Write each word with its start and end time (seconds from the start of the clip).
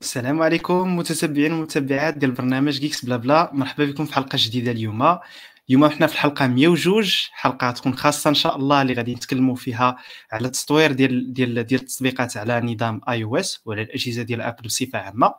السلام 0.00 0.42
عليكم 0.42 0.96
متتبعين 0.96 1.52
ومتابعات 1.52 2.18
ديال 2.18 2.30
برنامج 2.30 2.80
Geeks 2.80 3.04
Blabla. 3.04 3.50
مرحبا 3.52 3.84
بكم 3.84 4.04
في 4.04 4.14
حلقة 4.14 4.38
جديدة 4.40 4.70
اليوم. 4.70 5.18
اليوم 5.68 5.88
حنا 5.88 6.06
في 6.06 6.12
الحلقة 6.14 6.46
102 6.46 7.04
حلقة 7.32 7.70
تكون 7.70 7.94
خاصة 7.94 8.30
إن 8.30 8.34
شاء 8.34 8.56
الله 8.56 8.82
اللي 8.82 8.92
غادي 8.92 9.14
نتكلموا 9.14 9.54
فيها 9.56 9.96
على 10.32 10.46
التطوير 10.46 10.92
ديال 10.92 11.32
ديال 11.32 11.66
ديال 11.66 11.80
التطبيقات 11.80 12.36
على 12.36 12.60
نظام 12.60 13.00
iOS 13.08 13.60
وعلى 13.64 13.82
الأجهزة 13.82 14.22
ديال 14.22 14.40
Apple 14.40 14.62
بصفة 14.64 14.98
عامة. 14.98 15.34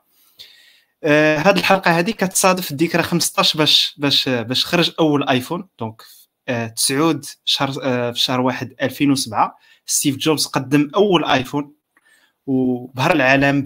آه 1.03 1.37
هذه 1.37 1.59
الحلقة 1.59 1.99
هذه 1.99 2.11
كتصادف 2.11 2.71
الذكرى 2.71 3.03
15 3.03 3.59
باش 3.59 3.95
باش 3.97 4.29
باش 4.29 4.65
خرج 4.65 4.91
أول 4.99 5.29
iPhone 5.29 5.67
donc 5.79 6.01
آه 6.47 6.67
9 6.67 7.21
شهر 7.45 7.73
آه 7.83 8.11
في 8.11 8.19
شهر 8.19 8.41
1 8.41 8.73
2007 8.81 9.57
ستيف 9.85 10.17
جوبز 10.17 10.45
قدم 10.45 10.89
أول 10.95 11.25
iPhone 11.25 11.73
وبهر 12.47 13.11
العالم. 13.11 13.63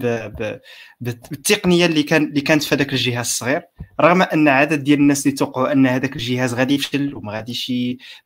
بالتقنية 1.00 1.86
اللي 1.86 2.02
كان 2.02 2.24
اللي 2.24 2.40
كانت 2.40 2.62
في 2.62 2.74
هذاك 2.74 2.92
الجهاز 2.92 3.26
الصغير 3.26 3.62
رغم 4.00 4.22
أن 4.22 4.48
عدد 4.48 4.84
ديال 4.84 4.98
الناس 4.98 5.26
اللي 5.26 5.36
توقعوا 5.36 5.72
أن 5.72 5.86
هذاك 5.86 6.16
الجهاز 6.16 6.54
غادي 6.54 6.74
يفشل 6.74 7.14
وما 7.14 7.32
غاديش 7.32 7.72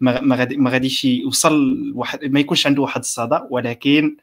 ما, 0.00 0.20
ما, 0.20 0.36
غادي 0.36 0.56
ما 0.56 0.70
غاديش 0.70 1.04
يوصل 1.04 1.76
واحد 1.94 2.24
ما 2.24 2.40
يكونش 2.40 2.66
عنده 2.66 2.82
واحد 2.82 3.00
الصدى 3.00 3.38
ولكن 3.50 4.16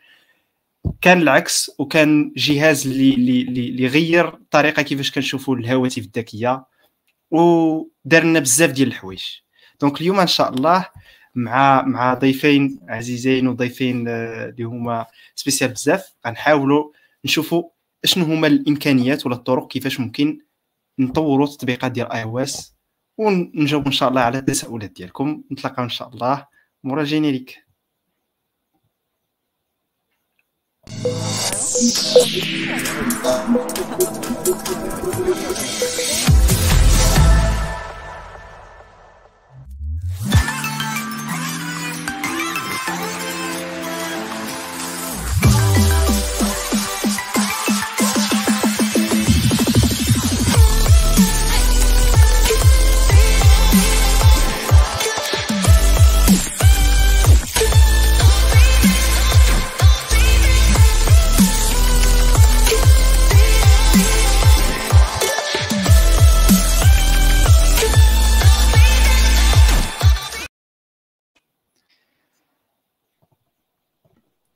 كان 1.02 1.22
العكس 1.22 1.72
وكان 1.80 2.34
جهاز 2.38 2.88
اللي 2.88 3.14
اللي 3.14 3.42
اللي 3.42 3.88
غير 3.88 4.28
الطريقة 4.28 4.82
كيفاش 4.82 5.12
كنشوفوا 5.12 5.56
الهواتف 5.56 5.98
الذكية 5.98 6.66
ودار 7.32 8.24
لنا 8.24 8.40
بزاف 8.40 8.72
ديال 8.72 8.88
الحوايج 8.88 9.24
Donc 9.82 10.02
اليوم 10.02 10.20
إن 10.20 10.28
شاء 10.28 10.50
الله 10.50 10.86
مع 11.36 11.82
مع 11.82 12.14
ضيفين 12.14 12.80
عزيزين 12.90 13.48
وضيفين 13.48 14.08
آه، 14.08 14.46
اللي 14.50 14.64
هما 14.64 15.06
spécial 15.36 15.72
بزاف. 15.72 16.14
غنحاولوا 16.28 16.92
نشوفوا 17.26 17.64
أشنو 18.04 18.26
هما 18.26 18.48
الإمكانيات 18.48 19.26
ولا 19.26 19.36
الطرق 19.36 19.68
كيفاش 19.68 20.00
ممكن 20.00 20.40
نطوروا 21.00 21.46
التطبيقات 21.48 21.92
ديال 21.92 22.12
iOS 22.12 22.76
ونجاوب 23.18 23.86
إن 23.86 23.92
شاء 23.92 24.10
الله 24.10 24.22
على 24.22 24.38
التساؤلات 24.38 24.92
ديالكم. 24.92 25.44
نتلاقاو 25.52 25.84
إن 25.84 25.90
شاء 25.90 26.10
الله. 26.10 26.48
مورا 26.84 27.02
ال 27.02 27.08
générique 27.08 27.70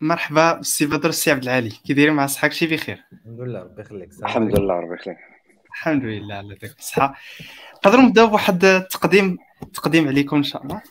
مرحبا 0.04 0.62
سي 0.62 0.86
بدر 0.86 1.10
السي 1.10 1.32
عبد 1.32 1.44
العالي. 1.44 1.70
كي 1.70 1.94
دايرين 1.94 2.14
مع 2.14 2.26
صحاك 2.26 2.52
شي 2.52 2.68
بخير؟ 2.68 3.04
الحمد 3.14 3.40
لله 3.42 3.60
ربي 3.60 3.82
يخليك. 3.82 4.10
الحمد 4.20 4.60
لله 4.60 4.74
ربي 4.74 4.94
يخليك. 4.94 5.18
الحمد 5.70 6.04
لله 6.04 6.36
على 6.36 6.58
ذاك 6.62 6.80
الصحة. 6.80 7.16
نقدروا 7.76 8.04
نبداو 8.04 8.28
بواحد 8.28 8.66
التقديم 8.66 9.38
تقديم 9.74 10.08
عليكم 10.08 10.36
إن 10.36 10.44
شاء 10.44 10.64
الله. 10.64 10.82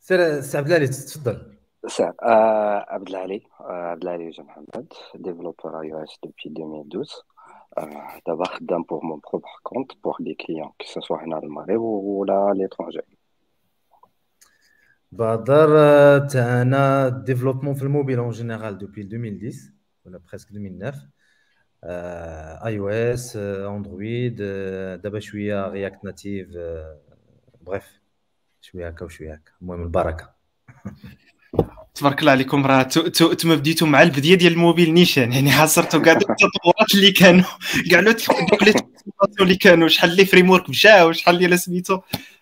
سير 0.00 0.40
سي 0.40 0.58
عبد 0.58 0.66
العالي 0.66 0.86
تفضل. 0.86 1.54
سير 1.86 2.12
آه 2.22 2.86
عبد 2.88 3.08
العالي 3.08 3.42
آه 3.60 3.90
عبد 3.90 4.02
العالي 4.02 4.30
جا 4.30 4.42
محمد 4.42 4.92
développeur 5.14 5.80
iOS 5.80 6.18
depuis 6.24 6.34
2012 6.46 7.12
آه 7.78 8.20
دابا 8.26 8.44
خدام 8.44 8.82
pour 8.82 9.04
mon 9.04 9.20
propre 9.30 9.48
compte 9.62 9.92
pour 10.04 10.16
des 10.20 10.34
clients 10.34 10.70
que 10.78 11.00
ce 11.00 11.08
soit 11.08 11.24
هنا 11.24 11.38
المغرب 11.38 11.80
ولا 11.80 12.52
l'étranger 12.56 13.00
بدر 15.18 16.18
تاعنا 16.18 17.08
développement 17.08 17.74
في 17.74 17.82
ال 17.82 17.87
mobile 17.87 18.18
en 18.18 18.30
général 18.30 18.78
depuis 18.78 19.00
2010 19.00 19.72
ولا 20.04 20.18
presque 20.18 20.50
2009 20.50 21.14
iOS 22.66 23.36
Android 23.36 24.36
دابا 25.02 25.20
شوية 25.20 25.68
React 25.68 26.04
Native 26.04 26.48
bref 27.60 27.84
شوية 28.60 28.88
هكا 28.88 29.04
وشويه 29.04 29.32
هكا 29.32 29.52
المهم 29.62 29.82
البركه 29.82 30.34
تبارك 31.94 32.20
الله 32.20 32.32
عليكم 32.32 32.66
راه 32.66 32.88
أنتم 33.06 33.56
بديتوا 33.56 33.86
مع 33.86 34.02
البدايه 34.02 34.34
ديال 34.34 34.52
الموبيل 34.52 34.94
نيشان 34.94 35.32
يعني 35.32 35.50
حاصرتوا 35.50 36.00
كاع 36.00 36.12
التطورات 36.12 36.94
اللي 36.94 37.12
كانوا 37.12 37.44
كاع 37.90 38.00
لي 38.00 38.14
اللي 39.40 39.56
كانوا 39.56 39.88
شحال 39.88 40.16
لي 40.16 40.24
framework 40.24 40.70
مشاو 40.70 41.12
شحال 41.12 41.38
ديال 41.38 41.58
سميتو 41.58 42.00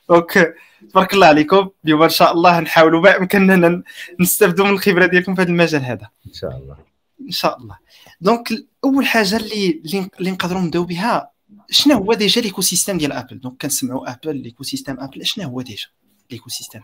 donc 0.08 0.54
تبارك 0.90 1.14
الله 1.14 1.26
عليكم. 1.26 1.68
اليوم 1.84 2.02
إن 2.02 2.08
شاء 2.08 2.32
الله 2.32 2.60
نحاولوا 2.60 3.00
ما 3.00 3.16
امكننا 3.18 3.82
نستافدوا 4.20 4.64
من 4.64 4.70
الخبرة 4.70 5.06
ديالكم 5.06 5.34
في 5.34 5.42
هذا 5.42 5.50
المجال 5.50 5.82
هذا. 5.82 6.08
إن 6.26 6.32
شاء 6.32 6.56
الله. 6.56 6.76
إن 7.20 7.30
شاء 7.30 7.58
الله. 7.58 7.78
donc 8.20 8.48
أول 8.84 9.06
حاجة 9.06 9.36
اللي 9.36 9.82
اللي 10.20 10.30
نقدروا 10.30 10.60
نبداو 10.60 10.84
بها 10.84 11.30
شنو 11.70 11.94
هو 11.94 12.14
déjà 12.14 12.40
l'écosystème 12.40 12.98
ديال 12.98 13.12
Apple؟ 13.12 13.40
donc 13.40 13.62
كنسمعوا 13.62 14.12
Apple 14.12 14.36
l'écosystème 14.36 15.00
Apple 15.00 15.26
شنو 15.26 15.48
هو 15.48 15.60
déjà 15.60 15.86
l'écosystème 16.30 16.82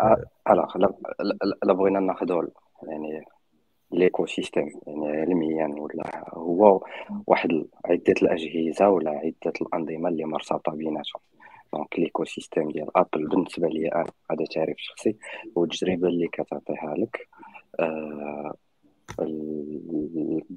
هذا 0.00 0.24
alors 0.50 0.78
لا 1.66 1.72
بغينا 1.72 2.00
ناخذوا 2.00 2.42
يعني 2.82 3.24
l'écosystème 3.92 4.80
يعني 4.86 5.20
علميا 5.20 5.74
ولا 5.78 6.24
هو 6.34 6.86
واحد 7.26 7.64
عدة 7.84 8.14
الأجهزة 8.22 8.88
ولا 8.88 9.10
عدة 9.10 9.52
الأنظمة 9.60 10.08
اللي 10.08 10.24
مرتبطة 10.24 10.72
بيناتهم. 10.72 11.22
donc 11.74 11.98
l'écosystème 11.98 12.70
ديال 12.70 12.96
Apple 12.96 13.28
بالنسبة 13.28 13.68
لي 13.68 13.88
أنا 13.88 14.06
هذا 14.30 14.44
تعريف 14.54 14.76
شخصي. 14.78 15.16
والتجربه 15.56 16.08
اللي 16.08 16.28
كتعطيها 16.28 16.94
لك. 16.94 17.28
آه 17.80 18.54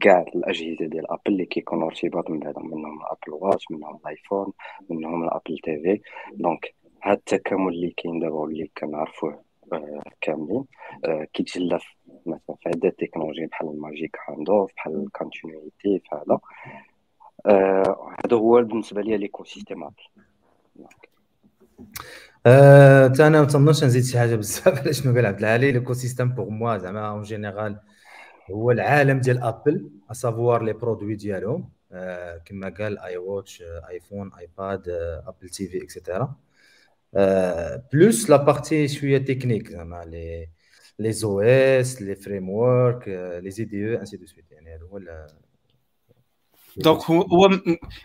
كاع 0.02 0.26
الأجهزة 0.36 0.86
ديال 0.86 1.12
Apple 1.12 1.22
اللي 1.28 1.46
كيكونوا 1.46 1.88
ارتباط 1.88 2.30
من 2.30 2.40
بعضهم 2.40 2.66
منهم 2.66 3.00
ال 3.02 3.09
Apple 3.09 3.44
Watch 3.44 3.72
منهم 3.72 4.00
ال 4.06 4.12
iPhone 4.12 4.54
منهم 4.90 5.24
ال 5.24 5.58
Apple 5.64 5.80
TV 5.80 6.02
donc 6.34 6.76
هاد 7.04 7.18
التكامل 7.18 7.74
اللي 7.74 7.94
كاين 7.98 8.20
دابا 8.20 8.36
واللي 8.36 8.72
كنعرفوه 8.78 9.44
آه 9.74 10.04
كاملين 10.22 10.66
آه 11.06 11.28
كيتجلى 11.34 11.80
مثلا 12.26 12.56
في 12.64 12.70
عدة 12.70 12.90
technologies 12.90 13.46
بحال 13.46 13.68
ال 13.68 14.18
Magic 14.30 14.50
Handoff 14.50 14.72
بحال 14.76 15.04
ال 15.04 15.12
Continuity 15.12 16.00
في 16.00 16.10
هذا. 16.14 16.40
آه 17.46 18.16
هذا 18.26 18.38
هو 18.38 18.62
بالنسبة 18.62 19.02
لي 19.02 19.18
l'écosystème 19.18 19.84
Apple 19.84 20.04
أه 22.46 23.14
أنا 23.20 23.42
ما 23.42 23.46
تنظنش 23.46 23.84
نزيد 23.84 24.04
شي 24.04 24.20
حاجة 24.20 24.36
بزاف 24.36 24.68
على 24.80 24.94
شنو 24.94 25.16
قال 25.16 25.26
عبد 25.26 25.40
العالي 25.40 25.72
l'écosystème 25.72 26.30
pour 26.30 26.50
moi 26.50 26.78
زعما 26.78 27.10
en 27.10 27.22
général 27.22 27.80
هو 28.52 28.72
العالم 28.72 29.20
ديال 29.22 29.44
Apple 29.44 29.90
à 30.12 30.19
savoir 30.19 30.64
les 30.64 30.74
produits 30.74 31.16
ديالهم 31.16 31.70
كما 32.46 32.70
قال 32.80 33.00
iWatch 33.00 33.64
iPhone 33.90 34.32
iPad 34.40 34.90
Apple 35.28 35.50
TV 35.50 35.84
et 35.84 35.97
cetera 35.97 36.36
plus 37.94 38.30
la 38.30 38.38
partie 38.38 38.88
شوية 38.88 39.18
تكنيك 39.18 39.70
زعما 39.72 40.06
لي 40.06 40.50
les 41.00 41.42
OS 41.42 42.02
les 42.02 42.16
frameworks 42.16 43.08
les 43.44 43.64
IDE 43.66 43.96
où 43.96 44.00
ainsi 44.00 44.18
de 44.18 44.26
suite 44.26 44.52
يعني 44.52 44.76
هذا 44.76 44.84
هو 44.84 44.98
donc 46.78 47.04
هو 47.04 47.50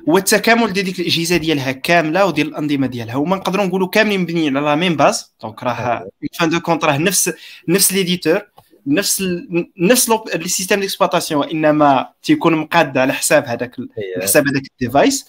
هو 0.08 0.19
التكامل 0.19 0.72
ديال 0.72 0.84
ديك 0.84 1.00
الأجهزة 1.00 1.37
ديالها 1.37 1.72
كاملة 1.72 2.26
وديال 2.26 2.49
الأنظمة 2.49 2.87
ديالها. 2.87 3.14
هما 3.17 3.37
نقدروا 3.37 3.64
نقولوا 3.64 3.88
كاملين 3.88 4.20
مبنيين 4.20 4.56
على 4.56 4.67
la 4.67 4.75
même 4.75 4.97
base 4.97 5.35
donc 5.43 5.62
راه 5.62 6.06
fin 6.38 6.49
de 6.50 6.61
compte 6.61 6.85
راه 6.84 6.96
نفس 6.99 7.32
نفس 7.69 7.93
l'éditeur 7.93 8.41
نفس 8.87 9.21
ال... 9.21 9.69
نفس 9.79 10.11
les 10.35 10.49
systèmes 10.49 10.81
d'exploitation 10.81 11.49
إنما 11.49 12.09
تيكون 12.23 12.55
مقاد 12.55 12.99
على 12.99 13.12
حساب 13.12 13.44
هذاك 13.44 13.77
حساب 14.23 14.49
هذاك 14.49 14.62
ال 14.73 14.79
device. 14.79 15.27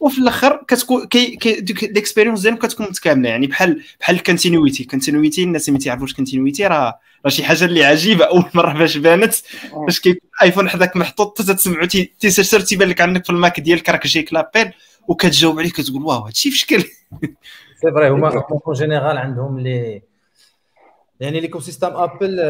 وفي 0.00 0.18
الآخر 0.18 0.64
كتكون 0.68 1.06
كي, 1.06 1.36
كي 1.36 1.58
ال 1.86 1.91
expérience 1.91 2.40
ديالهم 2.40 2.58
كتكون 2.58 2.86
متكاملة. 2.86 3.28
يعني 3.28 3.46
بحال 3.46 3.82
بحال 4.00 4.16
ال 4.16 4.22
Continuity 4.22 4.84
Continuity 4.84 5.42
الناس 5.42 5.68
اللي 5.68 5.78
ما 5.78 5.84
تعرفوش 5.84 6.14
Continuity 6.14 6.66
راه 6.66 6.98
راه 7.24 7.30
شي 7.30 7.44
حاجة 7.44 7.64
اللي 7.64 7.84
عجيبة. 7.84 8.24
أول 8.24 8.44
مرة 8.54 8.78
فاش 8.78 8.96
بانت. 8.96 9.34
فاش 9.86 10.00
كيكون 10.00 10.30
iPhone 10.42 10.68
حداك 10.68 10.96
محطوط 10.96 11.42
تسمعو 11.42 11.86
تيسير 12.20 12.60
تيبان 12.60 12.88
لك 12.88 13.00
عندك 13.00 13.24
في 13.24 13.30
ال 13.30 13.38
Mac 13.38 13.60
ديالك 13.60 13.88
راك 13.88 14.06
جايك 14.06 14.32
l'appel. 14.32 14.72
وكتجاوب 15.08 15.58
عليه 15.58 15.70
كتقول 15.70 16.02
waouh 16.02 16.18
هادشي 16.18 16.50
في 16.50 16.58
شكل 16.58 16.84
c'est 17.80 17.92
vrai 17.94 18.10
هما 18.10 18.44
en 18.66 18.74
général 18.74 19.18
عندهم 19.18 19.60
لي 19.60 20.02
يعني 21.22 21.40
l'écosystème 21.40 21.96
Apple 21.96 22.40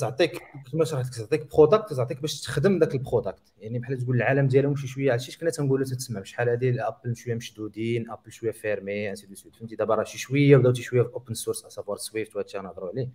تعطيك 0.00 0.42
كما 0.72 0.84
شرحت 0.84 1.06
لك 1.06 1.14
تعطيك 1.14 1.56
product 1.56 1.92
تعطيك 1.92 2.20
باش 2.20 2.40
تخدم 2.40 2.78
ذاك 2.78 2.94
ال 2.94 3.01
product 3.01 3.52
يعني 3.58 3.78
بحال 3.78 3.98
تقول 3.98 4.16
العالم 4.16 4.48
ديالهم 4.48 4.76
شي 4.76 4.86
شوية 4.86 5.12
عرفتي 5.12 5.38
كنا 5.38 5.50
تنقولوا 5.50 5.86
تتسمع 5.86 6.20
بشحال 6.20 6.48
هذه 6.48 6.88
Apple 6.88 7.16
شوية 7.16 7.34
مشدودين 7.34 8.10
Apple 8.10 8.32
شوية 8.32 8.50
fermé 8.50 9.10
ainsi 9.10 9.26
de 9.26 9.34
suite 9.34 9.56
فهمتي؟ 9.56 9.76
دابا 9.76 9.94
راه 9.94 10.04
شي 10.04 10.18
شوية 10.18 10.56
بداو 10.56 10.74
شي 10.74 10.82
شوية 10.82 11.02
في 11.02 11.14
open 11.14 11.34
source 11.34 11.64
à 11.64 11.69
savoir 11.69 11.96
Swift 11.96 12.36
وهادشي 12.36 12.58
غنهضروا 12.58 12.88
عليه. 12.88 13.08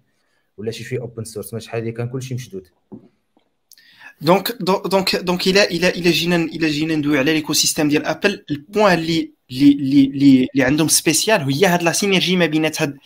ولا 0.58 0.72
شي 0.72 0.84
شوية 0.84 1.00
open 1.00 1.24
source 1.24 1.54
ما 1.54 1.60
شحال 1.60 1.84
هذه 1.84 1.90
كان 1.90 2.10
كلشي 2.10 2.36
مشدود. 2.36 2.68
donc 4.22 4.52
donc 4.62 5.16
donc 5.16 5.48
إلى 5.48 5.64
إلى 5.64 5.90
إلى 5.90 6.12
جينا 6.12 6.36
إلى 6.36 6.70
جينا 6.70 6.96
ندوي 6.96 7.20
على 7.20 7.34
l'écosystème 7.34 7.90
ديال 7.90 8.06
Apple 8.06 8.46
ال 8.52 8.59
point 8.59 8.94
اللي 8.94 9.32
اللي 9.52 9.72
اللي 10.06 10.48
اللي 10.54 10.64
عندهم 10.64 10.88
spécial 10.88 11.42
هي 11.42 11.66
هاد 11.66 11.84
la 11.84 11.92
synergie 11.92 12.36
ما 12.36 12.46
بينات 12.46 12.82
هاد 12.82 12.98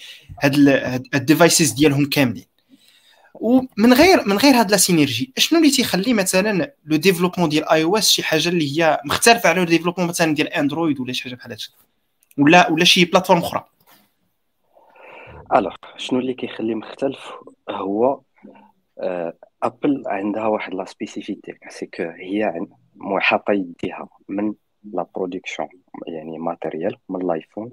هاد 0.43 0.55
ال 1.13 1.20
devices 1.20 1.71
ديالهم 1.71 2.05
كاملين. 2.05 2.45
ومن 3.33 3.93
غير 3.93 4.27
من 4.27 4.37
غير 4.37 4.53
هاد 4.55 4.71
la 4.71 4.77
synergie 4.77 5.33
شنو 5.37 5.59
اللي 5.59 5.71
تيخلي 5.71 6.13
مثلا 6.13 6.73
le 6.85 6.97
développement 6.97 7.49
ديال 7.49 7.69
iOS 7.69 8.09
شي 8.09 8.23
حاجة 8.23 8.49
اللي 8.49 8.79
هي 8.79 9.01
مختلفة 9.05 9.49
على 9.49 9.59
le 9.59 9.65
développement 9.65 10.09
مثلا 10.09 10.35
ديال 10.35 10.47
Android 10.47 10.99
ولا 10.99 11.13
شي 11.13 11.23
حاجة 11.23 11.35
بحال 11.35 11.51
هادشي؟ 11.51 11.71
ولا 12.37 12.71
ولا 12.71 12.83
شي 12.85 13.05
plateforme 13.05 13.39
أخرى؟ 13.39 13.65
alors 15.55 15.73
شنو 15.97 16.19
اللي 16.19 16.33
كيخلي 16.33 16.75
مختلف 16.75 17.19
هو 17.69 18.19
Apple 19.63 20.03
عندها 20.05 20.47
واحد 20.47 20.73
la 20.73 20.85
spécificité 20.85 21.57
c'est 21.69 21.85
que 21.85 22.03
هي 22.03 22.67
محاطة 22.95 23.53
يديها 23.53 24.09
من 24.29 24.53
la 24.83 25.07
production 25.15 25.69
يعني 26.07 26.39
matériel 26.39 26.97
من 27.09 27.21
ال 27.21 27.28
iPhone 27.28 27.71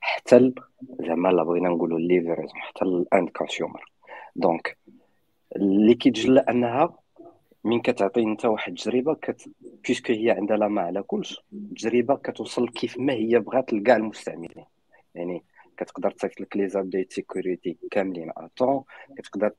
حتى 0.00 0.52
زعما 1.00 1.28
لا 1.28 1.42
بغينا 1.42 1.68
نقولوا 1.68 1.98
livreurs 1.98 2.50
حتى 2.52 2.84
ال 2.84 2.95
end 2.95 3.28
consumer 3.28 3.92
donc 4.36 4.78
اللي 5.56 5.94
كيتجلى 5.94 6.40
أنها 6.40 6.98
من 7.64 7.80
كتعطي 7.80 8.22
أنت 8.22 8.44
واحد 8.44 8.72
التجربه 8.72 9.14
كت... 9.14 9.50
puisque 9.60 10.12
هي 10.12 10.30
عندها 10.30 10.56
لا 10.56 10.68
ما 10.68 10.82
على 10.82 11.02
كلش 11.02 11.40
التجربه 11.52 12.16
كتوصل 12.16 12.68
كيف 12.68 12.98
ما 12.98 13.12
هي 13.12 13.38
بغات 13.38 13.72
لكاع 13.72 13.96
المستعملين. 13.96 14.64
يعني 15.14 15.44
كتقدر 15.76 16.10
تصيفط 16.10 16.40
لك 16.40 16.56
les 16.56 16.68
updates 16.68 17.12
sécurité 17.12 17.78
كاملين 17.90 18.32
اطون 18.36 18.84
كتقدر 19.16 19.52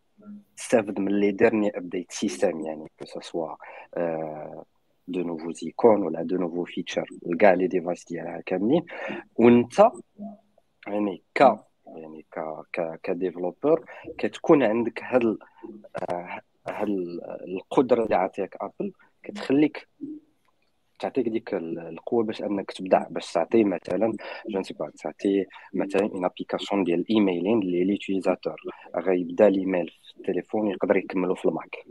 تستافد 0.58 1.00
من 1.00 1.20
les 1.20 1.32
derniers 1.32 1.78
updates 1.78 2.12
système 2.12 2.62
يعني 2.62 2.92
que 3.00 3.20
ce 3.22 3.56
soit 5.08 5.17
de 5.17 5.22
nouveaux 5.22 5.52
icônes 5.52 6.04
ولا 6.04 6.24
de 6.24 6.38
nouveaux 6.38 6.64
features 6.64 7.10
لكاع 7.26 7.54
les 7.54 7.68
devices 7.68 8.06
ديالها 8.06 8.42
كاملين 8.46 8.86
وانت 9.36 9.92
يعني 10.88 11.24
ك 11.36 11.40
يعني 11.86 12.26
ك 12.32 12.40
ك 12.74 13.00
ك 13.04 13.12
developer 13.12 13.86
كتكون 14.18 14.64
عندك 14.64 15.04
هاد 15.04 15.38
هاد 16.68 16.90
القدره 17.48 18.04
اللي 18.04 18.16
عطيك 18.16 18.58
Apple 18.62 18.92
كتخليك 19.24 19.88
تعطيك 21.02 21.30
ديك 21.30 21.54
القوة 21.54 22.24
باش 22.24 22.42
أنك 22.42 22.72
تبدع 22.72 23.08
باش 23.10 23.32
تعطي 23.34 23.64
مثلا 23.64 24.14
je 24.50 24.64
sais 24.64 24.74
pas 24.74 24.92
تعطي 25.04 25.46
مثلا 25.74 26.02
une 26.02 26.26
application 26.26 26.84
ديال 26.84 27.00
ال 27.00 27.07
emailing 27.07 27.60
اللي 27.62 27.84
l'utilisateur 27.84 28.56
غيبدا 28.96 29.48
الايميل 29.48 29.88
في 29.88 30.20
التليفون 30.20 30.68
يقدر 30.68 30.98
يكملو 30.98 31.36
في 31.36 31.46
ال 31.46 31.56
Mac 31.56 31.86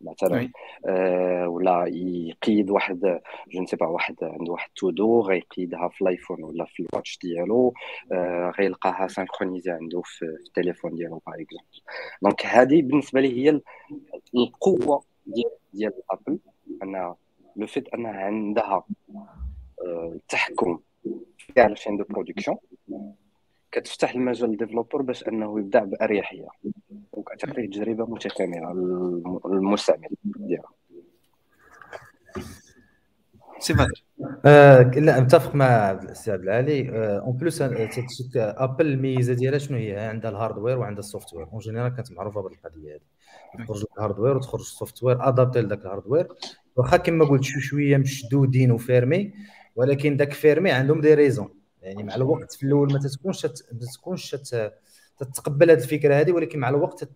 مثلا. 0.00 0.50
آه 0.86 1.48
ولا 1.48 1.84
يقيد 1.86 2.70
واحد 2.70 3.20
je 3.48 3.62
ne 3.62 3.67
sais 3.67 3.76
pas 3.76 3.86
واحد 3.86 4.16
عنده 4.22 4.52
واحد 4.52 4.70
todo 4.76 5.20
غيقيدها 5.20 5.88
في 5.88 6.02
ال 6.02 6.08
iPhone 6.08 6.44
ولا 6.44 6.64
في 6.64 6.80
ال 6.80 6.86
Watch 6.86 7.18
ديالو. 7.22 7.74
آه 8.12 8.52
غيلقاها 8.58 9.08
synchronisée 9.08 9.70
عنده 9.70 10.02
في 10.04 10.24
التليفون 10.24 10.94
ديالو 10.94 11.22
par 11.26 11.34
exemple 11.34 11.80
donc 12.22 12.46
هذه 12.46 12.82
بالنسبة 12.82 13.20
لي 13.20 13.44
هي 13.44 13.60
القوة 14.34 15.04
ديال 15.26 15.50
ديال 15.72 15.92
Apple, 16.10 16.38
le 16.82 17.66
fait 17.66 17.88
انها 17.88 18.12
عندها 18.12 18.84
التحكم 19.84 20.78
في 21.38 21.52
كاع 21.52 21.66
la 21.66 21.74
chaîne 21.74 21.96
de 21.96 22.04
production 22.04 22.56
كتفتح 23.72 24.14
المجال 24.14 24.50
لل 24.50 24.60
developer 24.60 25.02
باش 25.02 25.28
أنه 25.28 25.58
يبدع 25.60 25.84
بأريحية. 25.84 26.48
وكتعطيه 27.12 27.66
تجربة 27.66 28.06
متكاملة 28.06 28.72
للمستعمل 29.46 30.08
ديالها. 30.24 30.70
سي 33.58 33.72
بدر 33.72 34.04
آه 34.44 34.82
لا 34.82 35.20
متفق 35.20 35.54
مع 35.54 35.90
السي 35.90 36.32
عبد 36.32 36.42
العالي. 36.42 36.90
en 37.18 37.36
plus 37.36 37.62
Apple 37.62 38.86
الميزه 38.86 39.34
ديالها 39.34 39.58
شنو 39.58 39.78
هي؟ 39.78 39.98
عندها 39.98 40.30
ال 40.30 40.35
hardware 40.35 40.78
وعندها 40.78 41.00
ال 41.00 41.34
software 41.34 41.46
en 41.52 41.58
général 41.58 41.94
كانت 41.96 42.12
معروفة 42.12 42.40
بهذه 42.42 42.52
القضية 42.52 42.94
هذه. 42.94 43.64
تخرج 43.64 43.84
ال 43.96 44.00
hardware 44.00 44.36
وتخرج 44.36 44.60
ال 44.60 45.02
software 45.02 45.28
adapté 45.28 45.60
لذاك 45.60 45.80
ال 45.80 45.85
hardware 45.85 46.28
واخا 46.76 46.96
كما 46.96 47.24
قلت 47.24 47.44
شوي 47.44 47.62
شوية 47.62 47.96
مشدودين 47.96 48.70
و 48.70 48.80
fermé 48.80 49.32
ولكن 49.76 50.16
داك 50.16 50.32
fermé 50.32 50.70
عندهم 50.70 51.00
des 51.00 51.14
raisons. 51.14 51.48
يعني 51.82 52.02
مع 52.02 52.14
الوقت 52.14 52.52
في 52.52 52.62
الأول 52.66 52.92
ما 52.92 52.98
تكونش 52.98 53.46
ما 53.46 53.52
تكونش 53.94 54.36
تتقبل 55.18 55.70
هذه 55.70 55.78
الفكرة 55.78 56.14
هذه 56.14 56.32
ولكن 56.32 56.58
مع 56.58 56.68
الوقت 56.68 57.08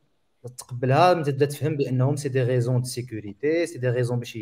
تتقبلها 0.45 1.23
تبدا 1.23 1.47
تفهم 1.47 1.77
بأنهم 1.77 2.17
c'est 2.17 2.29
des 2.29 2.43
raisons 2.43 2.81
de 2.81 2.87
sécurité 2.87 3.67
c'est 3.67 3.79
des 3.79 3.89
raisons 3.89 4.19
باش 4.19 4.39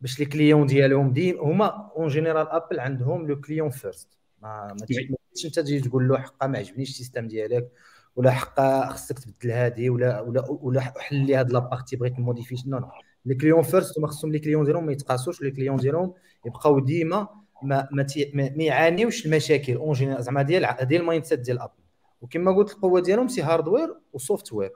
باش 0.00 0.20
les 0.20 0.26
clients 0.26 0.66
ديالهم 0.66 1.12
ديم 1.12 1.38
هما 1.40 1.92
en 1.96 2.08
général 2.08 2.48
Apple 2.48 2.80
عندهم 2.80 3.26
le 3.26 3.40
client 3.40 3.70
first 3.70 4.08
ما 4.42 4.74
ما 4.80 4.86
تجيش 4.86 5.46
انت 5.46 5.60
تجي 5.60 5.80
تقول 5.80 6.08
له 6.08 6.18
حقا 6.18 6.46
ما 6.46 6.58
عجبنيش 6.58 6.90
ال 6.90 6.95
système 6.95 7.28
ديالك 7.28 7.72
ولا 8.16 8.30
حقا 8.30 8.88
خصك 8.88 9.18
تبدل 9.18 9.50
هذه 9.50 9.90
ولا 9.90 10.20
ولا 10.20 10.50
ولا 10.50 10.80
حل 10.80 11.16
لي 11.16 11.36
هذه 11.36 11.46
la 11.48 11.60
partie 11.60 11.96
بغيت 11.96 12.18
ن 12.18 12.22
modifier 12.22 12.56
non 12.66 12.78
non. 12.78 12.88
les 13.26 13.34
clients 13.34 13.62
first 13.62 13.98
هما 13.98 14.06
خصهم 14.06 14.32
les 14.32 14.38
clients 14.38 14.64
ديالهم 14.64 14.86
ما 14.86 14.92
يتقاسوش 14.92 15.42
les 15.42 15.50
clients 15.50 15.76
ديالهم 15.76 16.14
يبقاو 16.46 16.78
ديما 16.78 17.28
ما 17.62 17.88
ما, 17.92 18.06
ما 18.34 18.64
يعانيوش 18.64 19.26
المشاكل. 19.26 19.74
en 19.76 19.92
général 19.92 20.22
زعما 20.22 20.42
ديال 20.42 20.76
ديال 20.82 21.00
ال 21.00 21.24
mindset 21.24 21.38
ديال 21.40 21.58
Apple 21.58 21.72
وكما 22.20 22.56
قلت 22.56 22.72
القوة 22.72 23.00
ديالهم 23.00 23.28
c'est 23.28 23.42
hardware 23.42 23.94
و 24.12 24.52
software 24.52 24.72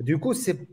donc 0.00 0.32
c'est 0.32 0.66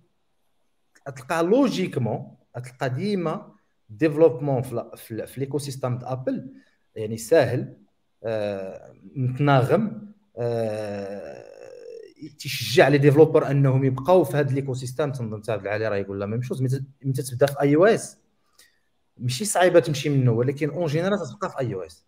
تلقى 1.06 1.44
logiquement 1.44 2.36
تلقى 2.54 2.89
ديما 2.89 3.51
développement 3.90 4.62
في, 4.62 5.33
l'écosystème 5.38 5.98
د 5.98 6.04
Apple 6.04 6.54
يعني 6.95 7.18
ساهل 7.18 7.77
آه 8.24 8.94
متناغم 9.15 10.13
آه 10.38 11.49
تيشجع 12.39 12.88
les 12.88 12.98
développeurs 12.98 13.51
أنهم 13.51 13.83
يبقاو 13.86 14.24
في 14.24 14.38
هذا 14.38 14.54
l'écosystème 14.54 15.12
تنظن 15.12 15.42
تاع 15.42 15.56
العالي 15.56 15.88
راه 15.88 15.95
يقول 15.95 16.19
la 16.19 16.25
même 16.25 16.42
chose 16.42 16.63
متى 17.01 17.21
تبدأ 17.21 17.45
في 17.45 17.62
iOS 17.62 18.18
ماشي 19.17 19.46
صعيبة 19.46 19.79
تمشي 19.79 20.10
منه 20.10 20.32
ولكن 20.32 20.70
en 20.70 20.86
général 20.86 21.20
تبقى 21.29 21.50
في 21.50 21.60
iOS 21.60 22.06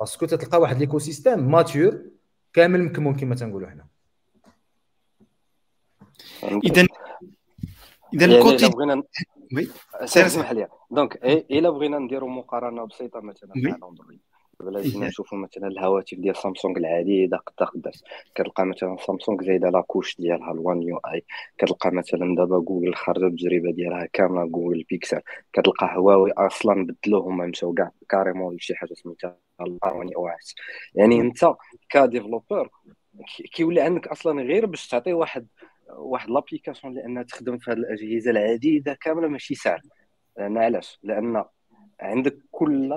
parce 0.00 0.16
que 0.16 0.26
تلقى 0.26 0.60
واحد 0.60 0.78
l'écosystème 0.78 1.50
mature 1.50 2.00
كامل 2.52 2.84
مكمون 2.84 3.16
كما 3.16 3.34
تنقولوا 3.34 3.68
حنا. 3.68 3.86
اذا 6.42 6.86
اذا 8.14 8.26
يعني 8.26 8.36
ال 8.38 8.44
côté 8.44 8.68
بغينا 8.68 9.02
oui 9.56 9.68
اسمح 9.94 10.52
لي. 10.52 10.68
donc 10.90 11.16
إلا 11.24 11.70
بغينا 11.70 11.98
نديروا 11.98 12.30
مقارنة 12.30 12.84
بسيطة 12.84 13.20
مثلا 13.20 13.52
مع 13.56 13.76
ال 13.76 13.81
Android. 13.81 14.20
بلا 14.60 14.82
جينا 14.82 15.06
نشوفوا 15.06 15.38
مثلا 15.38 15.66
الهواتف 15.68 16.18
ديال 16.18 16.36
سامسونج 16.36 16.78
العديده 16.78 17.36
قد 17.36 17.66
قداش 17.66 18.04
كتلقى 18.34 18.66
مثلا 18.66 18.96
سامسونج 19.06 19.44
زايدة 19.44 19.70
la 19.70 19.81
couche 19.81 20.16
ديالها 20.20 20.52
ال 20.52 20.82
One 20.82 20.96
UI 20.96 21.24
كتلقى 21.58 21.90
مثلا 21.90 22.34
دابا 22.36 22.58
جوجل 22.58 22.94
خرجت 22.94 23.22
التجربه 23.22 23.72
ديالها 23.72 24.08
كاملة 24.12 24.44
Google 24.46 24.84
Pixel 24.90 25.20
كتلقى 25.52 25.96
هواوي 25.96 26.32
أصلا 26.32 26.86
بدلوه 26.86 27.20
هما 27.28 27.46
مشاو 27.46 27.74
كاع 27.74 27.90
carrément 28.08 28.56
لشي 28.56 28.74
حاجة 28.74 28.94
سميتها 28.94 29.38
ال 29.60 30.08
R 30.16 30.28
OS 30.28 30.54
يعني 30.94 31.20
أنت 31.20 31.54
ك 31.90 31.97
développeur 31.97 32.70
كيولي 33.54 33.80
عندك 33.80 34.08
أصلا 34.08 34.42
غير 34.42 34.66
باش 34.66 34.88
تعطي 34.88 35.12
واحد 35.12 35.46
واحد 35.88 36.30
l'application 36.30 36.94
لأنها 36.94 37.22
تخدم 37.22 37.58
في 37.58 37.70
هذه 37.70 37.76
الأجهزة 37.76 38.30
العديده 38.30 38.98
كاملة 39.00 39.28
ماشي 39.28 39.54
سهل. 39.54 39.80
لأن 40.38 40.58
علاش؟ 40.58 40.98
لأن 41.02 41.44
عندك 42.00 42.38
كل 42.50 42.92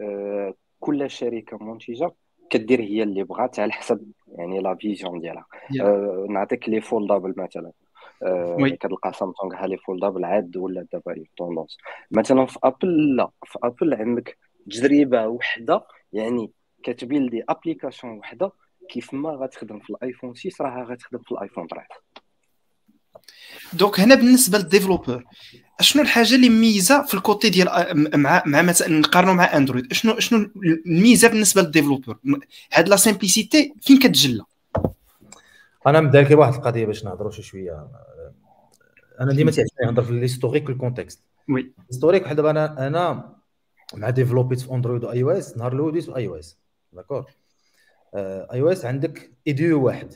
آه 0.00 0.54
كل 0.80 1.10
شركة 1.10 1.58
منتجة 1.58 2.12
كدير 2.50 2.80
هي 2.80 3.02
اللي 3.02 3.24
بغات 3.24 3.60
على 3.60 3.72
حسب 3.72 4.12
يعني 4.28 4.60
la 4.60 4.74
vision 4.74 5.20
ديالها 5.20 5.46
yeah. 5.52 5.80
آه 5.80 6.26
نعطيك 6.30 6.68
les 6.68 6.80
foldables 6.80 7.34
مثلا 7.36 7.72
آه 8.22 8.56
oui. 8.60 8.68
كتلقى 8.72 9.12
سامسونج 9.12 9.54
ها 9.54 9.66
les 9.66 9.76
foldables 9.76 10.24
عاد 10.24 10.56
ولا 10.56 10.86
دابا 10.92 11.24
tendance 11.38 11.76
مثلا 12.10 12.46
في 12.46 12.58
Apple 12.64 13.16
لا 13.16 13.30
في 13.44 13.58
Apple 13.62 13.94
عندك 13.94 14.38
تجربة 14.66 15.26
وحدة 15.26 15.86
يعني 16.12 16.50
كت 16.82 16.98
builدي 16.98 17.44
application 17.48 18.18
وحدة 18.18 18.52
كيف 18.88 19.14
ما 19.14 19.30
غتخدم 19.30 19.78
في 19.78 19.90
ال 19.90 19.96
iPhone 19.96 20.34
6 20.34 20.64
راها 20.64 20.84
غتخدم 20.84 21.18
في 21.18 21.32
ال 21.32 21.37
iPhone 21.37 21.66
3 21.66 21.86
donc 23.72 24.00
هنا 24.00 24.14
بالنسبة 24.14 24.58
لل 24.58 24.68
développeur 24.68 25.24
شنو 25.80 26.02
الحاجة 26.02 26.34
اللي 26.34 26.48
مميزه 26.48 27.02
في 27.06 27.14
ال 27.14 27.21
côté 27.21 27.50
ديال 27.50 27.68
مع 28.18 28.42
مع 28.46 28.62
مثلا 28.62 28.88
نقارنوا 28.88 29.34
مع 29.34 29.56
Android؟ 29.56 29.92
شنو 29.92 30.18
شنو 30.18 30.50
الميزة 30.86 31.28
بالنسبة 31.28 31.62
لل 31.62 31.70
développeur؟ 31.70 32.16
هاد 32.72 32.88
la 32.88 32.96
simplicité 32.96 33.74
فين 33.80 33.98
كتجلى؟ 33.98 34.44
أنا 35.86 36.00
مدارك 36.00 36.30
واحد 36.30 36.54
القضية 36.54 36.86
باش 36.86 37.04
نهضروا 37.04 37.30
شي 37.30 37.42
شوية. 37.42 37.88
أنا 39.20 39.32
ديما 39.32 39.50
تعجبني 39.50 39.86
نهضر 39.86 40.02
في 40.02 40.12
l'historique 40.12 40.68
وال 40.68 40.78
contexte 40.78 41.20
oui. 41.48 41.72
l'historique 41.90 42.22
واحد 42.22 42.36
دابا 42.36 42.50
أنا 42.50 42.86
أنا 42.86 43.34
مع 43.94 44.10
développيت 44.10 44.60
في 44.60 44.72
Android 44.72 45.04
و 45.04 45.22
iOS 45.22 45.56
نهار 45.56 45.72
الأول 45.72 46.02
في 46.02 46.16
اي 46.16 46.26
أو 46.26 46.36
اس 46.36 46.56
داكور 46.92 47.24
إي 48.14 48.60
أو 48.60 48.68
اس 48.68 48.84
عندك 48.84 49.30
IDE 49.46 49.86
واحد. 49.86 50.14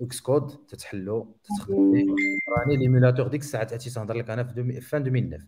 إكس 0.00 0.20
كود 0.20 0.48
تتحلو 0.68 1.36
تستخدم 1.44 2.16
راني 2.58 2.76
ليميلاتور 2.76 3.28
ديك 3.28 3.40
الساعة 3.40 3.64
تأتي 3.64 3.90
تهضر 3.90 4.14
لك 4.14 4.30
أنا 4.30 4.44
في 4.44 4.80
فان 4.80 5.06
2009 5.06 5.46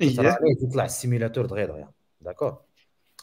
راني 0.00 0.54
تطلع 0.54 0.84
السيميلاتور 0.84 1.46
دغيا 1.46 1.66
دغيا 1.66 1.90
داكور 2.20 2.58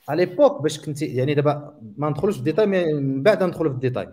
على 0.09 0.25
ليبوك 0.25 0.61
باش 0.61 0.79
كنتي 0.85 1.05
يعني 1.05 1.33
دابا 1.33 1.79
ما 1.97 2.09
ندخلوش 2.09 2.33
في 2.33 2.39
الديتاي 2.39 2.65
مي 2.65 2.93
من 2.93 3.23
بعد 3.23 3.43
ندخلوا 3.43 3.69
في 3.69 3.75
الديتاي. 3.75 4.09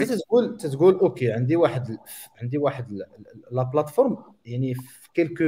انت 0.00 0.12
تقول 0.12 0.56
تقول 0.56 0.94
أوكي 0.94 1.32
عندي 1.32 1.56
واحد 1.56 1.98
عندي 2.42 2.58
واحد 2.58 2.92
لا 3.50 3.62
بلاتفورم 3.62 4.18
يعني 4.46 4.74
في 4.74 5.08
كيلكو 5.14 5.44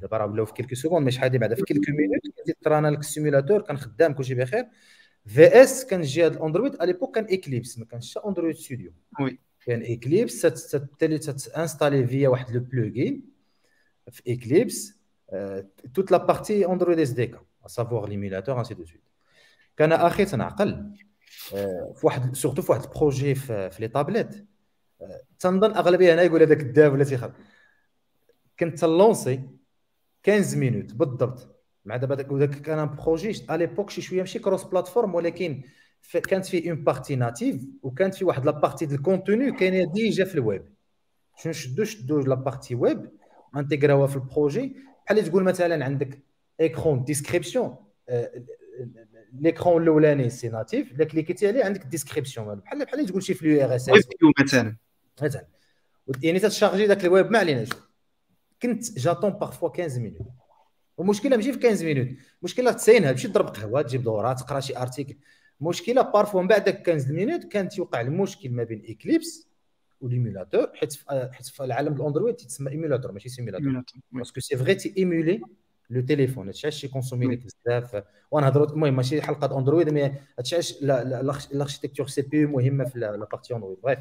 دابا 0.00 0.16
راه 0.16 0.26
ولاو 0.26 0.44
في 0.46 0.52
كيلكو 0.52 0.74
سكوند 0.74 1.06
مش 1.06 1.18
حادي 1.18 1.38
بعدا. 1.38 1.54
في 1.54 1.62
كيلكو 1.62 1.92
مينوت 1.92 2.58
ترانا 2.62 2.88
لك 2.88 2.98
السيميلاتور 2.98 3.60
كان 3.60 3.76
خدام 3.76 4.12
كلشي 4.12 4.34
بخير. 4.34 4.66
في 5.26 5.46
اس 5.62 5.86
كان 5.86 6.02
جهه 6.02 6.28
الاندرويد 6.28 6.82
اليبوك 6.82 7.14
كان 7.14 7.26
اكليبس 7.30 7.78
ما 7.78 7.84
كانش 7.84 8.18
اندرويد 8.26 8.56
ستوديو 8.56 8.92
وي. 9.20 9.38
كان 9.66 9.82
اكليبس 9.82 10.40
تتالي 10.40 11.18
تانستالي 11.18 12.06
فيا 12.06 12.28
واحد 12.28 12.50
لو 12.50 12.60
بلوغين 12.60 13.22
في 14.10 14.22
اكليبس 14.32 14.98
توت 15.94 16.12
لا 16.12 16.16
بارتي 16.26 16.66
اندرويد 16.66 16.98
اس 16.98 17.10
دي 17.10 17.26
كا 17.26 17.40
سافوار 17.66 18.08
ليميلاتور 18.08 18.58
انسي 18.58 18.74
دو 18.74 18.84
سويت 18.84 19.02
كان 19.76 19.92
أخي 19.92 20.24
تنعقل 20.24 20.92
في 21.94 22.00
واحد 22.02 22.36
سورتو 22.36 22.62
في 22.62 22.72
واحد 22.72 22.82
البروجي 22.84 23.34
في, 23.34 23.70
لي 23.80 23.88
تابليت 23.88 24.46
تنظن 25.38 25.70
أغلبية 25.74 26.14
هنا 26.14 26.22
يقول 26.22 26.42
هذاك 26.42 26.60
الداب 26.60 26.92
ولا 26.92 27.04
تيخاف 27.04 27.32
كنت 28.60 28.78
تلونسي 28.78 29.40
15 30.26 30.56
مينوت 30.56 30.94
بالضبط. 30.94 31.56
مع 31.84 31.96
دابا 31.96 32.14
داك 32.14 32.50
كان 32.50 32.96
بروجي 32.96 33.44
على 33.48 33.66
ليبوك 33.66 33.90
شي 33.90 34.00
شوية 34.02 34.20
ماشي 34.20 34.38
كروس 34.38 34.64
بلاتفورم 34.64 35.14
ولكن 35.14 35.62
كانت 36.12 36.46
فيه 36.46 36.70
اون 36.70 36.84
بارتي 36.84 37.16
ناتيف 37.16 37.62
وكانت 37.82 38.14
فيه 38.14 38.26
واحد 38.26 38.44
لا 38.44 38.50
بارتي 38.50 38.86
ديال 38.86 38.98
الكونتوني 38.98 39.52
كاينة 39.52 39.92
ديجا 39.92 40.24
في 40.24 40.34
الويب. 40.34 40.74
شنو 41.36 41.52
شدو؟ 41.52 41.84
شدو 41.84 42.20
لا 42.20 42.34
بارتي 42.34 42.74
ويب 42.74 43.10
انتيغراوها 43.56 44.06
في 44.06 44.16
البروجي 44.16 44.76
بحال 45.06 45.24
تقول 45.24 45.42
مثلا 45.42 45.84
عندك 45.84 46.18
ايكرون 46.60 47.04
ديسكريبسيون 47.04 47.76
ليكرون 49.32 49.82
الأولاني 49.82 50.30
سي 50.30 50.48
ناتيف 50.48 50.92
اللي 50.92 51.04
كليكيتي 51.04 51.48
عليه 51.48 51.64
عندك 51.64 51.86
ديسكريبسيون 51.86 52.54
بحال 52.54 52.84
بحال 52.84 53.06
تقول 53.06 53.22
شي 53.22 53.34
في 53.34 53.42
اليو 53.42 53.64
إر 53.64 53.76
إس 53.76 53.88
إس. 53.88 54.04
مثلا. 54.40 54.76
مثلا. 55.22 55.46
يعني 56.22 56.38
تتشارجي 56.38 56.86
ذاك 56.86 57.04
الويب 57.04 57.30
ما 57.30 57.38
عليناش 57.38 57.68
كنت 58.62 58.98
j'attends 58.98 59.30
parfois 59.30 59.68
15 59.68 60.00
minutes 60.00 60.18
المشكلة 61.00 61.36
ماشي 61.36 61.52
في 61.52 61.68
15 61.68 61.84
minutes 61.84 62.08
المشكلة 62.40 62.72
تسينها 62.72 63.12
تمشي 63.12 63.28
تضرب 63.28 63.46
قهوة 63.46 63.82
تجيب 63.82 64.02
دورات 64.02 64.40
تقرأ 64.40 64.60
شي 64.60 64.78
article 64.78 65.16
المشكلة 65.60 66.02
parfois 66.02 66.42
من 66.42 66.48
بعد 66.48 66.70
15 66.86 67.12
minutes 67.12 67.44
كانت 67.44 67.78
يوقع 67.78 68.00
المشكل 68.00 68.50
ما 68.50 68.64
بين 68.64 68.82
Eclipse 68.88 69.48
و 70.00 70.06
l'émulateur 70.06 70.70
حيت 70.74 70.94
حيت 71.08 71.46
في 71.46 71.64
العالم 71.64 71.92
ال 71.92 71.97
Android 71.97 72.34
تسمى 72.34 72.70
émulateur 72.70 73.12
ماشي 73.12 73.28
simulateur 73.28 73.82
parce 74.12 74.40
que 74.40 74.56
c'est 74.56 74.74
vrai 74.74 74.94
t'émules 74.98 75.40
le 75.90 76.00
téléphone 76.00 76.46
هادشي 76.46 76.66
علاش 76.66 76.86
consommer 76.86 77.26
لك 77.26 77.42
بزاف 77.66 78.02
ونهضروا 78.30 78.70
المهم 78.70 78.96
ماشي 78.96 79.22
حلقة 79.22 79.58
Android 79.58 79.88
mais 79.90 80.14
هادشي 80.38 80.56
علاش 80.56 81.52
ال 81.52 82.06
architecture 82.06 82.22
c'est 82.22 82.46
مهمة 82.46 82.84
في 82.84 82.98
la 82.98 83.16
partie 83.16 83.54
Android. 83.54 83.78
bref 83.84 83.98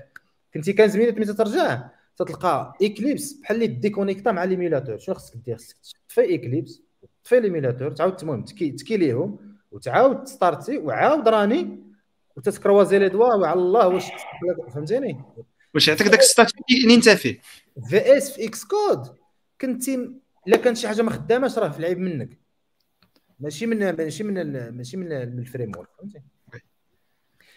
كنتي 0.53 0.74
15 0.74 1.00
minutes 1.00 1.13
ملي 1.17 1.33
ترجع 1.33 1.89
تتلقى 2.17 2.77
Eclipse 2.81 3.33
بحال 3.33 3.55
اللي 3.55 3.67
déconnectا 3.67 4.31
مع 4.31 4.43
l'émulateur 4.43 4.97
شنو 4.98 5.15
خصك 5.15 5.36
دير؟ 5.45 5.57
خصك 5.57 5.75
تطفي 6.07 6.36
Eclipse 6.35 6.81
تطفي 7.24 7.39
l'émulateur 7.39 7.91
تعاود 7.91 8.22
المهم 8.22 8.43
ت 8.43 8.57
killيهم 8.57 9.52
وتعاود 9.73 10.23
ت 10.23 10.31
starتي 10.31 10.77
وعاود 10.77 11.27
run 11.27 11.79
و 12.35 12.42
تت 12.42 12.55
croiser 12.55 13.00
les 13.00 13.09
doigts 13.09 13.35
وعلى 13.35 13.59
الله 13.59 13.87
واش 13.87 14.05
فهمتيني؟ 14.73 15.21
واش 15.73 15.87
يعطيك 15.87 16.07
داك 16.07 16.19
ال 16.19 16.26
statut 16.26 16.63
اللي 16.83 16.95
انت 16.95 17.09
فيه. 17.09 17.39
vice 17.89 18.08
في 18.08 18.17
Xcode 18.17 19.17
كنتي 19.61 20.09
إلا 20.47 20.57
كانت 20.57 20.77
شي 20.77 20.87
حاجة 20.87 21.01
ما 21.01 21.11
خداماش 21.11 21.57
راه 21.57 21.69
في 21.69 21.79
العيب 21.79 21.97
منك. 21.99 22.37
ماشي 23.39 23.65
من 23.65 23.97
ماشي 23.97 24.23
من 24.23 24.69
ماشي 24.77 24.97
من 24.97 25.11
ال 25.12 25.71
framework 25.77 25.89
فهمتي؟ 25.99 26.21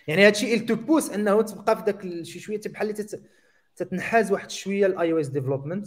يعني 0.08 0.26
هادشي 0.26 0.58
il 0.58 0.68
تو 0.68 0.74
بوس 0.74 1.10
أنه 1.10 1.42
تبقى 1.42 1.76
في 1.76 1.82
داك 1.82 2.22
شي 2.22 2.40
شوية 2.40 2.60
بحال 2.66 2.90
اللي 2.90 3.06
تتنحاز 3.76 4.32
واحد 4.32 4.50
شوية 4.50 4.86
الاي 4.86 5.12
أو 5.12 5.20
اس 5.20 5.28
ديفلوبمنت 5.28 5.86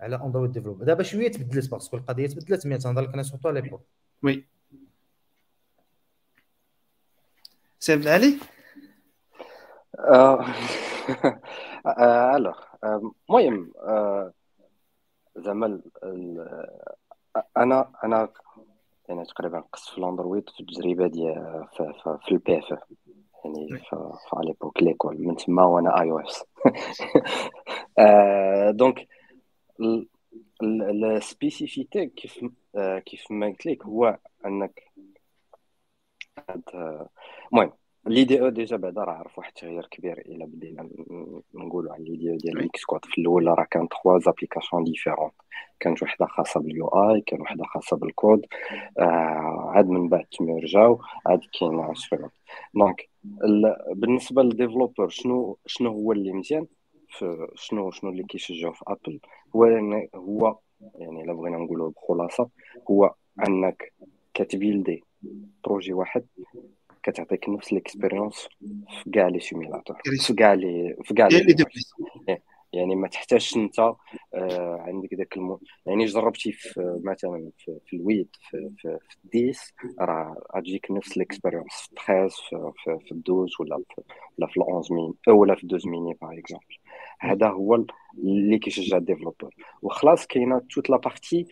على 0.00 0.16
اندرويد 0.24 0.52
ديفلوبمنت 0.52 0.86
دابا 0.86 1.02
شوية 1.02 1.28
تبدلت 1.28 1.70
باسكو 1.70 1.96
القضية 1.96 2.26
تبدلت 2.26 2.66
مي 2.66 2.78
تنهضر 2.78 3.02
لك 3.02 3.14
أنا 3.14 3.22
سورتو 3.22 3.48
على 3.48 3.60
ليبوك 3.60 3.82
وي. 4.22 4.46
سي 7.82 7.92
عبد 7.92 8.02
العلي 8.02 8.38
الوغ 12.36 12.58
المهم 12.84 13.72
زعما 15.36 15.80
أنا 17.56 17.92
أنا 18.04 18.28
يعني 19.08 19.24
تقريبا 19.24 19.60
قست 19.72 19.88
في 19.88 19.98
ال 19.98 20.04
Android 20.04 20.48
في 20.48 20.60
التجربة 20.60 21.06
ديال 21.06 21.66
في 22.24 22.32
ال 22.32 22.58
PFE 22.58 22.78
يعني 23.44 23.68
في 23.78 24.36
l'époque 24.44 24.82
l'école 24.82 25.22
من 25.26 25.36
تما 25.36 25.64
وأنا 25.64 26.00
iOS 26.00 26.44
donc 28.76 29.08
ال 30.62 30.74
spécificité 30.74 32.06
كيف 32.06 32.44
كيف 33.06 33.30
ما 33.30 33.46
قلت 33.46 33.66
لك 33.66 33.84
هو 33.84 34.18
أنك 34.46 34.82
المهم 37.52 37.72
l'IDE 38.06 38.40
أو 38.40 38.48
déjà 38.48 38.76
بعدا 38.76 39.04
راه 39.04 39.12
عرف 39.12 39.38
واحد 39.38 39.52
التغيير 39.56 39.86
كبير 39.86 40.18
إلا 40.18 40.46
بدينا 40.46 40.88
نقولوا 41.54 41.92
على 41.92 42.04
l'IDE 42.04 42.30
أو 42.30 42.36
ديال 42.36 42.58
ال 42.58 42.84
Xcode 42.84 43.04
في 43.04 43.20
الأول 43.20 43.46
راه 43.46 43.66
كان 43.70 43.88
trois 43.88 44.18
applications 44.18 44.84
différentes 44.84 45.30
كانت 45.80 46.02
وحدة 46.02 46.26
خاصة 46.26 46.60
ب 46.60 46.73
ال 46.73 46.86
UI 46.86 47.20
كان 47.20 47.40
وحدة 47.40 47.64
خاصة 47.64 47.96
بالكود 47.96 48.46
آه 48.98 49.70
عاد 49.74 49.88
من 49.88 50.08
بعد 50.08 50.24
تمرجاو 50.38 51.00
عاد 51.26 51.40
كاين 51.60 51.80
عشرة. 51.80 52.30
donc 52.74 53.08
بالنسبة 53.94 54.42
لل 54.42 54.54
developer 54.54 55.08
شنو 55.08 55.58
شنو 55.66 55.90
هو 55.90 56.12
اللي 56.12 56.32
مزيان؟ 56.32 56.66
في 57.08 57.48
شنو 57.54 57.90
شنو 57.90 58.10
اللي 58.10 58.22
كيشجعوا 58.22 58.72
في 58.72 58.84
Apple 58.88 59.20
هو 59.56 59.64
هو 60.14 60.58
يعني 60.94 61.24
إلا 61.24 61.32
بغينا 61.32 61.58
نقولوا 61.58 61.90
بخلاصة 61.90 62.48
هو 62.90 63.14
إنك 63.48 63.92
كتبيلدي 64.34 65.04
projet 65.64 65.92
واحد 65.92 66.24
كتعطيك 67.02 67.48
نفس 67.48 67.72
ال 67.72 67.79
expérience 67.79 68.48
في 69.02 69.10
كاع 69.10 69.28
les 69.28 69.40
simulateurs 69.40 69.96
في 70.04 70.34
كاع 70.34 70.54
les 70.54 70.96
في 71.04 71.14
كاع 71.14 71.26
les 71.26 71.56
يعني 72.72 72.96
ما 72.96 73.08
تحتاجش 73.08 73.56
انت 73.56 73.78
آه 73.78 73.96
عندك 74.80 75.14
ذاك 75.14 75.36
الم... 75.36 75.58
يعني 75.86 76.04
جربتي 76.04 76.52
في 76.52 77.00
مثلا 77.04 77.50
في, 77.58 77.78
في 77.86 77.96
الويد 77.96 78.28
في, 78.50 78.70
في, 78.78 78.98
في 79.08 79.16
ال 79.24 79.37
dix 79.37 79.74
راه 80.00 80.36
غتجيك 80.56 80.90
نفس 80.90 81.16
ال 81.16 81.21
expérience 81.21 81.72
في 81.72 81.88
13 82.06 82.28
في, 82.48 82.72
في, 82.84 82.98
في 83.06 83.12
ال 83.12 83.18
douze 83.18 83.50
ولا 83.60 83.76
في 83.76 84.02
ولا 84.38 84.46
في 84.46 84.60
11 84.60 84.94
مين 84.94 85.14
ولا 85.28 85.54
في 85.54 85.66
12 85.66 85.88
mini 85.88 86.14
par 86.22 86.38
exemple 86.38 86.76
هذا 87.20 87.48
هو 87.48 87.84
اللي 88.18 88.58
كيشجع 88.58 88.96
ال 88.96 89.01
developer. 89.01 89.54
وخلاص 89.82 90.26
كاينة 90.26 90.62
toute 90.70 90.90
la 90.90 90.96
partie 90.96 91.46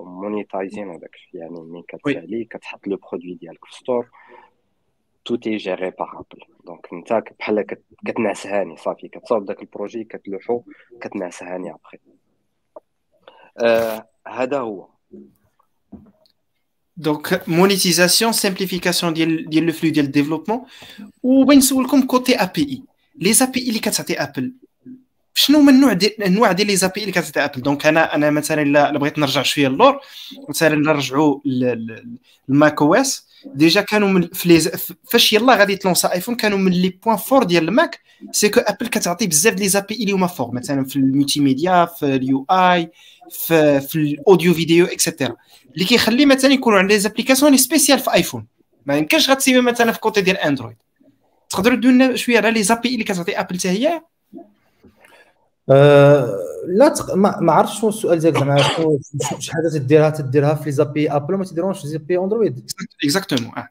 monetizing 0.00 0.88
هذاك. 0.88 1.16
يعني 1.34 1.60
ملي 1.60 1.82
كتسألي 1.88 2.44
كتحط 2.44 2.86
le 2.86 2.96
produit 2.96 3.34
ديالك 3.34 3.64
في 3.64 3.76
store 3.76 4.10
tout 5.36 5.50
est 5.50 5.56
géré 5.56 5.90
par 5.90 6.08
Apple 6.14 6.40
donc 6.66 6.88
انت 6.92 7.22
بحال 7.38 7.66
كتنعس 8.06 8.46
هاني 8.46 8.76
صافي 8.76 9.08
كتصاوب 9.08 9.46
داك 9.46 9.60
ال 9.62 9.68
projet 9.68 10.04
كتلوحو 10.04 10.62
كتنعس 11.00 11.42
هاني 11.42 11.74
ابخي 11.74 11.98
هذا 14.28 14.58
هو 14.58 14.88
donc 16.96 17.48
monétisation 17.48 18.32
simplification 18.32 19.14
ديال 19.14 19.50
ديال 19.50 19.66
le 19.66 19.72
flow 19.72 19.90
ديال 19.90 20.04
ال 20.04 20.08
développement 20.08 20.64
وبغي 21.22 21.56
نسولكم 21.56 22.02
côté 22.02 22.40
API 22.40 22.62
les 22.62 23.32
API 23.32 23.68
اللي 23.68 23.78
كتعطي 23.78 24.14
Apple 24.14 24.52
شنو 25.34 25.60
من 25.62 25.68
النوع 25.68 25.92
ديال 25.92 26.24
النوع 26.24 26.52
ديال 26.52 26.66
les 26.66 26.76
API 26.76 27.00
اللي 27.00 27.12
كتعطي 27.12 27.44
Apple 27.44 27.62
donc 27.62 27.86
أنا 27.86 28.14
أنا 28.14 28.30
مثلا 28.30 28.62
الا 28.62 28.98
بغيت 28.98 29.18
نرجع 29.18 29.42
شوية 29.42 29.68
للور 29.68 30.00
مثلا 30.48 30.76
نرجعوا 30.76 31.40
ال 32.48 32.54
macOS 32.54 32.82
déjà 32.82 33.80
كانوا 33.80 34.08
من 34.08 34.28
في 34.28 34.70
فاش 35.10 35.32
يلا 35.32 35.54
غادي 35.54 35.76
تلونسا 35.76 36.12
iPhone 36.12 36.34
كانوا 36.34 36.58
من 36.58 36.72
les 36.72 36.88
points 36.88 37.16
forts 37.16 37.42
ديال 37.42 37.68
ال 37.68 37.76
Mac 37.76 38.00
c'est 38.32 38.48
que 38.48 38.60
Apple 38.60 38.86
كتعطي 38.86 39.26
بزاف 39.26 39.54
les 39.54 39.68
API 39.68 39.94
اللي 39.94 40.12
هما 40.12 40.26
forts 40.26 40.54
مثلا 40.54 40.84
في 40.84 40.96
ال 40.96 41.40
multimédia 41.40 41.84
في 41.84 42.06
ال 42.06 42.46
UI 42.50 42.90
في, 43.30 43.80
في 43.80 43.96
ال 43.96 44.06
audio 44.06 44.54
vidéo 44.54 44.86
et 44.86 44.99
cetera 44.99 45.36
اللي 45.74 45.84
كيخلي 45.84 46.26
مثلا 46.26 46.52
يكونوا 46.52 46.78
عندنا 46.78 46.94
les 46.94 46.95
applications 46.95 46.99
لي 46.99 47.00
spéciales 47.00 47.98
في 47.98 48.14
iPhone 48.14 48.46
ما 48.86 48.96
يمكنش 48.96 49.30
غتسيبها 49.30 49.60
مثلا 49.60 49.92
في 49.92 50.00
côté 50.00 50.20
ديال 50.20 50.36
Android 50.36 50.76
تقدروا 51.50 51.76
تدونا 51.76 52.16
شوية 52.16 52.36
على 52.38 52.50
les 52.50 52.62
API 52.62 52.92
اللي 52.92 53.04
كتعطي 53.04 53.40
Apple 53.40 53.58
حتى 53.58 53.68
هي 53.68 54.02
أه 55.70 56.38
لا 56.66 56.88
تق... 56.88 57.14
ما, 57.14 57.40
ما 57.40 57.52
عرفتش 57.52 57.80
شنو 57.80 57.88
السؤال 57.88 58.18
ديالك 58.18 58.36
زعما 58.36 58.98
شي 59.38 59.52
حاجة 59.52 59.68
تديرها 59.72 60.10
تديرها 60.10 60.54
في 60.54 60.70
les 60.70 60.72
API 60.72 61.10
Apple؟ 61.10 61.34
وما 61.34 61.44
تديرهمش 61.44 61.80
في 61.80 61.88
API 61.88 62.18
Android. 62.18 62.70
Exactement 63.04 63.52
آه. 63.58 63.68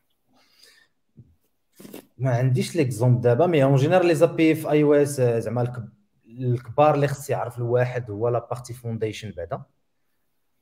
ما 2.17 2.31
عنديش 2.31 2.75
l'exemple 2.75 3.21
دابا 3.21 3.47
mais 3.47 3.63
en 3.63 3.75
général 3.75 4.05
les 4.05 4.15
API 4.15 4.55
في 4.55 4.71
iOS 4.71 5.21
زعما 5.21 5.73
الكبار 6.39 6.95
اللي 6.95 7.07
خص 7.07 7.29
يعرف 7.29 7.57
الواحد 7.57 8.11
هو 8.11 8.29
la 8.29 8.47
partie 8.51 8.74
Foundation 8.74 9.33
بعدا. 9.37 9.61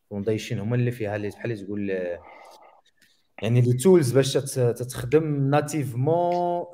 Foundation 0.10 0.60
هما 0.60 0.76
اللي 0.76 0.92
فيها 0.92 1.16
اللي 1.16 1.30
بحال 1.30 1.66
تقول 1.66 1.92
يعني 3.42 3.62
les 3.62 3.74
tools 3.74 4.12
باش 4.12 4.34
تتخدم 4.34 5.50
nativement 5.50 6.66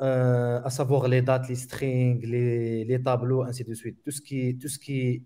à 0.65 0.71
savoir 0.71 1.05
les 1.05 1.21
dates 1.21 1.50
les 1.50 1.55
strings 1.55 2.19
les 2.25 2.83
les 2.83 2.97
tableaux 2.97 3.43
ainsi 3.43 3.63
de 3.63 3.73
suite 3.73 4.05
tout 4.05 4.11
ce 4.11 4.28
qui 4.28 4.53
tout 4.53 4.67
ce 4.67 4.90
qui 4.90 5.23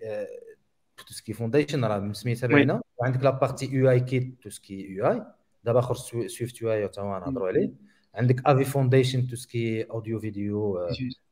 tout 0.97 1.13
ce 1.13 1.21
qui 1.21 1.33
Foundation 1.33 1.85
راه 1.85 2.13
سميتها 2.13 2.47
باينه 2.47 2.81
وعندك 2.97 3.23
la 3.23 3.29
partie 3.29 3.65
UIKit 3.65 4.43
tout 4.43 4.49
ce 4.49 4.64
qui 4.64 4.87
UI 4.89 5.23
دابا 5.63 5.81
خرج 5.81 5.97
SwiftUI 6.27 6.87
تا 6.87 7.01
نهضروا 7.01 7.47
عليه. 7.47 7.71
عندك 8.15 8.41
AVFoundation 8.45 8.63
tout 8.63 9.27
ce 9.27 9.35
qui 9.35 9.83
audio 9.83 10.19
vidéo 10.19 10.77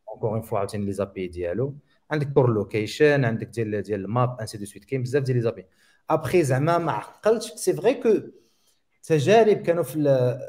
encore 0.09 0.33
une 0.33 0.41
fois 0.41 0.59
عاوتاني 0.59 0.85
les 0.85 0.91
API 0.91 1.27
ديالو. 1.27 1.75
عندك 2.11 2.27
Core 2.27 2.53
Location 2.53 3.25
عندك 3.25 3.47
ديال 3.47 3.81
ديال 3.81 4.05
ال 4.05 4.14
map 4.14 4.39
ainsi 4.39 4.57
de 4.57 4.65
suite 4.65 4.85
كاين 4.85 5.03
بزاف 5.03 5.23
ديال 5.23 5.37
لي 5.37 5.43
زابي 5.43 5.65
ابخي 6.09 6.43
زعما 6.43 6.77
ما 6.77 6.91
عقلتش. 6.91 7.51
c'est 7.51 7.73
vrai 7.73 7.93
que 7.93 8.09
تجارب 9.03 9.57
كانوا 9.57 9.83
في 9.83 10.39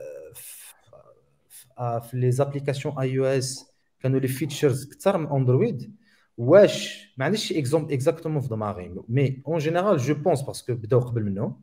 في 1.78 2.16
les 2.16 2.30
applications 2.30 2.98
iOS 2.98 3.72
كانوا 4.00 4.20
les 4.20 4.28
features 4.28 4.86
أكثر 4.86 5.18
من 5.18 5.26
Android 5.26 5.96
واش 6.36 7.08
ما 7.18 7.24
عنديش 7.24 7.52
exemple 7.52 7.92
exactement 7.92 8.40
في 8.40 8.48
دماغي 8.48 8.94
mais 9.08 9.42
en 9.46 9.58
général 9.58 9.98
je 9.98 10.14
pense 10.14 10.42
parce 10.42 10.62
que 10.62 10.74
بداو 10.74 11.00
قبل 11.00 11.22
منهم 11.22 11.62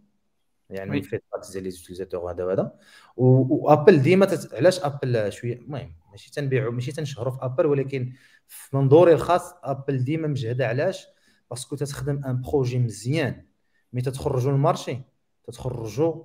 يعني. 0.70 1.02
فيت 1.02 1.24
ديال 1.52 1.64
les 1.64 1.70
utilisateurs 1.70 2.32
هذا 2.32 2.44
وهذا 2.44 2.72
و 3.18 3.32
Apple 3.32 4.02
ديما 4.02 4.26
تت... 4.26 4.54
علاش 4.54 4.80
Apple 4.80 5.32
شوية 5.32 5.58
المهم 5.58 5.94
ماشي 6.12 6.32
تنبيعوا 6.32 6.72
ماشي 6.72 6.92
تنشهروا 6.92 7.32
في 7.32 7.38
Apple 7.42 7.66
ولكن 7.66 8.14
في 8.48 8.76
منظوري 8.78 9.14
الخاص 9.14 9.54
Apple 9.64 10.04
ديما 10.04 10.28
مجهده 10.28 10.68
علاش 10.68 11.08
parce 11.50 11.66
que 11.66 11.76
تتخدم 11.76 12.26
un 12.26 12.42
projet 12.42 12.80
مزيان 12.80 13.46
mais 13.94 14.02
تتخرجوا 14.02 14.52
لل 14.52 14.64
marché 14.64 15.02
تتخرجوا 15.44 16.24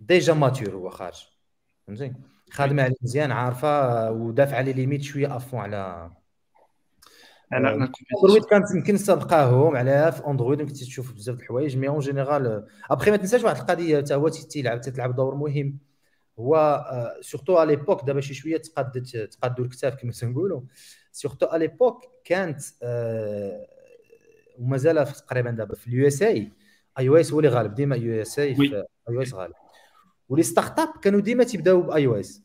déjà 0.00 0.34
mature 0.34 0.74
هو 0.74 0.90
خارج. 0.90 1.26
فهمتي 1.86 2.12
خادمة 2.50 2.82
عليه 2.82 2.94
مزيان 3.02 3.32
عارفة 3.32 4.10
ودافعه 4.10 4.60
les 4.60 4.72
limites 4.72 5.02
شوية 5.02 5.36
avant 5.36 5.60
على 5.60 6.10
على 7.52 7.74
Android 7.74 8.44
كانت 8.50 8.64
يمكن 8.74 8.96
تلقاهم 8.96 9.76
عليها 9.76 10.10
في 10.10 10.26
Android 10.26 10.60
يمكن 10.60 10.72
تشوف 10.72 11.12
بزاف 11.12 11.36
د 11.36 11.40
الحوايج 11.40 11.76
mais 11.76 11.88
en 11.88 11.98
général 11.98 12.66
après 12.90 13.10
ما 13.10 13.16
تنساش 13.16 13.44
واحد 13.44 13.56
القضية 13.56 13.98
حتى 13.98 14.14
هو 14.14 14.28
تيلعب 14.28 14.80
تلعب 14.80 15.16
دور 15.16 15.34
مهم. 15.34 15.78
هو 16.38 16.84
surtout 17.20 17.62
à 17.62 17.64
l'époque 17.64 18.04
دابا 18.04 18.20
شي 18.20 18.34
شوية 18.34 18.56
تقادت 18.56 19.16
تقادوا 19.16 19.64
الكتاف 19.64 19.94
كما 19.94 20.12
تنقولوا. 20.12 20.60
surtout 21.12 21.46
à 21.46 21.56
l'époque 21.56 22.04
كانت 22.24 22.60
ومازال 24.58 25.06
تقريبا 25.06 25.50
دابا 25.50 25.74
في 25.74 25.86
ال 25.86 26.06
USA. 26.06 26.22
iOS 26.22 27.32
هو 27.32 27.38
اللي 27.38 27.50
غالب 27.50 27.74
ديما 27.74 27.96
يو 27.96 28.22
إس 28.22 28.38
آي 28.38 28.54
في 28.54 28.76
اي 28.76 28.84
أو 29.08 29.22
اس 29.22 29.34
غالب. 29.34 29.54
و 30.28 30.42
les 30.42 30.78
startups 30.78 30.88
كانوا 31.02 31.20
ديما 31.20 31.44
تيبداو 31.44 31.82
ب 31.82 32.06
iOS 32.06 32.14
pour 32.14 32.42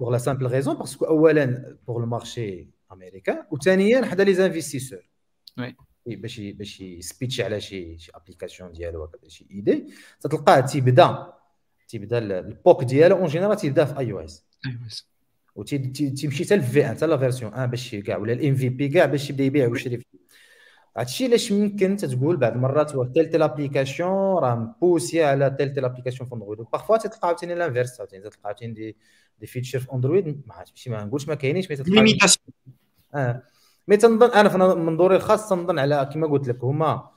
la 0.00 0.10
simple 0.10 0.18
raison 0.18 0.46
parce 0.46 0.76
que 0.76 1.04
اولا 1.04 1.76
pour 1.86 2.02
ال 2.02 2.11
marché 2.11 2.68
américain 2.92 3.44
وثانيا 3.50 4.04
حدا 4.04 4.24
les 4.24 4.34
investisseurs. 4.34 5.08
Oui 6.06 6.16
باش 6.16 6.40
باش 6.40 6.80
يبيتشي 6.80 7.42
على 7.42 7.60
شي 7.60 7.98
شي 7.98 8.12
application 8.14 8.72
ديالو 8.72 9.02
ولا 9.02 9.28
شي 9.28 9.46
idée. 9.50 9.86
تلقاه 10.20 10.60
تيبدا 10.60 11.32
تيبدا 11.88 12.18
ال 12.18 12.34
POC 12.34 12.84
ديالو 12.84 13.16
en 13.16 13.26
général 13.26 13.56
تيبدا 13.56 13.84
في 13.84 13.98
اي 13.98 14.12
أو 14.12 14.20
اس 14.20 14.44
اي 14.66 14.70
أو 14.70 14.86
اس 14.86 15.12
وتيمشي 15.54 16.44
حتى 16.44 16.54
ال 16.54 16.86
V1 16.86 16.94
حتى 16.94 17.06
la 17.06 17.16
version 17.16 17.52
1 17.52 17.70
باش 17.70 17.94
كاع 17.94 18.16
ولا 18.16 18.32
ال 18.32 18.54
MVP 18.54 18.88
كاع 18.88 19.04
باش 19.06 19.30
يبدأ 19.30 19.44
يبيع 19.44 19.68
ويشري 19.68 19.96
فيه. 19.96 20.18
هادشي 20.96 21.24
علاش 21.24 21.50
يمكن 21.50 21.96
تتقول 21.96 22.36
بعض 22.36 22.52
المرات 22.52 22.94
هو 22.94 23.04
telle 23.04 23.30
telle 23.30 23.42
application 23.42 24.10
راه 24.38 24.54
مبوسي 24.54 25.24
على 25.24 25.50
telle 25.58 25.72
telle 25.72 25.84
application 25.84 26.28
في 26.28 26.34
Android 26.34 26.60
و 26.60 26.65
parfois 26.65 26.96
تلقى 26.96 27.28
عاوتاني 27.28 27.54
l'inverse 27.54 28.00
عاوتاني 28.00 28.22
تلقى 28.22 28.38
عاوتاني 28.44 28.72
des 28.72 28.96
des 29.40 29.46
features 29.46 29.78
في 29.78 29.92
Android 29.92 30.42
ما 30.46 30.54
عرفتش 30.54 30.88
ما 30.88 31.04
نقولش 31.04 31.28
ما 31.28 31.34
كاينينش 31.34 31.70
mais 31.70 31.76
تلقى 31.76 31.90
آه. 33.14 33.42
mais 33.88 33.96
تنظن 33.96 34.30
أنا 34.30 34.48
في 34.48 34.58
منظوري 34.58 35.16
الخاص 35.16 35.48
تنظن 35.48 35.78
على 35.78 36.10
كما 36.12 36.26
قلت 36.26 36.48
لك 36.48 36.64
هما 36.64 37.08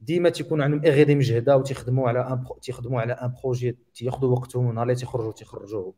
ديما 0.00 0.28
تيكون 0.28 0.62
عندهم 0.62 0.80
idée 0.84 1.14
مجهدة 1.14 1.56
وتيخدموا 1.56 2.08
على 2.08 2.20
un 2.20 2.44
تيخدموا 2.62 3.00
على 3.00 3.12
un 3.12 3.34
projet 3.42 3.78
تياخذوا 3.94 4.36
وقتهم 4.36 4.74
نهار 4.74 4.82
اللي 4.82 4.94
تيخرجوا 4.94 5.32
تيخرجوا. 5.32 5.92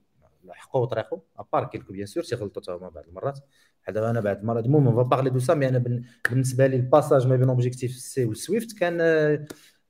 حقوا 0.52 0.86
طريقه 0.86 1.22
à 1.38 1.43
part 1.43 1.64
quelques 1.64 1.92
bien 1.92 2.06
sûr 2.06 2.22
تيغلطوا 2.22 2.62
حتى 2.62 2.72
هما 2.72 2.88
بعض 2.88 3.04
المرات. 3.08 3.38
بحال 3.82 3.98
أنا 3.98 4.20
بعد 4.20 4.38
المرات 4.38 4.64
المهم 4.64 4.88
on 4.88 5.08
parlait 5.08 5.30
de 5.30 5.38
ça 5.38 5.54
mais 5.54 5.68
أنا 5.68 6.02
بالنسبة 6.30 6.66
لي 6.66 6.76
ال 6.76 6.82
passage 6.83 7.26
ما 7.26 7.36
بين 7.36 7.48
Objective-C 7.48 7.90
وال 7.90 8.24
Swift 8.24 8.78
كان 8.78 8.98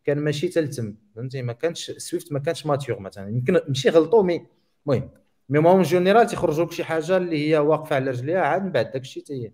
كان 0.05 0.19
ماشي 0.19 0.49
tellement. 0.49 0.95
فهمتي؟ 1.17 1.43
ما 1.43 1.53
كانش 1.53 1.91
Swift 1.91 2.33
ما 2.33 2.39
كانش 2.39 2.67
mature 2.67 3.01
مثلا. 3.01 3.29
يمكن 3.29 3.61
ماشي 3.69 3.89
غلطوا 3.89 4.23
mais 4.23 4.47
المهم. 4.87 5.11
mais 5.49 5.59
en 5.59 5.83
général 5.83 6.27
تيخرجوا 6.27 6.65
لك 6.65 6.73
شي 6.73 6.85
حاجة 6.85 7.17
اللي 7.17 7.51
هي 7.51 7.59
واقفة 7.59 7.97
على 7.97 8.11
رجليها 8.11 8.41
عاد 8.41 8.65
من 8.65 8.73
بعد 8.73 8.91
داك 8.91 9.03
الشيء 9.03 9.23
تي 9.23 9.53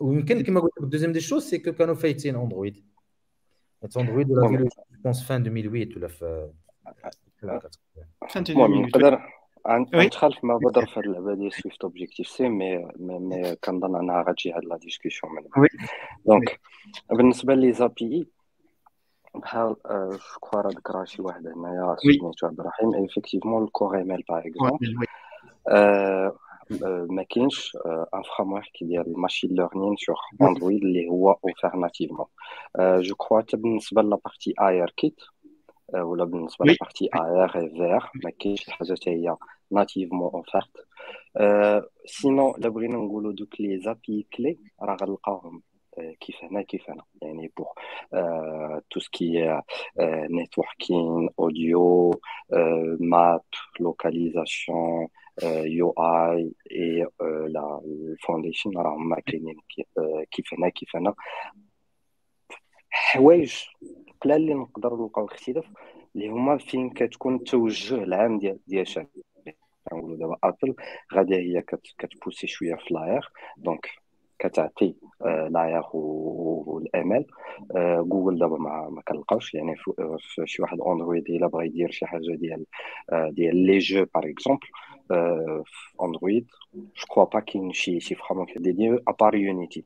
ويمكن 0.00 0.42
كما 0.42 0.60
قلت 0.60 0.72
لك 0.80 0.88
deuxième 0.88 1.12
des 1.12 1.20
choses 1.20 1.42
c'est 1.44 1.58
que 1.58 1.72
كانوا 1.72 1.94
فايتين 1.94 2.36
Android 2.36 2.84
Android 3.96 4.30
ولا 4.30 4.68
pense 4.90 5.22
fin 5.22 5.40
2008 5.40 5.96
ولا 5.96 6.08
في 6.08 6.50
نقدر 7.42 9.20
غنتخالف 9.68 10.44
مع 10.44 10.56
بدر 10.56 10.86
في 10.86 11.00
هاد 11.00 11.06
اللعبة 11.06 11.34
ديال 11.34 11.52
Swift 11.52 11.84
Objective-C 11.84 12.28
mais 12.28 12.48
mais 12.48 13.56
كنظن 13.64 13.96
أنها 13.96 14.22
غتجي 14.22 14.52
هاد 14.52 14.64
la 14.64 14.76
discussion 14.76 15.34
من 15.34 15.42
donc 16.26 16.60
بالنسبة 17.10 17.54
les 17.54 17.72
API 17.72 18.28
بحال 19.34 19.76
جو 19.84 20.60
راه 20.60 20.68
ذكر 20.68 21.04
شي 21.04 21.22
واحد 21.22 21.46
هنايا 21.46 21.96
سميتو 21.98 22.46
عبد 22.46 22.60
الرحيم 22.60 22.94
effectivement 22.94 23.64
ال 23.64 23.73
Core 23.73 24.07
ML 24.07 24.24
par 24.28 24.42
exemple 24.46 25.06
ما 27.10 27.22
كاينش 27.22 27.76
un 27.86 28.22
framework 28.36 28.70
ديال 28.82 29.06
ال 29.06 29.12
machine 29.12 29.50
learning 29.50 29.96
sur 29.96 30.16
Android 30.42 30.82
اللي 30.82 31.08
هو 31.08 31.30
offert 31.30 31.76
nativement 31.76 32.26
je 32.78 33.14
crois 33.14 33.40
حتى 33.40 33.56
بالنسبة 33.56 34.02
la 34.02 34.54
partie 34.60 34.90
ARKit 34.96 35.20
ولا 35.94 36.24
بالنسبة 36.24 36.66
la 36.66 36.77
partie 36.77 37.08
AR 37.14 37.48
فير 37.48 38.10
ما 38.24 38.30
كاينش 38.38 38.68
الحاجة 38.68 38.94
حتى 38.94 39.10
هي 39.10 39.36
nativement 39.70 40.30
offerte 40.34 40.86
sinon 42.06 42.50
الا 42.50 42.68
بغينا 42.68 42.96
نقولوا 42.96 43.32
donc 43.32 43.60
les 43.60 43.80
API 43.80 44.26
كلي 44.36 44.58
راه 44.82 44.96
غنلقاوهم 44.96 45.62
كيف 46.20 46.36
هنا 46.44 46.62
كيف 46.62 46.90
هنا 46.90 47.02
يعني 47.22 47.52
pour 47.56 47.72
tout 48.90 49.00
ce 49.00 49.60
qui 50.30 51.28
networking 51.38 52.20
audio 53.00 53.40
map 53.80 55.08
localisation 55.44 55.90
UI 55.90 56.52
اي 56.72 57.06
لا 57.48 57.80
ال 57.84 57.92
Foundation 57.92 58.78
راهم 58.78 59.14
كاينين 59.14 59.56
كيف 60.30 60.54
هنا 60.54 60.68
كيف 60.68 60.96
هنا 60.96 61.14
حوايج 62.90 63.64
قلال 64.20 64.36
اللي 64.36 64.54
نقدروا 64.54 65.02
نلقاو 65.02 65.24
الاختلاف 65.24 65.64
اللي 66.16 66.28
هما 66.28 66.58
فين 66.58 66.90
كتكون 66.90 67.34
التوجه 67.34 67.94
العام 67.94 68.38
ديال 68.38 68.58
ديال 68.66 68.86
كنقولوا 69.90 70.16
دابا 70.16 70.36
Apple 70.44 70.74
غادي 71.14 71.34
هي 71.36 71.62
كت 71.98 72.09
pousser 72.09 72.46
شوية 72.46 72.74
في 72.74 72.94
l'AR 72.94 73.28
donc 73.56 73.86
كتعطي 74.38 74.94
l'AR 75.50 75.82
وال 75.92 77.12
ML 77.12 77.26
Google 78.08 78.38
دابا 78.38 78.58
ما 78.58 78.88
ما 78.90 79.02
كنلقاوش 79.02 79.54
يعني 79.54 79.76
في 80.18 80.42
شي 80.44 80.62
واحد 80.62 80.80
Android 80.80 81.30
إلا 81.30 81.46
بغى 81.46 81.66
يدير 81.66 81.90
شي 81.90 82.06
حاجة 82.06 82.34
ديال 82.34 82.64
ديال 83.12 83.56
les 83.56 83.78
jeux 83.78 84.06
par 84.14 84.24
exemple 84.30 84.66
Android 86.02 86.46
je 86.74 87.06
crois 87.08 87.24
pas 87.24 87.40
كاين 87.40 87.72
شي 87.72 88.00
شي 88.00 88.14
vraiment 88.14 88.46
dédié 88.56 88.98
à 89.08 89.13
part 89.13 89.34
Unity 89.34 89.84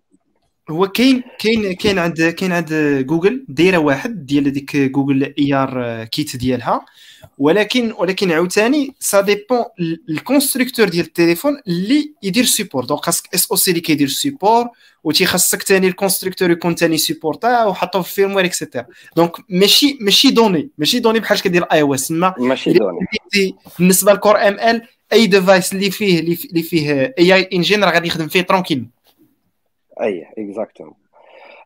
هو 0.70 0.88
كاين 0.88 1.22
كاين 1.38 1.72
كاين 1.72 1.98
عند 1.98 2.22
كاين 2.22 2.52
عند 2.52 3.04
جوجل 3.06 3.44
دايرة 3.48 3.78
واحد 3.78 4.26
ديال 4.26 4.46
هذيك 4.46 4.76
Google 4.76 5.34
ARKit 5.38 6.36
ديالها. 6.36 6.84
ولكن 7.38 7.92
ولكن 7.98 8.32
عاوتاني 8.32 8.94
ça 9.00 9.20
dépend 9.20 9.64
ال 10.08 10.15
constructeur 10.15 10.88
ديال 10.88 11.06
التليفون 11.06 11.60
اللي 11.68 12.12
يدير 12.22 12.44
supporte 12.44 12.84
donc 12.84 13.00
خاصك 13.00 13.34
SoC 13.34 13.70
اللي 13.70 13.80
كيدير 13.80 14.08
supporte 14.08 14.66
وتيخصك 15.04 15.62
ثاني 15.62 15.88
ال 15.88 15.93
constructeur 15.93 16.50
يكون 16.50 16.74
ثاني 16.74 16.98
supporta 16.98 17.64
وحطوه 17.64 18.02
في 18.02 18.14
firmware 18.14 18.44
et 18.44 18.55
cetera 18.55 18.86
donc 19.16 19.32
ماشي 19.48 19.98
ماشي 20.00 20.30
donné 20.30 20.70
ماشي 20.78 20.98
donné 20.98 21.20
بحال 21.20 21.42
كدير 21.42 21.62
iOS 21.62 22.10
ماشي 22.10 22.72
donné. 22.72 22.98
بالنسبة 23.78 24.12
ل 24.12 24.48
Core 24.48 24.54
ML 24.54 24.82
أي 25.12 25.26
device 25.26 25.72
اللي 25.72 25.90
فيه 25.90 26.20
اللي 26.20 26.62
فيه 26.62 27.14
AI 27.18 27.34
engine 27.34 27.84
راه 27.84 27.90
غادي 27.90 28.08
يخدم 28.08 28.28
فيه 28.28 28.40
tranquille 28.40 28.86
et 30.02 30.26
exactement 30.38 30.94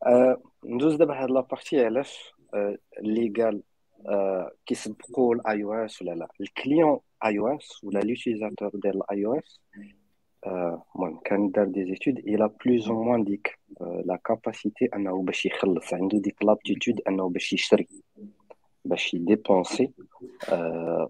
أه 0.07 0.43
ندوز 0.65 0.95
دابا 0.97 1.23
هاد 1.23 1.31
la 1.31 1.44
partie 1.44 1.85
علاش 1.85 2.33
اللي 2.99 3.29
قال 3.29 3.63
أه 4.09 4.51
كيسبقوا 4.67 5.35
ال 5.35 5.65
iOS 5.65 6.03
ولا 6.03 6.11
لا؟ 6.15 6.29
ال 6.41 6.49
client 6.49 7.01
iOS 7.25 7.85
ولا 7.85 7.99
l'utilisateur 8.01 8.71
ديال 8.75 8.97
ال 8.97 9.27
iOS 9.27 9.61
المهم 10.47 11.21
كان 11.25 11.51
دار 11.51 11.65
des 11.65 11.85
études 11.85 12.19
il 12.19 12.51
a 12.65 12.70
plus 12.70 12.89
ou 12.89 13.03
moins 13.03 13.25
ديك 13.25 13.59
la 13.81 14.17
capacité 14.25 14.85
أنه 14.97 15.23
باش 15.23 15.47
يخلص 15.47 15.95
عنده 15.95 16.19
ديك 16.19 16.45
l'aptitude 16.45 17.01
أنه 17.09 17.29
باش 17.29 17.53
يشري 17.53 17.89
باش 18.85 19.15
ي 19.15 19.23
dépenser 19.23 19.91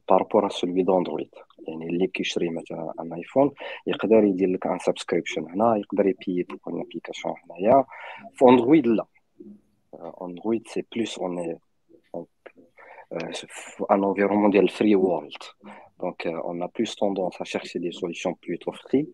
par 0.09 0.21
rapport 0.21 0.49
celui 0.49 0.83
d'Android 0.83 1.31
يعني 1.69 1.87
اللي 1.87 2.07
كيشري 2.07 2.49
مثلا 2.49 2.93
un 3.01 3.13
iPhone 3.13 3.51
يقدر 3.87 4.25
يدير 4.25 4.49
لك 4.49 4.67
un 4.67 4.79
subscription 4.79 5.51
هنا 5.51 5.77
يقدر 5.77 6.07
ي 6.07 6.13
payer 6.13 6.43
pour 6.43 6.59
une 6.67 6.81
application 6.81 7.35
هنايا. 7.45 7.85
في 8.35 8.45
Android 8.45 8.87
لا. 8.87 9.07
Android 10.23 10.69
c'est 10.69 10.85
plus 10.95 11.19
un 11.19 11.59
un 13.93 14.01
environnement 14.03 14.51
ديال 14.51 14.69
free 14.69 14.95
world 14.95 15.43
Donc, 16.03 16.27
euh, 16.27 16.37
on 16.45 16.61
a 16.61 16.69
plus 16.69 16.97
tendance 16.97 17.41
à 17.41 17.45
chercher 17.45 17.79
des 17.79 17.93
solutions 17.93 18.35
plutôt 18.35 18.73
free 18.73 19.09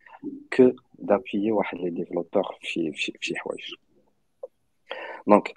que 0.51 0.75
d'appuyer 0.99 1.53
les 1.75 1.90
développeurs 1.90 2.59
في 2.62 2.92
في 3.21 3.35
حوايج. 3.37 3.75
Donc, 5.27 5.53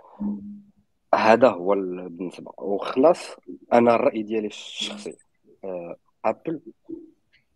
هذا 1.15 1.50
هو 1.50 1.76
بالنسبة 2.10 2.52
وخلاص 2.58 3.36
أنا 3.74 3.95
الرأي 3.95 4.24
ديالي 4.24 4.47
الشخصي. 4.47 5.17
Apple 6.26 6.62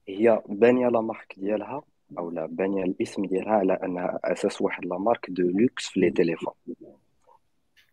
هي 0.08 0.42
بانية 0.46 0.88
la 0.88 1.02
marque 1.02 1.34
ديالها 1.38 1.84
أو 2.18 2.32
لا 2.32 2.46
بانية 2.46 2.84
الاسم 2.84 3.26
ديالها 3.26 3.54
على 3.54 3.74
انها 3.74 4.20
أساس 4.24 4.62
واحد 4.62 4.86
la 4.86 4.98
marque 4.98 5.30
de 5.30 5.44
luxe 5.44 5.88
في 5.88 6.00
les 6.00 6.12
téléphones. 6.12 6.54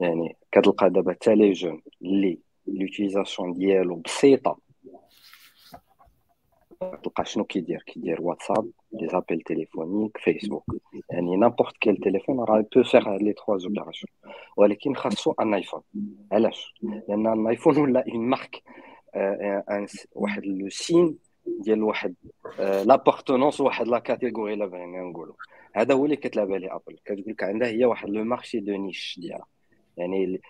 يعني 0.01 0.37
كتلقى 0.53 0.91
دابا 0.91 1.13
حتى 1.13 1.35
les 1.35 1.53
jeunes 1.53 1.83
اللي 2.03 2.39
l'utilisation 2.67 3.55
ديالو 3.55 3.97
بسيطة. 3.97 4.59
تلقى 6.81 7.25
شنو 7.25 7.45
كيدير؟ 7.45 7.83
كيدير 7.87 8.23
WhatsApp 8.23 8.71
téléphonique 9.47 10.19
Facebook 10.19 10.65
يعني 11.11 11.37
n'importe 11.37 11.77
quel 11.77 11.97
téléphone 11.97 12.41
راه 12.41 12.65
بو 12.77 12.83
فيغ 12.83 13.09
هاد 13.09 13.23
les 13.23 13.33
trois 13.33 13.59
opérations 13.65 14.11
ولكن 14.57 14.95
خاصو 14.95 15.35
un 15.41 15.55
iPhone 15.55 15.81
علاش 16.33 16.75
لأن 17.09 17.27
un 17.27 17.47
iPhone 17.47 17.79
ولا 17.79 18.05
une 18.09 18.21
marque 18.29 18.63
واحد 20.13 20.47
le 20.47 20.69
signe 20.69 21.19
ديال 21.47 21.83
واحد 21.83 22.15
l'appartenance 22.59 23.61
واحد 23.61 23.89
la 23.89 23.99
catégorie 23.99 24.57
لا 24.57 24.67
بغينا 24.67 25.03
نقولوا 25.03 25.35
هذا 25.75 25.95
هو 25.95 26.05
اللي 26.05 26.17
كتلعب 26.17 26.53
عليه 26.53 26.77
Apple 26.77 26.99
كتقول 27.05 27.25
لك 27.27 27.43
عندها 27.43 27.69
هي 27.69 27.85
واحد 27.85 28.09
le 28.09 28.25
marché 28.25 28.61
de 28.61 28.73
niche 28.77 29.19
ديالها 29.23 29.47
يعني 29.97 30.41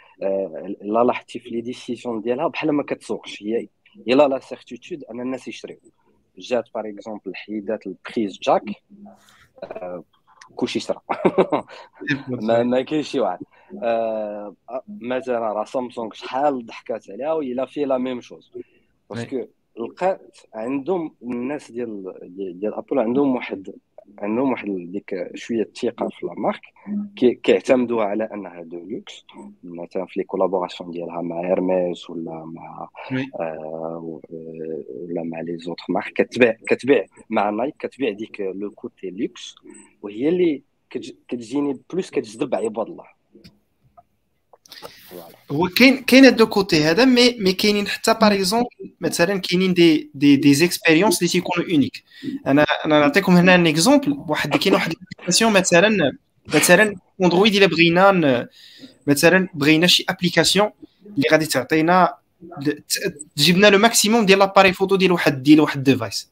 لا 0.83 1.05
لاحظتي 1.05 1.39
في 1.39 1.51
les 1.51 1.61
décisions 1.61 2.21
ديالها 2.21 2.49
بحال 2.49 2.73
ما 2.73 2.83
كتسوقش 2.83 3.43
هي 3.43 3.69
الا 4.09 4.29
la 4.29 4.39
certitude 4.39 5.05
ان 5.05 5.21
الناس 5.21 5.49
يشريو 5.49 5.79
جات 6.39 6.65
par 6.75 6.89
exemple 6.89 7.35
حيدات 7.35 7.87
ال 7.87 7.96
prise 7.96 8.39
jack 8.43 8.65
آه 9.65 10.05
كلشي 10.57 10.81
شرا 10.81 11.01
ما, 12.29 12.63
ما 12.63 12.83
كاينش 12.83 13.09
شي 13.09 13.21
واحد. 13.21 13.39
آه 13.83 14.55
مثلا 14.89 15.39
راه 15.39 15.65
سامسونج 15.65 16.15
شحال 16.15 16.67
ضحكات 16.67 17.11
عليها 17.11 17.33
وإلا 17.33 17.67
في 17.67 17.85
la 17.85 17.99
même 17.99 18.21
chose. 18.21 18.53
Parce 19.11 19.33
que 19.33 19.47
لقات 19.77 20.37
عندهم 20.55 21.15
الناس 21.23 21.71
ديال 21.73 22.15
ديال 22.61 22.75
Apple 22.75 22.99
عندهم 22.99 23.35
واحد 23.37 23.73
عندهم 24.19 24.51
واحد 24.51 24.67
ديك 24.69 25.31
شوية 25.35 25.63
الثقه 25.63 26.09
في 26.09 26.27
la 26.27 26.35
marque 26.35 26.61
كيعتمدوا 27.43 28.03
على 28.03 28.25
أنها 28.25 28.63
de 28.63 28.79
luxe. 28.79 29.25
مثلا 29.65 30.07
في 30.07 30.21
les 30.21 30.25
collaborations 30.25 30.91
ديالها 30.91 31.21
مع 31.23 31.41
Hermès 31.41 32.11
ولا 32.11 32.45
مع 32.45 32.89
آه 33.41 34.21
ولا 34.93 35.23
مع 35.23 35.41
les 35.41 35.59
autres 35.59 35.85
marques 35.89 36.13
كتبيع 36.13 36.57
كتبيع 36.67 37.07
مع 37.31 37.51
Nike 37.51 37.75
كتبيع 37.79 38.11
ديك 38.11 38.41
le 38.41 38.71
côté 38.71 39.11
luxe 39.11 39.55
وهي 40.03 40.29
اللي 40.29 40.63
كتجيني 41.29 41.81
plus 41.93 42.11
كتجذب 42.11 42.55
عباد 42.55 42.87
الله. 42.87 43.22
هو 45.53 45.69
كاين 45.69 46.03
كاين 46.03 46.25
هاد 46.25 46.43
côté 46.43 46.85
هذا 46.85 47.05
mais 47.05 47.37
mais 47.39 47.53
كاينين 47.53 47.89
حتى 47.89 48.15
par 48.15 48.63
مثلا 49.01 49.41
كاينين 49.41 49.75
des 49.75 50.11
des 50.15 50.37
des 50.37 50.55
expériences 50.55 51.19
اللي 51.19 51.29
تيكونوا 51.29 51.71
uniques 51.71 52.05
أنا 52.47 52.67
أنا 52.85 53.01
نعطيكم 53.01 53.37
هنا 53.37 53.55
un 53.55 53.67
exemple 53.67 54.17
واحد 54.29 54.57
كاين 54.57 54.75
واحد 54.75 54.93
ال 54.93 54.98
application 54.98 55.53
مثلا 55.53 56.13
مثلا 56.55 56.95
Android 57.23 57.55
الا 57.55 57.67
بغينا 57.67 58.49
مثلا 59.07 59.49
بغينا 59.55 59.87
شي 59.87 60.05
application 60.09 60.71
اللي 61.17 61.29
غادي 61.33 61.47
تعطينا 61.47 62.15
تجيب 63.37 63.57
لنا 63.57 63.67
le 63.67 63.79
maximum 63.79 64.27
ديال 64.27 64.39
l'appareil 64.39 64.73
photo 64.73 64.97
ديال 64.97 65.13
واحد 65.13 65.43
ديال 65.43 65.61
واحد 65.61 65.83
device 65.83 66.31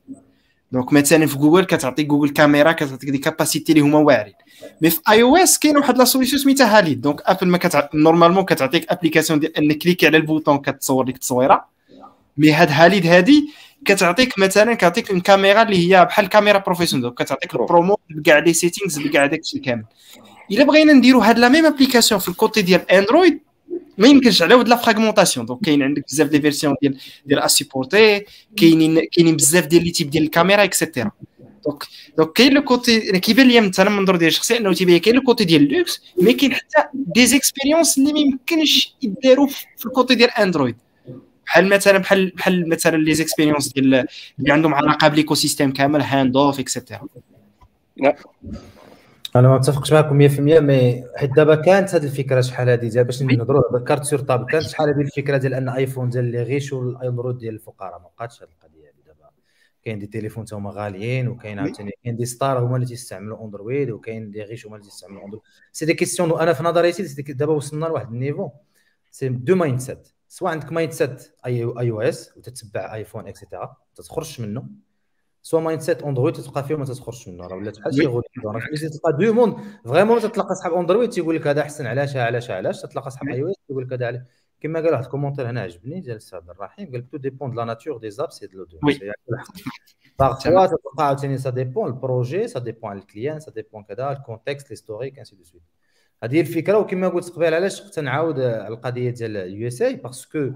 donc 0.73 0.93
مثلا 0.93 1.27
في 1.27 1.39
جوجل 1.39 1.65
كتعطي 1.65 2.03
Google 2.03 2.31
Camera 2.33 2.73
كتعطيك 2.73 3.11
des 3.11 3.19
capacités 3.19 3.73
اللي 3.73 3.85
هما 3.85 3.99
واعرين 3.99 4.35
mais 4.83 4.91
في 4.91 5.01
iOS 5.11 5.59
كاين 5.59 5.77
واحد 5.77 5.99
la 5.99 6.05
solution 6.05 6.43
سميتها 6.43 6.79
Halide 6.79 7.01
donc 7.01 7.21
Apple 7.25 7.49
ما 7.49 7.59
كتع... 7.59 7.89
normalement 7.95 8.45
كتعطيك 8.45 8.87
application 8.93 9.41
ديال 9.41 9.57
انك 9.57 9.79
cliquer 9.79 10.07
على 10.07 10.17
البوطون 10.17 10.59
كتصور 10.59 11.05
لك 11.05 11.15
التصويره 11.15 11.65
mais 12.37 12.53
هاد 12.53 12.69
Halide 12.71 13.07
هادي 13.07 13.51
كتعطيك 13.85 14.39
مثلا 14.39 14.75
كتعطيك 14.75 15.11
الكاميرا 15.11 15.63
اللي 15.63 15.97
هي 15.97 16.05
بحال 16.05 16.29
كاميرا 16.29 16.59
professionnelle 16.59 17.03
donc 17.03 17.23
كتعطيك 17.23 17.55
البرومو 17.55 17.99
بكاع 18.11 18.39
les 18.39 18.53
settings 18.53 18.99
بكاع 18.99 19.27
داك 19.27 19.41
الشيء 19.41 19.63
كامل 19.63 19.85
الا 20.51 20.65
بغينا 20.65 20.93
نديرو 20.93 21.21
هاد 21.21 21.39
la 21.39 21.49
même 21.49 21.67
application 21.67 22.21
في 22.21 22.29
ال 22.29 22.36
côté 22.36 22.63
ديال 22.63 22.91
Android 22.91 23.41
ما 24.01 24.09
يمكنش 24.09 24.43
على 24.43 24.55
ود 24.55 24.69
la 24.69 24.77
fragmentation 24.77 25.47
donc 25.47 25.61
كاين 25.61 25.83
عندك 25.83 26.05
بزاف 26.09 26.29
des 26.29 26.41
versions 26.41 26.75
ديال 26.83 26.99
ديال 27.27 27.39
à 27.39 27.47
supporter 27.47 28.25
كاينين 28.57 29.01
كاينين 29.13 29.37
بزاف 29.37 29.67
ديال 29.67 29.85
les 29.85 29.91
types 29.91 30.11
ديال 30.11 30.25
الكاميرا 30.25 30.65
et 30.65 30.76
cetera 30.76 31.11
donc 31.67 31.85
donc 32.19 32.33
كاين 32.33 32.53
le 32.53 32.63
côté 32.63 33.19
كيبان 33.19 33.49
لي 33.49 33.61
مثلا 33.61 33.91
من 33.91 34.05
ديال 34.05 34.23
الشخصي 34.23 34.57
انه 34.57 34.73
تيبان 34.73 34.99
كاين 34.99 35.17
le 35.17 35.23
côté 35.23 35.45
ديال 35.45 35.73
luxe 35.73 36.03
mais 36.19 36.33
كاين 36.33 36.55
حتى 36.55 36.89
des 36.95 37.27
expériences 37.27 37.99
اللي 37.99 38.13
ما 38.13 38.19
يمكنش 38.19 38.95
يداروا 39.03 39.47
في 39.77 39.87
ال 39.87 39.92
côté 39.92 40.15
ديال 40.15 40.31
Android 40.31 40.77
بحال 41.47 41.69
مثلا 41.69 41.99
بحال 41.99 42.31
بحال 42.37 42.69
مثلا 42.69 42.97
les 42.97 43.15
expériences 43.15 43.73
ديال 43.73 44.07
اللي 44.39 44.53
عندهم 44.53 44.75
علاقة 44.75 45.09
بال 45.09 45.35
écosystème 45.35 45.73
كامل 45.73 46.03
Handoff 46.03 46.37
et 46.37 46.61
cetera 46.61 47.07
أنا 49.37 49.49
ما 49.49 49.57
متفقش 49.57 49.93
معكم 49.93 50.29
100% 50.29 50.41
mais 50.41 51.05
حيت 51.17 51.31
دابا 51.37 51.55
كانت 51.55 51.95
هذه 51.95 52.05
الفكرة 52.05 52.41
شحال 52.41 52.69
هذه 52.69 52.89
ديال 52.89 53.05
باش 53.05 53.23
نهضروا 53.23 53.63
دابا 53.63 53.85
cartes 53.85 54.05
sur 54.05 54.19
table 54.19 54.51
كانت 54.51 54.65
شحال 54.65 54.89
هذه 54.89 55.01
الفكرة 55.01 55.37
ديال 55.37 55.55
un 55.55 55.69
iPhone 55.69 56.09
ديال 56.09 56.25
les 56.25 56.43
riches 56.43 56.83
وال 56.83 56.95
Android 56.95 57.39
ديال 57.39 57.55
الفقراء 57.55 57.99
ما 57.99 58.09
بقاتش 58.17 58.43
هذه 58.43 58.49
القضية 58.51 58.85
هذه 58.89 59.07
دابا. 59.07 59.31
كاين 59.83 59.99
des 59.99 60.07
téléphones 60.07 60.45
تا 60.45 60.57
هما 60.57 60.71
غاليين 60.71 61.29
وكاين 61.29 61.59
عاوتاني 61.59 61.91
كاين 62.05 62.17
des 62.17 62.27
stars 62.27 62.59
هما 62.59 62.77
اللي 62.77 62.87
تيستعملوا 62.87 63.45
Android 63.45 63.91
وكاين 63.91 64.31
des 64.31 64.43
riches 64.43 64.67
هما 64.67 64.77
اللي 64.77 64.87
تيستعملوا 64.87 65.25
Android. 65.25 65.43
c'est 65.73 65.87
des 65.87 65.95
questions 65.95 66.41
أنا 66.41 66.53
في 66.53 66.63
نظريتي 66.63 67.33
دابا 67.33 67.53
وصلنا 67.53 67.87
لواحد 67.87 68.09
ال 68.13 68.51
niveau 69.11 69.29
c'est 69.29 69.55
deux 69.57 69.81
mindsets 69.81 70.09
سواء 70.29 70.53
عندك 70.53 70.73
mindset 70.73 71.33
iOS 71.47 72.37
وتتبع 72.37 72.95
iPhone 72.95 73.29
et 73.29 73.41
cetera 73.41 73.77
تخرج 73.97 74.41
منه. 74.41 74.65
soit 75.43 75.61
mindset 75.61 76.03
Android 76.03 76.35
تلقى 76.35 76.65
فيه 76.65 76.75
وما 76.75 76.85
تخرجش 76.85 77.29
منه 77.29 77.47
راه 77.47 77.57
ولات 77.57 77.79
بحال 77.79 77.95
شي 77.95 78.07
guerre 78.07 78.23
تلقى 78.93 79.13
deux 79.19 79.33
mondes 79.33 79.57
vraiment 79.85 80.21
تتلقى 80.21 80.55
صحاب 80.55 80.73
Android 80.75 81.11
تيقول 81.11 81.37
لك 81.37 81.47
هذا 81.47 81.61
أحسن 81.61 81.87
علاش 81.87 82.17
علاش 82.17 82.51
علاش؟ 82.51 82.83
تتلقى 82.83 83.11
صحاب 83.11 83.29
iOS 83.29 83.57
تيقول 83.69 83.85
لك 83.85 83.93
هذا 83.93 84.07
علاش. 84.07 84.23
كما 84.61 84.81
قال 84.81 84.93
واحد 84.93 85.05
ال 85.05 85.09
commentaire 85.09 85.51
هنا 85.51 85.61
عجبني 85.61 86.01
ديال 86.01 86.17
السي 86.17 86.37
عبد 86.37 86.51
الرحيم 86.51 86.93
قال 86.93 87.11
tout 87.11 87.17
dépend 87.17 87.51
de 87.51 87.57
la 87.57 87.65
nature 87.65 87.99
des 87.99 88.11
apps 88.11 88.31
c'est 88.31 88.47
de 88.47 88.67
parfois 90.19 90.67
تلقى 90.67 91.07
عاوتاني 91.07 91.39
ça 91.39 91.51
dépend 91.51 91.89
ال 91.89 91.97
projet 91.97 92.49
ça 92.49 92.59
dépend 92.59 92.93
ال 92.93 93.00
client 93.00 93.41
ça 93.41 93.51
dépend 93.51 93.83
كذا 93.83 94.13
ال 94.13 94.19
contexte 94.19 94.71
l'historique 94.71 95.19
ainsi 95.19 95.37
de 95.37 95.45
suite 95.45 95.63
هذه 96.23 96.37
هي 96.37 96.41
الفكرة 96.41 96.79
وكما 96.79 97.09
قلت 97.09 97.31
قبيل 97.31 97.55
علاش 97.55 97.81
تنعاود 97.81 98.39
القضية 98.39 99.11
ديال 99.11 99.37
ال 99.37 99.69
USA 99.69 99.83
parce 99.83 99.97
que 99.97 100.51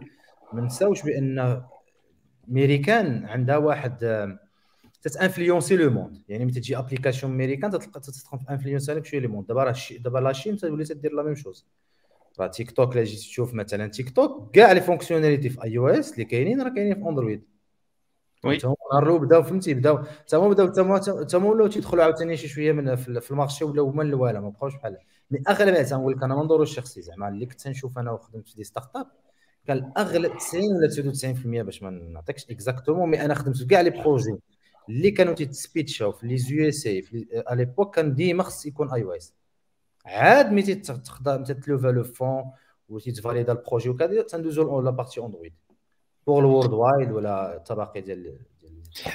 ما 0.52 0.60
نساوش 0.60 1.02
بان 1.02 1.62
ميريكان 2.48 3.24
عندها 3.26 3.56
واحد 3.56 4.04
تت 5.04 5.16
influencer 5.16 5.76
le 5.76 5.90
monde. 5.90 6.22
يعني 6.28 6.44
ملي 6.44 6.54
تجي 6.54 6.78
application 6.78 7.32
américaine 7.32 7.70
تتلقى 7.70 8.00
تت 8.00 8.16
influencer 8.16 8.94
لك 8.94 9.04
شوية 9.04 9.20
le 9.20 9.28
monde. 9.28 9.46
دابا 9.46 9.64
راه 9.64 9.74
دابا 9.98 10.18
la 10.18 10.29
Chine 10.29 10.56
تولي 10.56 10.84
تدير 10.84 11.12
la 11.12 11.22
même 11.22 11.34
chose. 11.34 11.66
راه 12.40 12.46
تيك 12.46 12.70
توك 12.70 12.92
الا 12.92 13.04
جيت 13.04 13.18
تشوف 13.18 13.54
مثلا 13.54 13.86
تيك 13.86 14.10
توك 14.10 14.54
كاع 14.54 14.72
les 14.72 14.80
fonctionnalités 14.80 15.48
في 15.50 15.64
iOS 15.64 16.12
اللي 16.12 16.24
كاينين 16.24 16.62
راه 16.62 16.68
كاينين 16.68 16.94
في 16.94 17.08
Android 17.08 17.42
oui. 18.44 18.58
نهار 18.92 19.16
بداو 19.16 19.42
فهمتي؟ 19.42 19.74
بداو 19.74 20.04
حتى 20.04 20.36
هما 20.36 20.48
بداو 20.48 20.68
حتى 21.22 21.36
هما 21.36 21.48
ولاو 21.48 21.66
تيدخلوا 21.66 22.04
عاوتاني 22.04 22.36
شي 22.36 22.48
شوية 22.48 22.72
من 22.72 22.96
في 22.96 23.30
ال 23.30 23.35
marché 23.35 23.64
ولاو 23.64 23.90
هما 23.90 24.02
الاولى 24.02 24.40
ما 24.40 24.48
بقاوش 24.48 24.74
بحال 24.74 24.96
mais 25.30 25.42
أغلب 25.48 25.86
تنقول 25.86 26.12
لك 26.12 26.22
أنا 26.22 26.34
منظور 26.34 26.62
الشخصي 26.62 27.02
زعما 27.02 27.28
اللي 27.28 27.46
كنت 27.46 27.68
نشوف 27.68 27.98
أنا 27.98 28.10
وخدمت 28.10 28.48
في 28.48 28.56
des 28.56 28.64
startups 28.64 29.06
كان 29.66 29.92
اغلب 29.96 30.36
90 30.36 30.64
ولا 30.76 30.88
99% 31.62 31.64
باش 31.64 31.82
ما 31.82 31.90
نعطيكش 31.90 32.50
exactement 32.50 33.10
mais 33.10 33.24
أنا 33.24 33.34
خدمت 33.34 33.56
في 33.56 33.64
كاع 33.66 33.80
les 33.80 33.90
projets 33.90 34.34
اللي 34.88 35.10
كانوا 35.10 35.34
تيت 35.34 35.60
pitch 35.60 36.04
او 36.04 36.12
في 36.12 36.26
les 36.26 36.36
USA 36.50 36.86
à 36.86 37.04
l'époque 37.46 37.94
كان 37.94 38.14
ديما 38.14 38.42
خص 38.42 38.66
يكون 38.66 38.92
iOS. 38.92 39.32
عاد 40.06 40.52
ملي 40.52 40.74
تقدر 40.74 41.44
تت 41.44 41.57
lever 41.57 41.88
les 41.88 42.04
fonds 42.04 42.44
و 42.88 42.98
تيت 42.98 43.15
valider 43.15 43.52
ال 43.52 43.57
projet 43.57 43.88
وكذا 43.88 44.22
تندوزو 44.22 44.80
la 44.80 44.90
partie 44.90 45.20
Android. 45.20 45.52
pour 46.26 46.40
ال 46.40 46.72
worldwide 46.72 47.12
ولا 47.12 47.56
الطبقه 47.56 48.00
ديال 48.00 48.38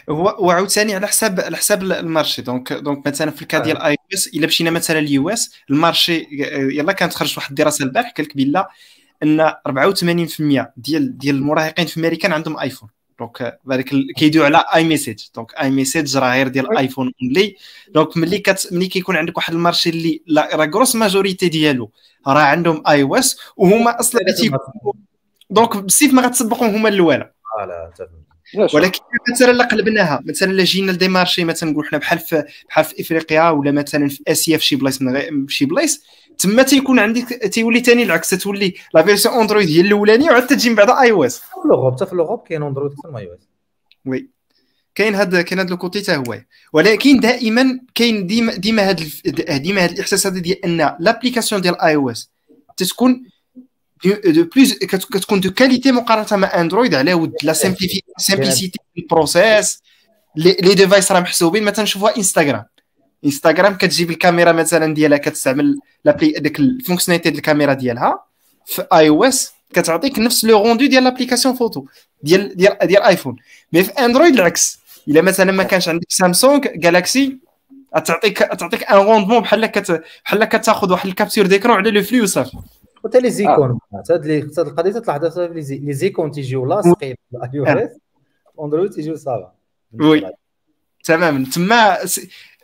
هو 0.10 0.38
وعاوتاني 0.40 0.96
على 0.96 1.08
حساب 1.08 1.40
على 1.40 1.58
حساب 1.58 1.84
ال 1.84 1.91
marché. 1.91 2.42
donc 2.42 2.74
donc 2.74 3.08
مثلا 3.08 3.32
في 3.32 3.42
ال 3.42 3.47
cas 3.47 3.64
ديال 3.64 3.78
iOS 3.78 4.28
إلا 4.28 4.48
مشينا 4.48 4.72
مثلا 4.72 5.00
ال 5.00 5.30
US 5.30 5.56
ال 5.70 5.78
marché 5.78 6.28
يلا 6.52 6.92
كانت 6.92 7.14
خرجت 7.14 7.38
واحد 7.38 7.50
الدراسة 7.50 7.86
البارح 7.86 8.12
قال 8.12 8.26
لك 8.26 8.38
بلا 8.38 8.70
ان 9.24 9.50
84% 9.50 10.74
ديال 10.78 11.18
ديال 11.18 11.36
المراهقين 11.36 11.86
في 11.86 12.00
امريكان 12.00 12.34
عندهم 12.34 12.60
iPhone 12.60 12.90
donc 13.20 13.60
هذاك 13.72 13.90
كيدوي 14.18 14.46
على 14.46 14.64
iMessage 14.76 15.30
donc 15.36 15.54
iMessage 15.54 16.18
راه 16.18 16.34
غير 16.34 16.48
ديال 16.48 16.72
ال 16.72 16.77
iPhone 16.77 17.12
only. 17.22 17.56
donc 17.90 18.18
ملي 18.18 18.38
كت 18.38 18.70
ملي 18.72 18.88
كيكون 18.88 19.16
عندك 19.18 19.38
واحد 19.38 19.54
marché 19.54 19.90
اللي 19.90 20.22
راه 20.54 20.66
grosse 20.66 20.96
majorité 20.96 21.50
ديالو 21.50 21.92
راه 22.28 22.42
عندهم 22.42 22.84
iOS 22.88 23.40
وهما 23.58 24.00
أصلا 24.00 24.22
donc 25.50 25.78
بسيف 25.78 26.14
ما 26.14 26.22
غتسبقهم 26.22 26.76
هما 26.76 26.90
الاولى 26.90 27.32
voilà 27.54 27.92
ولكن 28.74 29.00
مثلا 29.32 29.52
لا 29.52 29.64
قلبناها 29.64 30.24
مثلا 30.26 30.52
لا 30.52 30.64
جينا 30.64 30.92
ل 30.92 30.96
des 30.96 31.11
marchés 31.11 31.44
مثلا 31.44 31.72
نقول 31.72 31.86
حنا 31.86 31.98
بحال 31.98 32.20
في 32.20 32.44
بحال 32.70 32.86
في 32.86 33.02
إفريقيا 33.02 33.50
ولا 33.50 33.72
مثلا 33.72 34.10
في 34.10 34.24
آسيا 34.28 34.58
في 34.58 34.66
شي 34.66 34.76
بلايص 34.76 35.02
من 35.02 35.48
شي 35.48 35.66
بلايص 35.66 36.04
تما 36.38 36.64
تيكون 36.64 37.00
عندك 37.00 37.28
تيولي 37.28 37.80
ثاني 37.80 38.04
العكس 38.04 38.30
تولي 38.30 38.74
la 38.94 39.04
version 39.04 39.36
Android 39.36 39.70
هي 39.70 39.82
الأولانية 39.82 40.32
وعاد 40.32 40.48
تجي 40.48 40.70
من 40.70 40.76
بعد 40.76 40.90
iOS 40.90 41.40
في 41.40 41.46
l'Europe 41.66 41.96
حتى 41.96 42.06
في 42.06 42.16
l'Europe 42.16 42.44
كاين 42.48 42.64
Android 42.64 42.92
أكثر 42.92 43.12
من 43.12 43.18
iOS 43.18 43.48
oui. 44.06 44.30
كاين 44.96 45.16
هذا 45.16 45.42
كاين 45.42 45.60
هذا 45.60 45.74
ال 45.74 45.79
côté 45.79 46.02
حتى 46.02 46.16
هو. 46.16 46.42
ولكن 46.74 47.20
دائما 47.20 47.80
كاين 47.96 48.28
ديما 48.28 48.56
ديما 48.56 48.90
هذا 48.90 49.06
ديما 49.58 49.86
هذا 49.86 49.94
الاحساس 49.94 50.28
هذا 50.28 50.40
ديال 50.40 50.66
أن 50.66 50.96
l'application 51.00 51.62
ديال 51.62 51.82
iOS 51.82 52.32
تتكون 52.78 53.24
de 54.06 54.44
plus 54.56 54.74
كتكون 54.74 55.40
de 55.40 55.52
qualité 55.52 55.92
مقارنه 55.92 56.42
مع 56.42 56.62
Android 56.62 56.96
على 56.96 57.14
ود 57.14 57.34
la 57.44 57.54
simplicité 57.54 58.80
ال 58.98 59.08
process 59.08 59.82
les 60.36 60.54
devices 60.54 61.12
راه 61.12 61.20
محسوبين 61.20 61.64
مثلا 61.64 61.84
نشوفوها 61.84 62.18
Instagram 62.18 62.66
Instagram 63.26 63.76
كتجيب 63.76 64.12
الكاميرا 64.12 64.52
مثلا 64.52 64.94
ديالها 64.94 65.18
كتستعمل 65.18 65.80
l'appli 66.06 66.32
ديك 66.32 66.60
ال 66.60 66.64
fonctionnalité 66.64 67.30
ديال 67.30 67.38
الكاميرا 67.38 67.74
ديالها 67.74 68.24
في 68.66 68.88
iOS 68.94 69.52
كتعطيك 69.74 70.20
نفس 70.20 70.46
le 70.46 70.64
rendu 70.64 70.86
ديال 70.86 71.04
l'application 71.04 71.56
photo 71.56 71.86
ديال 72.24 72.58
ديال 72.58 72.78
ديال 72.84 73.04
iPhone 73.04 73.36
mais 73.74 73.84
في 73.84 73.92
Android 73.92 74.34
العكس 74.34 74.80
الا 75.08 75.22
مثلا 75.22 75.52
ما 75.52 75.64
كانش 75.64 75.90
عندك 75.90 76.08
سامسونج 76.10 76.68
جالاكسي 76.76 77.38
تعطيك 78.06 78.38
تعطيك 78.38 78.84
ان 78.84 78.98
روندمون 78.98 79.40
بحال 79.40 79.66
كت 79.66 80.04
بحال 80.26 80.44
كتاخذ 80.44 80.92
واحد 80.92 81.08
الكابتور 81.08 81.46
ديكرون 81.46 81.78
على 81.78 81.92
لو 81.92 82.04
فلي 82.04 82.22
وصافي 82.22 82.58
وحتى 83.04 83.20
لي 83.20 83.30
زيكون 83.30 83.80
هاد 84.12 84.26
لي 84.26 84.42
هاد 84.42 84.60
القضية 84.60 84.92
تلاحظها 84.92 85.48
لي 85.48 85.94
زيكون 85.94 86.32
تيجيو 86.32 86.66
لاصقين 86.66 87.16
الاي 87.34 87.60
أو 87.60 87.66
اس 87.66 87.98
اندرويد 88.62 88.92
تيجيو 88.92 89.16
صافا. 89.16 89.52
وي. 89.94 90.32
تماما. 91.04 91.46
تما 91.46 91.98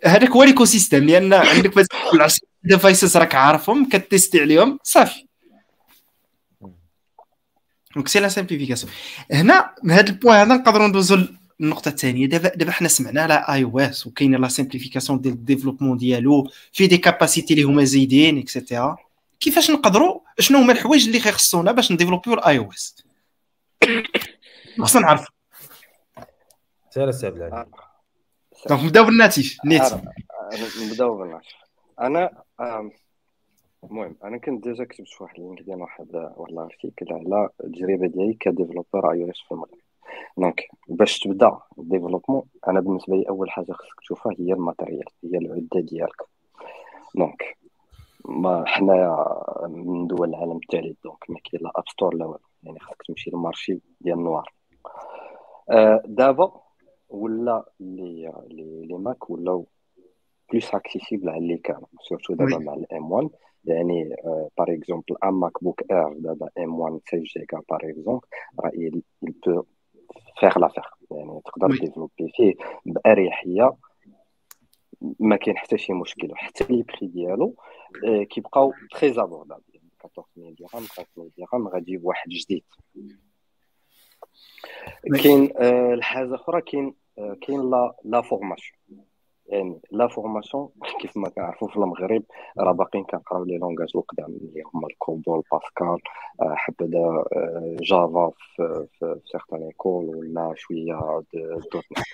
هذاك 0.03 0.29
هو 0.29 0.43
ليكو 0.43 0.65
سيستيم 0.65 1.03
لأن 1.03 1.33
عندك 1.33 1.77
مثلا 1.77 2.27
ديفايسز 2.63 3.17
راك 3.17 3.35
عارفهم 3.35 3.89
كتيستي 3.89 4.39
عليهم 4.39 4.79
صافي. 4.83 5.25
donc 7.95 8.07
c'est 8.07 8.19
la 8.19 8.27
simplification 8.27 8.91
هنا 9.31 9.71
هذا 9.89 10.09
ال 10.09 10.16
point 10.16 10.51
هذا 10.51 10.55
نقدروا 10.55 10.87
ندوزو 10.87 11.17
النقطه 11.61 11.89
الثانية. 11.89 12.25
دابا 12.27 12.49
دابا 12.55 12.71
حنا 12.71 12.87
سمعنا 12.87 13.21
على 13.21 13.45
iOS 13.49 14.07
وكاين 14.07 14.35
la 14.35 14.47
simplification 14.47 15.21
ديال 15.21 15.33
ال 15.33 15.38
développement 15.38 15.97
ديالو 15.97 16.49
في 16.71 16.87
des 16.87 16.97
capacités 16.97 17.53
اللي 17.53 17.63
هما 17.63 17.83
زايدين 17.83 18.37
et 18.37 18.52
cetera 18.52 18.97
كيفاش 19.39 19.71
نقدروا؟ 19.71 20.19
شنو 20.39 20.57
هما 20.57 20.73
الحوايج 20.73 21.05
اللي 21.07 21.19
خيخصونا 21.19 21.71
باش 21.71 21.91
ن 21.91 21.95
développe 21.95 22.33
يو 22.33 22.49
ال 22.49 22.57
iOS 22.57 23.05
خصنا 24.79 25.01
نعرف 25.01 25.27
سير 26.89 27.09
السبب 27.09 27.65
donc 28.69 28.83
نبداو 28.83 29.03
بال 29.05 29.20
natif 29.20 29.57
نيت. 29.65 29.81
نبداو 30.81 31.17
بال 31.17 31.27
natif 31.27 31.53
أنا 32.01 32.43
المهم 33.83 34.15
أنا 34.23 34.37
كنت 34.37 34.63
déjà 34.63 34.83
كتبت 34.83 35.07
في 35.07 35.23
واحد 35.23 35.39
LinkedIn 35.39 35.81
واحد 35.81 36.15
واحد 36.15 36.51
ال 36.51 36.59
article 36.59 37.13
على 37.13 37.49
التجربة 37.63 38.07
ديالي 38.07 38.33
ك 38.33 38.41
developer 38.41 39.11
iOS 39.11 39.39
في 39.47 39.51
المغرب. 39.51 39.77
donc 40.37 40.67
باش 40.87 41.19
تبدأ 41.19 41.59
ال 41.77 41.82
développement 41.82 42.43
أنا 42.67 42.79
بالنسبة 42.79 43.15
لي 43.15 43.29
أول 43.29 43.51
حاجة 43.51 43.71
خصك 43.71 43.99
تشوفها 44.01 44.31
هي 44.39 44.53
ال 44.53 44.59
matériel 44.59 45.05
هي 45.23 45.37
العدة 45.37 45.79
ديالك. 45.79 46.21
donc 47.15 47.57
ما 48.29 48.63
حنايا 48.67 49.25
من 49.67 50.07
دول 50.07 50.29
العالم 50.29 50.59
الثالث 50.63 50.97
donc 51.03 51.29
ما 51.29 51.39
كاين 51.43 51.63
لا 51.63 51.71
Apple 51.75 51.83
Store 51.87 52.15
لا 52.15 52.25
والو. 52.25 52.39
يعني 52.63 52.79
خصك 52.79 53.03
تمشي 53.07 53.29
لل 53.29 53.42
marché 53.42 53.79
ديال 54.01 54.17
ال 54.17 54.23
noir. 54.23 54.53
آه 55.69 56.01
دابا 56.05 56.61
ولا 57.09 57.65
les 57.79 58.33
les 58.47 58.85
les 58.85 58.97
Mac 58.97 59.29
ولاو 59.29 59.67
plus 60.51 60.75
accessibles 60.75 61.29
على 61.29 61.37
اللي 61.37 61.57
كانوا 61.57 61.87
surtout 62.01 62.33
دابا 62.33 62.57
مع 62.57 62.73
ال 62.73 62.92
M 62.92 63.11
1 63.11 63.29
يعني 63.65 64.15
par 64.57 64.73
exemple 64.73 65.15
un 65.23 65.29
MacBook 65.29 65.81
Air 65.91 66.13
دابا 66.13 66.49
M 66.57 66.79
1 66.79 66.99
16 67.07 67.23
جيجا 67.23 67.61
par 67.69 67.79
exemple 67.83 68.21
راه 68.59 68.71
il 68.71 69.01
peut 69.31 69.63
faire 70.39 70.57
l'affaire. 70.59 70.95
يعني 71.11 71.41
تقدر 71.45 71.67
développer 71.67 72.31
فيه 72.35 72.53
بأريحية. 72.85 73.75
ما 75.19 75.35
كاين 75.35 75.57
حتى 75.57 75.77
شي 75.77 75.93
مشكل 75.93 76.31
وحتى 76.31 76.65
les 76.69 76.83
prix 76.83 77.07
ديالو 77.07 77.55
كيبقاو 78.29 78.73
très 78.91 79.21
abordables 79.21 79.63
14000 80.05 80.59
درهم 80.59 80.85
15000 80.87 81.31
درهم 81.37 81.67
غادي 81.67 81.97
بواحد 81.97 82.29
جديد. 82.29 82.63
كاين 85.23 85.51
الحاجة 85.93 86.35
أخرى 86.35 86.61
كاين 86.61 86.95
كاين 87.41 87.69
la 87.69 87.95
la 88.03 88.21
formation 88.21 88.79
يعني 89.47 89.79
la 89.91 90.07
formation 90.07 90.69
كيف 91.01 91.17
ما 91.17 91.29
كنعرفوا 91.29 91.67
في 91.67 91.75
المغرب 91.75 92.23
راه 92.59 92.71
باقيين 92.71 93.05
كنقراو 93.05 93.43
les 93.43 93.57
langages 93.57 93.89
القدام 93.95 94.25
اللي 94.25 94.63
هما 94.73 94.87
ال 94.87 94.96
Cobol 94.96 95.43
Pascal 95.51 95.97
حبدا 96.41 97.23
Java 97.81 98.31
في 98.37 98.87
في 98.99 99.19
certaines 99.25 99.63
écoles 99.63 100.05
ولا 100.05 100.53
شوية 100.55 101.23
dot 101.33 101.75
net 101.75 102.05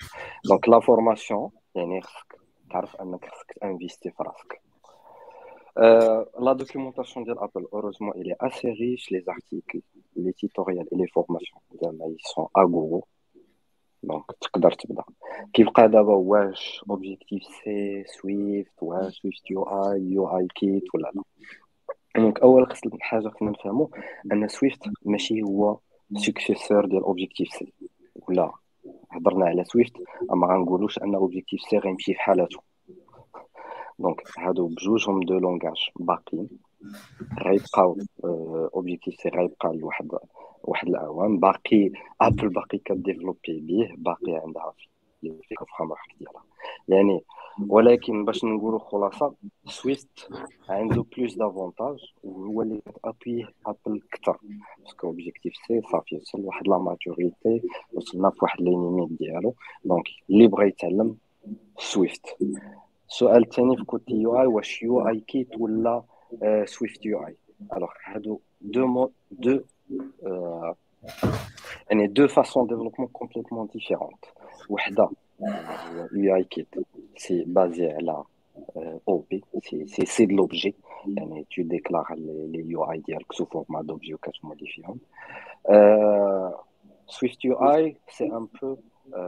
donc 0.44 0.68
la 0.68 0.80
formation 0.80 1.50
يعني 1.74 2.02
خصك 2.02 2.41
تعرف 2.72 2.96
انك 2.96 3.24
خصك 3.24 3.52
ت 3.60 3.66
investir 3.66 4.10
في 4.10 4.22
راسك 4.22 4.60
la 6.40 6.52
documentation 6.52 7.24
ديال 7.24 7.38
Apple 7.38 7.66
heureusement 7.72 8.12
elle 8.12 8.36
est 8.40 8.68
assez 8.68 9.12
riche 9.12 9.20
les 9.20 9.37
articles 9.37 9.82
les 10.16 10.32
tutoriels 10.32 10.88
et 10.92 10.98
les 10.98 11.06
formations 11.06 11.60
زعما 11.82 12.04
ils 12.04 12.16
sont 12.34 12.46
en 12.56 12.72
gros 12.72 13.04
donc 14.02 14.24
تقدر 14.40 14.72
تبدا 14.72 15.02
كيبقى 15.52 15.88
دابا 15.88 16.14
واش 16.14 16.84
Objective-C 16.90 17.42
Swift 17.64 18.82
واش 18.82 19.20
سويفت 19.20 19.50
يو 19.50 19.62
اي 19.62 20.00
يو 20.00 20.38
اي 20.38 20.48
كيت 20.54 20.94
ولا 20.94 21.12
لا 21.14 21.22
donc 22.16 22.40
اول 22.40 22.66
خص 22.70 22.80
حاجة 23.00 23.28
خصنا 23.28 23.50
نفهمو 23.50 23.90
أن 24.32 24.48
Swift 24.48 24.80
ماشي 25.04 25.42
هو 25.42 25.78
successeur 26.16 26.86
ديال 26.86 27.02
Objective-C 27.02 27.72
ولا 28.28 28.52
هضرنا 29.10 29.44
على 29.46 29.64
Swift 29.64 29.92
أما 30.32 30.46
غنقولوش 30.46 30.98
أن 30.98 31.14
Objective-C 31.14 31.78
غيمشي 31.78 32.14
في 32.14 32.20
حالته 32.20 32.60
donc 33.98 34.22
هادو 34.38 34.66
بجوجهم 34.68 35.20
deux 35.20 35.38
langages 35.38 35.90
باقيين 36.00 36.48
غيبقاو 37.42 37.96
Objective-C 38.74 39.28
غيبقى 39.28 39.76
لواحد 39.76 40.08
واحد 40.64 40.88
الأعوام. 40.88 41.38
باقي 41.38 41.90
Apple 42.20 42.48
باقي 42.48 42.78
ك 42.78 42.86
développer 42.86 43.60
به 43.60 43.94
باقي 43.98 44.32
عندها 44.44 44.72
في 44.76 44.86
ال 45.30 45.90
framework 45.90 46.16
ديالها. 46.18 46.42
يعني 46.88 47.24
ولكن 47.68 48.24
باش 48.24 48.44
نقولوا 48.44 48.78
خلاصة 48.78 49.34
Swift 49.66 50.28
عنده 50.68 51.04
plus 51.16 51.34
d'avantages 51.34 51.98
وهو 52.24 52.62
اللي 52.62 52.80
كتابيه 52.80 53.48
Apple 53.66 54.00
أكثر. 54.12 54.38
parce 54.78 55.06
que 55.06 55.52
Objective-C 55.66 55.80
صافي 55.92 56.16
وصل 56.16 56.40
لواحد 56.40 56.68
la 56.68 56.78
maturité 56.78 57.62
وصلنا 57.92 58.30
في 58.30 58.38
واحد 58.42 58.60
les 58.60 58.74
limites 58.74 59.08
ديالو. 59.18 59.54
donc 59.84 60.08
اللي 60.30 60.46
بغى 60.46 60.68
يتعلم 60.68 61.16
Swift. 61.78 62.36
السؤال 63.08 63.42
الثاني 63.42 63.76
في 63.76 63.84
côté 63.84 64.14
UI 64.14 64.46
واش 64.46 64.82
UIKit 64.82 65.48
ولا 65.58 66.02
SwiftUI 66.64 67.06
alors 67.06 67.90
هادو 68.04 68.40
deux 68.60 68.86
modes 68.86 69.10
de 69.30 69.60
يعني 71.90 72.06
deux 72.06 72.28
façons 72.28 72.66
développement 72.66 73.08
complètement 73.08 73.68
différentes 73.74 74.24
وحده. 74.68 75.08
UIKit 76.12 76.74
c'est 77.16 77.44
basé 77.44 77.90
على 77.90 78.24
OBC 79.08 79.44
c'est 79.62 79.86
c'est 79.86 80.26
de 80.26 80.36
l'objet 80.36 80.74
يعني 81.06 81.46
tu 81.56 81.62
déclares 81.62 82.14
les 82.14 82.70
UI 82.70 82.98
ديالك 82.98 83.32
sous 83.32 83.44
format 83.44 83.82
d'objet 83.82 84.14
وكت 84.14 84.98
modifier 87.06 87.44
هم 87.44 87.54
SwiftUI 87.54 87.96
c'est 88.08 88.24
un 88.24 88.48
peu 88.62 88.76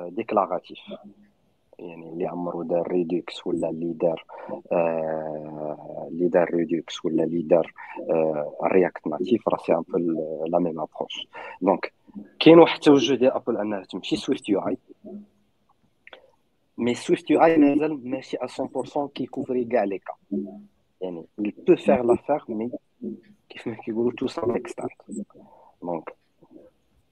déclarative 0.09 0.79
يعني 1.79 2.09
اللي 2.09 2.27
عمرو 2.27 2.63
دار 2.63 2.89
Redux 2.89 3.47
ولا 3.47 3.69
اللي 3.71 3.93
دار 3.93 4.25
آه 4.73 6.09
اللي 6.11 6.29
دار 6.29 6.55
Redux 6.55 7.05
ولا 7.05 7.25
اللي 7.25 7.43
دار 7.43 7.73
آه 8.11 8.59
React 8.65 9.07
Native 9.07 9.49
راه 9.49 9.57
c'est 9.57 9.75
un 9.75 9.83
peu 9.89 9.99
la 10.47 10.59
même 10.59 10.81
approche. 10.81 11.29
donc 11.63 11.93
كاين 12.41 12.59
واحد 12.59 12.75
التوجه 12.75 13.15
ديال 13.15 13.33
Apple 13.33 13.57
أنها 13.57 13.83
تمشي 13.85 14.17
سويفت 14.17 14.49
يو 14.49 14.61
اي 14.61 14.79
مي 16.79 16.95
سويفت 16.95 17.31
يو 17.31 17.45
اي 17.45 17.57
مازال 17.57 18.11
ماشي 18.11 18.37
100% 18.37 19.09
كي 19.15 19.26
couvrir 19.26 19.65
كاع 19.65 19.85
les 19.85 19.99
cas. 19.99 20.15
يعني 21.01 21.25
il 21.41 21.53
peut 21.53 21.77
faire 21.77 22.03
l'affaire 22.05 22.51
mais 22.51 22.71
كيف 23.49 23.67
ما 23.67 23.75
كيقولوا 23.75 24.13
to 24.13 24.27
some 24.27 24.51
extent 24.51 24.91
donc 25.83 26.15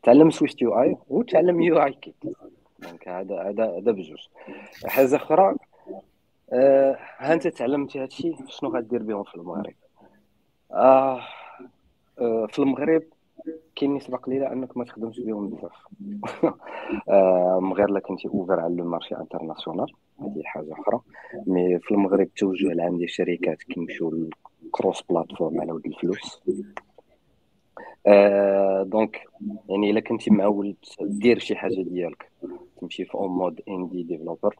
تعلم 0.02 0.30
SwiftUI 0.30 0.96
وتعلم 1.08 1.62
UIKit 1.62 2.14
donc 2.82 3.08
هذا 3.08 3.42
هذا 3.42 3.64
هذا 3.64 3.92
بجوج. 3.92 4.26
حاجة 4.86 5.16
أخرى 5.16 5.54
آه 6.52 6.98
ها 7.18 7.32
انت 7.34 7.48
تعلمتي 7.48 8.02
هادشي؟ 8.02 8.34
شنو 8.48 8.70
غدير 8.70 9.02
بهم 9.02 9.22
في 9.22 9.34
المغرب؟ 9.34 9.74
آه 10.72 11.20
آه 12.18 12.46
في 12.46 12.58
المغرب 12.58 13.02
كاين 13.76 13.94
نسبه 13.94 14.16
قليله 14.16 14.52
أنك 14.52 14.76
ما 14.76 14.84
تخدمش 14.84 15.20
بهم 15.20 15.48
بزاف. 15.48 15.72
آه 17.08 17.72
غير 17.74 17.88
الا 17.88 18.00
كنتي 18.00 18.28
ouvert 18.28 18.60
على 18.60 18.74
le 18.74 18.84
marché 18.84 19.16
international 19.16 19.92
هذه 20.20 20.42
حاجة 20.44 20.72
أخرى. 20.72 21.00
mais 21.46 21.78
في 21.78 21.90
المغرب 21.90 22.20
التوجه 22.20 22.72
العام 22.72 22.96
ديال 22.96 23.04
الشركات 23.04 23.62
كيمشيو 23.62 24.30
cross-platform 24.70 25.60
على 25.60 25.72
ود 25.72 25.86
الفلوس. 25.86 26.42
آه 28.06 28.82
donc 28.82 29.20
يعني 29.68 29.90
إلا 29.90 30.00
كنتي 30.00 30.30
معول 30.30 30.76
دير 31.00 31.38
شي 31.38 31.54
حاجة 31.56 31.82
ديالك 31.82 32.30
تمشي 32.80 33.04
في 33.04 33.14
en 33.14 33.30
mode 33.30 33.60
indie 33.68 34.02
developer 34.02 34.56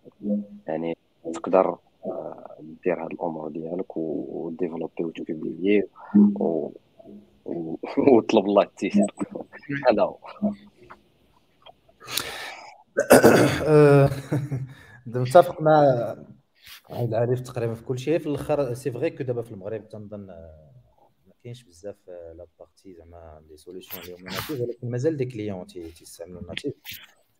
يعني 0.66 0.96
تقدر 1.34 1.76
آه 2.06 2.56
دير 2.84 3.04
هاد 3.04 3.12
الأمور 3.12 3.48
ديالك 3.48 3.96
و 3.96 4.06
développer 4.06 5.04
وت 5.04 5.21
publier 5.21 5.82
وطلب 7.96 8.44
الله 8.44 8.62
التيسير. 8.62 9.14
هذا 9.90 10.02
هو. 10.02 10.18
متفق 15.06 15.62
مع 15.62 15.80
عبد 16.90 17.08
العريف 17.08 17.40
تقريبا 17.40 17.74
في 17.74 17.84
كل 17.84 17.98
شيء. 17.98 18.18
في 18.18 18.26
الأخر 18.26 18.74
c'est 18.74 18.90
vrai 18.90 19.10
que 19.10 19.24
دابا 19.24 19.42
في 19.42 19.52
المغرب 19.52 19.88
تنظن 19.88 20.26
ما 20.26 20.71
كاينش 21.42 21.62
بزاف 21.62 21.96
la 22.08 22.46
partie 22.58 22.94
زعما 22.94 23.42
les 23.50 23.56
solutions 23.56 24.02
اللي 24.02 24.14
هما 24.14 24.30
natives 24.30 24.60
ولكن 24.60 24.90
مازال 24.90 25.16
des 25.16 25.24
clients 25.24 25.66
تيستعملوا 25.66 26.40
ال 26.40 26.46
natif 26.46 26.74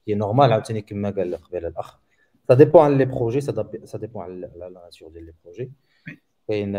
هي 0.09 0.15
normal 0.15 0.53
عاوتاني 0.53 0.83
كما 0.83 1.11
قال 1.11 1.37
قبيلة 1.37 1.69
الأخ. 1.69 1.99
ça 2.49 2.55
dépend 2.55 2.83
على 2.83 2.95
les 2.97 3.05
projets 3.05 3.41
ça 3.41 3.99
dépend 3.99 4.23
على 4.23 4.51
la 4.57 4.69
nature 4.69 5.11
ديال 5.11 5.25
les 5.25 5.33
projets 5.45 5.73
كاين 6.49 6.73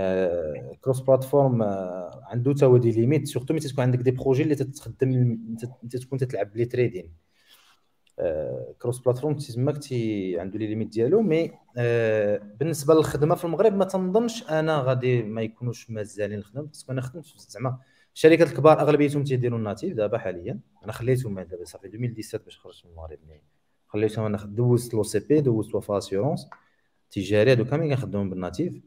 cross-platform 0.82 1.64
عنده 2.24 2.54
تا 2.54 2.66
هو 2.66 2.78
des 2.78 2.92
limites 2.92 3.28
surtout 3.28 3.54
ملي 3.54 3.64
تكون 3.64 3.84
عندك 3.84 4.00
des 4.00 4.12
projets 4.12 4.44
اللي 4.44 4.56
تتخدم 4.56 5.40
انت 5.84 5.98
تكون 5.98 6.20
تتلعب 6.20 6.54
بلي 6.54 6.66
تريدين 6.66 7.14
cross-platform 8.82 9.36
تسمى 9.36 9.74
تي 9.74 10.40
عنده 10.40 10.60
les 10.60 10.68
limites 10.68 10.88
ديالو 10.88 11.22
mais 11.22 11.52
بالنسبة 12.60 12.94
للخدمة 12.94 13.36
في 13.36 13.46
المغرب 13.46 13.76
ما 13.76 13.86
تنظنش 13.86 14.50
أنا 14.50 14.78
غادي 14.78 15.24
ما 15.24 15.42
يكونوش 15.42 15.90
مازالين 15.90 16.40
الخدمة 16.40 16.64
parce 16.64 16.81
que 16.81 16.92
أنا 16.92 17.02
خدمت 17.02 17.26
زعما 17.38 17.80
الشركات 18.16 18.48
الكبار 18.48 18.80
أغلبيتهم 18.80 19.24
تيديروا 19.24 19.58
ال 19.58 19.64
natif 19.64 19.94
دابا 19.94 20.18
حاليا. 20.18 20.60
أنا 20.84 20.92
خليتهم 20.92 21.40
دابا 21.40 21.66
صافي 21.66 21.88
2017 21.88 22.44
باش 22.44 22.60
خرجت 22.60 22.86
من 22.86 22.92
المغرب 22.92 23.20
خليتهم 23.88 24.26
أنا 24.26 24.38
دوزت 24.38 24.94
le 24.94 25.04
CP 25.04 25.42
دوزت 25.42 25.76
Wafa 25.76 25.98
Assurance 25.98 26.48
تجاري 27.12 27.52
هادو 27.52 27.66
كاملين 27.66 27.96
كنخدمهم 27.96 28.30
بال 28.30 28.43
natif. 28.43 28.82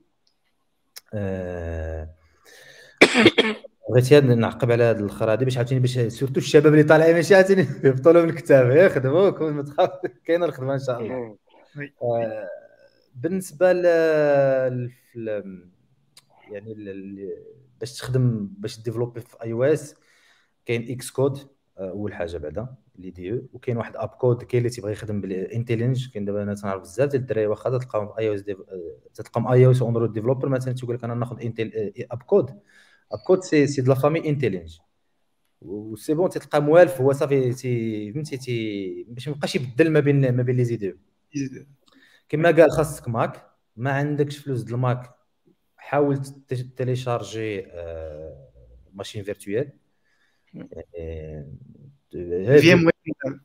بغيت 3.91 4.13
نعقب 4.13 4.71
على 4.71 4.85
هذا 4.85 5.01
الآخر 5.01 5.33
هذه 5.33 5.45
باش 5.45 5.57
عاوتاني 5.57 5.81
باش 5.81 5.99
surtout 5.99 6.41
الشباب 6.41 6.73
اللي 6.73 6.85
طالعين 6.85 7.15
ماشي 7.15 7.35
عاوتاني 7.35 7.63
يهبطوا 7.85 8.13
لهم 8.13 8.29
الكتاف 8.29 8.71
يخدموا 8.71 9.31
كون 9.31 9.53
ما 9.53 9.63
تخاف. 9.63 9.91
كاينة 10.27 10.47
الخدمة 10.47 10.75
إن 10.75 10.79
شاء 10.79 11.01
الله. 11.01 11.37
آه 12.03 12.49
بالنسبة 13.15 13.73
ل 13.73 13.85
يعني 16.51 16.75
باش 17.81 17.99
تخدم 17.99 18.49
باش 18.59 18.81
ديفلوبي 18.81 19.21
في 19.21 19.43
اي 19.43 19.53
أو 19.53 19.65
اس 19.65 19.95
كاين 20.67 20.91
إكس 20.91 21.11
كود 21.11 21.39
آه، 21.79 21.91
أول 21.91 22.15
حاجة 22.15 22.37
بعدا 22.37 22.75
لي 22.99 23.11
دي 23.11 23.33
وكاين 23.53 23.77
واحد 23.77 23.97
اب 23.97 24.09
كود 24.09 24.43
كاين 24.43 24.59
اللي 24.59 24.71
تيبغي 24.71 24.93
يخدم 24.93 25.21
بالانتيلينج 25.21 26.09
كاين 26.13 26.25
دابا 26.25 26.43
أنا 26.43 26.55
تنعرف 26.55 26.83
بزاف 26.83 27.09
ديال 27.11 27.21
الدراري 27.23 27.47
واخا 27.47 27.79
تلقاهم 27.79 28.13
اي 28.19 28.29
أو 28.29 28.35
اس 28.35 28.45
تلقاهم 29.15 29.49
اي 29.49 29.67
أو 29.67 29.71
اس 29.71 29.83
اونرود 29.83 30.13
ديفلوبر 30.13 30.49
مثلا 30.49 30.75
تيقول 30.75 30.95
لك 30.95 31.05
أنا 31.05 31.15
ناخذ 31.15 31.43
انتل 31.43 31.93
اب 32.11 32.23
كود 32.23 32.61
اب 33.13 33.19
كود 33.27 33.43
سي 33.43 33.67
سي 33.67 33.83
دو 33.83 33.93
لا 33.93 33.99
فامي 33.99 34.29
انتيلينج 34.29 34.79
وسي 35.63 36.15
بون 36.15 36.31
تلقى 36.31 36.63
موالف 36.63 37.01
هو 37.01 37.13
صافي 37.13 37.53
تي 37.53 38.13
فهمتي 38.13 38.37
تي 38.37 39.07
باش 39.09 39.29
ما 39.29 39.35
يبقاش 39.35 39.57
يبدل 39.57 39.91
ما 39.91 40.01
بين 40.01 40.33
ما 40.33 40.43
بين 40.43 40.57
لي 40.57 40.65
زيديو 40.65 40.97
كما 42.29 42.51
قال 42.51 42.71
خاصك 42.71 43.09
Mac 43.09 43.47
ما 43.77 43.91
عندكش 43.91 44.39
فلوس 44.39 44.63
د 44.63 44.71
ال 44.71 44.82
Mac 44.82 45.15
حاول 45.77 46.23
télécharger 46.77 47.67
machine 48.93 49.23
virtuelle 49.25 49.73
في 52.61 52.91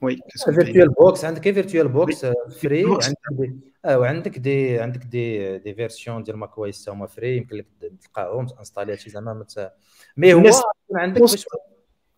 وي 0.02 0.20
VirtualBox 0.46 1.26
عندك 1.26 1.54
VirtualBox 1.54 2.26
free 2.62 2.86
وعندك 2.86 3.16
des 3.32 3.56
آه 3.86 4.00
وعندك 4.00 4.38
des 4.38 4.80
عندك 4.80 5.04
des 5.06 5.58
des 5.58 5.74
versions 5.74 6.24
ديال 6.24 6.38
macOS 6.38 6.90
هما 6.90 7.08
free 7.08 7.38
يمكن 7.38 7.56
لك 7.56 7.66
تلقاهم 8.02 8.46
ت 8.46 8.51
installer 8.51 8.98
شي 8.98 9.10
زعما 9.10 9.34
مت... 9.34 9.72
mais 10.18 10.34
هو 10.34 10.44
عندك 10.96 11.22
باش 11.22 11.46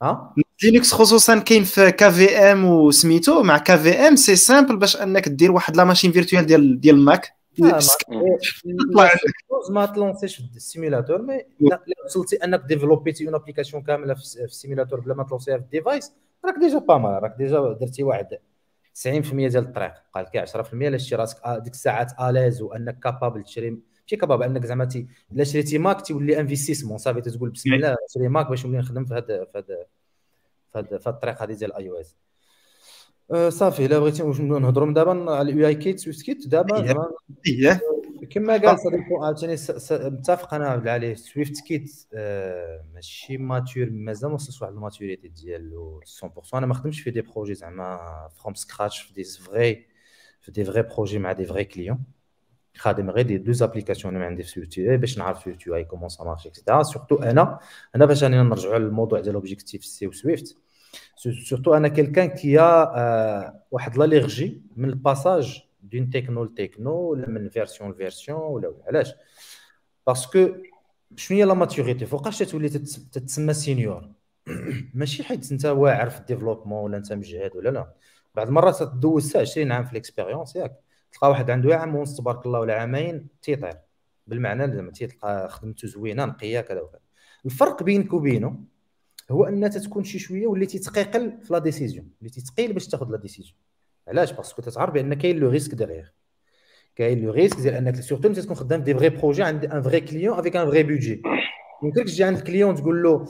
ها؟ 0.01 0.36
Linux 0.63 0.91
خصوصا 0.91 1.39
كاين 1.39 1.63
في 1.63 1.91
KVM 1.91 2.65
وسميتو 2.65 3.43
مع 3.43 3.58
KVM 3.58 4.15
c'est 4.15 4.36
simple 4.36 4.78
باش 4.77 4.97
أنك 5.01 5.29
دير 5.29 5.51
واحد 5.51 5.77
la 5.78 5.84
machine 5.84 6.12
virtuelle 6.12 6.45
ديال 6.45 6.79
ديال 6.82 6.95
ال 6.95 7.05
Mac 7.05 7.34
ما 9.69 9.86
ت 9.86 9.90
lancer 9.90 10.20
يش 10.20 10.36
في 10.36 10.43
ال 10.56 10.62
simulateur 10.62 11.21
mais 11.21 11.41
وصلتي 12.06 12.36
أنك 12.36 12.63
développer 12.67 13.16
تي 13.16 13.26
une 13.26 13.36
application 13.36 13.84
كاملة 13.84 14.13
في 14.13 14.43
ال 14.43 14.49
simulateur 14.49 14.99
بلا 14.99 15.13
ما 15.13 15.23
ت 15.23 15.28
lancer 15.28 15.53
ها 15.53 15.58
في 15.58 15.63
ال 15.63 15.71
device 15.71 16.13
راك 16.45 16.56
déjà 16.60 16.80
pas 16.80 16.97
mal 16.97 17.23
راك 17.23 17.36
déjà 17.38 17.73
درتي 17.82 18.03
واحد 18.03 18.38
90% 18.93 19.08
ديال 19.34 19.58
الطريق 19.58 19.93
بقى 20.15 20.23
لك 20.23 20.49
10% 20.49 20.73
الا 20.73 20.97
شتي 20.97 21.15
راسك 21.15 21.38
ديك 21.47 21.73
الساعات 21.73 22.12
à 22.21 22.27
l'aise 22.27 22.62
وأنك 22.62 22.99
capable 22.99 23.43
تشري 23.43 23.69
ماشي 23.69 24.15
capable 24.21 24.43
أنك 24.43 24.65
زعما 24.65 24.89
الا 25.32 25.43
شريتي 25.43 25.77
Mac 25.78 26.02
تولي 26.01 26.39
investissement 26.39 26.97
صافي 26.97 27.21
تقول 27.21 27.49
بسم 27.49 27.73
الله 27.73 27.95
شري 28.13 28.27
Mac 28.28 28.49
باش 28.49 28.65
نولي 28.65 28.77
نخدم 28.77 29.06
في 29.06 29.13
هذا 29.13 29.45
في 29.45 29.58
هذا 29.58 29.86
في 30.73 30.79
هذا 30.79 31.10
الطريق 31.10 31.41
هذه 31.43 31.53
ديال 31.53 31.73
iOS 31.73 32.15
صافي 33.53 33.86
إلا 33.86 33.99
بغيتي 33.99 34.23
نهضروا 34.23 34.93
دابا 34.93 35.32
على 35.32 35.51
ال 35.52 35.67
UIKit 35.67 35.99
Swift 35.99 36.21
kit 36.21 36.47
دابا 36.47 36.88
زعما 36.88 37.12
كما 38.29 38.57
قال 38.57 38.79
صديقي 38.79 39.03
عاوتاني 39.21 39.55
متفق 39.91 40.53
أنا 40.53 40.67
عبد 40.67 40.83
العالي 40.83 41.15
Swift 41.15 41.63
kit 41.67 41.91
آه 42.13 42.86
ماشي 42.93 43.38
mature 43.38 43.89
مازال 43.89 44.29
ما 44.29 44.36
وصلش 44.36 44.62
واحد 44.62 44.73
ال 44.73 44.80
maturité 44.80 45.28
ديالو 45.27 46.01
100% 46.23 46.57
أنا 46.57 46.65
ما 46.65 46.73
خدمتش 46.73 46.99
في 46.99 47.12
des 47.12 47.21
projets 47.21 47.54
زعما 47.53 47.99
from 48.36 48.54
scratch 48.54 49.02
في 49.01 49.13
des 49.13 49.23
vrais 49.23 49.86
في 50.41 50.51
des 50.52 50.65
vrais 50.65 50.82
projets 50.82 51.19
مع 51.19 51.31
des 51.32 51.45
vrais 51.45 51.63
clients 51.63 51.99
خادم 52.77 53.09
غير 53.09 53.25
des 53.26 53.38
deux 53.38 53.63
applications 53.63 54.15
أنا 54.15 54.25
عندي 54.25 54.43
في 54.43 54.49
Swift 54.49 54.80
باش 54.79 55.17
نعرف 55.17 55.43
سويفت 55.43 55.67
اي 55.67 55.83
كومون 55.83 56.09
سا 56.09 56.23
مارش 56.23 56.47
اكسيتيرا 56.47 56.83
سورتو 56.83 57.15
أنا 57.15 57.59
أنا 57.95 58.05
باش 58.05 58.23
أنا 58.23 58.43
نرجعوا 58.43 58.79
للموضوع 58.79 59.19
ديال 59.19 59.36
Objective-C 59.36 59.86
و 59.86 60.08
Swift 60.08 60.58
surtout 61.49 61.73
أنا 61.73 61.88
quelqu'un 61.88 62.28
qui 62.28 62.58
واحد 63.71 63.97
l'allergie 63.97 64.62
من 64.75 64.89
ال 64.89 64.99
passage 64.99 65.63
d'une 65.84 66.10
techno 66.10 66.43
ل 66.43 66.50
techno 66.50 66.91
ولا 66.91 67.30
من 67.30 67.49
version 67.49 67.91
ل 67.91 67.97
version 67.97 68.39
ولا 68.39 68.74
علاش 68.88 69.14
parce 70.07 70.34
que 70.34 70.49
شنو 71.16 71.38
هي 71.38 71.43
la 71.43 71.53
maturité 71.53 72.05
فوقاش 72.05 72.39
تولي 72.39 72.70
تتسمى 72.70 73.53
senior 73.53 74.09
ماشي 74.93 75.24
حيت 75.24 75.51
انت 75.51 75.66
واعر 75.66 76.10
في 76.10 76.20
ال 76.20 76.24
développement 76.24 76.84
ولا 76.84 76.97
انت 76.97 77.14
مجهد 77.14 77.55
ولا 77.55 77.70
لا 77.70 77.93
بعض 78.36 78.47
المرات 78.47 78.84
تدوز 78.84 79.38
20 79.38 79.72
عام 79.72 79.86
في 79.86 79.91
ال 79.91 79.97
expérience 79.97 80.55
ياك 80.55 80.80
تلقى 81.12 81.30
واحد 81.30 81.49
عنده 81.49 81.76
عام 81.76 81.95
ونص 81.95 82.18
تبارك 82.18 82.45
الله 82.45 82.60
ولا 82.60 82.82
عامين 82.82 83.28
تيطير 83.41 83.78
بالمعنى 84.28 84.76
زعما 84.76 84.91
تلقى 84.91 85.49
خدمته 85.49 85.88
زوينه 85.88 86.26
نقيه 86.26 86.62
كذا 86.62 86.82
وكذا 86.82 86.99
الفرق 87.45 87.84
بينك 87.84 88.14
وبينه 88.14 88.64
هو 89.32 89.43
ان 89.45 89.70
تكون 89.70 90.03
شي 90.03 90.20
شوية 90.20 90.47
وليتي 90.47 90.80
تقيقل 90.80 91.38
في 91.41 91.53
la 91.53 91.59
décision 91.59 92.09
وليتي 92.22 92.41
تقيل 92.41 92.74
باش 92.74 92.88
تاخذ 92.88 93.12
la 93.11 93.18
décision 93.18 93.57
علاش؟ 94.08 94.32
parce 94.32 94.50
que 94.50 94.61
تتعرف 94.62 94.93
بان 94.93 95.14
كاين 95.14 95.39
le 95.39 95.49
risque 95.49 95.76
d'erreur 95.76 96.07
كاين 96.95 97.26
le 97.26 97.32
risque 97.32 97.59
ديال 97.60 97.74
أنك 97.74 97.95
surtout 97.95 98.28
انت 98.28 98.39
تكون 98.39 98.56
خدام 98.56 98.82
des 98.82 98.93
vrais 98.93 99.09
projets 99.09 99.43
عند 99.43 99.66
un 99.66 99.82
vrai 99.82 100.01
client 100.01 100.39
avec 100.39 100.55
un 100.55 100.66
vrai 100.66 100.84
budget 100.84 101.22
يمكنلكش 101.84 102.12
تجي 102.12 102.24
عند 102.24 102.38
ال 102.38 102.43
client 102.43 102.76
تقول 102.76 103.04
له 103.04 103.26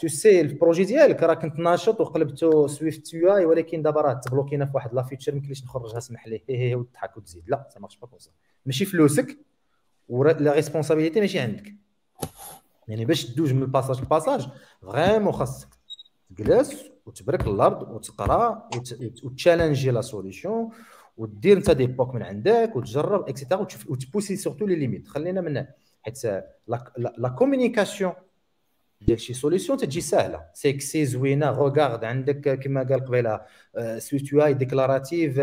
tu 0.00 0.08
sais 0.08 0.40
ال 0.40 0.46
projet 0.46 0.84
ديالك 0.84 1.22
راه 1.22 1.34
كنت 1.34 1.58
ناشط 1.58 2.00
وقلبته 2.00 2.66
SwiftUI 2.66 3.44
ولكن 3.44 3.82
دابا 3.82 4.00
راه 4.00 4.12
تبلوكينا 4.12 4.66
في 4.66 4.72
واحد 4.74 4.94
la 4.94 5.02
feature 5.02 5.32
ما 5.32 5.36
يمكنليش 5.36 5.64
نخرجها 5.64 6.00
سمح 6.00 6.26
لي 6.26 6.42
هي 6.48 6.70
هي 6.70 6.74
وتضحك 6.74 7.16
وتزيد. 7.16 7.44
لا 7.46 7.68
c'est 7.68 7.80
pas 7.80 8.06
comme 8.06 8.18
ماشي 8.66 8.84
فلوسك 8.84 9.38
la 10.10 10.52
responsabilité 10.52 11.20
ماشي 11.20 11.38
عندك. 11.38 11.74
يعني 12.88 13.04
باش 13.04 13.24
تدوز 13.24 13.52
من 13.52 13.62
ال 13.62 13.67
passage 13.67 14.00
لل 14.00 14.11
passage 14.11 14.48
vraiment 14.82 15.32
خاصك 15.32 15.68
تجلس 16.36 16.89
وتبرك 17.10 17.46
الأرض 17.46 17.90
وتقرا 17.90 18.68
وتشالنجي 19.24 19.90
la 19.90 20.00
solution 20.00 20.70
ودير 21.16 21.56
انت 21.56 21.70
des 21.70 21.86
POC 21.86 22.14
من 22.14 22.22
عندك 22.22 22.72
وتجرب 22.76 23.28
et 23.28 23.38
cetera 23.38 23.66
وتبوسي 23.88 24.36
surtout 24.36 24.66
les 24.66 24.74
limites 24.74 25.08
خلينا 25.08 25.40
من 25.40 25.66
حيت 26.02 26.26
la 27.18 27.28
communication 27.38 28.12
ديال 29.06 29.20
شي 29.20 29.34
solution 29.34 29.78
تجي 29.78 30.00
سهلة. 30.00 30.44
سيكسي 30.54 31.04
زوينة. 31.04 31.50
regarde 31.50 32.04
عندك 32.04 32.60
كما 32.60 32.82
قال 32.82 33.04
قبيلة 33.04 33.40
SwiftUI 33.98 34.32
déclarative 34.32 35.40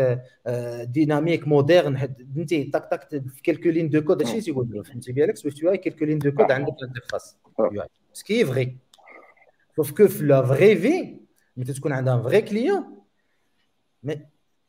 dynamique 0.82 1.48
moderne 1.48 1.96
فهمتي؟ 1.96 2.64
تاك 2.64 2.90
تاك 2.90 3.08
في 3.08 3.42
quelques 3.42 3.68
lignes 3.68 3.88
de 3.88 4.00
code 4.02 4.22
هادشي 4.22 4.40
تيقول 4.40 4.84
فهمتي 4.84 5.12
بالك 5.12 5.36
SwiftUI 5.36 5.62
quelques 5.62 6.04
lignes 6.04 6.18
de 6.18 6.30
code 6.30 6.50
عندك 6.50 6.72
ال 6.82 6.87
interface 6.87 7.36
ce 8.12 8.25
qui 8.25 8.44
est 8.44 8.58
vrai 8.58 8.76
sauf 9.76 9.92
que 9.92 10.08
في 10.08 10.24
la 10.24 10.42
vraie 10.42 10.76
vie 10.76 11.20
ملي 11.58 11.72
تكون 11.72 11.92
عندها 11.92 12.22
vrai 12.22 12.42
client 12.42 12.84
mais 14.02 14.26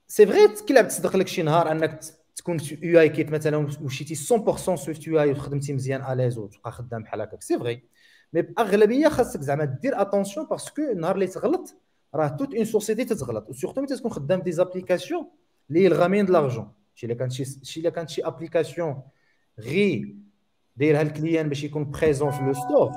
c'est 0.07 0.25
vrai 0.25 0.47
كي 0.47 0.83
تصدق 0.83 1.15
لك 1.17 1.27
شي 1.27 1.41
نهار 1.41 1.71
أنك 1.71 1.99
تكون 2.35 2.57
UIKit 2.81 3.31
مثلا 3.31 3.57
ومشيتي 3.57 4.15
100% 4.15 4.75
SwiftUI 4.75 5.31
وخدمتي 5.31 5.73
مزيان 5.73 6.11
à 6.11 6.15
l'aise 6.15 6.37
وتبقى 6.37 6.71
خدام 6.71 7.03
بحال 7.03 7.21
هكاك. 7.21 7.41
c'est 7.43 7.59
vrai 7.59 7.83
mais 8.33 8.41
بأغلبية 8.41 9.07
خاصك 9.07 9.41
زعما 9.41 9.65
دير 9.65 10.01
attention 10.01 10.45
parce 10.45 10.68
que 10.68 10.81
النهار 10.81 11.15
اللي 11.15 11.27
تغلط 11.27 11.75
راه 12.15 12.27
toute 12.27 12.55
une 12.55 12.65
société 12.65 13.05
تتغلط. 13.05 13.49
و 13.49 13.53
surtout 13.53 13.81
ملي 13.81 13.95
تكون 13.95 14.11
خدام 14.11 14.41
des 14.41 14.51
applications 14.51 15.29
اللي 15.69 15.87
ramènent 15.87 16.25
de 16.25 16.29
l'argent 16.29 16.71
شي 16.95 17.05
إلا 17.05 17.15
كانت 17.15 17.31
شي 17.31 17.79
إلا 17.79 17.89
كانت 17.89 18.09
شي 18.09 18.21
application 18.21 19.01
غي 19.59 20.15
دايرها 20.75 21.01
ال 21.01 21.08
client 21.08 21.49
باش 21.49 21.63
يكون 21.63 21.91
présent 21.91 22.31
في 22.31 22.41
le 22.41 22.53
store 22.53 22.91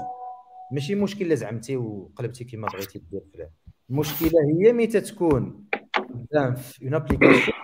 ماشي 0.72 0.94
مشكل 0.94 1.26
إلا 1.26 1.34
زعمتي 1.34 1.76
وقلبتي 1.76 2.44
كما 2.44 2.68
بغيتي 2.68 2.98
دير 2.98 3.22
فيه 3.32 3.61
المشكلة 3.92 4.40
هي 4.48 4.72
متى 4.72 5.00
تكون 5.00 5.64
خدام 5.94 6.54
في 6.54 6.84
une 6.84 6.94
application 6.94 7.56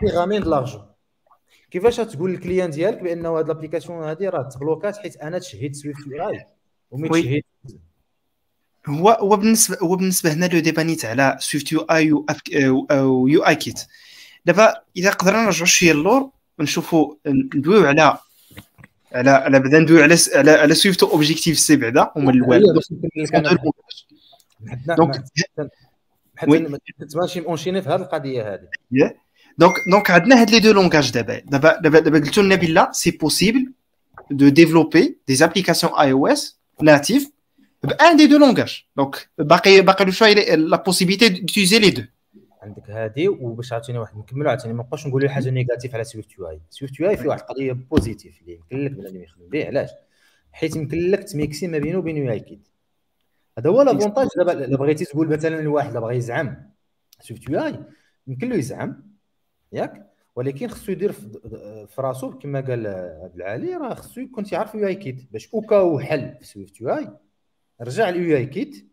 في 0.00 0.06
ramène 0.06 0.42
de 0.42 0.48
l'argent 0.48 0.82
كيفاش 1.70 1.96
تقول 1.96 2.30
لل 2.30 2.40
client 2.40 2.70
ديالك 2.70 3.02
بأنه 3.02 3.38
هاد 3.38 3.48
l'application 3.48 4.02
هادي 4.02 4.28
راه 4.28 4.48
تبلوكات 4.48 4.96
حيت 4.96 5.16
أنا 5.16 5.38
تشهيت 5.38 5.76
SwiftUI 5.76 6.08
و 6.08 6.46
mais 6.90 7.42
هو 8.88 9.10
هو 9.10 9.36
بالنسبة 9.36 9.76
هو 9.82 9.96
بالنسبة 9.96 10.32
هنا 10.32 10.46
le 10.46 10.60
débat 10.60 10.82
نيت 10.82 11.04
على 11.04 11.36
سويفت 11.40 11.72
يو 11.72 11.80
اي 11.80 12.12
أو 12.90 13.28
يو 13.28 13.46
اي 13.46 13.54
كيت 13.54 13.80
دابا 14.44 14.74
إذا 14.96 15.10
قدرنا 15.10 15.44
نرجعوا 15.44 15.66
شوية 15.66 15.92
اللور 15.92 16.30
ونشوفوا 16.58 17.14
ندويو 17.26 17.86
على 17.86 18.18
على 19.12 19.30
على 19.30 19.60
بعدا 19.60 19.78
ندويو 19.78 20.02
على 20.02 20.16
على 20.34 20.50
على 20.50 20.74
Swift 20.74 21.02
Objective-C 21.02 21.76
بعدا 21.76 22.12
هما 22.16 22.30
الأول 22.30 22.62
donc 24.96 25.24
ماشي 27.16 27.40
enchaîner 27.40 27.82
في 27.82 27.88
هذه 27.88 28.00
القضية 28.00 28.54
هذه 28.54 28.68
donc 29.58 29.74
donc 29.90 30.10
عندنا 30.10 30.40
هاد 30.40 30.50
les 30.50 30.60
deux 30.60 30.72
langages 30.72 31.12
دابا. 31.12 31.38
دابا 31.38 31.80
دابا 31.80 31.98
دابا 31.98 32.18
قلتوا 32.18 32.42
لنا 32.42 32.54
بلا 32.54 32.92
c'est 32.92 33.10
possible 33.10 33.72
de 34.30 34.48
développer 34.48 35.18
des 35.28 35.44
applications 35.44 35.92
iOS 35.92 36.60
natives 36.82 37.30
par 37.82 38.02
un 38.02 38.16
des 38.16 38.26
deux 38.26 38.38
langages. 38.38 38.84
donc 38.96 39.30
باقي 39.38 39.80
باقي 39.80 40.04
له 40.04 40.10
شوية 40.10 40.54
la 40.54 40.76
possibilité 40.76 41.28
d'utiliser 41.28 41.78
les 41.78 41.90
deux 41.90 42.02
عندك 42.62 42.90
هذه 42.90 43.28
وباش 43.28 43.72
عاوتاني 43.72 43.98
واحد 43.98 44.18
نكملوا 44.18 44.50
عاوتاني 44.50 44.74
ما 44.74 44.82
نبقاوش 44.82 45.06
نقولوا 45.06 45.28
حاجة 45.28 45.50
négative 45.50 45.94
على 45.94 46.04
سويفت 46.04 46.38
يو 46.38 46.48
اي 46.50 46.60
سويفت 46.70 47.00
يو 47.00 47.08
اي 47.08 47.16
فيه 47.16 47.28
واحد 47.28 47.40
القضية 47.40 47.72
positive 47.72 48.40
اللي 48.40 48.52
يمكن 48.52 48.84
لك 48.84 48.90
بنادم 48.90 49.22
يخدم 49.22 49.48
به 49.48 49.66
علاش؟ 49.66 49.90
حيت 50.52 50.76
يمكن 50.76 51.10
لك 51.10 51.24
تميكسي 51.24 51.68
ما 51.68 51.78
بينه 51.78 51.98
وبين 51.98 52.16
UIKit 52.16 52.68
هذا 53.58 53.70
هو 53.70 53.82
l'avantage 53.82 54.28
دابا 54.36 54.52
الا 54.52 54.76
بغيتي 54.76 55.04
تقول 55.04 55.28
مثلا 55.28 55.60
لواحد 55.60 55.92
بغى 55.92 56.16
يزعم. 56.16 56.70
UI. 57.48 57.80
يمكن 58.26 58.48
له 58.48 58.56
يزعم. 58.56 59.02
ياك؟ 59.72 60.12
ولكن 60.36 60.68
خصو 60.68 60.92
يدير 60.92 61.12
في 61.12 61.94
راسو 61.98 62.38
كما 62.38 62.60
قال 62.60 62.86
عبد 63.22 63.36
العالي 63.36 63.76
راه 63.76 63.94
خصو 63.94 64.20
يكون 64.20 64.44
تيعرف 64.44 64.74
UIKit. 64.74 65.32
باش 65.32 65.54
au 65.54 65.72
cas 65.72 65.98
où 65.98 66.12
حصل 66.12 66.34
في 66.40 66.46
SwiftUI. 66.46 67.08
رجع 67.80 68.08
ال 68.08 68.36
UIKit. 68.36 68.86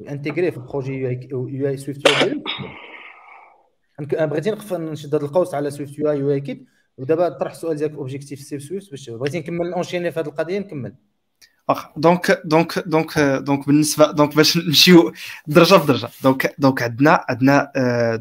و 0.00 0.06
intégrer 0.06 0.50
في 0.50 0.56
ال 0.56 0.66
projet 0.66 1.28
UI 1.32 1.68
SwiftUI 1.68 4.26
بغيتي 4.26 4.50
نقف 4.50 4.74
نشد 4.74 5.14
هذا 5.14 5.24
القوس 5.24 5.54
على 5.54 5.70
سويفت 5.70 5.98
يو 5.98 6.10
آي 6.10 6.18
يو 6.18 6.30
آي 6.30 6.40
كيت. 6.40 6.66
ودابا 6.98 7.28
طرح 7.28 7.50
السؤال 7.50 7.76
ديالك 7.76 7.94
Objective-C 7.94 8.40
Swift 8.40 8.90
باش 8.90 9.10
بغيتي 9.10 9.38
نكمل 9.38 9.72
enchaîner 9.72 10.10
في 10.10 10.20
هذه 10.20 10.26
القضية 10.26 10.58
نكمل. 10.58 10.94
donc 11.96 12.42
donc 12.44 12.78
donc 12.78 13.18
donc 13.18 13.66
بالنسبة 13.66 14.10
donc 14.10 14.36
باش 14.36 14.56
نمشيو 14.56 15.12
درجة 15.46 15.74
بدرجه 15.74 16.08
donc 16.22 16.54
donc 16.58 16.82
عندنا 16.82 17.24
عندنا 17.28 17.72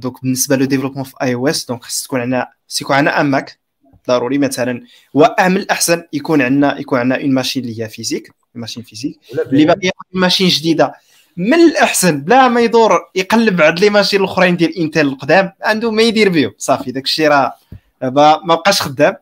donc 0.02 0.22
بالنسبة 0.22 0.56
le 0.56 0.66
développement 0.66 1.04
في 1.04 1.14
iOS 1.22 1.66
donc 1.66 1.84
خص 1.84 2.04
تكون 2.04 2.22
عندنا 2.22 2.48
خص 2.70 2.82
يكون 2.82 2.96
عندنا 2.96 3.22
un 3.22 3.26
Mac 3.26 3.60
ضروري 4.08 4.38
مثلا. 4.38 4.84
واعمل 5.14 5.62
الاحسن 5.62 6.04
يكون 6.14 6.42
عندنا 6.42 6.80
يكون 6.80 7.00
عندنا 7.00 7.22
اون 7.22 7.34
ماشين 7.34 7.64
اللي 7.64 7.84
هي 7.84 7.90
فيزيك 7.90 8.32
ماشين 8.56 8.84
فيزيك 8.84 9.20
اللي 9.52 9.66
باغي 9.66 9.92
ماشين 10.14 10.48
جديدة. 10.48 10.94
من 11.38 11.54
الأحسن 11.54 12.22
بلا 12.22 12.48
ما 12.48 12.62
يدور 12.62 13.10
يقلب 13.16 13.62
عند 13.62 13.80
لي 13.80 13.90
ماشين 13.90 14.20
الأخرين 14.20 14.58
ديال 14.58 14.78
انتل 14.78 15.08
القدام 15.08 15.52
عنده 15.62 15.92
ما 15.92 16.02
يدير 16.02 16.30
بهم 16.30 16.54
صافي 16.58 16.92
داك 16.92 17.04
الشيء 17.04 17.28
راه 17.28 17.54
ما 18.02 18.56
بقاش 18.56 18.82
خدام. 18.82 19.16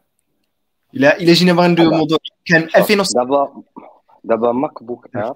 الا 0.95 1.19
إلا 1.21 1.34
جينا 1.34 1.53
بغا 1.53 1.67
ندوي 1.67 1.86
الموضوع 1.86 2.17
كان 2.45 2.67
2006 2.76 3.63
دابا 4.26 4.51
ماك 4.51 4.84
بوك 4.84 5.07
اير 5.15 5.34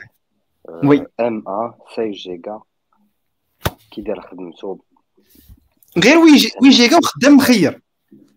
وي 0.83 1.07
ام 1.19 1.43
ا 1.47 1.73
6 1.93 2.11
جيجا 2.11 2.59
كي 3.91 4.01
داير 4.01 4.21
خدمته 4.21 4.79
غير 5.97 6.17
وي 6.17 6.31
وي 6.63 6.69
جيجا 6.69 6.97
وخدام 6.97 7.35
مخير. 7.35 7.81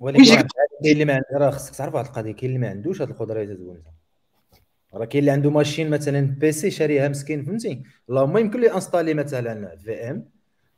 ولكن 0.01 0.25
كاين 0.25 0.47
اللي 0.85 1.05
ما 1.05 1.23
راه 1.35 1.51
خصك 1.51 1.75
تعرف 1.75 1.97
هذه 1.97 2.07
القضية 2.07 2.33
كاين 2.33 2.51
اللي 2.51 2.59
ما 2.59 2.71
عندوش 2.71 3.03
هذه 3.03 3.11
القدرة 3.11 3.43
اللي 3.43 3.55
تقول 3.55 3.83
راه 4.95 5.05
كاين 5.05 5.21
اللي 5.21 5.31
عنده 5.31 5.51
machine 5.51 5.91
مثلا 5.91 6.21
PC 6.21 6.71
شاريها 6.71 7.09
مسكين 7.09 7.45
فهمتي؟ 7.45 7.83
اللهم 8.09 8.37
يمكن 8.37 8.61
له 8.61 8.75
installer 8.75 9.15
مثلا 9.15 9.77
VM 9.77 10.29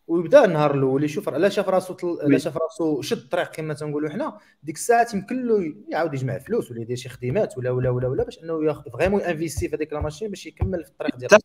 ويبدا 0.06 0.44
النهار 0.44 0.74
الأول 0.74 1.04
يشوف 1.04 1.28
لا 1.28 1.48
شاف 1.48 1.68
راسو 1.68 1.96
لا 2.26 2.38
شاف 2.38 2.56
راسو 2.56 3.02
شد 3.02 3.16
الطريق 3.16 3.50
كما 3.50 3.74
تنقولوا 3.74 4.10
حنا 4.10 4.38
ديك 4.62 4.76
الساعة 4.76 5.08
يمكن 5.14 5.46
له 5.46 5.74
يعاود 5.88 6.14
يجمع 6.14 6.38
فلوس 6.38 6.70
ولا 6.70 6.80
يدير 6.80 6.96
شي 6.96 7.08
خدمات 7.08 7.58
ولا 7.58 7.70
ولا 7.70 7.90
ولا 7.90 8.08
ولا 8.08 8.24
باش 8.24 8.38
انه 8.38 8.64
ياخذ 8.64 8.82
vraiment 8.92 9.20
investir 9.20 9.68
في 9.68 9.76
هذيك 9.76 9.92
la 9.92 10.00
machine 10.00 10.28
باش 10.28 10.46
يكمل 10.46 10.84
في 10.84 10.90
الطريق 10.90 11.16
ديالو. 11.16 11.38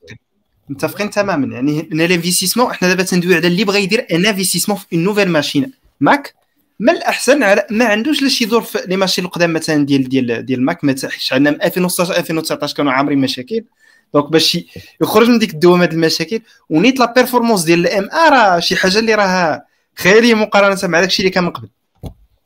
متفقين. 0.70 1.10
تماما. 1.10 1.56
يعني 1.56 1.90
هنا 1.92 2.06
ال 2.06 2.10
investissement 2.10 2.72
إحنا 2.72 2.88
دابا 2.88 3.04
تندوي 3.04 3.36
على 3.36 3.48
اللي 3.48 3.64
بغى 3.64 3.84
يدير 3.84 4.08
un 4.12 4.26
investissement 4.26 4.78
في 4.78 4.96
une 4.96 5.04
nouvelle 5.04 5.30
machine 5.30 5.74
Mac 6.00 6.34
ما 6.80 6.92
الأحسن 6.92 7.44
على 7.44 7.66
ما 7.72 7.86
عندوش 7.86 8.22
لاش 8.22 8.42
يدور 8.42 8.62
في 8.62 8.80
les 8.88 8.98
machines 8.98 9.26
القدام 9.26 9.54
مثلا 9.54 9.86
ديال 9.86 10.10
ديال 10.10 10.46
ديال 10.46 10.62
ماك 10.66 10.84
ما 10.84 10.96
حيت 11.04 11.34
عندنا 11.34 11.52
من 11.52 11.62
2016 11.62 12.18
2019 12.18 12.76
كانوا 12.76 12.92
عامرين 12.92 13.18
مشاكل. 13.20 13.64
donc 14.14 14.32
باش 14.32 14.60
يخرج 15.02 15.28
من 15.28 15.40
ديك 15.40 15.54
الدوامه 15.54 15.86
ديال 15.86 16.00
المشاكل 16.00 16.42
ونيت 16.70 17.00
la 17.00 17.14
performance 17.14 17.64
ديال 17.64 17.80
ال 17.88 18.10
M1 18.12 18.30
راه 18.30 18.60
شي 18.60 18.76
حاجة 18.76 19.00
اللي 19.00 19.16
راها 19.16 19.66
خيالية 19.96 20.34
مقارنة 20.34 20.78
مع 20.84 21.00
داكشي 21.00 21.20
اللي 21.22 21.30
كان 21.30 21.44
من 21.44 21.50
قبل. 21.50 21.70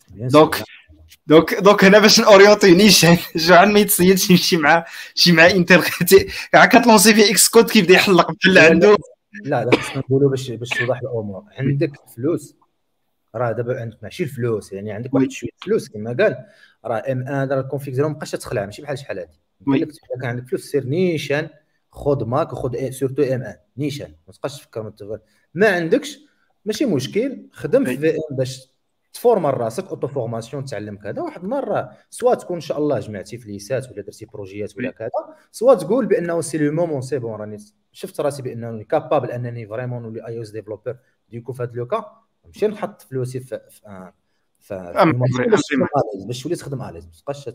donc 0.09 0.63
donc 1.27 1.53
donc 1.53 1.83
هنا 1.83 1.99
باش 1.99 2.19
نورينتي 2.19 2.71
نيشان 2.71 3.17
جوعان 3.35 3.73
ما 3.73 3.79
يتصيدش 3.79 4.29
يمشي 4.29 4.57
مع 4.57 4.85
شي 5.15 5.31
مع 5.31 5.45
Intel 5.47 5.81
كاع 6.51 6.65
كتلونسي 6.65 7.13
في 7.13 7.31
Xcode 7.31 7.69
كيبدا 7.69 7.93
يحلق 7.93 8.31
بحال 8.31 8.57
عنده 8.57 8.97
لا 9.43 9.65
لا 9.65 9.71
خصنا 9.81 9.97
نقولوا 9.97 10.29
باش 10.29 10.51
باش 10.51 10.69
توضح 10.69 10.99
الأمور. 11.03 11.43
عندك 11.57 11.91
فلوس. 12.15 12.55
راه 13.35 13.51
دابا 13.51 13.81
عندك 13.81 13.97
ماشي 14.03 14.23
الفلوس 14.23 14.73
يعني 14.73 14.91
عندك 14.91 15.13
واحد 15.13 15.31
شوية 15.31 15.49
فلوس 15.65 15.89
كما 15.89 16.15
قال 16.19 16.37
راه 16.85 17.03
M1 17.11 17.49
راه 17.51 17.59
ال 17.61 17.66
config 17.66 17.93
ديالهم 17.93 18.11
مابقاش 18.11 18.31
تخلع 18.31 18.65
ماشي 18.65 18.81
بحال 18.81 18.99
شحال 18.99 19.19
هادي. 19.19 19.39
لك 19.67 19.87
كان 20.21 20.29
عندك 20.29 20.47
فلوس 20.47 20.71
سير 20.71 20.85
نيشان 20.85 21.49
خذ 21.91 22.25
Mac 22.25 22.53
وخذ 22.53 22.89
surtout 22.89 23.23
M1 23.23 23.55
نيشان 23.77 24.15
ما 24.27 24.33
تبقاش 24.33 24.59
تفكر 24.59 24.93
ما 25.53 25.67
عندكش 25.67 26.19
ماشي 26.65 26.85
مشكل 26.85 27.47
خدم 27.51 27.85
في 27.85 27.97
VM 27.97 28.35
باش 28.37 28.73
تفورمر 29.13 29.57
راسك 29.57 29.87
auto-formation 29.87 30.65
تعلم 30.65 30.97
كذا 30.97 31.21
واحد 31.21 31.43
المره 31.43 31.91
soit 32.09 32.35
تكون 32.35 32.55
إن 32.55 32.61
شاء 32.61 32.77
الله 32.77 32.99
جمعتي 32.99 33.37
فليسات 33.37 33.91
ولا 33.91 34.01
درتي 34.01 34.25
بروجيات 34.25 34.77
ولا 34.77 34.91
كذا 34.91 35.09
soit 35.51 35.73
تقول 35.73 36.05
بأنه 36.05 36.41
c'est 36.41 36.57
le 36.57 36.71
moment 36.71 37.01
c'est 37.01 37.19
bon 37.19 37.35
راني 37.35 37.57
شفت 37.91 38.19
راسي 38.19 38.41
بانني 38.41 38.83
capable 38.83 39.31
أنني 39.31 39.67
vraiment 39.67 40.01
نولي 40.03 40.27
iOS 40.27 40.49
developer 40.49 40.97
du 41.29 41.37
coup 41.37 41.53
في 41.53 41.63
هذا 41.63 41.71
le 41.73 41.93
cas 41.93 42.23
نمشي 42.45 42.67
نحط 42.67 43.01
فلوسي 43.01 43.39
في 43.39 43.59
في, 43.69 44.11
في, 44.59 44.93
في 44.93 46.25
باش 46.27 46.43
تولي 46.43 46.55
تخدم 46.55 46.81
à 46.81 46.85
l'aise 46.85 47.05
ما 47.05 47.11
تبقاش 47.11 47.49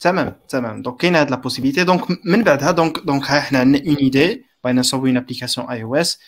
تمام 0.00 0.36
تمام 0.48 0.82
donc 0.82 0.96
كاين 1.00 1.16
هاد 1.16 1.30
la 1.30 1.36
possibilité 1.36 1.84
donc 1.84 2.02
من 2.24 2.42
بعدها 2.42 2.70
donc 2.70 2.98
donc 2.98 3.30
ها 3.30 3.40
حنا 3.40 3.58
عندنا 3.58 3.86
une 3.86 3.96
idée 3.96 4.44
بغينا 4.64 4.80
نصوبو 4.80 5.06
une 5.06 5.16
application 5.16 5.70
iOS 5.70 6.18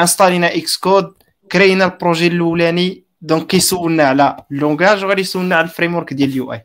انستالينا 0.00 0.56
Xcode 0.56 1.12
كرينا 1.52 1.84
ال 1.84 1.90
projet 1.90 2.26
الاولاني 2.26 3.04
donc 3.20 3.46
كيسولنا 3.46 4.04
على 4.04 4.36
ال 4.52 4.59
langage 4.59 5.04
وغادي 5.04 5.20
يسولنا 5.20 5.56
على 5.56 5.64
ال 5.64 5.94
framework 5.94 6.14
ديال 6.14 6.30
ال 6.30 6.52
UI 6.52 6.64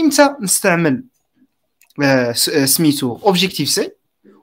إمتى 0.00 0.34
نستعمل 0.40 1.04
سميتو 2.64 3.16
Objective-C 3.16 3.90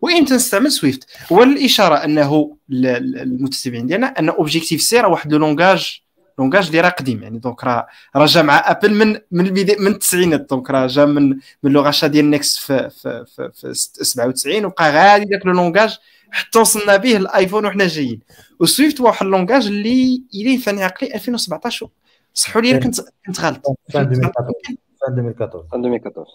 وامتى 0.02 0.34
نستعمل 0.34 0.72
Swift 0.72 1.08
هو 1.32 1.44
الاشاره 1.44 1.96
انه 1.96 2.58
المتتبعين 2.72 3.88
ديالنا 3.88 4.08
ان 4.08 4.30
Objective-C 4.30 5.00
راه 5.00 5.10
واحد 5.10 5.32
le 5.34 5.40
langage 5.40 6.02
langage 6.40 6.66
اللي 6.66 6.82
راه 6.82 6.90
قديم 6.90 7.24
يعني 7.24 7.40
donc 7.40 7.64
راه 7.64 7.88
راه 8.16 8.26
جا 8.26 8.42
مع 8.42 8.72
Apple 8.72 8.94
من 8.94 9.20
من 9.32 9.46
البدايه 9.46 9.80
من 9.80 9.88
التسعينات 9.88 10.50
donc 10.50 10.70
راه 10.70 10.88
جا 10.88 11.06
من 11.06 11.30
من 11.64 11.72
le 11.72 11.81
rachat 11.81 12.08
ديال 12.08 12.30
NeXT 12.30 12.58
في 12.58 12.90
في 12.90 13.26
في, 13.36 13.52
في 13.54 13.74
97 14.04 14.66
وبقى 14.66 14.92
غادي 14.92 15.26
داك 15.26 15.46
le 15.46 15.52
langage 15.54 15.98
حتى 16.32 16.60
وصلنا 16.60 16.98
به 16.98 17.18
ال 17.18 17.25
iPhone 17.25 17.66
وحنا 17.66 17.88
جايين 17.88 18.20
و 18.60 18.67
Swift 18.67 19.02
واحد 19.02 19.26
ال 19.26 19.31
langage 19.31 19.68
اللي 19.68 20.24
إلى 20.34 20.58
خاني 20.58 20.84
عقلي 20.84 21.16
2017 21.16 21.90
صححوا 22.34 22.62
لي 22.62 22.80
كنت 22.80 23.02
كنت 23.28 23.40
غلط 23.40 23.62
2014 23.96 24.76
2014 25.08 26.32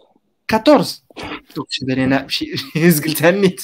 14 0.53 1.03
donc 1.57 1.66
شي 1.70 1.84
بالي 1.84 2.05
أنا 2.05 2.28
شي 2.28 2.46
قلتها 3.05 3.28
النيت 3.28 3.62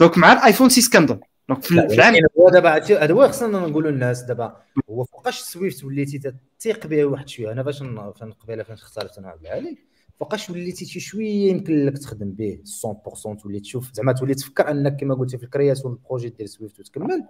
donc 0.00 0.18
مع 0.18 0.32
ال 0.32 0.37
iPhone 0.37 0.68
6 0.68 0.98
كنظن 0.98 1.20
donc 1.54 1.64
في 1.64 1.94
العام 1.94 2.14
هو 2.38 2.48
دابا 2.48 2.70
هذا 3.04 3.12
هو 3.14 3.28
خصنا 3.28 3.58
نقولوا 3.58 3.90
للناس 3.90 4.22
دابا 4.22 4.56
هو 4.90 5.04
فوقاش 5.04 5.40
سويفت 5.40 5.84
وليتي 5.84 6.32
تيق 6.58 6.86
به 6.86 7.04
واحد 7.04 7.28
شوية؟ 7.28 7.52
أنا 7.52 7.62
فاش 7.62 7.82
قبيلة 8.40 8.62
فاش 8.62 8.82
اختارت 8.82 9.18
أنا 9.18 9.28
عبد 9.28 9.40
العالي 9.40 9.78
فوقاش 10.20 10.50
وليتي 10.50 10.84
شي 10.84 11.00
شوية 11.00 11.50
يمكن 11.50 11.86
لك 11.86 11.98
تخدم 11.98 12.30
به 12.30 12.58
100% 13.36 13.42
تولي 13.42 13.60
تشوف 13.60 13.92
زعما 13.94 14.12
تولي 14.12 14.34
تفكر 14.34 14.70
أنك 14.70 15.00
كما 15.00 15.14
قلتي 15.14 15.38
في 15.38 15.44
ال 15.44 15.49
création 15.49 15.92
ال 15.92 15.97
projet 15.97 16.28
ديال 16.28 16.48
Swift 16.48 16.80
وتكمل 16.80 17.24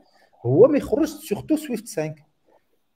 هو 0.47 0.69
ما 0.69 0.79
يخرجش 0.79 1.09
surtout 1.09 1.57
Swift 1.57 1.89
5 1.89 2.15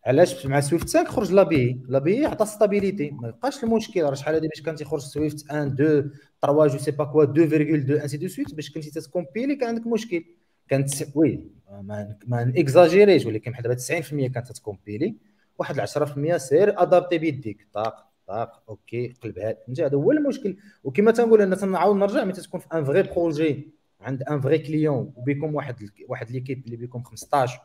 علاش؟ 0.06 0.46
مع 0.46 0.60
Swift 0.60 0.96
5 0.96 1.04
خرج 1.04 1.32
l'ABI 1.32 1.82
l'ABI 1.88 2.26
عطى 2.26 2.46
stabilité 2.46 3.10
ما 3.10 3.28
يبقاش 3.28 3.64
المشكل 3.64 4.02
راه 4.02 4.14
شحال 4.14 4.34
هذه 4.34 4.48
باش 4.48 4.62
كان 4.62 4.74
تيخرج 4.74 5.00
Swift 5.00 5.44
1 5.50 5.80
2 5.80 6.10
3 6.42 6.66
je 6.66 6.78
sais 6.78 6.90
pas 6.90 7.04
quoi 7.04 7.24
2.2 7.24 8.02
ainsi 8.02 8.16
de 8.16 8.28
suite 8.28 8.54
باش 8.54 8.70
كنتي 8.70 8.90
تكومبيلي 8.90 9.56
كان 9.56 9.68
عندك 9.68 9.86
مشكل. 9.86 10.24
كانت 10.68 11.16
oui 11.16 11.40
ما, 11.70 12.16
ما 12.26 12.44
نكزاجيريش 12.44 13.26
ولكن 13.26 13.50
بحال 13.50 13.62
دابا 13.62 13.76
90% 13.76 14.32
كانت 14.32 14.52
تكومبيلي 14.52 15.16
واحد 15.58 15.80
10% 15.80 16.36
سير 16.36 16.82
adapter 16.82 17.18
بيديك. 17.18 17.68
طاق 17.72 18.06
طاق 18.26 18.62
OK 18.68 19.14
قلبها 19.22 19.56
فهمتي 19.66 19.86
هذا 19.86 19.96
هو 19.96 20.12
المشكل. 20.12 20.56
وكما 20.84 21.10
تنقول 21.10 21.42
أنا 21.42 21.56
تنعاود 21.56 21.96
نرجع 21.96 22.24
ملي 22.24 22.32
تكون 22.32 22.60
في 22.60 22.66
un 22.74 22.84
vrai 22.84 23.02
projet 23.02 23.70
عند 24.00 24.22
un 24.22 24.40
vrai 24.40 24.58
client 24.58 25.12
وبيكم 25.16 25.54
واحد 25.54 25.76
واحد 26.08 26.30
l'équipe 26.30 26.64
اللي 26.66 26.76
بيكم 26.76 27.02
15 27.02 27.60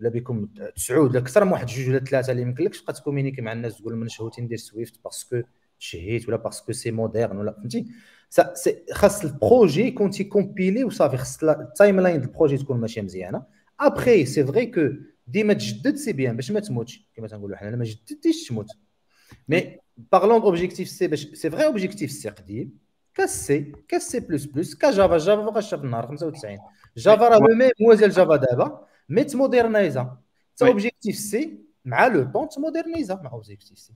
ولا 0.00 0.08
بكم 0.08 0.48
تسعود 0.76 1.10
ولا 1.10 1.18
أكثر 1.18 1.44
من 1.44 1.52
واحد 1.52 1.66
جوج 1.66 1.88
ولا 1.88 1.98
ثلاثة 1.98 2.30
اللي 2.30 2.42
يمكنلكش 2.42 2.80
تبقى 2.80 2.92
تكومينيكي 2.92 3.42
مع 3.42 3.52
الناس 3.52 3.78
تقول 3.78 3.96
من 3.96 4.08
شهوتي 4.08 4.42
ندير 4.42 4.58
Swift 4.58 5.04
parce 5.04 5.28
que 5.28 5.42
شهيت 5.78 6.28
ولا 6.28 6.36
parce 6.36 6.58
que 6.58 6.72
c'est 6.72 6.90
moderne 6.90 7.36
ولا 7.36 7.52
فهمتي؟ 7.52 7.86
خاص 8.92 9.24
ال 9.24 9.33
projet 9.33 9.86
يكون 9.86 10.10
تيكومبيلي 10.10 10.84
وصافي 10.84 11.16
خاص 11.16 11.44
ال 11.44 12.00
timeline 12.00 12.20
ديال 12.20 12.30
ال 12.30 12.34
projet 12.34 12.58
تكون 12.58 12.80
ماشية 12.80 13.02
مزيانة. 13.02 13.42
après 13.80 14.24
c'est 14.24 14.44
vrai 14.44 14.66
que 14.66 14.80
ديما 15.26 15.52
تجدد 15.52 15.96
c'est 15.96 16.12
bien 16.12 16.36
باش 16.36 16.50
ما 16.50 16.60
تموتش 16.60 17.10
كما 17.14 17.28
تنقولوا 17.28 17.56
حنا 17.56 17.76
ما 17.76 17.84
جددتيش 17.84 18.48
تموت. 18.48 18.66
mais 19.48 19.78
parlons 20.12 20.40
d'Objective-C 20.40 21.06
باش 21.06 21.26
c'est 21.26 21.50
vrai 21.50 21.64
Objective-C 21.64 22.28
قديم. 22.28 22.84
ك 23.14 24.20
C++ 24.20 24.74
ك 24.74 24.83
Java 24.83 25.18
Java 25.18 25.42
فوقاش 25.44 25.70
شاف 25.70 25.84
النهار 25.84 26.06
95 26.06 26.58
Java 26.96 27.28
راه 27.28 27.38
le 27.38 27.54
même 27.54 27.70
هو 27.82 27.94
ديال 27.94 28.10
Java 28.10 28.36
دابا 28.36 28.86
mais 29.08 29.24
تمودرنايزا 29.24 30.16
تا 30.56 30.66
Objective-C 30.66 31.58
مع 31.84 32.06
le 32.06 32.24
temps 32.24 32.48
تمودرنايزا 32.48 33.14
مع 33.14 33.32
Objective-C 33.32 33.92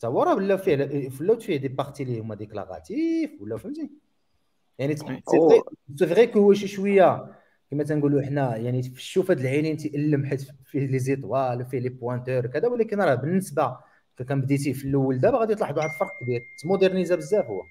تا 0.00 0.08
هو 0.08 0.22
راه 0.22 0.34
ولا 0.34 0.56
فيه 0.56 1.10
ولاو 1.20 1.38
فيه 1.38 1.56
des 1.56 1.68
parties 1.68 2.02
اللي 2.02 2.20
هما 2.20 2.34
déclaratives 2.34 3.30
ولا 3.40 3.56
فهمتي؟ 3.56 3.90
يعني 4.78 4.96
c'est 5.96 6.06
vrai 6.06 6.26
que 6.26 6.38
هو 6.38 6.54
شي 6.54 6.68
شوية 6.68 7.26
كما 7.70 7.84
تنقولوا 7.84 8.22
حنا 8.22 8.56
يعني 8.56 8.82
في 8.82 8.98
الشوف 8.98 9.30
هاد 9.30 9.40
العينين 9.40 9.76
تيألم 9.76 10.26
حيت 10.26 10.42
فيه 10.66 10.86
les 10.86 10.98
étoiles 10.98 11.62
وفيه 11.62 11.78
les 11.78 11.88
pointeurs 11.88 12.46
كذا 12.46 12.68
ولكن 12.68 13.00
راه 13.00 13.14
بالنسبة 13.14 13.76
كان 14.28 14.40
بديتي 14.40 14.74
في 14.74 14.84
الأول 14.84 15.20
دابا 15.20 15.38
غادي 15.38 15.54
تلاحظ 15.54 15.76
واحد 15.78 15.90
الفرق 15.90 16.10
كبير 16.20 16.40
تمودرنيزا 16.62 17.16
بزاف 17.16 17.46
هو. 17.46 17.62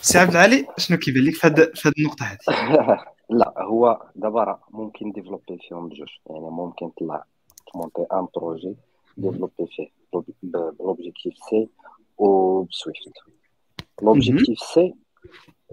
سي 0.00 0.18
عبد 0.18 0.30
العالي 0.30 0.66
شنو 0.78 0.98
كيبان 0.98 1.24
لك 1.24 1.34
في 1.34 1.46
هذه 1.46 1.94
النقطة 1.98 2.24
هذه 2.24 2.38
لا 3.40 3.54
هو 3.58 4.02
دابا 4.16 4.44
راه 4.44 4.60
ممكن 4.70 5.12
développer 5.12 5.58
فيهم 5.68 5.88
بجوج 5.88 6.08
يعني 6.30 6.50
ممكن 6.50 6.88
طلع 6.88 7.24
تمونتي 7.72 8.06
un 8.12 8.26
projet 8.36 8.76
développer 9.16 9.66
فيه. 9.76 9.99
ب 10.42 11.34
l'Objective-C 11.50 11.68
و 12.18 12.62
ب 12.62 13.12
Swift 14.02 14.58
l'Objective-C 14.58 14.94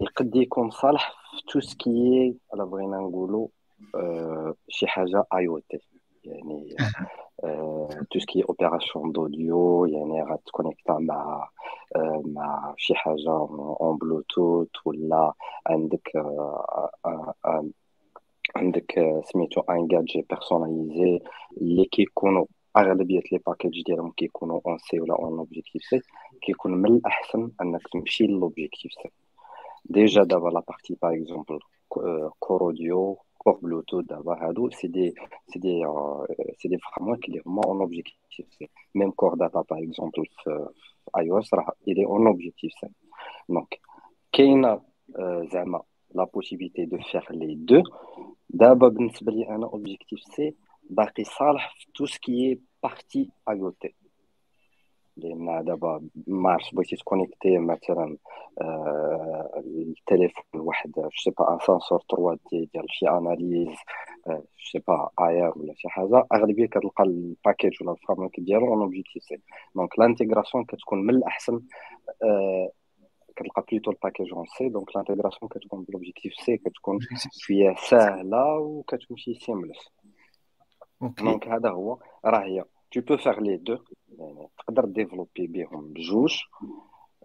يقد 0.01 0.35
يكون 0.35 0.71
صالح 0.71 1.13
في 1.31 1.43
tout 1.51 1.59
ce 1.59 1.90
qui 1.90 2.35
الا 2.53 2.65
بغينا 2.65 2.97
نقولوا 2.97 3.47
شي 4.69 4.87
حاجة 4.87 5.23
IoT 5.33 5.79
يعني 6.23 6.75
tout 8.11 8.19
ce 8.19 8.29
qui 8.29 8.43
opération 8.43 9.11
d'audio 9.11 9.85
يعني 9.85 10.23
غتكونيكتا 10.23 10.93
مع 10.93 11.49
مع 12.25 12.73
شي 12.77 12.95
حاجة 12.95 13.29
en 13.81 13.97
Bluetooth 13.97 14.67
ولا 14.85 15.33
عندك 15.67 16.11
عندك 18.55 19.21
سميتو 19.25 19.61
un 19.61 19.87
gadget 19.87 20.25
personnalisé 20.29 21.19
اللي 21.61 21.85
كيكونوا 21.85 22.45
أغلبية 22.77 23.21
les 23.31 23.39
packages 23.47 23.83
ديالهم 23.83 24.11
كيكونوا 24.11 24.61
en 24.65 24.77
C 24.77 24.99
ولا 24.99 25.15
en 25.15 25.39
Objective-C 25.39 26.01
كيكون 26.41 26.71
من 26.71 26.95
الأحسن 26.95 27.51
إنك 27.61 27.81
تمشي 27.93 28.27
ل 28.27 28.91
l'Objective-C 28.93 29.09
déjà 29.85 30.23
دابا 30.23 30.49
la 30.49 30.63
partie 30.67 30.97
par 31.01 31.13
exemple 31.13 31.59
Core 32.39 32.61
Audio 32.61 33.17
Core 33.37 33.53
Bluetooth 33.53 34.05
دابا 34.05 34.33
هادو 34.47 34.69
c'est 34.69 35.15
des 35.53 35.56
c'est 35.56 35.59
des 35.59 36.67
c'est 36.67 36.74
des 36.74 36.77
frameworks 36.77 37.25
اللي 37.29 37.41
هما 37.45 37.61
en 37.65 37.81
Objective-C 37.81 38.69
même 38.95 39.11
Core 39.11 39.35
Data 39.35 39.63
par 39.69 39.83
exemple 39.83 40.25
في 40.43 40.69
iOS 41.17 41.53
راه 41.53 41.71
il 41.87 42.05
est 42.05 42.27
en 42.27 42.71
Objective-C 42.81 42.87
donc 43.49 43.79
كاينة 44.31 44.81
زعما 45.53 45.81
la 46.15 46.23
possibilité 46.23 46.85
de 46.85 46.97
faire 46.97 47.31
les 47.31 47.55
deux 47.55 47.83
دابا 48.49 48.87
بالنسبة 48.87 49.31
لي 49.31 49.49
أنا 49.49 49.65
Objective-C 49.65 50.55
باقي 50.89 51.23
صالح 51.23 51.75
في 51.79 51.85
tout 51.95 52.05
ce 52.05 52.27
qui 52.27 52.59
partie 52.83 53.29
IoT 53.49 53.95
لأن 55.17 55.65
دابا 55.65 56.07
ما 56.27 56.49
عرفتش 56.49 56.73
بغيتي 56.73 56.95
تكونيكتي 56.95 57.57
مثلا 57.57 58.17
آه 58.61 59.63
التليفون 59.65 60.43
واحد 60.53 60.91
sais 61.23 61.31
pas 61.31 61.53
un 61.53 61.59
senseur 61.59 62.03
3D 62.11 62.69
ديال 62.73 62.85
شي 62.89 63.09
analyse 63.09 63.75
sais 64.71 64.79
pas 64.87 65.09
air 65.19 65.53
ولا 65.55 65.73
شي 65.75 65.89
حاجة. 65.89 66.27
أغلبية 66.33 66.65
كتلقى 66.65 67.03
ال 67.03 67.12
package 67.12 67.71
ولا 67.81 67.91
ال 67.91 67.98
frame 67.98 68.29
ديالو 68.37 68.67
en 68.67 68.81
Objective-C 68.81 69.37
donc 69.75 69.99
l'intégration 69.99 70.65
كتكون 70.65 71.03
من 71.03 71.15
الأحسن 71.15 71.61
آه 72.23 72.71
كتلقى 73.35 73.65
plutôt 73.71 73.91
ال 73.91 73.97
package 73.97 74.33
en 74.33 74.45
C 74.57 74.69
donc 74.69 74.95
l'intégration 74.95 75.49
كتكون 75.49 75.83
بال 75.83 76.33
Objective-C 76.33 76.57
كتكون 76.57 76.99
شوية 77.31 77.75
ساهله 77.89 78.57
وكتمشي 78.57 79.33
seamless 79.33 79.89
donc 81.01 81.47
هذا 81.47 81.69
هو. 81.69 81.97
راه 82.25 82.43
هي. 82.43 82.65
Tu 82.95 83.01
peux 83.01 83.17
faire 83.17 83.39
les 83.41 83.57
deux. 83.57 83.79
يعني 84.19 84.47
تقدر 84.57 84.85
développer 84.85 85.47
بهم 85.47 85.93
بجوج. 85.93 86.41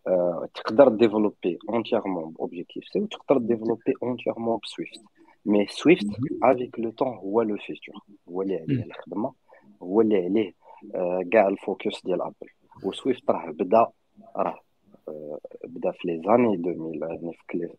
أه 0.08 0.48
تقدر 0.54 0.88
développer 0.88 1.58
entièrement 1.68 2.30
ب 2.30 2.84
Objective-C 2.84 3.00
وتقدر 3.00 3.38
développer 3.38 3.94
entièrement 4.02 4.58
ب 4.62 4.69
Swift 4.69 5.00
mais 5.46 5.66
Swift 5.66 6.06
avec 6.42 6.78
le 6.78 6.90
temps 6.90 7.08
هو 7.08 7.42
le 7.42 7.56
futur 7.56 7.94
هو 8.28 8.42
اللي 8.42 8.56
عليه 8.56 8.84
الخدمة. 8.84 9.32
هو 9.82 10.00
اللي 10.00 10.16
عليه 10.24 10.52
كاع 11.32 11.48
ال 11.48 11.57
focus 11.57 12.02
ديال 12.04 12.22
Apple 12.22 12.48
و 12.84 12.92
Swift 12.92 13.30
راه 13.30 13.50
بدا 13.50 13.86
راه 14.36 14.60
بدا 15.64 15.90
في 15.90 16.08
les 16.08 16.22
années 16.26 16.54
2000 16.54 17.08
يعني 17.08 17.32
في 17.48 17.76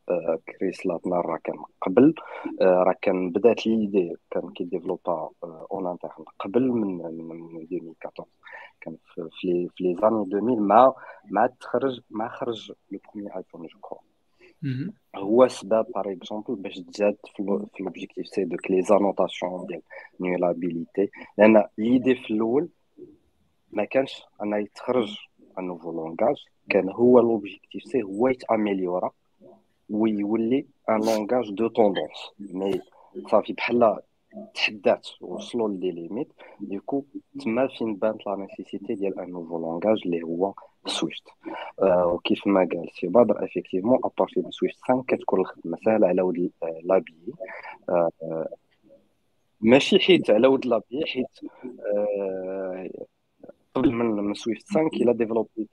Chris 0.52 0.86
Lattner 0.86 1.26
راه 1.26 1.40
كان 1.44 1.56
قبل. 1.82 2.14
راه 2.62 2.96
كان 3.02 3.30
بدات 3.30 3.68
l'idée 3.68 4.16
كان 4.32 4.50
كيديفلوبا 4.50 5.30
en 5.44 5.88
interne 5.88 6.26
قبل 6.40 6.72
من 6.72 6.98
من 6.98 7.62
2014 7.62 8.26
كان 8.82 8.98
في 9.14 9.30
في 9.76 9.84
les 9.84 9.96
années 10.02 10.22
2000 10.22 10.60
مع 10.60 10.94
مع 11.32 11.48
تخرج 11.48 12.02
مع 12.10 12.28
خرج 12.28 12.72
le 12.92 13.00
premier 13.14 13.38
iPhone 13.38 13.68
je 13.68 13.80
crois. 13.82 14.00
هو 15.16 15.48
سبب 15.48 15.86
par 15.96 16.12
exemple 16.12 16.56
باش 16.56 16.80
تزاد 16.80 17.18
في 17.36 17.84
l'Objective-C 17.84 18.44
دوك 18.44 18.72
les 18.72 18.82
annotations 18.82 19.66
ديال 19.66 19.82
nullability. 20.20 21.10
لأن 21.38 21.64
l'idée 21.78 22.16
في 22.16 22.34
الأول 22.34 22.70
ما 23.72 23.86
كانش 23.86 24.24
أنا 24.42 24.58
يتخرج 24.58 25.18
un 25.60 25.64
nouveau 25.68 25.92
langage 25.92 26.36
كان 26.70 26.90
هو 26.90 27.20
l'Objective-C 27.20 28.04
هو 28.04 28.28
يتاميليورا 28.28 29.12
ويولي 29.90 30.66
un 30.90 31.00
langage 31.00 31.52
de 31.52 31.68
tendance 31.68 32.32
mais 32.40 32.82
صافي 33.32 33.54
بحال 33.54 34.00
تحدات 34.54 35.08
وصلوا 35.22 35.70
les 35.70 35.92
limites 35.92 36.28
ديكو 36.60 37.04
تما 37.40 37.68
فين 37.68 37.96
بانت 37.96 38.28
la 38.28 38.36
nécessité 38.36 38.96
ديال 38.96 39.20
un 39.20 39.32
nouveau 39.32 39.58
langage 39.60 40.02
اللي 40.06 40.24
هو 40.24 40.54
Swift 40.86 41.24
آه 41.82 42.08
وكيف 42.08 42.48
ما 42.48 42.60
قال 42.60 42.90
سي 43.00 43.08
بدر 43.08 43.44
effectivement 43.44 44.00
à 44.04 44.09
partir 44.09 44.42
de 44.42 44.52
Swift 44.52 44.78
5 44.82 45.04
كتكون 45.08 45.40
الخدمه 45.40 45.78
سهله 45.86 46.08
على 46.08 46.22
ود 46.22 46.52
l'ABI 46.84 47.34
آه 47.90 48.10
ماشي 49.62 50.00
حيت 50.00 50.30
على 50.30 50.48
ود 50.48 50.66
l'ABI 50.66 51.06
حيت 51.06 51.40
آه 51.96 52.90
قبل 53.76 53.92
من 53.92 54.06
من 54.06 54.34
Swift 54.34 54.68
5 54.70 54.80
الا 54.94 55.14
développer 55.14 55.68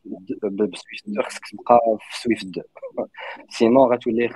ب 0.52 0.61
Swift 0.61 1.02
2 1.08 1.22
خصك 1.22 1.40
تبقى 1.52 1.80
في 2.10 2.22
Swift 2.22 2.46
2 2.46 2.64
sinon 3.50 3.92
غتولي 3.92 4.30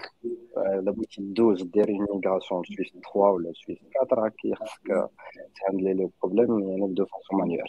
الا 0.57 0.91
بغيتي 0.91 1.17
دوز 1.21 1.63
دير 1.63 1.89
une 1.89 2.21
migration 2.25 2.63
Swift 2.65 2.93
3 2.93 3.17
ولا 3.17 3.53
Swift 3.67 3.83
4 4.13 4.25
راك 4.25 4.35
خصك 4.55 5.11
ت 5.57 5.62
handle 5.62 5.95
ي 5.95 6.01
le 6.01 6.13
problème 6.23 6.69
يعني 6.69 6.95
de 6.95 7.05
façon 7.07 7.41
manuelle. 7.41 7.69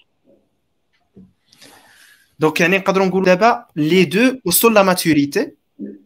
donc 2.40 2.62
يعني 2.62 2.78
نقدروا 2.78 3.06
نقولوا 3.06 3.26
دابا 3.26 3.66
لي 3.76 4.06
دو 4.06 4.40
وصلوا 4.46 4.74
la 4.74 4.84
maturité 4.84 5.56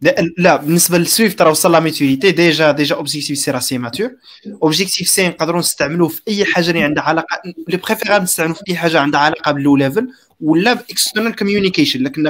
لا, 0.02 0.16
لا 0.38 0.56
بالنسبة 0.56 0.98
لل 0.98 1.11
Swift 1.11 1.42
راه 1.42 1.52
وصل 1.52 1.72
la 1.72 1.80
maturité 1.80 2.32
déjà 2.32 2.72
déjà 2.72 2.96
Objective-C 2.96 3.52
راه 3.52 3.60
c'est 3.60 3.78
mature 3.78 4.12
Objective-C 4.64 5.28
نقدروا 5.28 5.60
نستعملوه 5.60 6.08
في 6.08 6.22
أي 6.28 6.46
حاجة 6.46 6.70
اللي 6.70 6.84
عندها 6.84 7.04
علاقة 7.04 7.42
les 7.68 7.78
préférables 7.78 8.24
نستعملوه 8.24 8.56
في 8.56 8.62
أي 8.70 8.76
حاجة 8.76 9.00
عندها 9.00 9.20
علاقة 9.22 9.52
بال 9.52 9.76
low 9.76 9.89
level 9.89 10.10
ولا 10.42 10.74
ب 10.74 10.81
external 10.81 11.36
communication 11.36 12.04
لكن 12.04 12.28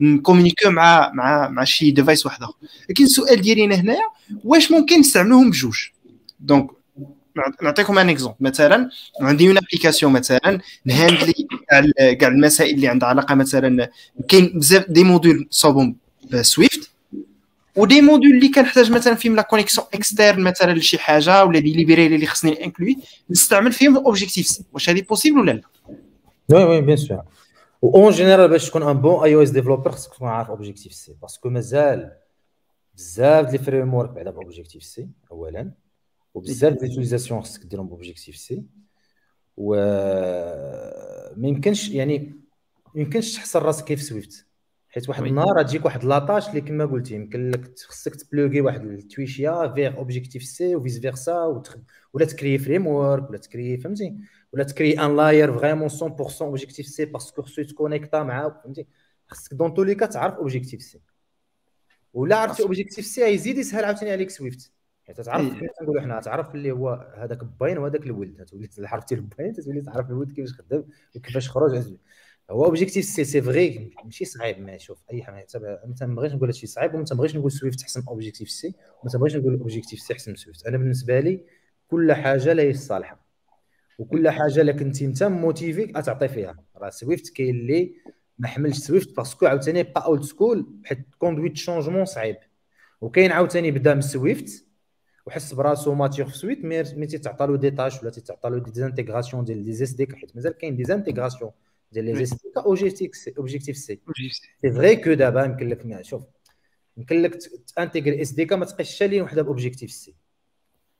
غن 0.00 0.11
communiqu 0.11 0.59
يو 0.59 0.70
مع 0.70 1.12
مع 1.14 1.48
مع 1.48 1.64
شي 1.64 1.90
device 1.90 2.26
واحد 2.26 2.42
اخر 2.42 2.54
لكن 2.90 3.04
السؤال 3.04 3.40
ديالي 3.40 3.74
هنايا 3.74 4.04
واش 4.44 4.70
ممكن 4.70 5.00
نستعملوهم 5.00 5.50
بجوج؟ 5.50 5.78
donc 6.40 6.70
نعطيكم 7.62 7.98
un 7.98 8.08
exemple 8.08 8.36
مثلا 8.40 8.90
عندي 9.20 9.48
une 9.48 9.56
application 9.56 10.12
مثلا 10.12 10.58
ن 10.84 10.90
handle 10.90 11.28
ي 11.28 11.34
كاع 12.20 12.28
المسائل 12.28 12.74
اللي 12.74 12.88
عندها 12.88 13.08
علاقة 13.08 13.34
مثلا 13.34 13.90
كاين 14.28 14.58
بزاف 14.58 14.90
des 14.90 15.04
modules 15.04 15.46
صوبهم 15.50 16.01
ب 16.32 16.42
Swift 16.42 16.90
و 17.76 17.82
des 17.82 18.00
modules 18.00 18.34
اللي 18.34 18.48
كنحتاج 18.48 18.92
مثلا 18.92 19.14
فيهم 19.14 19.36
la 19.36 19.42
connexion 19.42 19.86
externe 19.94 20.40
مثلا 20.40 20.72
لشي 20.72 20.98
حاجة 20.98 21.44
ولا 21.44 21.58
des 21.58 21.72
library 21.72 22.14
اللي 22.14 22.26
خصني 22.26 22.64
inclu 22.64 22.91
ي 22.91 22.96
نستعمل 23.30 23.72
فيهم 23.72 23.96
Objective-C 23.96 24.64
واش 24.72 24.90
هذه 24.90 25.02
possible 25.02 25.38
ولا 25.38 25.52
لا؟ 25.52 25.62
oui 26.48 26.64
oui 26.64 26.80
bien 26.80 26.96
sûr 26.96 27.22
en 27.84 28.12
général 28.12 28.48
باش 28.48 28.68
تكون 28.68 28.82
un 28.82 29.00
bon 29.00 29.24
iOS 29.24 29.50
developer 29.50 29.92
خصك 29.92 30.14
تكون 30.14 30.28
عارف 30.28 30.50
Objective-C 30.50 30.92
parce 30.92 31.16
que 31.22 31.48
مازال 31.48 32.12
بزاف 32.94 33.52
les 33.52 33.58
framework 33.58 34.10
بعدا 34.10 34.30
ب 34.30 34.82
Objective-C 34.82 35.08
اولا. 35.30 35.70
وبزاف 36.34 36.72
des 36.72 36.86
utilisations 36.86 37.42
خصك 37.42 37.64
ديرهم 37.64 37.88
ب 37.88 38.36
Objective-C 38.36 38.62
و 39.56 39.74
ما 41.36 41.48
يمكنش 41.48 41.88
يعني 41.88 42.18
ما 42.94 43.00
يمكنش 43.00 43.34
تحصل 43.34 43.62
راسك 43.62 43.84
كيف 43.84 44.02
Swift 44.02 44.46
حيت 44.94 45.08
واحد 45.08 45.22
النهار 45.22 45.62
تجيك 45.62 45.84
واحد 45.84 46.04
la 46.04 46.17
tâche 46.17 46.48
اللي 46.48 46.60
كما 46.60 46.84
قلتي 46.84 47.14
يمكن 47.14 47.50
لك 47.50 47.78
خصك 47.78 48.14
تبلوغي 48.14 48.60
واحد 48.60 48.84
التويشيا 48.84 49.72
فيغ 49.74 49.96
Objective-C 49.96 50.42
و 50.42 50.76
vice 50.76 51.00
versa 51.00 51.62
ولا 52.12 52.24
t 52.26 52.58
créer 52.58 52.86
framework 52.86 53.30
ولا 53.30 53.38
ت 53.38 53.44
créer 53.44 53.76
فهمتي؟ 53.76 54.16
ولا 54.52 54.64
ت 54.64 54.70
créer 54.70 55.00
un 55.00 55.16
layer 55.16 55.58
vraiment 55.58 55.88
100% 55.88 56.42
Objective-C 56.42 56.86
parce 56.86 57.04
que 57.04 57.42
خصو 57.42 57.60
يت 57.60 57.72
connecta 57.72 58.22
معاه 58.22 58.60
فهمتي؟ 58.64 58.86
خصك 59.26 59.54
dans 59.54 59.74
tous 59.74 59.82
les 59.82 59.94
cas 59.94 60.06
تعرف 60.06 60.34
Objective-C 60.34 61.00
ولا 62.14 62.36
عرفتي 62.36 62.62
Objective-C 62.62 63.34
يزيد 63.34 63.58
يسهل 63.58 63.84
عاوتاني 63.84 64.12
عليك 64.12 64.30
Swift. 64.30 64.72
حيت 65.06 65.20
تعرف 65.20 65.52
كيف 65.52 65.70
نقولوا 65.82 66.02
حنا 66.02 66.20
تعرف 66.20 66.54
اللي 66.54 66.70
هو 66.72 67.12
هذاك 67.16 67.44
باين 67.44 67.78
وهذاك 67.78 68.06
الولد 68.06 68.44
تولي 68.44 68.68
عرفتي 68.78 69.14
الباين 69.14 69.52
تولي 69.52 69.80
تعرف 69.80 70.10
الولد 70.10 70.32
كيفاش 70.32 70.52
خدام 70.52 70.84
وكيفاش 71.16 71.50
خرج 71.50 71.96
هو 72.52 72.64
Objective-C 72.64 73.04
c'est 73.04 73.42
vrai 73.42 73.90
ماشي 74.04 74.24
صعيب 74.24 74.58
ما 74.58 74.78
شوف 74.78 75.02
أي 75.12 75.22
حاجة. 75.22 75.46
ما 75.86 75.94
تنبغيش 76.00 76.32
نقول 76.32 76.48
هادشي 76.48 76.66
صعيب 76.66 76.94
وما 76.94 77.04
تنبغيش 77.04 77.36
نقول 77.36 77.52
Swift 77.52 77.82
احسن 77.82 78.02
Objective-C. 78.08 78.74
وما 79.02 79.12
تنبغيش 79.12 79.36
نقول 79.36 79.52
Objective-C 79.52 80.12
احسن 80.12 80.34
Swift. 80.34 80.66
أنا 80.66 80.78
بالنسبة 80.78 81.20
لي 81.20 81.44
كل 81.88 82.12
حاجة 82.12 82.52
لا 82.52 82.72
صالحه 82.72 83.26
وكل 83.98 84.30
حاجة 84.30 84.60
إلا 84.60 84.72
كنتي 84.72 85.04
أنت 85.04 85.22
motivé 85.22 85.86
تعطي 85.86 86.28
فيها. 86.28 86.64
راه 86.76 86.90
Swift 86.90 87.28
كاين 87.36 87.54
اللي 87.54 87.94
ما 88.38 88.48
حملش 88.48 88.78
Swift 88.78 89.16
parce 89.16 89.35
que 89.35 89.46
عاوتاني 89.46 89.82
بقى 89.82 90.04
old 90.04 90.22
school 90.22 90.66
حيت 90.84 90.98
conduite 91.18 91.56
changement 91.56 92.04
صعيب. 92.04 92.36
وكاين 93.00 93.32
عاوتاني 93.32 93.70
بدا 93.70 93.94
من 93.94 94.00
Swift 94.00 94.66
وحس 95.26 95.54
براسو 95.54 95.94
maître 95.94 96.28
في 96.28 96.38
Swift 96.38 96.64
mais 96.64 97.06
تيتعطى 97.06 97.46
له 97.46 97.56
des 97.56 97.70
tâches 97.70 98.02
ولا 98.02 98.10
تيتعطى 98.10 98.48
له 98.50 98.58
des 98.58 98.70
intégrations 98.70 99.44
ديال 99.44 99.64
les 99.64 99.70
SDK 99.70 100.06
حيت 100.16 100.36
مازال 100.36 100.52
كاين 100.52 100.76
des 100.76 100.91
intégrations 100.91 101.50
ديال 101.92 102.04
les 102.04 102.12
SDK 102.12 102.36
Objective-C 102.56 103.34
Objective-C 103.38 104.00
سي 104.62 104.72
فري 104.72 104.96
كو 104.96 105.12
دابا 105.12 105.44
يمكن 105.44 105.68
لك 105.68 106.02
شوف 106.02 106.22
يمكن 106.96 107.22
لك 107.22 107.38
تانتيغري 107.76 108.22
اس 108.22 108.30
دي 108.30 108.44
كا 108.44 108.56
ما 108.56 108.64
تبقاش 108.64 108.96
شالين 108.96 109.22
وحده 109.22 109.42
باوبجيكتيف 109.42 109.90
سي 109.90 110.14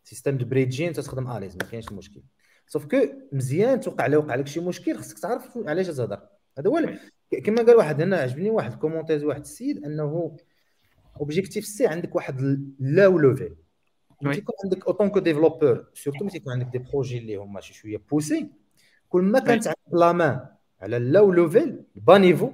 سيستم 0.05 0.39
دو 0.39 0.47
بريدجين 0.47 0.93
تخدم 0.93 1.31
اليز 1.31 1.57
ما 1.57 1.65
كاينش 1.65 1.93
مشكل 1.93 2.23
سوف 2.67 2.85
كو 2.85 2.97
مزيان 3.33 3.81
توقع 3.81 4.07
لا 4.07 4.17
وقع 4.17 4.35
لك 4.35 4.47
شي 4.47 4.61
مشكل 4.61 4.99
خصك 4.99 5.19
تعرف 5.19 5.59
علاش 5.67 5.87
تهضر 5.87 6.21
هذا 6.59 6.71
هو 6.71 6.99
كما 7.45 7.63
قال 7.63 7.77
واحد 7.77 8.03
هنا 8.03 8.17
عجبني 8.17 8.51
واحد 8.51 8.73
الكومونتير 8.73 9.27
واحد 9.27 9.41
السيد 9.41 9.85
انه 9.85 10.37
اوبجيكتيف 11.21 11.65
سي 11.65 11.87
عندك 11.87 12.15
واحد 12.15 12.41
لاو 12.81 13.19
لوفيل 13.19 13.57
ملي 14.23 14.39
يكون 14.39 14.55
عندك 14.65 14.87
اوتون 14.87 15.09
كو 15.09 15.19
ديفلوبور 15.19 15.87
سورتو 15.95 16.25
ملي 16.25 16.37
يكون 16.37 16.53
عندك 16.53 16.67
دي 16.67 16.79
بروجي 16.79 17.19
اللي 17.19 17.37
هما 17.37 17.61
شي 17.61 17.75
شوية 17.75 17.97
بوسي 18.11 18.51
كل 19.09 19.23
ما 19.23 19.39
كانت 19.39 19.67
عندك 19.67 19.79
la 19.93 20.13
main 20.13 20.47
على 20.83 20.97
ال 20.97 21.33
low 21.33 21.51
level 21.52 21.83
bas 21.95 22.19
niveau 22.19 22.53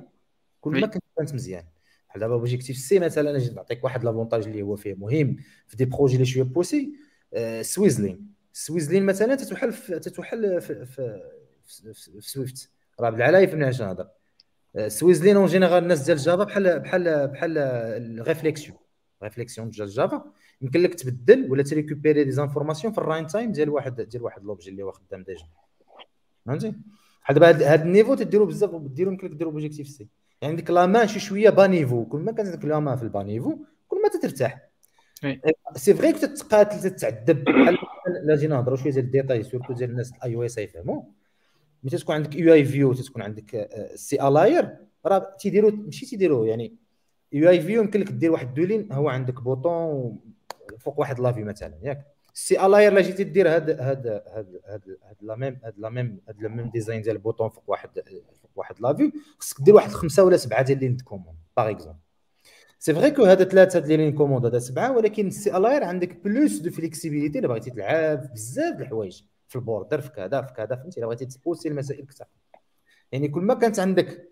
كل 0.60 0.80
ما 0.80 0.86
كانت 0.86 1.04
كانت 1.16 1.34
مزيان. 1.34 1.64
بحال 2.08 2.20
دابا 2.20 2.34
Objective-C 2.34 2.98
مثلا 2.98 3.32
نجي 3.32 3.54
نعطيك 3.54 3.84
واحد 3.84 4.04
l'avantage 4.04 4.46
اللي 4.46 4.62
هو 4.62 4.76
فيه 4.76 4.94
مهم 4.94 5.36
في 5.66 5.76
des 5.76 5.84
projets 5.84 6.14
اللي 6.14 6.26
شوية 6.26 6.42
poussés 6.44 6.92
swizzling 7.62 8.28
swizzling 8.52 9.06
مثلا 9.06 9.34
تتوحل 9.34 9.72
في 9.72 9.98
تتوحل 9.98 10.60
في, 10.60 10.86
في, 10.86 11.22
في, 11.64 11.92
في 11.94 12.20
Swift 12.20 12.70
راه 13.00 13.10
بالعلا 13.10 13.38
يفهمني 13.38 13.64
علاش 13.64 13.82
نهضر. 13.82 14.08
swizzling 14.88 15.36
en 15.36 15.46
général 15.46 15.82
الناس 15.82 16.02
ديال 16.02 16.16
Java 16.18 16.44
بحال 16.44 16.80
بحال 16.80 17.28
بحال 17.28 17.58
ال 17.58 17.70
réflexion 17.70 18.78
réflexion 19.22 19.70
ديال 19.70 19.88
Java 19.88 20.32
يمكن 20.60 20.80
لك 20.80 20.94
تبدل 20.94 21.50
ولا 21.50 21.62
ت 21.62 21.68
récupérer 21.68 22.24
des 22.24 22.30
informations 22.30 22.92
في 22.92 22.98
ال 22.98 23.26
runtime 23.26 23.52
ديال 23.52 23.70
واحد 23.70 24.00
ديال 24.00 24.22
واحد 24.22 24.44
l'objet 24.44 24.70
اللي 24.70 24.82
هو 24.82 24.92
خدام 24.92 25.22
déjà. 25.22 25.46
فهمتي؟ 26.46 26.74
بحال 27.22 27.34
دابا 27.34 27.50
هذا 27.50 27.82
ال 27.82 27.87
niveau 27.87 28.14
تديرو 28.14 28.46
بزاف 28.46 28.74
ديرو 28.74 29.10
يمكن 29.10 29.26
لك 29.26 29.34
ديرو 29.34 29.50
Objective-C. 29.50 30.08
يعني 30.42 30.56
ديك 30.56 30.70
la 30.70 30.86
main 30.86 31.08
شي 31.08 31.20
شوية 31.20 31.50
bas 31.50 31.66
niveau 31.66 32.04
كل 32.04 32.18
ما 32.18 32.32
كانت 32.32 32.48
ديك 32.48 32.64
la 32.64 32.80
main 32.80 32.96
في 32.96 33.02
ال 33.02 33.07
bas 33.07 33.22
niveau 33.22 33.58
كل 33.88 34.02
ما 34.02 34.08
تترتاح. 34.08 34.68
c'est 35.76 35.94
vrai 35.94 36.12
كنت 36.12 36.24
تقاتل 36.24 36.90
تتعذب. 36.90 37.44
بحال 37.44 37.78
لا 38.24 38.36
جينا 38.36 38.54
نهضروا 38.54 38.76
شوية 38.76 38.92
ديال 38.92 39.04
ال 39.04 39.09
détails 39.09 39.42
surtout 39.42 39.72
ديال 39.72 39.90
الناس 39.90 40.12
ال 40.12 40.34
iOS 40.34 40.58
يفهموا 40.58 41.02
ملي 41.84 41.96
تكون 41.96 42.14
عندك 42.14 42.36
UIView 42.36 42.92
تكون 42.92 43.22
عندك 43.22 43.68
CALayer 43.94 44.76
راه 45.06 45.36
تيديروا 45.38 45.70
ماشي 45.70 46.06
تيديروا 46.06 46.46
يعني 46.46 46.74
UIView 47.32 47.82
يمكن 47.82 48.00
لك 48.00 48.12
دير 48.12 48.32
واحد 48.32 48.54
deux 48.54 48.69
lignes 48.69 48.92
هو 48.92 49.08
عندك 49.08 49.42
bouton 49.42 50.18
فوق 50.78 51.00
واحد 51.00 51.20
la 51.20 51.30
vue 51.30 51.44
مثلا 51.44 51.74
ياك. 51.82 52.17
CALayer 52.38 52.92
لا 52.92 53.00
جيتي 53.00 53.24
دير 53.24 53.48
هاد 53.54 53.70
هاد 53.70 54.06
هاد 54.06 54.60
هاد 54.66 54.98
هاد 55.02 55.16
la 55.20 55.36
même 55.36 55.58
هاد 55.64 55.74
la 55.78 55.88
même 55.88 56.20
هاد 56.28 56.42
la 56.42 56.48
même 56.48 56.70
design 56.70 57.02
ديال 57.02 57.16
ال 57.16 57.21
bouton 57.21 57.48
فوق 57.48 57.64
واحد 57.66 57.90
فوق 58.42 58.50
واحد 58.56 58.80
la 58.80 58.93
vue 58.93 59.12
خصك 59.38 59.60
دير 59.60 59.74
واحد 59.74 59.90
خمسه 59.90 60.24
ولا 60.24 60.36
سبعه 60.36 60.62
ديال 60.62 60.78
lignes 60.78 60.96
commandes 60.96 61.38
par 61.56 61.70
exemple 61.70 61.98
c'est 62.78 62.94
vrai 62.94 63.10
que 63.10 63.24
هذا 63.24 63.44
ثلاثة 63.44 63.78
ديال 63.78 64.00
lignes 64.00 64.12
commandes 64.12 64.46
هذا 64.46 64.58
سبعه 64.58 64.96
ولكن 64.96 65.26
ال 65.26 65.56
CALayer 65.56 65.84
عندك 65.84 66.24
plus 66.24 66.58
de 66.58 66.70
flexibilité 66.70 67.38
الا 67.38 67.48
بغيتي 67.48 67.70
تلعب 67.70 68.32
بزاف 68.32 68.76
د 68.76 68.80
الحوايج 68.80 69.22
في 69.48 69.56
ال 69.56 69.62
border 69.62 70.00
في 70.00 70.10
كذا 70.10 70.42
في 70.42 70.52
كذا 70.52 70.76
فهمتي 70.76 71.00
الا 71.00 71.06
بغيتي 71.06 71.26
ت 71.26 71.31
pousser 71.31 71.68
المسائل 71.68 72.06
كثر 72.06 72.26
يعني 73.12 73.28
كل 73.28 73.42
ما 73.42 73.54
كانت 73.54 73.80
عندك 73.80 74.28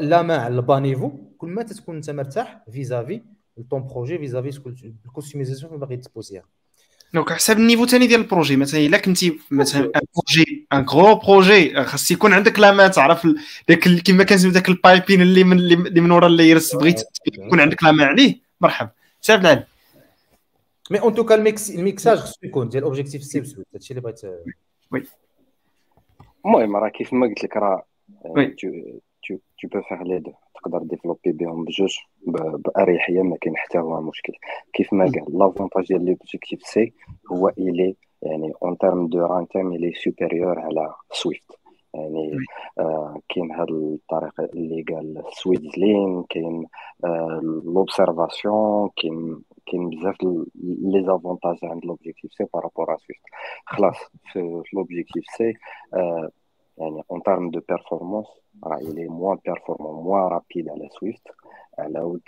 la 0.00 0.22
main 0.22 0.36
على 0.36 0.54
ال 0.54 0.60
bas 0.60 0.78
niveau 0.78 1.10
كل 1.38 1.48
ما 1.48 1.62
تكون 1.62 1.96
انت 1.96 2.10
مرتاح 2.10 2.64
vis-à-vis 2.70 3.22
ton 3.70 3.86
projet 3.86 4.18
vis-à-vis 4.18 4.60
ال 5.06 5.11
customisation 5.11 5.74
اللي 5.74 5.86
باغي 5.86 5.96
ت 5.96 6.03
pousser 6.03 6.48
ها 6.48 6.55
donc 7.16 7.32
حسب 7.32 7.58
ال 7.58 7.62
niveau 7.62 7.86
ثاني 7.86 8.06
ديال 8.06 8.20
ال 8.20 8.25
projet 8.25 8.56
مثلا 8.56 8.80
الا 8.80 8.98
كنتي 8.98 9.38
مثلا 9.50 9.84
un 9.84 10.00
projet 10.14 10.66
un 10.72 10.84
gros 10.84 11.14
projet 11.14 11.84
خاص 11.84 12.10
يكون 12.10 12.32
عندك 12.32 12.58
la 12.58 12.72
main 12.72 12.88
تعرف 12.88 13.26
داك 13.68 13.88
كما 14.06 14.24
كنسميو 14.24 14.52
داك 14.52 14.68
البايبين 14.68 15.22
اللي 15.22 15.44
من 15.44 15.58
اللي 15.58 16.00
من 16.00 16.10
ورا 16.10 16.26
اللايرس 16.26 16.74
بغيت 16.74 17.02
يكون 17.26 17.60
عندك 17.60 17.82
لا 17.82 17.92
ما 17.92 18.04
عليه 18.04 18.40
مرحبا 18.60 18.90
سير 19.20 19.40
العلم 19.40 19.64
مي 20.90 21.00
اون 21.00 21.14
توكا 21.14 21.34
الميكس 21.34 21.70
الميكساج 21.70 22.18
خصو 22.18 22.38
يكون 22.42 22.68
ديال 22.68 22.82
اوبجيكتيف 22.82 23.24
سي 23.24 23.40
بسويت 23.40 23.66
هادشي 23.74 23.90
اللي 23.90 24.00
بغيت 24.00 24.20
وي 24.92 25.02
المهم 26.46 26.76
راه 26.76 26.88
كيف 26.88 27.12
ما 27.12 27.26
قلت 27.26 27.44
لك 27.44 27.56
راه 27.56 27.86
tu 29.56 29.68
peux 29.68 29.82
faire 29.88 30.04
les 30.04 30.20
deux. 30.20 30.36
تقدر 30.66 30.82
ديفلوبي 30.82 31.32
بهم 31.32 31.64
بجوج 31.64 31.98
باريحيه 32.76 33.22
ما 33.22 33.36
كاين 33.36 33.56
حتى 33.56 33.78
هو 33.78 34.00
مشكل 34.00 34.32
كيف 34.72 34.92
ما 34.92 35.04
قال 35.04 35.38
لافونتاج 35.38 35.86
ديال 35.86 36.04
لوبجيكتيف 36.04 36.62
سي 36.62 36.92
هو 37.32 37.48
الي 37.48 37.96
يعني 38.22 38.52
اون 38.62 38.78
تيرم 38.78 39.06
دو 39.06 39.26
ران 39.26 39.48
تايم 39.48 39.72
الي 39.72 39.92
سوبيريور 39.92 40.58
على 40.58 40.94
سويفت 41.12 41.58
يعني 41.94 42.36
آه 42.78 43.20
كاين 43.28 43.52
هاد 43.52 43.70
الطريقة 43.70 44.44
اللي 44.44 44.82
قال 44.82 45.22
swizzling 45.32 46.24
كاين 46.28 46.66
آه 47.04 47.40
l'observation 47.64 48.90
كاين 48.96 49.42
كاين 49.66 49.90
بزاف 49.90 50.16
les 50.92 51.04
avantages 51.06 51.58
عند 51.62 51.84
l'Objective-C 51.84 52.32
par 52.32 52.44
rapport 52.54 52.86
Swift 52.86 53.22
خلاص 53.66 53.96
في 54.32 54.62
l'Objective-C 54.74 55.54
آه 55.94 56.30
يعني 56.78 57.02
en 57.10 57.22
terme 57.22 57.50
de 57.50 57.60
performance 57.68 58.26
راه 58.64 58.76
il 58.76 59.08
est 59.08 59.19
moins 59.19 59.38
performant 59.44 60.04
moins 60.04 60.22
rapide 60.22 60.68
على 60.68 60.88
Swift 61.00 61.28
على 61.78 62.00
ود 62.00 62.22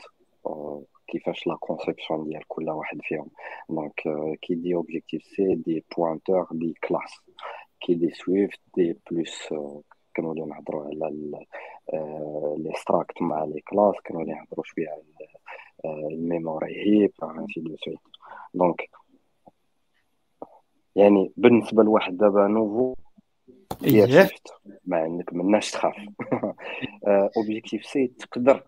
كيفاش 1.09 1.47
la 1.47 1.57
conception 1.57 2.25
ديال 2.25 2.49
كل 2.49 2.71
واحد 2.71 2.99
فيهم 3.03 3.29
donc 3.69 4.01
qui 4.43 4.55
dit 4.55 4.75
Objective-C 4.75 5.55
dit 5.55 5.85
pointeurs 5.97 6.47
des 6.53 6.75
classes 6.89 7.21
qui 7.81 7.95
dit 7.95 8.11
Swift 8.11 8.61
dit 8.77 8.97
plus 9.11 9.55
كنوليو 10.17 10.47
نهضروا 10.47 10.85
على 10.85 11.47
les 12.59 12.73
struct 12.75 13.23
مع 13.23 13.45
les 13.45 13.61
classes 13.61 13.95
كنوليو 14.07 14.35
نهضروا 14.37 14.65
شوية 14.65 14.89
على 14.89 15.03
ال 16.15 16.24
memory 16.24 16.77
heap 16.77 17.13
ainsi 17.23 17.61
de 17.61 17.77
suite 17.77 17.99
donc 18.55 18.91
يعني 20.97 21.33
بالنسبة 21.37 21.83
لواحد 21.83 22.17
دابا 22.17 22.47
nouveau 22.47 22.95
هي 23.83 24.13
شفت 24.13 24.49
ما 24.85 24.97
عندك 24.97 25.33
مناش 25.33 25.71
تخاف. 25.71 25.95
Objective-C 27.37 28.07
تقدر. 28.07 28.63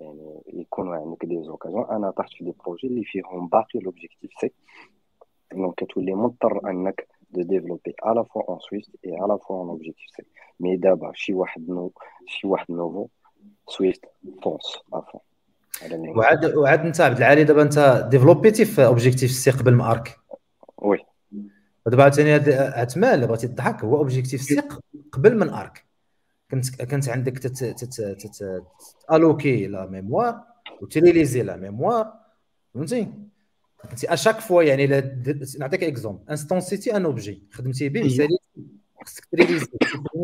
يعني 0.00 0.42
يكونوا 0.46 0.96
عندك 0.96 1.24
des 1.24 1.42
occasions 1.42 1.90
أنا 1.90 2.10
طحت 2.10 2.32
في 2.32 2.44
des 2.44 2.54
projets 2.64 2.86
اللي 2.86 3.04
فيهم 3.04 3.48
باقي 3.48 3.78
l'Objective-C 3.78 4.52
donc 5.52 5.74
كتولي 5.74 6.14
مضطر 6.14 6.70
أنك 6.70 7.08
de 7.30 7.42
développer 7.42 7.94
à 8.02 8.09
la 8.09 8.24
fois 8.24 8.42
en 8.48 8.58
Swift 8.58 8.81
et 8.81 8.90
à 9.06 9.16
la 9.16 9.38
fois 9.38 9.56
en 9.56 9.68
Objective-C 9.68 10.22
mais 10.60 10.76
دابا 10.76 11.12
شي 11.14 11.34
واحد 11.34 11.68
نو 11.68 11.92
شي 12.26 12.46
واحد 12.46 12.66
نوفو 12.70 13.08
سويفت 13.68 14.04
فونس 14.42 14.78
افون 14.92 15.20
وعاد 16.16 16.54
وعاد 16.56 16.86
أنت 16.86 17.00
عبد 17.00 17.16
العالي 17.16 17.44
دابا 17.44 17.62
أنت 17.62 18.08
développيتي 18.10 18.64
في 18.64 18.86
Objective-C 18.86 19.50
قبل 19.50 19.74
ما 19.74 19.90
ARC 19.90 20.18
oui 20.78 20.98
ودابا 21.90 22.02
عاوتاني 22.02 22.34
هاد 22.34 22.48
عثمان 22.50 23.14
اللي 23.14 23.26
بغيتي 23.26 23.48
تضحك. 23.48 23.84
هو 23.84 23.96
Objective-C 23.96 24.62
قبل 25.12 25.36
من 25.38 25.48
ARC 25.48 25.84
كنت 26.50 26.70
كانت 26.70 27.08
عندك 27.08 27.38
تت 27.38 27.64
تت 27.64 28.00
تت 28.00 28.62
allouer 29.12 29.66
la 29.66 29.86
mémoire 29.86 30.40
وت 30.80 30.92
releaser 30.92 31.42
la 31.42 31.56
mémoire 31.56 32.12
فهمتي؟ 32.74 33.12
انت 33.90 34.04
à 34.04 34.09
chaque 34.09 34.40
fois 34.40 34.62
يعني 34.62 34.86
نعطيك 35.58 35.84
exemple 35.84 36.30
instanciيتي 36.30 36.96
un 36.96 37.04
objet 37.04 37.42
خدمتي 37.52 37.88
به 37.88 38.08
سالي 38.08 38.36
خصك 39.04 39.24
ت 39.32 39.36
releaser 39.36 39.66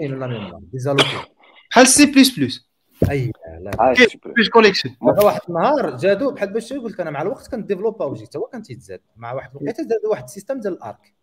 la 0.00 0.26
mémoire 0.26 0.60
désallouer 0.72 1.22
بحال 1.70 1.86
C++ 1.86 2.06
et 2.06 2.38
là 2.38 2.68
plus 3.10 4.48
collection 4.48 4.90
واحد 5.00 5.40
النهار 5.48 5.96
جادو 5.96 6.30
بحال 6.30 6.52
باش 6.52 6.72
قلت 6.72 7.00
أنا 7.00 7.10
مع 7.10 7.22
الوقت 7.22 7.48
كنت 7.50 7.68
développa 7.68 8.04
objet 8.04 8.24
حتى 8.26 8.38
هو 8.38 8.46
كان 8.46 8.62
تيتزاد. 8.62 9.00
مع 9.16 9.32
واحد 9.32 9.50
الوقيته 9.50 9.82
زادوا 9.82 10.10
واحد 10.10 10.24
ال 10.24 10.29
système 10.29 10.60
ديال 10.60 10.72
ال 10.72 10.83
ARC 10.83 11.15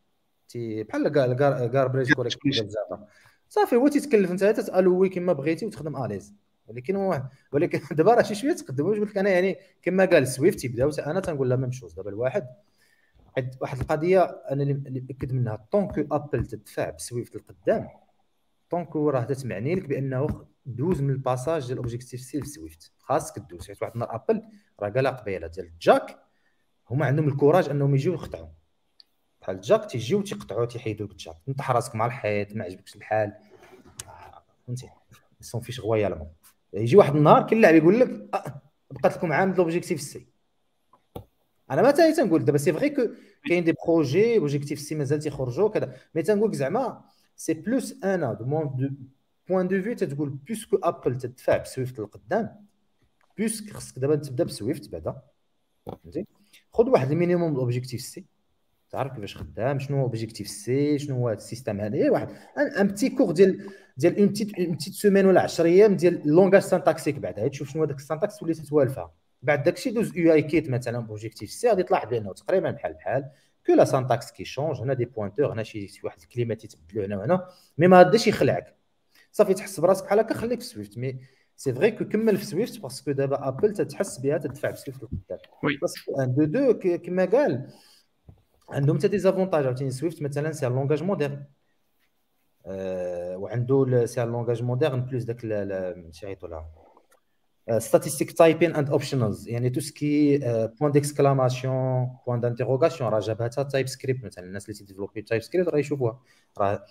بحال 0.58 1.08
garbage 1.72 2.14
collection 2.14 2.70
صافي 3.50 3.76
هو 3.76 3.88
تيتكلف 3.88 4.32
انت 4.32 4.44
ت 4.44 4.52
allouer 4.52 5.10
كما 5.10 5.34
بغيتي 5.34 5.66
وتخدم 5.66 6.04
à 6.04 6.08
l'aise. 6.08 6.36
ولكن 6.68 6.96
هو 6.96 7.24
ولكن 7.52 7.80
دابا 7.98 8.14
راه 8.14 8.22
شي 8.22 8.36
شوية 8.36 8.54
تقدم 8.54 8.86
واش 8.86 9.00
قلت 9.00 9.10
لك 9.10 9.18
أنا 9.18 9.30
يعني 9.30 9.58
كما 9.82 10.06
قال 10.06 10.28
Swift 10.28 10.60
تيبداو 10.60 10.90
أنا 10.90 11.20
تنقول 11.20 11.50
la 11.50 11.56
même 11.56 11.72
chose 11.72 11.94
دابا 11.94 12.10
الواحد 12.10 12.48
واحد 13.62 13.80
القضية 13.80 14.22
أنا 14.24 14.64
اللي 14.64 15.00
متاكد 15.02 15.34
منها. 15.34 15.68
tant 15.72 15.89
que 15.89 16.02
Apple 16.12 16.46
تدفع 16.46 16.90
ب 16.90 16.98
Swift 16.98 17.36
القدام 17.36 17.88
tant 18.70 18.93
que 18.93 19.10
راه 19.10 19.24
تتمعني 19.24 19.76
لك 19.76 19.88
بأنه 19.88 20.46
دوز 20.66 21.02
من 21.02 21.10
ال 21.10 21.17
passage 21.17 21.68
ديال 21.68 21.78
Objective-C 21.78 22.22
ل 22.22 22.40
Swift. 22.40 22.92
خاصك 23.00 23.40
دوز 23.40 23.68
حيت 23.68 23.82
واحد 23.82 23.94
النهار 23.94 24.16
Apple 24.16 24.42
راه 24.80 24.90
قالها 24.90 25.12
قبيله 25.12 25.48
ديال 25.48 25.72
jack 25.82 26.20
هما 26.90 27.06
عندهم 27.06 27.28
ال 27.28 27.33
courage 27.33 27.70
أنهم 27.70 27.96
يجيو 27.96 28.14
يقطعوا. 28.14 28.63
بحال 29.44 29.62
jack 29.62 29.86
تيجيو 29.86 30.22
تيقطعوا 30.22 30.66
تيحيدوا 30.66 31.08
لك 31.08 31.16
جاك 31.16 31.36
انت 31.48 31.62
راسك 31.62 31.96
مع 31.96 32.06
الحيط 32.06 32.56
ما 32.56 32.64
عجبكش 32.64 32.96
الحال. 32.96 33.34
فهمتي؟ 34.68 34.90
s'en 35.42 35.62
fiche 35.62 35.80
royalement 35.80 36.28
يجي 36.74 36.98
واحد 36.98 37.16
النهار 37.16 37.48
كاين 37.48 37.62
لاعب 37.62 37.76
يقول 37.76 38.00
لك 38.00 38.10
أه 38.10 38.62
بقات 38.92 39.18
لكم 39.18 39.32
عام 39.34 39.54
l'Objective-C. 39.54 40.28
أنا 41.72 41.82
ما 41.82 41.92
تاني 41.92 42.14
تنقول 42.14 42.46
دابا 42.46 42.58
c'est 42.58 42.74
vrai 42.74 42.90
que 42.90 43.02
كاين 43.48 43.64
des 43.64 43.74
projets 43.86 44.38
Objective-C 44.38 44.96
مازال 44.96 45.20
تيخرجوا 45.20 45.70
كذا 45.70 45.98
mais 46.16 46.22
تنقول 46.22 46.50
لك 46.50 46.56
زعما 46.56 47.04
c'est 47.36 47.54
plus 47.54 48.04
أنا 48.04 48.34
de 48.34 48.46
mon 48.46 48.76
de 48.76 48.90
point 49.50 49.68
de 49.68 49.82
vue 49.82 49.96
تتقول 49.96 50.30
puisque 50.30 50.78
Apple 50.78 51.18
تدفع 51.18 51.58
ب 51.58 51.65
Swift 51.65 52.00
للقدام 52.00 52.66
puisque 53.38 53.74
خصك 53.74 54.00
دابا 54.00 54.16
تبدا 54.16 54.44
ب 54.44 54.52
Swift 54.52 54.90
بعدا. 54.90 55.22
فهمتي؟ 55.86 56.26
خذ 56.74 56.90
واحد 56.90 57.12
ال 57.12 57.56
minimum 57.56 58.02
Objective-C. 58.02 58.33
تعرف 58.94 59.14
كيفاش 59.14 59.38
خدام 59.38 59.80
شنو 59.80 59.98
هو 59.98 60.04
Objective-C 60.04 61.00
شنو 61.00 61.16
هو 61.16 61.30
ال 61.30 61.36
système 61.36 61.82
هذا 61.82 62.12
واحد 62.12 62.30
un 62.58 62.88
petit 62.88 63.10
cours 63.10 63.32
ديال 63.32 63.70
ديال 63.98 64.18
une 64.20 64.28
petite 64.28 64.60
une 64.60 64.72
petite 64.72 64.94
semaine 64.94 65.26
ولا 65.26 65.42
10 65.42 65.66
أيام 65.66 65.96
ديال 65.96 66.22
langage 66.26 66.62
syntaxique 66.62 67.16
بعدا 67.16 67.48
تشوف 67.48 67.70
شنو 67.70 67.84
هذاك 67.84 67.96
ال 67.96 68.01
syntaxe 68.01 68.38
تولي 68.38 68.54
تتوالفها 68.54 69.14
بعد 69.42 69.64
داكشي 69.64 69.90
دوز 69.90 70.18
UIKit 70.18 70.70
مثلا 70.70 71.00
ب 71.00 71.50
Objective-C 71.50 71.70
غادي 71.70 71.84
تلاحظ 71.84 72.10
بانه 72.10 72.34
تقريبا 72.34 72.72
بحال 72.72 72.94
بحال. 72.94 73.30
que 73.66 73.74
la 73.74 73.86
syntaxe 73.86 74.32
qui 74.32 74.46
change 74.46 74.78
هنا 74.78 74.94
des 74.94 75.06
pointeurs 75.06 75.54
هنا 75.54 75.64
شي 75.64 76.02
واحد 76.04 76.18
الكلمات 76.22 76.62
تيتبدلوا 76.62 77.06
هنا 77.06 77.18
وهنا. 77.18 77.48
mais 77.78 77.88
ما 77.88 77.98
غاديش 77.98 78.28
يخلعك. 78.28 78.76
صافي 79.32 79.54
تحس 79.54 79.80
براسك 79.80 80.06
بحال 80.06 80.20
هكا 80.20 80.34
خليك 80.34 80.60
في 80.60 80.66
Swift 80.66 80.98
mais 80.98 81.20
c'est 81.56 81.74
vrai 81.74 81.92
que 81.92 82.06
كمل 82.06 82.38
في 82.38 82.46
Swift 82.46 82.82
parce 82.82 83.01
que 83.01 83.12
دابا 83.12 83.48
Apple 83.48 83.74
تتحس 83.74 84.18
بها 84.18 84.38
تدفع 84.38 84.70
ب 84.70 84.76
Swift 84.76 85.04
لقدام 85.04 85.40
parce 85.82 86.07
que 86.07 86.22
un 86.22 86.36
de 86.36 86.44
de 86.44 86.80
كما 86.98 87.26
قال 87.26 87.68
عندهم 88.74 88.98
حتى 88.98 89.08
des 89.08 89.18
avantages 89.18 89.66
عاوتاني 89.66 89.92
Swift 89.92 90.22
مثلا 90.22 90.52
c'est 90.52 90.66
langage 90.66 91.04
moderne. 91.04 91.44
أه 92.66 93.38
وعنده 93.38 94.06
c'est 94.06 94.26
langage 94.26 94.64
moderne 94.64 95.02
plus 95.02 95.24
داك 95.24 95.42
شي 96.12 96.28
عيطوا 96.28 96.50
لها 96.50 96.70
static 97.80 98.32
typing 98.32 98.76
and 98.76 98.90
optionals 98.90 99.48
يعني 99.50 99.70
tout 99.70 99.80
ce 99.80 100.03
qui 100.03 100.38
point 100.80 100.92
d'exclamation 100.92 102.10
point 102.28 102.40
d'interrogation 102.40 103.10
راه 103.10 103.20
جابها 103.20 103.46
حتى 103.48 103.64
TypeScript 103.64 104.26
مثلا. 104.26 104.46
الناس 104.46 104.66
اللي 104.66 104.78
تي 104.78 105.22
développer 105.22 105.42
TypeScript 105.42 105.70
راه 105.70 105.80
يشوفوها. 105.80 106.20
راه 106.58 106.86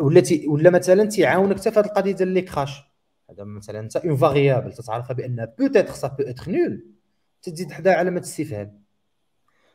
ولا 0.00 0.20
تي 0.20 0.48
ولا 0.48 0.70
مثلا 0.70 1.04
تيعاونك 1.04 1.60
حتى 1.60 1.70
في 1.70 1.80
هذه 1.80 1.86
القضية 1.86 2.12
ديال 2.12 2.28
les 2.28 2.42
crashs 2.42 2.82
هذا 3.30 3.44
مثلا 3.44 3.80
انت 3.80 3.96
une 3.96 4.16
variable 4.16 4.72
تتعرفها 4.72 5.14
بان 5.14 5.46
peut-être 5.58 5.92
ça 5.92 6.08
peut 6.08 6.22
être 6.22 6.50
null 6.50 6.86
تزيد 7.42 7.72
حدا 7.72 7.94
علامه 7.94 8.20
استفهام 8.20 8.83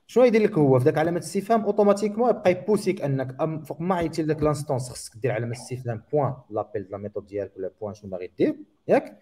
شنو 0.09 0.23
يدير 0.23 0.41
لك 0.41 0.57
هو؟ 0.57 0.79
في 0.79 0.85
ذاك 0.85 0.97
علامة 0.97 1.17
الاستفهام 1.17 1.63
automatiquement 1.63 2.29
يبقى 2.29 2.51
يpousserيك 2.51 3.01
أنك 3.01 3.35
فوق 3.65 3.81
ما 3.81 3.95
عيطتي 3.95 4.23
لك 4.23 4.43
l'instance 4.43 4.89
خصك 4.89 5.17
دير 5.17 5.31
علامة 5.31 5.51
الاستفهام 5.51 6.01
point 6.13 6.33
l'appel 6.49 6.87
la 6.91 6.97
méthode 6.97 7.25
ديالك 7.27 7.51
ولا 7.57 7.71
point 7.81 7.93
شنو 7.93 8.11
باغي 8.11 8.31
دير 8.37 8.55
ياك؟ 8.87 9.19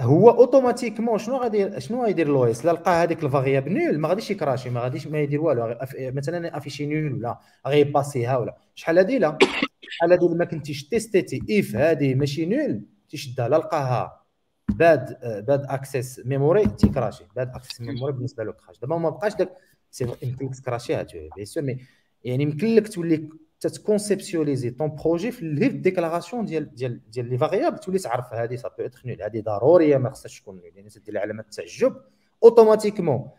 هو 0.00 0.30
automatiquement 0.30 1.18
شنو 1.18 1.36
غادي 1.36 1.80
شنو 1.80 2.04
غيدير 2.04 2.28
لو 2.28 2.44
إس؟ 2.44 2.64
لا 2.64 2.72
لقى 2.72 2.90
هذيك 2.90 3.24
ال 3.24 3.29
variable 3.29 3.72
null 3.72 3.98
ما 3.98 4.08
غاديش 4.08 4.30
ي 4.30 4.35
crasher 4.35 4.70
ما 4.70 4.80
غاديش 4.80 5.06
ما 5.06 5.18
يدير 5.20 5.40
والو 5.40 5.78
مثلا 5.98 6.56
afficher 6.56 6.86
null 6.86 7.12
ولا 7.12 7.38
غي 7.66 7.80
passer 7.80 8.22
يها 8.22 8.36
ولا. 8.36 8.56
شحال 8.74 8.98
هادي 8.98 9.18
لا؟ 9.18 9.38
شحال 9.80 10.12
هادي 10.12 10.28
ما 10.28 10.44
كنتيش 10.44 10.88
test 10.88 11.29
يتي 11.29 11.60
if 11.60 11.76
هادي 11.76 12.14
ماشي 12.14 12.46
null 12.46 12.82
تيشدها 13.08 13.48
لا 13.48 13.56
لقاها 13.56 14.20
bad 14.68 15.18
bad 15.46 15.64
access 15.68 16.20
memory 16.26 16.66
تي 16.66 16.79
crasher 16.79 17.24
bad 17.36 17.48
access 17.54 17.80
memory 17.80 18.12
بالنسبة 18.12 18.44
له 18.44 18.52
crash 18.52 18.78
دابا 18.80 18.96
ما 18.96 19.10
بقاش 19.10 19.34
داك 19.34 19.48
سي 19.90 20.06
يمكن 20.22 20.46
لك 20.46 20.54
ت 20.54 20.61
crasher 20.61 21.06
يها 21.36 21.39
bien 21.39 21.44
sûr 21.44 21.62
mais 21.62 21.78
يعني 22.24 22.42
يمكن 22.42 22.74
لك 22.74 22.88
تولي 22.88 23.28
تت 23.60 23.74
conceptualiser 23.74 24.70
ton 24.70 24.96
projet 24.96 25.30
في 25.30 25.42
الهيف 25.42 25.74
déclaration 25.74 26.44
ديال 26.44 26.74
ديال 26.74 27.10
ديال 27.10 27.30
les 27.30 27.38
variables 27.38 27.78
تولي 27.78 27.98
تعرف 27.98 28.32
هذه 28.32 28.56
ça 28.56 28.68
peut 28.68 28.84
être 28.84 29.02
null 29.04 29.22
هذه 29.22 29.40
ضروريه 29.40 29.96
ما 29.96 30.10
خصهاش 30.10 30.40
تكون 30.40 30.54
null 30.54 30.72
يعني 30.74 30.88
تدير 30.88 31.18
علامه 31.18 31.42
التعجب 31.42 31.96
automatiquement 32.42 33.30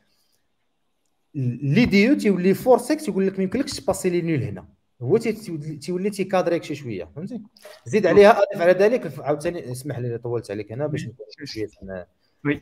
l'IDE 1.35 2.03
ou 2.03 2.15
تيولي 2.15 2.53
forcer 2.53 2.89
يك 2.89 3.01
تيقول 3.01 3.27
لك 3.27 3.37
ما 3.37 3.43
يمكنلكش 3.43 3.79
ت 3.79 3.84
passer 3.84 4.09
لي 4.09 4.21
null 4.21 4.43
هنا 4.43 4.67
هو 5.01 5.17
تيولي 5.81 6.09
تي 6.09 6.20
cadrer 6.20 6.52
يك 6.52 6.63
شي 6.63 6.75
شوية 6.75 7.05
فهمتي 7.15 7.41
زيد 7.85 8.05
عليها 8.05 8.39
اضف 8.39 8.61
على 8.61 8.71
ذلك 8.71 9.19
عاوتاني 9.19 9.71
اسمح 9.71 9.99
لي 9.99 10.17
طولت 10.17 10.51
عليك 10.51 10.71
هنا 10.71 10.87
باش 10.87 11.05
نكون 11.05 11.25
شوية 11.45 11.67
oui 12.45 12.61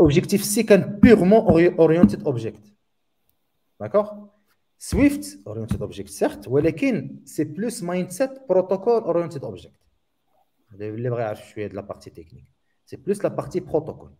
Objective-C 0.00 0.62
كان 0.62 1.00
purement 1.02 1.72
oriented 1.78 2.24
object 2.24 2.62
d'accord 3.80 4.26
Swift 4.78 5.38
oriented 5.46 5.82
object 5.82 6.10
certes 6.10 6.48
ولكن 6.48 7.20
c'est 7.24 7.44
plus 7.44 7.82
mindset 7.82 8.30
protocol 8.48 9.02
oriented 9.02 9.44
object 9.44 9.76
اللي 10.72 11.10
بغى 11.10 11.22
يعرف 11.22 11.48
شوية 11.48 11.68
la 11.68 11.80
partie 11.80 12.10
technique 12.10 12.44
c'est 12.86 12.96
plus 12.96 13.24
la 13.24 13.28
partie 13.28 13.60
protocole 13.60 14.10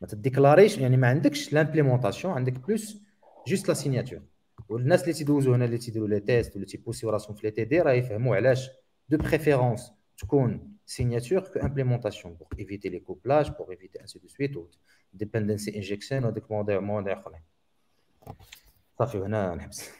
ما 0.00 0.06
ت 0.06 0.12
déclarer 0.12 0.60
يش 0.60 0.78
يعني 0.78 0.96
ما 0.96 1.08
عندكش 1.08 1.52
l'implémentation 1.52 2.34
عندك 2.34 2.52
plus 2.52 2.98
juste 3.46 3.68
la 3.68 3.74
signature 3.74 4.20
والناس 4.68 5.02
اللي 5.02 5.12
تيدوزو 5.12 5.54
هنا 5.54 5.64
اللي 5.64 5.78
تيديروا 5.78 6.08
les 6.08 6.20
tests 6.20 6.56
ولا 6.56 6.64
تي 6.64 6.72
pousser 6.72 7.02
يو 7.02 7.10
راسهم 7.10 7.36
في 7.36 7.46
les 7.46 7.50
TDD 7.50 7.80
راه 7.80 7.92
يفهموا 7.92 8.36
علاش 8.36 8.70
de 9.08 9.16
préférence 9.16 9.92
تكون 10.18 10.76
signature 10.86 11.40
que 11.40 11.58
implémentation 11.58 12.34
pour 12.34 12.48
éviter 12.58 12.88
les 12.88 13.00
couplages 13.00 13.50
pour 13.50 13.70
éviter 13.70 14.00
ainsi 14.00 14.18
de 14.18 14.28
suite 14.28 14.50
dependency 15.14 15.76
injection 15.76 16.24
وديك 16.24 16.50
مواضيع 16.50 16.80
مواضيع 16.80 17.18
أخرين. 17.20 17.40
صافي 18.98 19.18
هنا 19.18 19.54
نحبس. 19.54 19.90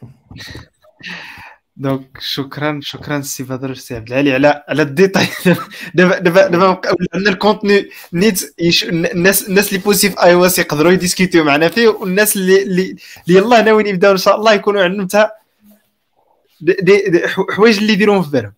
donc 1.77 2.17
شكرا 2.21 2.79
شكرا 2.83 3.21
سي 3.21 3.43
بدر 3.43 3.73
سي 3.73 3.95
عبد 3.95 4.07
العالي 4.07 4.33
على 4.33 4.63
على 4.67 4.81
les 4.81 4.95
détails 4.95 5.27
دابا 5.95 6.19
دابا 6.19 6.47
دابا 6.47 6.81
عندنا 7.13 7.29
ال 7.29 7.89
continuité 8.13 8.53
الناس 8.83 9.49
الناس 9.49 9.69
اللي 9.69 9.79
positifs 9.79 10.19
iOS 10.19 10.59
يقدروا 10.59 10.91
ي 10.91 10.96
discuter 10.96 11.34
يو 11.34 11.43
معنا 11.43 11.69
فيه 11.69 11.87
والناس 11.87 12.35
اللي 12.35 12.63
اللي 12.63 12.95
يلاه 13.27 13.61
ناويين 13.61 13.87
يبداو 13.87 14.11
إن 14.11 14.17
شاء 14.17 14.35
الله 14.35 14.53
يكونوا 14.53 14.83
عندهم 14.83 15.07
حتى 15.07 15.29
حوايج 17.55 17.77
اللي 17.77 17.93
يديروهم 17.93 18.23
في 18.23 18.29
بالهم. 18.31 18.53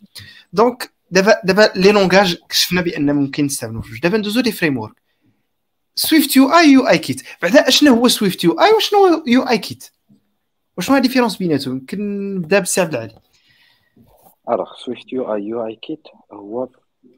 donc 0.53 0.91
دابا 1.11 1.41
دابا 1.43 1.71
les 1.75 1.91
langages 1.91 2.37
كشفنا 2.49 2.81
بأن 2.81 3.15
ممكن 3.15 3.45
نستعملوا 3.45 3.81
في 3.81 3.99
دابا 3.99 4.17
ندوزو 4.17 4.41
لي 4.41 4.51
فريم 4.51 4.77
ورك 4.77 5.00
سويفت 5.95 6.35
يو 6.35 6.49
اي 6.49 6.71
يو 6.71 6.87
اي 6.87 6.97
كيت 6.97 7.21
بعدا 7.41 7.67
اشنو 7.67 7.93
هو 7.93 8.07
سويفت 8.07 8.43
يو 8.43 8.51
اي 8.51 8.71
وشنو 8.77 8.99
هو 8.99 9.23
يو 9.27 9.41
اي 9.41 9.57
كيت 9.57 9.91
وشنو 10.77 10.95
هي 10.95 11.01
ال 11.01 11.05
différence 11.05 11.37
بيناتهم 11.37 11.77
يمكن 11.77 12.35
نبدا 12.35 12.59
بالسي 12.59 12.81
عبد 12.81 12.93
العالي 12.93 13.15
الوغ 14.49 14.73
سويفت 14.85 15.13
يو 15.13 15.33
اي 15.33 15.43
يو 15.43 15.65
اي 15.65 15.75
كيت 15.75 16.07
هو 16.31 16.67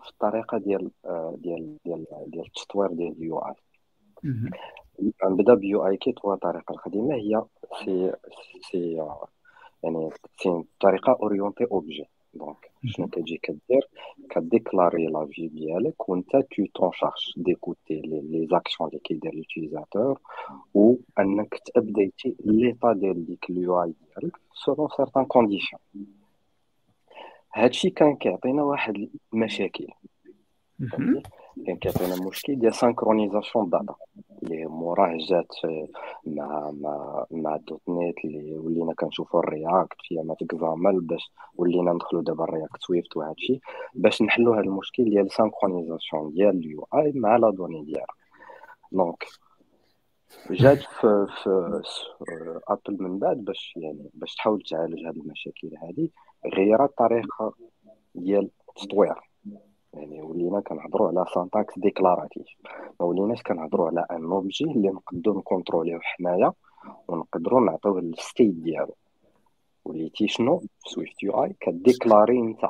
في 0.04 0.10
الطريقة 0.10 0.58
ديال 0.58 0.92
ديال 1.36 1.78
ديال 1.86 2.06
ديال 2.28 2.46
التطوير 2.46 2.88
ديال 2.88 3.12
ال 3.18 3.40
UI 3.40 3.54
نبدا 5.24 5.54
ب 5.54 5.88
UIKit 5.88 6.20
هو 6.26 6.34
الطريقة 6.34 6.72
القديمه 6.72 7.16
هي 7.16 7.44
c'est 7.86 8.12
c'est 8.72 9.08
يعني 9.84 10.10
c'est 10.44 10.64
طريقه 10.80 11.18
orientée 11.22 11.66
objet 11.72 12.10
donc 12.34 12.72
شنو 12.86 13.08
كتجي 13.08 13.38
كدير 13.44 13.88
ك 14.30 14.38
déclarer 14.38 15.08
la 15.08 15.26
vue 15.26 15.48
ديالك 15.48 16.10
وانت 16.10 16.32
tout 16.32 16.66
en 16.76 16.92
charge 16.94 17.34
d'écouter 17.38 18.02
les 18.02 18.48
actions 18.52 18.90
اللي 18.90 19.00
كيدير 19.00 19.36
l'utilisateur 19.36 20.20
و 20.74 20.96
انك 21.20 21.62
ت 21.74 21.81
updater 21.82 22.36
l'état 22.46 22.94
ديال 22.94 23.26
ديك 23.26 23.50
ال 23.50 23.84
UI 23.84 23.94
ديالك 24.18 24.38
selon 24.54 24.88
certaines 24.98 25.26
conditions 25.26 25.82
هادشي 27.54 27.90
كان 27.90 28.16
كيعطينا 28.16 28.64
واحد 28.64 29.10
المشاكل 29.34 29.88
كان 31.66 31.76
كيعطينا 31.76 32.28
مشكل 32.28 32.56
ديال 32.60 32.76
synchronisation 32.76 33.70
data 33.70 33.96
اللي 34.44 34.66
موراه 34.66 35.18
جات 35.30 35.48
مع 36.26 36.72
مع 36.72 37.26
مع 37.32 37.58
.NET 37.58 38.16
اللي 38.26 38.58
ولينا 38.58 38.94
كنشوفوا 38.94 39.40
ال 39.40 39.49
React 39.49 39.98
فيها 40.08 40.24
ما 40.24 40.36
تكزامل 40.36 41.02
باش 41.02 41.32
ولينا 41.56 41.94
ندخلوا 41.94 42.22
دابا 42.22 42.44
ال 42.44 42.49
React 42.49 42.78
Swift 42.80 43.18
وهادشي 43.18 43.60
باش 43.94 44.22
نحلوا 44.22 44.56
هذا 44.56 44.64
المشكل 44.64 45.04
ديال 45.04 45.32
synchronisation 45.32 46.34
ديال 46.34 46.50
ال 46.50 46.88
UI 46.96 47.12
مع 47.16 47.36
la 47.36 47.50
donnée 47.50 47.84
ديالها. 47.84 48.06
donc 48.92 49.26
جات 50.52 50.80
في, 50.80 51.26
في 51.44 52.60
Apple 52.68 53.04
من 53.04 53.20
بعد 53.20 53.38
باش 53.38 53.74
يعني 53.78 54.10
باش 54.14 54.36
تحاول 54.36 54.64
تعالج 54.64 55.06
هذه 55.06 55.18
المشاكل 55.18 55.72
هذه 55.84 56.10
غيرت 56.56 56.90
الطريقة 56.90 57.54
ديال 58.16 58.50
التطوير. 58.70 59.33
يعني 59.94 60.22
ولينا 60.22 60.60
كنهضروا 60.60 61.08
على 61.08 61.26
syntaxe 61.34 61.80
déclarative. 61.80 62.48
ما 63.00 63.06
وليناش 63.06 63.44
كنهضروا 63.44 63.88
على 63.88 64.06
un 64.12 64.24
objet 64.26 64.66
اللي 64.66 64.90
نقدروا 64.90 65.38
نcontrôليو 65.38 66.00
حنايا 66.02 66.54
ونقدروا 67.08 67.62
نعطيوه 67.62 68.00
ال 68.00 68.09
state 68.09 68.54
ديالو. 68.54 68.96
وليتي 69.86 70.28
شنو؟ 70.28 70.58
في 70.58 70.68
SwiftUI 70.90 71.56
كdéclarer 71.60 72.40
انت. 72.40 72.62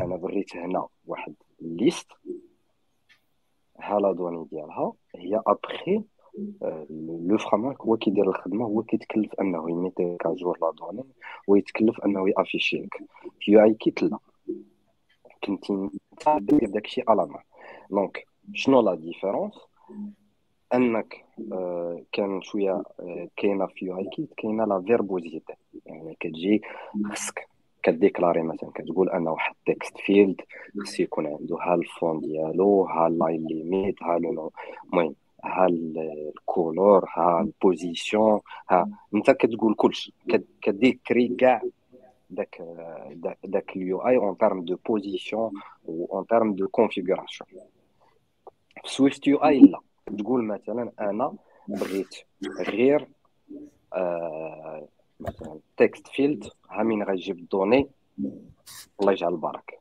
أنا 0.00 0.16
بريت 0.16 0.56
هنا 0.56 0.86
واحد 1.06 1.34
liste 1.60 2.12
ها 3.78 4.00
la 4.00 4.12
donnée 4.12 4.44
ديالها. 4.50 4.92
هي 5.16 5.42
après 5.46 6.02
le 7.26 7.38
framework 7.38 7.80
هو 7.82 7.96
كيدير 7.96 8.28
الخدمة 8.28 8.64
هو 8.64 8.82
كيتكلف 8.82 9.34
أنه 9.40 9.70
يmettre 9.70 10.16
à 10.16 10.24
jour 10.24 10.58
la 10.62 10.70
donnée 10.70 11.04
ويتكلف 11.48 12.00
أنه 12.04 12.28
يafficher 12.28 12.76
لك 12.76 13.02
في 13.40 13.52
UIKit 13.52 14.02
لا 14.02 14.18
كنتي 15.44 15.90
دير 16.38 16.70
داكشي 16.70 17.02
على 17.08 17.26
ما 17.26 17.42
donc 17.90 18.26
شنو 18.54 18.80
la 18.80 18.94
différence 18.94 19.54
أنك 20.74 21.24
آه 21.52 22.02
كان 22.12 22.42
شوية 22.42 22.82
آه 23.00 23.28
كاينة 23.36 23.66
في 23.66 23.86
UIKit 23.86 24.34
كاينة 24.36 24.64
la 24.64 24.82
verbosité 24.82 25.54
يعني 25.86 26.16
كتجي 26.20 26.62
خصك 27.12 27.48
كdéclarer 27.82 28.42
مثلا 28.42 28.70
كتقول 28.74 29.10
ان 29.10 29.28
واحد 29.28 29.54
text 29.66 29.98
field 29.98 30.40
خص 30.80 31.00
يكون 31.00 31.26
عنده 31.26 31.56
ها 31.56 31.74
ال 31.74 31.83
font 31.83 32.20
ديالو 32.20 32.84
ها 32.84 33.06
ال 33.06 33.14
line 33.14 33.46
limit 33.46 34.02
ها 34.02 34.16
المهم 34.16 35.14
ها 35.44 35.66
ال 35.66 35.89
color 35.89 37.04
ها 37.16 37.40
ال 37.40 37.51
position 37.51 38.40
ها 38.70 38.90
أنت 39.14 39.30
كتقول 39.30 39.74
كلشي 39.74 40.12
كdécrire 40.62 41.28
كاع 41.28 41.62
داك 42.30 42.62
داك 43.44 43.76
ال 43.76 43.98
UI 43.98 44.16
en 44.16 44.38
termes 44.38 44.64
de 44.64 44.76
position 44.76 45.52
و 45.84 46.04
en 46.04 46.26
termes 46.26 46.54
de 46.54 46.68
configuration 46.68 47.48
في 48.84 48.90
SwiftUI 48.90 49.60
لا 49.60 49.80
تقول 50.18 50.44
مثلا 50.44 50.92
أنا 51.00 51.34
بغيت 51.68 52.14
غير 52.60 53.08
مثلا 55.20 55.58
text 55.76 56.08
field 56.08 56.50
ها 56.70 56.82
من 56.82 57.02
غيجيب 57.02 57.38
ال 57.38 57.44
données 57.44 57.88
الله 59.00 59.12
يجعل 59.12 59.32
البرك 59.32 59.80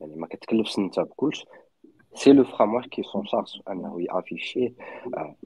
يعني 0.00 0.16
ما 0.16 0.26
كتكلفش 0.26 0.78
انت 0.78 1.00
بكلش 1.00 1.46
c'est 2.14 2.32
le 2.32 2.44
framework 2.44 2.88
qui 2.88 3.02
s'en 3.02 3.26
charge 3.26 3.60
انه 3.70 4.02
يafficherه 4.02 4.72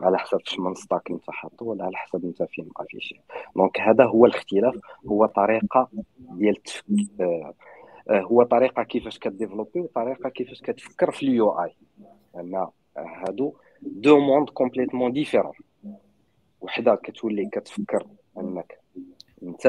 على 0.00 0.18
حسب 0.18 0.38
من 0.58 0.74
stack 0.74 1.10
أنت 1.10 1.30
حاطه 1.30 1.66
ولا 1.66 1.84
على 1.84 1.96
حسب 1.96 2.24
أنت 2.24 2.42
فين 2.42 2.68
afficherه 2.76 3.16
donc 3.56 3.80
هذا 3.80 4.04
هو 4.04 4.26
الاختلاف. 4.26 4.74
هو 5.06 5.26
طريقة 5.26 5.88
ديال 6.18 6.56
آه 7.20 7.54
هو 8.10 8.42
طريقة 8.42 8.82
كيفاش 8.82 9.18
كdévelopper 9.18 9.80
وطريقة 9.80 10.28
كيفاش 10.28 10.60
كتفكر 10.60 11.10
في 11.10 11.22
ال 11.22 11.50
UI. 11.50 11.74
أن 12.36 12.66
هادو 12.96 13.54
deux 13.82 14.18
mondes 14.18 14.50
complètement 14.50 15.12
différents. 15.12 15.52
وحدة 16.60 16.94
كتولي 16.94 17.48
كتفكر 17.52 18.06
أنك 18.38 18.78
انت 19.42 19.66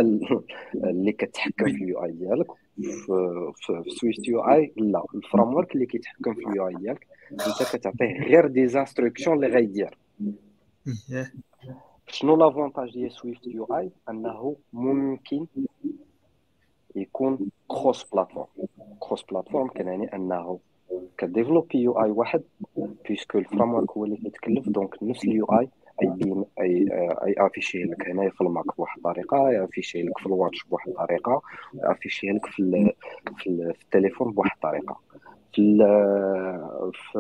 اللي 0.76 1.12
كتحكم 1.12 1.66
في 1.66 1.72
ال 1.84 2.04
UI 2.04 2.12
ديالك 2.12 2.48
في, 2.78 3.84
SwiftUI 3.88 4.74
لا. 4.78 5.04
ال 5.16 5.54
framework 5.54 5.76
اللي 5.76 5.86
كيتحكم 5.86 6.34
في 6.34 6.48
ال 6.48 6.68
UI 6.68 6.76
ديالك 6.76 7.08
انت 7.32 7.76
كتعطيه 7.76 8.20
غير 8.24 8.48
des 8.48 8.68
instructions 8.68 9.36
اللي 9.36 9.48
غيدير 9.48 9.98
شنو 12.08 12.36
l'avantage 12.36 12.94
ديال 12.94 13.12
SwiftUI 13.12 13.92
انه 14.10 14.56
ممكن 14.74 15.46
يكون 16.96 17.50
cross-platform 17.68 18.48
cross-platform 19.00 19.68
كنعني 19.68 20.16
انه 20.16 20.60
كdévelopper 21.18 21.78
UI 21.78 22.12
واحد 22.12 22.42
parce 23.10 23.25
que 23.25 23.34
ال 23.34 23.38
framework 23.38 23.92
هو 23.92 24.06
اللي 24.06 24.18
كيتكلف 24.18 24.70
donc 24.70 25.04
نفس 25.04 25.24
ال 25.24 25.46
UI 25.46 25.70
أي 26.04 26.46
أي 26.60 26.88
أي 27.26 27.36
afficher 27.38 27.84
لك 27.84 28.10
هنايا 28.10 28.30
في 28.30 28.42
ال 28.42 28.51
Mac 28.51 28.78
بواحد 28.78 28.98
الطريقة 28.98 29.52
يafficher 29.52 30.04
لك 30.04 30.18
في 30.18 30.26
ال 30.26 30.32
Watch 30.32 30.64
بواحد 30.64 30.90
الطريقة 30.90 31.42
يafficher 31.74 32.28
لك 32.28 32.46
في 32.46 32.92
في, 33.38 33.74
التليفون 33.84 34.32
بواحد 34.34 34.52
الطريقة. 34.56 35.00
في 35.54 35.78
في 36.94 37.20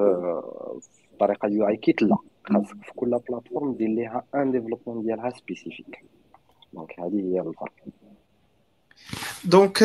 الطريقة 1.13 1.47
ديال 1.47 1.63
UIKit 1.63 2.01
لا. 2.01 2.17
خاصك 2.43 2.77
في 2.83 2.91
كل 2.95 3.19
plateforme 3.29 3.73
دير 3.73 3.89
ليها 3.89 4.23
un 4.35 4.51
développement 4.51 5.05
ديالها 5.05 5.29
spécifique. 5.29 6.03
donc 6.73 6.99
هذه 6.99 7.19
هي 7.19 7.39
الفرق. 7.39 7.71
donc 9.45 9.83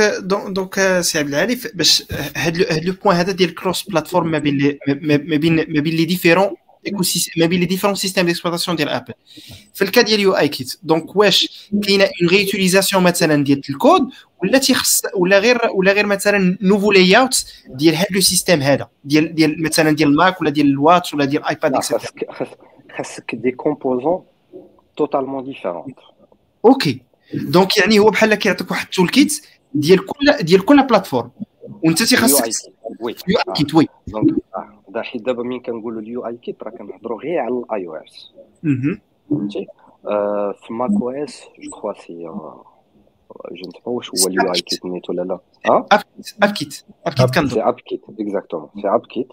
donc 0.49 0.75
سي 1.01 1.19
عبد 1.19 1.29
العالي 1.29 1.59
باش 1.75 2.13
هاد 2.37 2.57
le 2.87 2.95
point 3.05 3.17
هذا 3.17 3.33
ديال 3.33 3.55
cross-platform 3.55 4.31
ما 4.31 4.39
بين 4.39 4.79
ما 4.89 5.37
بين 5.37 5.57
ما 5.57 5.81
بين 5.81 5.95
les 5.95 6.05
différents 6.05 6.57
ما 7.37 7.47
بين 7.47 7.61
les 7.61 7.67
différents 7.67 7.97
systèmes 7.97 8.27
d'exploitation 8.27 8.77
ديال 8.77 8.89
Apple 8.89 9.15
في 9.75 9.83
ال 9.83 9.88
cas 9.88 10.03
ديال 10.03 10.21
UIKit 10.21 10.79
donc 10.83 11.17
واش 11.17 11.69
كاينة 11.83 12.05
une 12.05 12.29
réutilisation 12.29 13.03
مثلا 13.03 13.45
ديال 13.45 13.61
الكود 13.71 14.09
ولا 14.43 14.59
تيخص 14.59 15.03
ولا 15.17 15.39
غير 15.39 15.59
ولا 15.75 15.93
غير 15.93 16.07
مثلا 16.07 16.59
nouveau 16.63 16.93
layout 16.93 17.45
ديال 17.67 17.97
هذا 17.97 18.07
le 18.11 18.21
système 18.21 18.63
هذا 18.63 18.89
ديال 19.05 19.35
ديال 19.35 19.63
مثلا 19.63 19.91
ديال 19.91 20.09
ال 20.09 20.17
Mac 20.17 20.41
ولا 20.41 20.51
ديال 20.51 20.67
ال 20.67 20.75
Watch 20.75 21.15
ولا 21.15 21.25
ديال 21.25 21.45
iPad 21.45 21.75
et 21.75 21.81
cetera 21.81 22.01
خاصك 22.97 23.35
des 23.35 23.51
composants 23.51 24.23
totalement 24.97 25.45
différents 25.45 25.99
OK 26.65 27.03
donc 27.35 27.77
يعني 27.77 27.99
هو 27.99 28.11
بحال 28.11 28.35
كيعطيك 28.35 28.71
واحد 28.71 28.85
ال 28.85 29.09
toolkit 29.09 29.47
ديال 29.75 30.07
كل 30.07 30.33
ديال 30.41 30.65
كل 30.65 30.87
plateforme 30.87 31.31
وانت 31.85 32.03
تيخصك 32.03 32.73
oui. 33.01 33.15
UIKit 33.29 33.75
oui 33.75 33.87
donc 34.07 34.35
دا 34.89 35.03
حيت 35.03 35.23
دابا 35.23 35.43
مين 35.43 35.61
كنقولوا 35.61 36.01
ال 36.01 36.27
UIKit 36.27 36.63
راه 36.63 36.71
كنهضروا 36.71 37.21
غير 37.21 37.39
على 37.39 37.55
ال 37.55 37.87
iOS. 37.87 38.33
فهمتي؟ 39.31 39.67
في 40.67 40.73
macOS 40.73 41.45
je 41.59 41.71
crois 41.71 41.93
c'est 41.93 42.23
je 43.53 43.69
ne 43.69 43.73
sais 43.73 43.81
واش 43.87 44.11
هو 44.11 44.29
ال 44.29 44.43
UIKit 44.43 44.85
نيت 44.85 45.11
ولا 45.11 45.23
لا. 45.23 45.39
آه؟ 45.71 45.87
AppKit. 46.43 46.85
AppKit 47.07 47.35
كنظن 47.35 47.61
AppKit 47.61 48.03
exactement. 48.21 48.69
c'est 48.83 48.89
AppKit. 48.89 49.29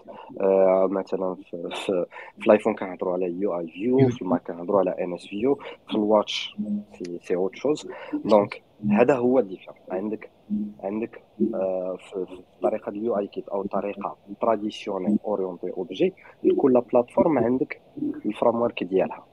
مثلا 0.90 1.36
في, 1.50 2.06
ال 2.46 2.50
iPhone 2.50 2.74
كنهضروا 2.74 3.12
على 3.12 3.26
UIView 3.40 4.08
في 4.08 4.22
ال 4.22 4.27
Mac 4.27 4.42
كنهضروا 4.46 4.80
على 4.80 4.90
NSView 5.04 5.54
في 5.88 5.94
ال 5.94 6.04
Watch 6.04 6.56
c'est 7.22 7.36
autre 7.36 7.56
chose. 7.56 7.88
donc 8.24 8.62
هذا 8.90 9.16
هو 9.16 9.38
ال 9.38 9.42
différent 9.42 9.76
عندك 9.90 10.30
عندك 10.80 11.22
في 12.10 12.26
طريقة 12.62 12.90
ال 12.90 13.18
UIKit 13.18 13.48
أو 13.48 13.62
طريقة 13.62 14.16
traditionnelle 14.40 15.18
orientée 15.24 15.70
objet 15.70 16.12
كل 16.56 16.82
plateforme 16.92 17.38
عندك 17.38 17.80
ال 18.26 18.54
framework 18.54 18.84
ديالها. 18.84 19.26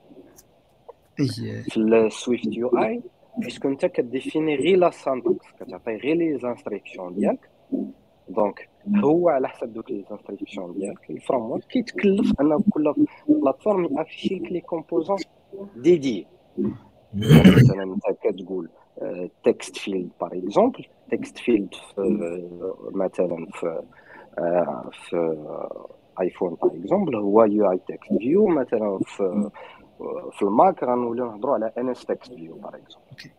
في 1.70 1.78
ال 1.78 2.58
SwiftUI 2.58 2.68
parce 2.68 3.02
que 3.38 3.68
أنت 3.68 3.86
كdéfinir 3.86 4.56
غير 4.56 4.78
la 4.78 4.90
syntaxe 4.90 5.46
كتعطي 5.60 5.96
غير 5.96 6.16
les 6.16 6.38
instructions 6.38 7.16
ديالك. 7.16 7.50
donc 8.30 8.70
هو 9.04 9.30
على 9.30 9.48
حسب 9.48 9.74
دوك 9.74 9.92
les 9.92 10.06
instructions 10.10 10.74
ديالك 10.74 11.10
ال 11.10 11.42
framework 11.42 11.64
كيتكلف 11.64 12.42
أن 12.42 12.60
كل 12.72 12.94
plateforme 13.28 13.98
يafficher 13.98 14.36
لك 14.36 14.52
les 14.52 14.62
composants 14.62 15.18
dédiés 15.76 16.28
مثلا 17.58 17.84
أنت 17.84 18.18
كتقول 18.24 18.70
text 19.44 19.78
field 19.78 20.10
par 20.22 20.38
exemple 20.38 20.86
text 21.12 21.38
field 21.38 21.70
مثلا 22.92 23.48
في 23.54 23.82
في 24.92 25.38
iPhone 26.22 26.58
par 26.62 26.72
exemple 26.76 27.16
هو 27.16 27.44
UITextView 27.44 28.48
مثلا 28.48 29.00
في 29.06 29.50
في 30.32 30.42
ال 30.42 30.52
Mac 30.52 30.84
غنوليو 30.84 31.26
نهضروا 31.26 31.54
على 31.54 31.72
NSTextView 31.78 32.56
par 32.56 32.76
exemple 32.76 33.39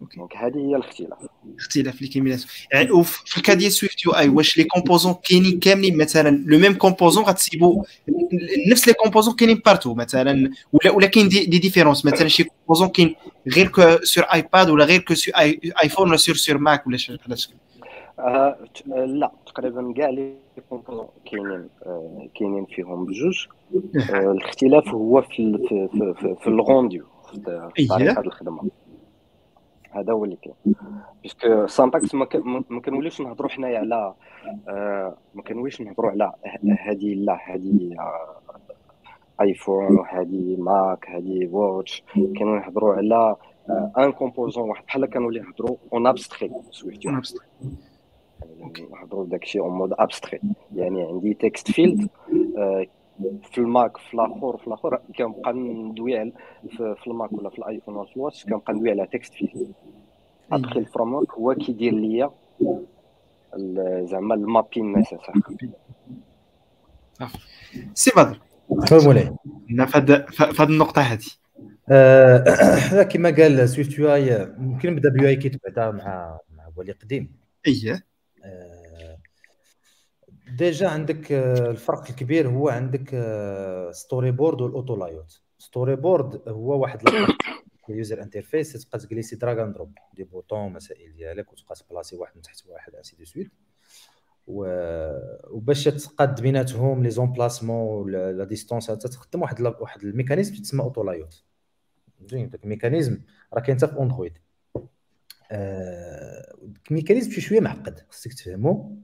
donc 0.00 0.36
هذه 0.36 0.56
هي 0.56 0.76
الاختلاف 0.76 1.18
اختلاف 1.58 1.98
اللي 1.98 2.08
كاين 2.08 2.24
بيناتهم 2.24 2.48
يعني 2.72 2.90
وفي 2.90 3.36
ال 3.38 3.42
cas 3.42 3.54
ديال 3.54 3.72
SwiftUI 3.72 4.28
واش 4.28 4.58
les 4.58 4.64
composants 4.64 5.14
كاينين 5.14 5.58
كاملين 5.58 5.98
مثلا 5.98 6.44
le 6.46 6.58
même 6.58 6.74
composant 6.74 7.24
غتسيبو 7.24 7.84
نفس 8.70 8.88
les 8.88 8.94
composants 8.94 9.34
كاينين 9.34 9.62
partout 9.66 9.94
مثلا 9.94 10.50
ولا 10.72 10.92
ولا 10.92 11.06
كاين 11.06 11.28
des, 11.28 11.44
des 11.46 11.58
différences 11.58 12.04
مثلا 12.04 12.28
شي 12.28 12.44
composant 12.44 12.88
كاين 12.88 13.14
غير 13.56 13.68
que 13.68 13.82
sur 14.02 14.24
iPad 14.24 14.70
ولا 14.70 14.84
غير 14.84 15.00
que 15.00 15.14
sur 15.14 15.34
iPhone 15.82 16.08
ولا 16.08 16.16
sur 16.16 16.34
sur 16.34 16.58
Mac 16.58 16.86
ولا 16.86 16.96
شي 16.96 17.16
بحال 17.16 17.36
آه 18.18 18.58
لا 18.86 19.32
تقريبا 19.46 19.94
كاع 19.96 20.08
les 20.08 20.34
composants 20.68 21.06
كاينين 21.30 21.68
آه 21.86 22.28
كاينين 22.38 22.66
فيهم 22.66 23.04
بجوج 23.04 23.46
آه 24.10 24.32
الاختلاف 24.32 24.88
هو 24.88 25.22
في 25.22 25.58
في 25.68 25.88
في, 26.20 26.36
في 26.42 26.46
ال 26.46 26.56
rendu 26.56 27.04
في 27.76 27.86
طريقه 27.86 28.20
الخدمه 28.20 28.70
هذا 29.90 30.12
هو 30.12 30.24
اللي 30.24 30.36
كاين. 30.36 30.74
parce 31.22 31.49
que 31.49 31.66
syntaxe 31.66 32.14
ما 32.14 32.80
كنوليوش 32.84 33.20
نهضروا 33.20 33.50
حنايا 33.50 33.78
على 33.78 34.14
آه 34.68 35.16
ما 35.34 35.42
كنوليوش 35.42 35.80
نهضروا 35.80 36.10
على 36.10 36.32
هذه 36.80 37.14
لا 37.14 37.38
هذه 37.46 37.96
iPhone 39.40 39.98
وهذه 39.98 40.56
Mac 40.58 41.08
هذه 41.08 41.48
Watch 41.52 42.04
كانوا 42.38 42.56
يهضروا 42.56 42.94
على 42.94 43.36
un 43.98 44.12
composant 44.12 44.68
واحد. 44.68 44.84
بحال 44.86 45.06
كانوا 45.06 45.32
يهضروا 45.32 45.76
en 45.92 46.06
abstrait 46.06 46.50
Swift 46.70 47.06
نهضروا 48.90 49.26
داكشي 49.26 49.60
en 49.60 49.72
mode 49.72 49.92
abstrait 49.98 50.40
يعني 50.74 51.02
عندي 51.02 51.34
text 51.34 51.70
field 51.70 52.08
في 53.52 53.58
ال 53.58 53.68
Mac 53.68 53.96
في 53.96 54.14
الآخر 54.14 54.56
في 54.56 54.66
الآخر 54.66 55.00
كنبقى 55.18 55.52
ندوي 55.52 56.32
في 56.76 57.06
ال 57.06 57.12
Mac 57.12 57.32
ولا 57.32 57.50
في 57.50 57.58
ال 57.58 57.63
iPhone 57.63 57.96
ولا 57.96 58.06
في 58.06 58.16
ال 58.16 58.21
Watch 58.21 58.44
كنبقى 58.44 58.72
ندوي 58.72 58.90
على 58.90 59.06
text 59.06 59.34
field 59.34 59.72
après 60.52 60.78
ال 60.78 61.14
framework 61.14 61.32
هو 61.32 61.54
كيدير 61.54 61.94
ليا 61.94 62.30
زعما 64.04 64.34
ال 64.34 64.41
mapping 64.41 64.92
nécessaire 64.92 65.32
سي 67.94 68.10
بدر 68.16 68.38
مولاي 69.04 69.34
في 70.28 70.54
هذه 70.58 70.68
النقطة 70.68 71.02
هذه 71.02 71.24
كما 73.10 73.30
قال 73.30 73.68
SwiftUI 73.68 74.54
ممكن 74.58 74.92
نبدأ 74.92 75.08
ب 75.08 75.28
UIKit 75.28 75.62
بعدا 75.64 75.90
مع 75.90 76.38
مع 76.56 76.64
ولي 76.76 76.92
قديم. 76.92 77.32
اييه 77.66 78.04
déjà 80.56 80.88
عندك 80.88 81.32
الفرق 81.32 82.08
الكبير 82.10 82.48
هو 82.48 82.68
عندك 82.68 83.08
storyboard 83.92 84.60
وال 84.60 84.72
auto 84.72 84.96
layout 84.96 85.40
storyboard 85.58 86.48
هو 86.48 86.80
واحد 86.80 87.00
ال 87.90 87.96
user 87.96 88.22
interface 88.22 88.72
تبقى 88.84 88.98
تجلسي 88.98 89.36
drag 89.36 89.62
and 89.62 89.74
drop 89.74 89.98
des 90.14 90.24
boutons 90.24 90.72
مسائل 90.72 91.16
ديالك 91.16 91.52
وتبقى 91.52 91.74
تبلاصي 91.74 92.16
واحد 92.16 92.36
من 92.36 92.42
تحت 92.42 92.66
واحد 92.66 92.94
ainsi 92.94 93.16
de 93.16 93.24
suite 93.24 93.50
و... 94.46 94.64
وباش 95.50 95.84
تقاد 95.84 96.40
بيناتهم 96.40 97.02
les 97.02 97.10
emplacements 97.10 98.10
la 98.12 98.44
distance 98.44 98.86
تخدم 98.86 99.42
واحد 99.42 99.60
واحد 99.60 100.02
ال 100.02 100.08
mécanisme 100.08 100.62
تسمى 100.62 100.82
auto 100.82 101.02
layout 101.02 101.44
زين 102.20 102.50
داك 102.50 102.64
ال 102.64 102.70
mécanisme 102.70 103.20
راه 103.54 103.60
كاين 103.60 103.76
حتى 103.76 103.86
في 103.86 104.00
Android 104.00 104.38
آه... 105.52 106.54
ال 106.90 106.94
mécanisme 106.94 107.30
شي 107.30 107.40
شوية 107.40 107.60
معقد 107.60 108.00
خصك 108.08 108.32
تفهمو. 108.32 109.02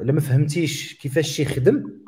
إلا 0.00 0.12
ما 0.12 0.20
فهمتيش 0.20 0.98
كيفاش 0.98 1.40
يخدم 1.40 2.00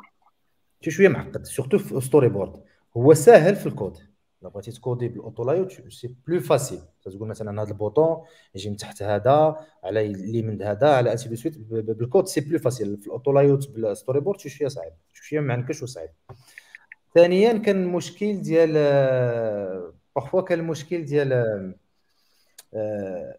شي 0.81 0.91
شوية 0.91 1.07
معقد. 1.07 1.45
surtout 1.45 1.77
في 1.77 2.01
storyboard 2.01 2.63
هو 2.97 3.13
ساهل 3.13 3.55
في 3.55 3.67
الكود. 3.67 3.97
إلا 4.41 4.49
بغيتي 4.49 4.71
تكودي 4.71 5.07
بال 5.07 5.19
auto 5.19 5.43
layout 5.43 5.91
c'est 5.91 6.15
plus 6.27 6.39
facile 6.39 6.79
تقول 7.03 7.27
مثلا 7.27 7.61
هذا 7.61 7.69
ال 7.69 7.77
bouton 7.77 8.25
يجي 8.55 8.69
من 8.69 8.77
تحت 8.77 9.03
هذا 9.03 9.65
على 9.83 10.05
اليمين 10.05 10.61
هذا 10.61 10.89
على 10.89 11.11
ainsi 11.11 11.29
de 11.29 11.35
suite 11.35 11.57
بال 11.57 11.80
code 11.80 12.27
c'est 12.27 12.41
plus 12.41 12.59
facile 12.59 12.97
في 12.97 13.07
ال 13.07 13.12
auto 13.12 13.31
layout 13.31 13.59
بال 13.59 13.69
storyboard 13.69 14.39
شي 14.39 14.49
شوية 14.49 14.67
صعيب. 14.67 14.93
شي 15.13 15.23
شوية 15.23 15.39
معنكش 15.39 15.83
وصعيب. 15.83 16.09
ثانيا 17.15 17.57
كان 17.57 17.83
المشكل 17.83 18.41
ديال 18.41 18.73
parfois 20.15 20.41
كان 20.41 20.59
المشكل 20.59 21.05
ديال 21.05 21.73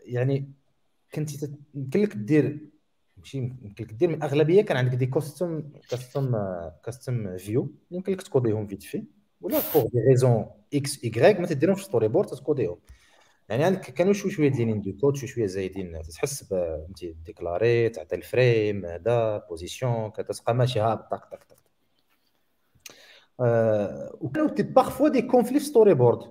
يعني 0.05 0.53
كنتي 1.15 1.53
يمكن 1.75 2.03
لك 2.03 2.17
دير 2.17 2.59
ماشي 3.27 3.39
يمكن 3.39 3.85
لك 3.85 3.93
دير 3.93 4.09
من 4.09 4.15
الأغلبية 4.15 4.63
كان 4.63 4.77
عندك 4.77 4.95
des 4.95 5.07
custom 5.07 5.63
custom 5.91 6.37
custom 6.85 7.37
view 7.37 7.73
يمكن 7.91 8.13
لك 8.13 8.23
تكوديهم 8.23 8.67
vite 8.67 8.83
في 8.83 9.05
ولا 9.41 9.61
pour 9.61 9.83
des 9.83 10.01
raisons 10.09 10.47
X 10.75 11.05
Y 11.05 11.41
ما 11.41 11.47
تديرهمش 11.47 11.81
في 11.81 11.85
storyboard 11.85 12.29
تكوديهم. 12.29 12.79
يعني 13.49 13.65
عندك 13.65 13.81
كانوا 13.81 14.13
شوي 14.13 14.31
شوية 14.31 14.49
des 14.49 14.59
lignes 14.59 14.81
de 14.81 14.93
code 15.01 15.17
شوي 15.17 15.29
شوية 15.29 15.47
زايدين. 15.47 16.03
تحس 16.03 16.45
فهمتي 16.45 17.17
déclarer 17.27 17.89
تعطي 17.89 18.17
ال 18.17 18.28
frame 18.28 18.85
هذا 18.87 19.39
position 19.49 20.11
كتبقى 20.11 20.55
ماشي 20.55 20.81
ها 20.81 20.95
طق 20.95 21.31
طق 21.31 21.45
طق. 21.49 21.57
آه 23.41 24.19
وكانوا 24.21 24.49
بارفوا 24.49 25.09
دي 25.09 25.23
كونفلي 25.23 25.61
في 25.61 25.67
ستوري 25.67 25.95
بورد 25.95 26.31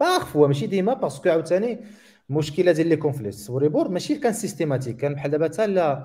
بارفوا 0.00 0.46
ماشي 0.46 0.66
ديما 0.66 0.94
باسكو 0.94 1.28
عاوتاني 1.28 1.84
مشكلة 2.28 2.72
ديال 2.72 2.86
لي 2.86 2.96
كونفلي 2.96 3.32
ستوري 3.32 3.68
بورد 3.68 3.90
ماشي 3.90 4.18
كان 4.18 4.32
سيستيماتيك 4.32 4.96
كان 4.96 5.14
بحال 5.14 5.30
دابا 5.30 5.44
حتى 5.44 6.04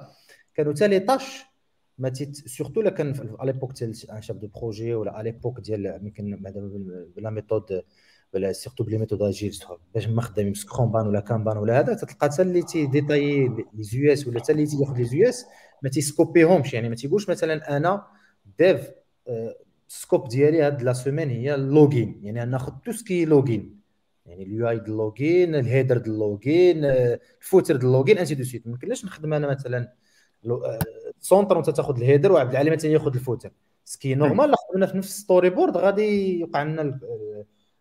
كانوا 0.56 0.74
حتى 0.74 0.88
لي 0.88 1.00
طاش 1.00 1.44
ما 1.98 2.10
تيت 2.10 2.36
سورتو 2.36 2.82
لا 2.82 2.90
كان 2.90 3.36
على 3.40 3.52
ليبوك 3.52 3.74
ديال 3.74 3.94
ان 4.12 4.22
شاب 4.22 4.40
دو 4.40 4.48
بروجي 4.48 4.94
ولا 4.94 5.12
على 5.12 5.32
ليبوك 5.32 5.60
ديال 5.60 6.00
يمكن 6.04 6.36
بلا 7.16 7.30
ميثود 7.30 7.84
ولا 8.34 8.52
سيرتو 8.52 8.84
بلي 8.84 8.98
ميثود 8.98 9.22
اجيل 9.22 9.60
باش 9.94 10.08
ما 10.08 10.22
خدامين 10.22 10.54
سكرومبان 10.54 11.08
ولا 11.08 11.20
كامبان 11.20 11.58
ولا 11.58 11.80
هذا 11.80 11.94
تلقى 11.94 12.16
حتى 12.22 12.42
اللي 12.42 12.62
تيديتاي 12.62 13.48
لي 13.48 13.84
زيو 13.84 14.14
اس 14.14 14.28
ولا 14.28 14.40
حتى 14.40 14.52
اللي 14.52 14.66
تياخذ 14.66 14.98
لي 14.98 15.06
زيو 15.06 15.30
اس 15.30 15.46
ما 15.84 15.90
تيسكوبيهمش 15.90 16.74
يعني 16.74 16.90
ما 16.90 16.96
تيقولش 16.96 17.30
مثلا 17.30 17.78
أنا 17.78 18.08
dev 18.60 18.92
scope 19.88 20.28
ديالي 20.28 20.62
هاد 20.62 20.84
la 20.84 20.94
semaine 20.94 21.30
هي 21.30 21.56
ال 21.56 21.66
login 21.66 22.20
يعني 22.24 22.52
ناخذ 22.52 22.74
tout 22.86 22.92
ce 22.92 23.05
qui 23.05 23.26
login 23.26 23.83
يعني 24.26 24.44
اليو 24.44 24.70
اي 24.70 24.80
ديال 24.80 24.90
اللوغين 24.90 25.56
الهيدر 25.56 25.98
ديال 25.98 26.14
اللوغين 26.14 26.86
الفوتر 26.86 27.76
ديال 27.76 27.88
اللوغين 27.88 28.18
انسي 28.18 28.36
دو 28.36 28.44
سويت 28.44 28.68
ما 28.68 28.74
يمكنلاش 28.74 29.06
نخدم 29.06 29.34
أنا 29.34 29.48
مثلا 29.48 29.94
centre 31.20 31.56
وأنت 31.56 31.70
تاخذ 31.70 31.98
ال 31.98 32.03
header 32.03 32.32
وعبد 32.32 32.52
العالي 32.52 32.72
مثلا 32.72 32.92
ياخذ 32.92 33.14
ال 33.14 33.18
footer. 33.19 33.52
ce 33.86 33.98
qui 33.98 34.16
est 34.16 34.27
normal 34.27 34.50
لا 34.50 34.56
خدمنا 34.70 34.86
في 34.86 34.98
نفس 34.98 35.20
storyboard 35.20 35.78
غادي 35.78 36.40
يوقع 36.40 36.64
لنا 36.64 37.00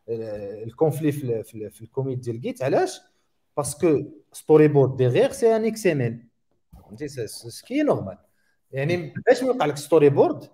ال 0.08 0.21
conflit 0.21 1.12
في, 1.12 1.42
في, 1.42 1.70
في 1.70 1.82
ال 1.82 1.87
commit 1.87 2.18
ديال 2.18 2.40
Git 2.40 2.62
علاش؟ 2.62 3.00
parce 3.56 3.85
que 3.85 4.02
storyboard 4.32 4.96
derrière 4.96 5.32
c'est 5.32 5.56
un 5.56 5.64
XML 5.64 6.26
فهمتي؟ 6.84 7.08
ce 7.26 7.49
qui 7.49 7.82
est 7.82 7.94
normal 7.94 8.18
يعني 8.72 9.14
باش 9.26 9.42
ما 9.42 9.48
يوقع 9.48 9.66
لك 9.66 9.76
storyboard 9.76 10.44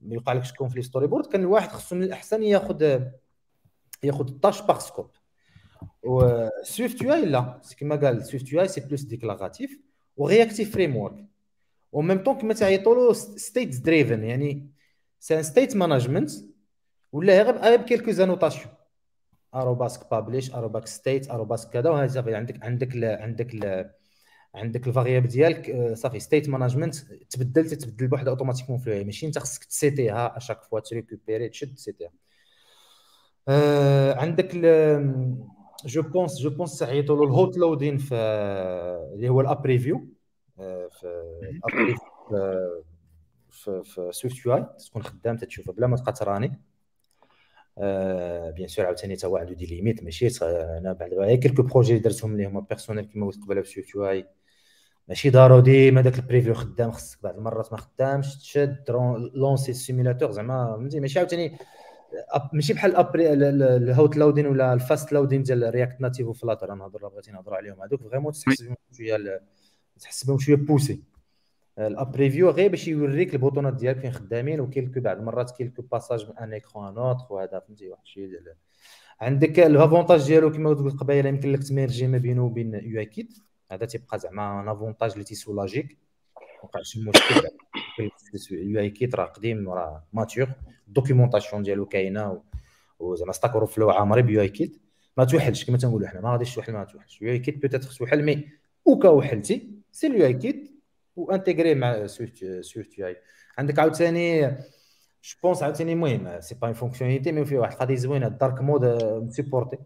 ما 0.00 0.14
يوقع 0.14 0.32
لكش 0.32 0.52
conflit 0.52 0.82
storyboard 0.82 1.26
كان 1.26 1.40
الواحد 1.40 1.68
خصو 1.68 1.96
من 1.96 2.02
الأحسن 2.02 2.42
ياخذ 2.42 3.00
ياخذ 4.02 4.28
ال 4.28 4.34
tâche 4.34 4.62
par 4.62 4.78
scope 4.78 5.10
و 6.02 6.48
SwiftUI 6.62 7.24
لا 7.26 7.60
كما 7.78 7.96
قال 7.96 8.24
SwiftUI 8.26 8.52
c'est 8.52 8.80
plus 8.80 9.02
déclaratif 9.02 11.24
و 11.92 12.02
réactif 12.02 12.11
framework 12.11 12.22
و 12.22 12.24
même 12.24 12.30
temps 12.30 12.38
كما 12.38 12.54
تعيطوا 12.54 12.94
له 12.94 13.12
state 13.12 13.80
driven 13.80 14.24
يعني 14.24 14.70
c'est 15.20 15.38
un 15.38 15.42
state 15.42 15.76
management 15.76 16.30
ولا 17.12 17.42
غير 17.42 17.56
غير 17.56 17.78
ب 17.80 17.83
quelques 17.83 18.10
annotations 18.10 18.74
arobase 19.54 20.10
publish 20.10 20.54
arobase 20.54 20.86
state 20.86 21.30
arobase 21.30 21.70
كذا 21.70 21.90
وهذا 21.90 22.08
صافي 22.08 22.34
عندك 22.34 22.64
عندك 22.64 22.96
ل 22.96 23.04
عندك 23.04 23.54
ل 23.54 23.90
عندك 24.54 24.86
ال 24.86 24.91
variable 24.91 25.28
ديالك 25.28 25.94
صافي 25.94 26.20
state 26.20 26.48
management 26.48 26.94
تبدل 27.30 27.70
تتبدل 27.70 28.08
بوحدها 28.08 28.30
automatiquement 28.30 28.78
في 28.78 29.04
ماشي 29.04 29.26
انت 29.26 29.38
خصك 29.38 29.64
تسيتيها 29.64 30.36
à 30.36 30.40
chaque 30.40 30.62
fois 30.62 30.80
تريكوبيري 30.80 31.48
تشد 31.48 31.74
تسيتيها 31.74 32.10
آه 33.48 34.14
عندك 34.14 34.54
je 35.86 36.02
pense 36.02 36.40
je 36.40 36.50
pense 36.50 36.78
تعيطوا 36.78 37.16
له 37.16 37.24
ال 37.24 37.32
hot 37.32 37.56
loading 37.56 37.98
في 37.98 38.14
اللي 39.14 39.28
هو 39.28 39.40
la 39.40 39.66
preview 39.66 40.08
آه، 40.58 40.88
في 40.92 41.38
في 43.50 43.82
في 43.84 44.08
SwiftUI 44.12 44.66
تكون 44.86 45.02
خدام 45.02 45.36
تتشوفها 45.36 45.74
بلا 45.74 45.86
ما 45.86 45.96
تبقى 45.96 46.12
تراني 46.12 46.60
bien 48.56 48.68
sûr 48.68 48.86
عاوتاني 48.86 49.16
تا 49.16 49.28
عنده 49.38 49.52
des 49.52 49.66
limites 49.66 50.02
ماشي 50.02 50.28
أنا 50.42 50.92
بعد 50.92 51.14
غير 51.14 51.36
quelques 51.36 51.62
projets 51.62 51.92
اللي 51.92 52.02
درتهم 52.02 52.32
اللي 52.32 52.46
هما 52.46 52.60
personnels 52.60 53.04
كيما 53.04 53.26
قلت 53.26 53.44
قبيله 53.44 53.62
في 53.62 53.68
SwiftUI 53.70 54.26
ماشي 55.08 55.30
ضروري 55.30 55.62
ديما 55.62 56.00
داك 56.00 56.18
ال 56.18 56.22
preview 56.22 56.54
خدام 56.54 56.90
خصك 56.90 57.22
بعض 57.22 57.36
المرات 57.36 57.72
ما 57.72 57.78
خدامش 57.78 58.36
تشد 58.36 58.84
lancer 59.34 59.70
ال 59.70 59.76
simulateur 59.76 60.30
زعما 60.30 60.76
فهمتي 60.76 61.00
ماشي 61.00 61.18
عاوتاني 61.18 61.58
ماشي 62.52 62.72
بحال 62.72 62.96
ال 63.16 63.41
hot 63.41 64.16
loading 64.16 64.46
ولا 64.46 64.72
ال 64.72 64.80
fast 64.80 65.12
loading 65.12 65.42
ديال 65.42 65.74
React 65.74 66.00
Native 66.00 66.26
و 66.26 66.32
Flutter 66.32 66.74
نهضر 66.74 67.08
بغيتي 67.08 67.30
نهضر 67.30 67.54
عليهم. 67.54 67.82
هذوك 67.82 68.02
vraiment 68.02 68.32
تحس 68.32 68.62
بهم 68.62 68.76
شوية 68.92 69.42
تحس 70.00 70.24
بهم 70.24 70.38
شوية 70.38 70.56
poussés 70.56 71.02
la 71.78 72.16
preview 72.16 72.50
غير 72.50 72.70
باش 72.70 72.88
يوريك 72.88 73.34
البوطونات 73.34 73.74
ديالك 73.74 73.98
فين 73.98 74.12
خدامين 74.12 74.60
و 74.60 74.64
quelques 74.64 75.00
بعض 75.00 75.16
المرات 75.18 75.50
quelques 75.50 75.82
passages 75.82 76.26
من 76.26 76.38
un 76.38 76.52
écran 76.52 76.98
à 76.98 77.03
autre 77.03 77.26
وهذا 77.30 77.58
فهمتي؟ 77.58 77.88
واحد 77.88 78.02
الشيء 78.02 78.28
ديال 78.28 78.54
عندك 79.20 79.60
الافونتاج 79.60 80.26
ديالو 80.26 80.52
كما 80.52 80.70
قلت 80.70 81.00
قبيلة 81.00 81.28
يمكن 81.28 81.52
لك 81.52 81.62
تميرجي 81.62 82.06
ما 82.06 82.18
بينه 82.18 82.44
وبين 82.44 82.74
يو 82.74 83.00
اي 83.00 83.04
كيت 83.04 83.38
هذا 83.72 83.86
تيبقى 83.86 84.18
زعما 84.18 84.60
ان 84.60 84.68
افونتاج 84.68 85.12
اللي 85.12 85.24
تيسولاجيك. 85.24 85.98
وقع 86.62 86.82
شي 86.82 87.00
مشكل 87.00 87.48
يو 88.50 88.80
اي 88.80 88.90
كيت 88.90 89.14
راه 89.14 89.24
قديم 89.24 89.68
راه 89.68 90.04
ماتور 90.12 90.48
الدوكيومونطاسيون 90.88 91.62
ديالو 91.62 91.86
كاينة 91.86 92.42
وزعما 92.98 93.32
ستاك 93.32 93.50
اوفر 93.50 93.66
فلو 93.66 93.90
عامري 93.90 94.22
بيو 94.22 94.40
اي 94.40 94.48
كيت 94.48 94.80
ما 95.16 95.24
توحلش 95.24 95.64
كما 95.64 95.78
تنقولوا 95.78 96.08
حنا 96.08 96.20
ما 96.20 96.32
غاديش 96.32 96.54
توحل 96.54 96.72
ما 96.72 96.84
توحلش. 96.84 97.22
يو 97.22 97.30
اي 97.30 97.38
كيت 97.38 97.58
بيتيت 97.58 97.84
خصو 97.84 98.06
حل 98.06 98.22
مي 98.22 98.48
وكا 98.84 99.08
وحلتي 99.08 99.70
سي 99.92 100.06
اليو 100.06 100.26
اي 100.26 100.32
كيت 100.32 100.72
وانتيغري 101.16 101.74
مع 101.74 102.06
سويفت 102.06 102.60
سويفت 102.60 102.98
يو 102.98 103.06
اي 103.06 103.16
عندك 103.58 103.78
عاوتاني 103.78 104.48
je 105.24 105.36
pense 105.42 105.62
عاوتاني 105.62 105.92
المهم 105.92 106.40
c'est 106.40 106.54
pas 106.54 106.72
fonctionnalité 106.72 107.32
mais 107.32 107.44
فيه 107.44 107.58
واحد 107.58 107.72
القضية 107.72 107.94
زوينة 107.94 108.26
ال 108.26 108.33
dark 108.33 108.60
mode 108.60 108.84
مسيبورتي 109.24 109.78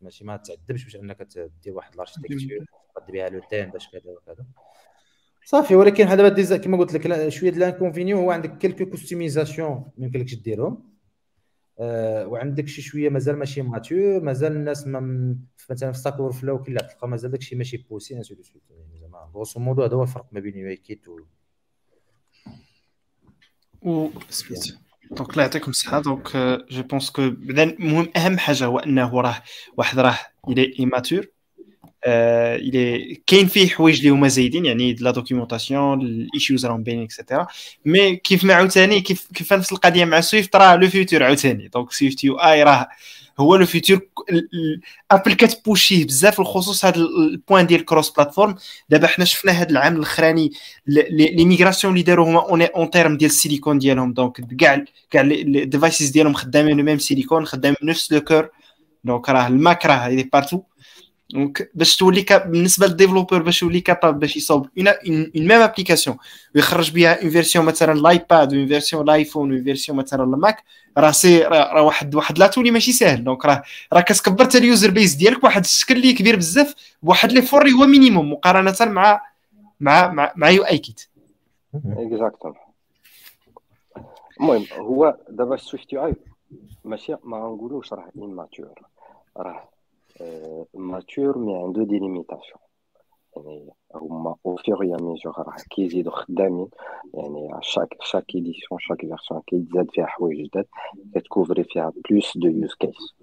ماشي 0.00 0.24
ما 0.24 0.36
تعذبش 0.36 0.84
باش 0.84 0.96
أنك 0.96 1.22
دير 1.62 1.74
واحد 1.74 1.94
ال 1.94 1.99
architecture 1.99 2.66
تقد 2.94 3.12
بها 3.12 3.28
le 3.28 3.40
thème 3.50 3.70
باش 3.70 3.88
كذا 3.88 4.10
وكذا. 4.10 4.44
صافي 5.44 5.74
ولكن 5.74 6.06
هذا 6.06 6.28
دابا 6.28 6.56
كما 6.56 6.76
قلت 6.76 6.92
لك 6.92 7.28
شوية 7.28 7.50
ديال 7.50 7.62
ال 7.62 7.66
inconvénient 7.66 8.20
هو 8.20 8.30
عندك 8.30 8.58
quelques 8.58 8.86
customisations 8.86 9.70
ما 9.70 10.06
يمكنلكش 10.06 10.34
ديرهم. 10.34 10.94
أه 11.78 12.26
وعندك 12.26 12.68
شي 12.68 12.82
شوية 12.82 13.08
مازال 13.08 13.36
ماشي 13.36 13.62
mature 13.62 14.20
مازال 14.20 14.52
الناس 14.52 14.86
ما 14.86 15.36
مثلا 15.70 15.92
في 15.92 15.98
Stack 15.98 16.30
Overflow 16.30 16.62
كي 16.62 16.74
تلقى 16.74 17.08
مازال 17.08 17.30
داكشي 17.30 17.56
ماشي 17.56 17.76
poussé 17.76 18.16
ainsi 18.16 18.34
de 18.34 18.42
suite 18.42 18.62
زعما 19.00 19.30
grosso 19.34 19.60
modo 19.60 19.82
هذا 19.82 19.96
هو 19.96 20.02
الفرق 20.02 20.26
ما 20.32 20.40
بين 20.40 20.56
UIKit 20.56 21.08
و 21.08 21.20
و 23.82 24.10
donc 25.10 25.30
الله 25.30 25.42
يعطيكم 25.42 25.70
الصحه 25.70 26.00
donc 26.00 26.36
je 26.70 26.82
pense 26.82 27.10
que 27.10 27.30
بعدا 27.30 27.62
المهم 27.62 28.08
أهم 28.16 28.38
حاجة 28.38 28.64
هو 28.64 28.78
إنه 28.78 29.20
راه 29.20 29.42
واحد 29.76 29.98
راه 29.98 30.18
il 30.48 30.74
est 30.78 30.94
mature 30.94 31.26
كاين 33.26 33.46
فيه 33.46 33.68
حوايج 33.68 33.98
اللي 33.98 34.10
هما 34.10 34.28
زايدين 34.28 34.64
يعني 34.64 34.94
la 34.94 35.10
documentation 35.10 36.00
ال 36.00 36.09
issues 36.09 36.66
راهم 36.66 36.82
باينين 36.82 37.04
et 37.04 37.14
cetera 37.14 37.46
mais 37.84 38.16
كيف 38.16 38.44
ما 38.44 38.54
عاوتاني 38.54 39.00
كيف 39.00 39.28
كيف 39.34 39.52
نفس 39.52 39.72
القضية 39.72 40.04
مع 40.04 40.20
Swift 40.20 40.56
راه 40.56 40.76
le 40.76 40.88
futur 40.88 41.22
عاوتاني 41.22 41.68
donc 41.68 41.92
SwiftUI 41.92 42.62
راه 42.62 42.88
هو 43.38 43.56
le 43.56 43.66
futur 43.66 44.00
Apple 45.10 45.32
كتبوشيه 45.34 46.06
بزاف 46.06 46.40
الخصوص 46.40 46.84
هذا 46.84 46.96
ال 46.96 47.08
point 47.08 47.66
ديال 47.66 47.84
cross-platform 47.84 48.54
دابا 48.88 49.06
حنا 49.06 49.24
شفنا 49.24 49.52
هذا 49.52 49.70
العام 49.70 49.96
الاخراني 49.96 50.52
les 50.86 51.44
migrations 51.44 51.92
اللي 51.92 52.02
داروا 52.02 52.26
هما 52.26 52.66
en 52.66 52.90
termes 52.90 53.16
ديال 53.16 53.30
السيليكون 53.30 53.78
ديالهم 53.78 54.12
donc 54.12 54.56
كاع 54.56 54.84
كاع 55.10 55.20
ال 55.20 55.31
devices 55.31 56.08
ديالهم 56.08 56.34
خدامين 56.34 56.82
même 56.82 56.98
silicon 56.98 57.46
خدامين 57.46 57.76
نفس 57.82 58.12
le 58.12 58.20
cœur 58.20 58.48
donc 59.04 59.28
راه 59.28 59.46
الماك 59.46 59.86
راه 59.86 60.24
partout 60.32 60.62
donc 61.34 61.70
باش 61.74 61.96
تولي 61.96 62.24
بالنسبة 62.46 62.86
لل 62.86 62.96
developer 62.96 63.42
باش 63.42 63.62
يولي 63.62 63.80
capable 63.80 64.18
باش 64.18 64.36
يصوب 64.36 64.68
une 64.78 65.30
même 65.34 65.52
application 65.52 66.16
ويخرج 66.54 66.90
بها 66.90 67.22
une 67.22 67.30
version 67.30 67.64
مثلا 67.64 67.98
l'iPad 67.98 68.54
une 68.54 68.66
version 68.66 69.06
l'iPhone 69.06 69.52
une 69.52 69.64
version 69.64 69.98
مثلا 69.98 70.24
الماك 70.24 70.64
راه 70.98 71.10
c'est 71.10 71.42
راه 71.42 71.82
واحد 71.82 72.14
واحد 72.14 72.38
l'atout 72.38 72.60
اللي 72.60 72.70
ماشي 72.72 72.92
ساهل. 72.92 73.24
donc 73.24 73.44
راه 73.44 73.62
راه 73.92 74.00
كتكبر 74.00 74.44
حتى 74.44 74.58
ال 74.58 74.64
user 74.64 74.90
base 74.90 75.14
ديالك 75.14 75.40
بواحد 75.40 75.64
الشكل 75.64 75.96
اللي 75.96 76.12
كبير 76.12 76.36
بزاف 76.36 76.74
بواحد 77.02 77.32
l'effort 77.32 77.68
هو 77.70 77.86
minimum 77.86 78.32
مقارنة 78.32 78.74
مع 78.80 79.20
مع 79.80 80.32
مع, 80.36 80.50
UI 80.50 80.62
Kit. 80.62 81.08
exactement 81.74 82.56
المهم 84.40 84.66
هو 84.72 85.16
دابا 85.28 85.56
Swift 85.56 85.92
UI 85.92 86.14
ماشي 86.84 87.16
ما 87.24 87.38
نقولوش 87.38 87.92
راه 87.92 88.08
mature 88.14 88.74
راه 89.36 89.73
mature 90.74 91.38
mais 91.38 91.56
عنده 91.56 91.84
des 91.84 91.98
limitations 91.98 92.60
يعني 93.36 93.70
هما 93.94 94.36
au 94.46 94.56
fur 94.56 94.84
et 94.84 94.96
à 94.96 95.01
mesure 95.01 95.34
راه 95.38 95.56
كيزيدو 95.70 96.10
خدامين 96.10 96.68
يعني 97.14 97.50
chaque 97.60 97.96
chaque 98.00 98.34
édition 98.34 98.80
chaque 98.80 99.00
version 99.00 99.40
كيتزاد 99.46 99.90
فيها 99.90 100.06
حوايج 100.06 100.46
جداد 100.46 100.66
كت 101.14 101.26
couvri 101.26 101.64
فيها 101.64 101.92
plus 102.10 102.38
de 102.38 102.48
use 102.48 102.74
cases 102.74 103.14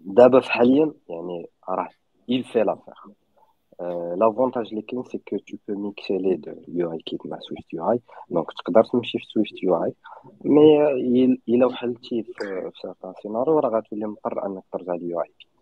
دابا 0.00 0.40
في 0.40 0.52
حاليا 0.52 0.92
يعني 1.08 1.46
راه 1.68 1.88
il 2.28 2.44
fait 2.44 2.64
l'affaire. 2.64 3.06
Euh, 3.06 3.21
l'avantage 4.20 5.06
c'est 5.10 5.24
que 5.30 5.36
tu 5.48 5.56
peux 5.64 5.74
mixer 5.74 6.18
les 6.18 6.36
deux. 6.36 6.58
UI 6.68 6.98
Kit 7.06 7.18
مع 7.24 7.38
Swift 7.38 7.68
UI 7.74 7.98
donc 8.34 8.46
تقدر 8.64 8.84
تمشي 8.84 9.18
في 9.18 9.24
Swift 9.24 9.56
UI 9.68 9.92
mais 10.44 11.38
الا 11.48 11.66
وحلتي 11.66 12.22
في 12.22 12.70
certains 12.86 13.22
scénarios 13.22 13.58
راه 13.58 13.70
غتولي 13.78 14.06
مضطر 14.06 14.46
انك 14.46 14.62
ترجع 14.72 14.94
ل 14.94 15.14
UI 15.14 15.28
Kit 15.28 15.52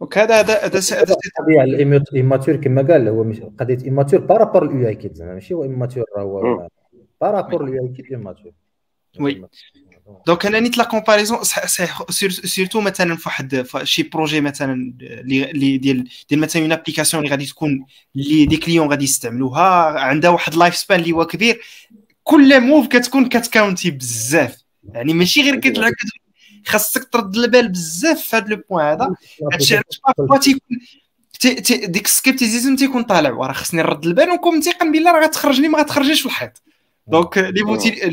donc 0.00 0.18
هذا 0.18 0.40
هذا 0.40 0.80
هذا 0.92 1.16
الطبيعه 1.26 1.64
ال 1.64 1.74
immature 1.74 2.56
كما 2.56 2.82
قال 2.82 3.08
هو 3.08 3.22
قضية 3.58 3.78
immature 3.84 4.20
par 4.20 4.35
rapport 4.35 4.70
ال 4.70 4.88
UI 4.88 4.94
Kit 4.94 5.16
زعما 5.16 5.34
ماشي؟ 5.34 5.54
هو 5.54 5.62
immature 5.62 6.04
هو 6.18 6.68
par 7.20 7.33
rapport 7.33 7.64
ال 7.64 7.82
UI 7.82 7.88
Kit 7.88 8.10
immature 8.10 8.52
oui. 9.20 9.48
donc 10.26 10.46
أنا 10.46 10.60
نيت 10.60 10.78
la 10.78 10.84
comparaison 10.84 11.38
surtout 12.28 12.80
مثلا 12.80 13.16
في 13.16 13.22
واحد 13.28 13.66
شي 13.82 14.02
projet 14.02 14.40
مثلا 14.40 14.94
اللي 15.00 15.76
ديال 15.76 16.08
ديال 16.28 16.40
مثلا 16.40 16.62
une 16.62 16.72
application 16.72 17.22
اللي 17.22 17.30
غادي 17.30 17.46
تكون 17.46 17.86
اللي 18.16 18.46
des 18.46 18.56
clients 18.56 18.88
غادي 18.90 19.04
يستعملوها 19.04 20.00
عندها 20.00 20.30
واحد 20.30 20.54
life 20.54 20.76
span 20.76 21.00
اللي 21.00 21.12
هو 21.12 21.26
كبير 21.26 21.60
كل 22.22 22.60
move 22.60 22.86
كتكون 22.86 23.28
كت 23.28 23.43
count 23.43 23.82
ي 23.82 23.90
بزاف 23.90 24.56
يعني 24.92 25.14
ماشي 25.14 25.42
غير 25.42 25.56
كتلعب 25.56 25.92
خاصك 26.66 27.08
ترد 27.12 27.36
البال 27.36 27.68
بزاف 27.68 28.20
في 28.20 28.36
هذا 28.36 28.46
le 28.48 28.62
point 28.70 28.86
هذا 28.86 29.14
هادشي 29.52 29.74
علاش 29.74 30.00
تيكون 30.44 30.78
ديك 31.92 32.06
ال 32.06 32.12
scepticisme 32.12 32.76
تيكون 32.76 33.02
طالع 33.02 33.30
وراه 33.30 33.52
خصني 33.52 33.82
نرد 33.82 34.06
البال 34.06 34.30
ونكون 34.30 34.56
متيقن 34.56 34.92
بالله 34.92 35.12
راه 35.12 35.24
غتخرجني 35.24 35.68
ما 35.68 35.78
غتخرجنيش 35.78 36.20
في 36.20 36.26
الحيط 36.26 36.62
donc 37.06 37.38
لي 37.38 38.12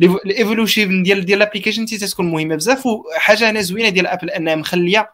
ال 0.00 0.10
evolution 0.10 1.02
ديال 1.02 1.24
ديال 1.24 1.42
ال 1.42 1.45
application 1.45 1.84
تكون 1.86 2.30
مهمه 2.30 2.54
بزاف 2.54 2.86
وحاجه 2.86 3.50
أنا 3.50 3.60
زوينة 3.60 3.88
ديال 3.88 4.06
ابل 4.06 4.30
أنها 4.30 4.54
مخلية 4.54 5.10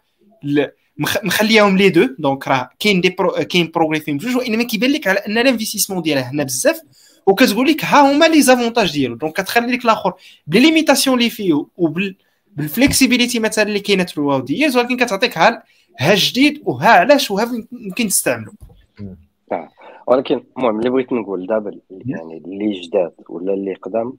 مخليهم 1.25 1.77
les 1.77 1.89
deux. 1.89 2.09
donc 2.19 2.49
راه 2.49 2.71
كاين 2.81 3.01
des 3.01 3.11
pro 3.11 3.31
كاين 3.31 3.71
progrès 3.75 4.01
فيهم 4.01 4.17
بجوج 4.17 4.37
وإنما 4.37 4.63
كيبان 4.63 4.91
لك 4.91 5.07
على 5.07 5.19
أن 5.19 5.39
ال 5.39 5.43
investissement 5.43 6.03
ديالها 6.03 6.31
هنا 6.31 6.45
بزاف. 6.45 6.81
وكتقول 7.27 7.69
لك 7.69 7.85
ها 7.85 8.13
هما 8.13 8.25
les 8.25 8.43
avantages 8.43 8.93
ديالو. 8.93 9.15
donc 9.15 9.41
كتخلي 9.41 9.73
لك 9.73 9.85
الآخر 9.85 10.13
ب 10.47 10.50
les 10.50 10.61
limitations 10.61 11.19
اللي 11.19 11.31
فيه 11.31 11.67
وبال 11.77 12.17
بال 12.57 12.69
flexibility 12.69 13.39
مثلا 13.39 13.69
اللي 13.69 13.81
كاينة 13.81 14.05
في 14.05 14.43
ديالز 14.45 14.77
ولكن 14.77 14.97
كتعطيك 14.97 15.39
ها 15.39 15.63
ها 15.99 16.15
جديد 16.15 16.63
وها 16.65 16.89
علاش 16.89 17.31
وها 17.31 17.53
يمكن 17.73 18.09
تستعملو. 18.09 18.53
ولكن 20.07 20.43
المهم 20.57 20.79
اللي 20.79 20.91
بغيت 20.91 21.13
نقول 21.13 21.47
دابا 21.47 21.79
يعني 21.91 22.43
اللي 22.45 22.81
جداد 22.81 23.13
ولا 23.29 23.55
اللي 23.55 23.75
قدام 23.75 24.13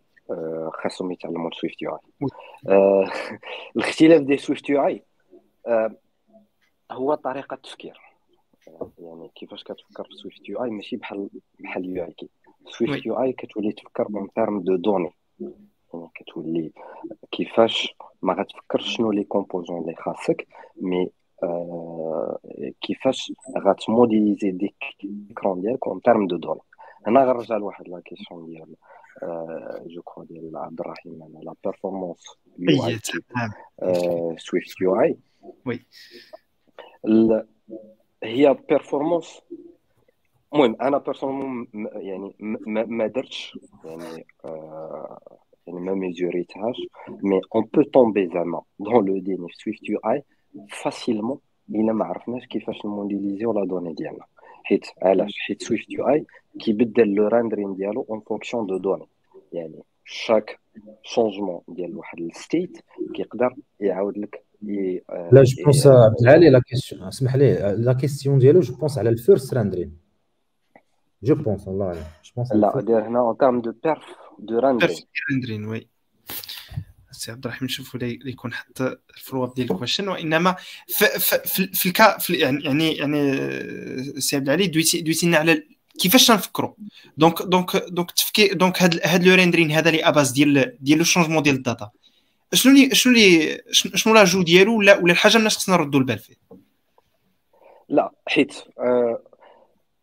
خاصهم 0.73 1.11
يتعلموا 1.11 1.49
Swift 1.61 1.81
UI. 1.81 2.29
آه، 2.69 3.11
الاختلاف 3.75 4.21
ديال 4.21 4.39
Swift 4.39 4.69
UI 4.69 5.03
آه، 5.67 5.95
هو 6.91 7.13
طريقة 7.15 7.53
التفكير 7.53 8.01
يعني 8.99 9.31
كيفاش 9.35 9.63
كتفكر 9.63 10.03
في 10.03 10.15
Swift 10.15 10.49
UI؟ 10.49 10.69
ماشي 10.69 10.95
بحال 10.95 11.29
بحال 11.59 11.85
UI 11.85 12.03
Kit. 12.03 12.29
Swift 12.67 13.05
UI 13.05 13.33
كتولي 13.33 13.71
تفكر 13.71 14.05
en 14.05 14.29
termes 14.35 14.61
de 14.61 14.75
données 14.75 15.11
يعني 15.39 16.09
كتولي 16.15 16.71
كيفاش 17.31 17.95
ما 18.21 18.33
غتفكرش 18.33 18.97
شنو 18.97 19.11
les 19.11 19.23
composants 19.23 19.81
اللي 19.81 19.95
خاصك 19.95 20.47
mais 20.81 21.11
آه 21.43 22.39
كيفاش 22.81 23.33
غت 23.57 23.76
modélisi 23.76 24.51
ديك 24.51 24.83
l'écran 25.03 25.61
ديالك 25.61 25.87
en 25.87 26.01
termes 26.01 26.27
de 26.27 26.37
données 26.37 26.61
هنا 27.07 27.23
غنرجع 27.25 27.57
لواحد 27.57 27.87
la 27.87 27.99
question 27.99 28.45
ديال 28.45 28.75
je 29.85 30.01
crois 30.01 30.23
ديال 30.25 30.57
عبد 30.57 30.79
الرحيم 30.79 31.23
أنا 31.23 31.39
la 31.39 31.53
performance 31.63 32.25
UI 32.59 32.85
Swift 32.85 34.81
UI 34.81 35.01
oui 35.01 35.85
هي 38.23 38.57
performance 38.69 39.41
المهم 40.53 40.75
أنا 40.81 40.97
personnellement 40.97 41.67
يعني 41.95 42.35
ما 42.65 43.07
درتش 43.07 43.59
يعني 43.85 44.25
آه 44.45 45.39
يعني 45.67 45.79
ما 45.79 45.93
mesuri 45.93 46.42
تهاش 46.42 46.75
mais 47.09 47.41
on 47.55 47.69
peut 47.73 47.81
tomber 47.81 48.27
زعما 48.27 48.61
dans 48.79 49.05
le 49.05 49.17
déni 49.17 49.47
في 49.47 49.55
Swift 49.63 49.89
UI 49.89 49.99
facilement 49.99 51.39
الا 51.69 51.93
ما 51.93 52.05
عرفناش 52.05 52.45
كيفاش 52.45 52.85
ن 52.85 52.93
modélisi 52.93 53.53
و 53.53 53.57
la 53.57 53.65
donnée 53.65 53.93
ديالنا 53.93 54.25
حيت 54.63 54.85
علاش 55.01 55.39
حيت 55.39 55.63
Swift 55.63 55.91
UI 55.91 56.25
كيبدل 56.59 57.13
le 57.13 57.27
rendering 57.27 57.75
ديالو 57.75 58.05
en 58.09 58.19
fonction 58.19 58.67
de 58.67 58.77
données 58.77 59.07
يعني 59.53 59.83
chaque 60.05 60.59
changement 61.03 61.61
ديال 61.67 61.97
واحد 61.97 62.19
ال 62.19 62.29
state 62.29 62.77
كيقدر 63.15 63.55
يعاود 63.79 64.17
لك 64.17 64.43
لا 65.31 65.43
je 65.43 65.63
pense 65.63 65.87
عبد 65.87 66.21
العالي 66.21 66.49
لا 66.49 66.59
question 66.59 67.03
اسمح 67.03 67.35
لي 67.35 67.75
la 67.77 67.93
question 67.93 68.39
ديالو 68.39 68.59
je 68.59 68.75
pense 68.75 68.97
على 68.97 69.09
ال 69.09 69.16
first 69.16 69.53
rendering 69.53 69.97
je 71.23 71.35
pense 71.35 71.67
الله 71.67 71.85
اعلم 71.85 72.05
je 72.23 72.31
pense 72.35 72.51
لا 72.53 72.81
داير 72.81 73.07
هنا 73.07 73.19
en 73.19 73.37
termes 73.37 73.61
de 73.61 73.73
perf 73.83 74.15
de 74.39 74.59
rendering 74.59 74.97
rendering 75.31 75.65
oui 75.65 75.87
سي 77.23 77.31
عبد 77.31 77.45
الرحيم 77.45 77.65
نشوفوا 77.65 77.99
لي 77.99 78.19
يكون 78.25 78.53
حتى 78.53 78.95
ال 79.17 79.21
follow 79.21 79.43
up 79.43 79.53
ديال 79.53 79.71
ال 79.71 79.75
question 79.75 80.07
وإنما 80.07 80.55
في 80.87 81.05
في, 81.19 81.67
في 81.67 81.85
الكا 81.85 82.17
في 82.17 82.33
يعني 82.33 82.63
يعني 82.63 82.95
يعني 82.95 84.21
سي 84.21 84.35
عبد 84.35 84.45
العالي 84.45 84.67
دويتي 84.67 85.01
دويتي 85.01 85.27
لنا 85.27 85.37
على 85.37 85.67
كيفاش 85.99 86.27
تنفكروا؟ 86.27 86.73
donc 87.17 87.41
donc 87.41 87.75
donc 87.75 88.09
التفكير 88.09 88.53
دونك 88.53 88.83
هاد 88.83 88.99
هاد 89.03 89.23
le 89.23 89.35
rendering 89.35 89.71
هذا 89.71 89.91
لي 89.91 90.07
à 90.07 90.12
base 90.12 90.31
ديال 90.31 90.77
ديال 90.79 90.97
le 90.97 91.03
changement 91.03 91.43
ديال 91.43 91.55
ال 91.55 91.61
data. 91.61 91.89
شنو 92.53 92.73
اللي 92.73 92.95
شنو 92.95 93.13
اللي 93.13 93.59
شنو 93.73 94.13
l'ajout 94.13 94.41
ديالو؟ 94.41 94.77
ولا 94.77 94.97
ولا 94.97 95.13
الحاجة 95.13 95.37
الناس 95.37 95.57
خصنا 95.57 95.77
نردوا 95.77 95.99
البال 95.99 96.19
فيه؟ 96.19 96.35
لا 97.89 98.11
حيت 98.27 98.53
آه 98.79 99.21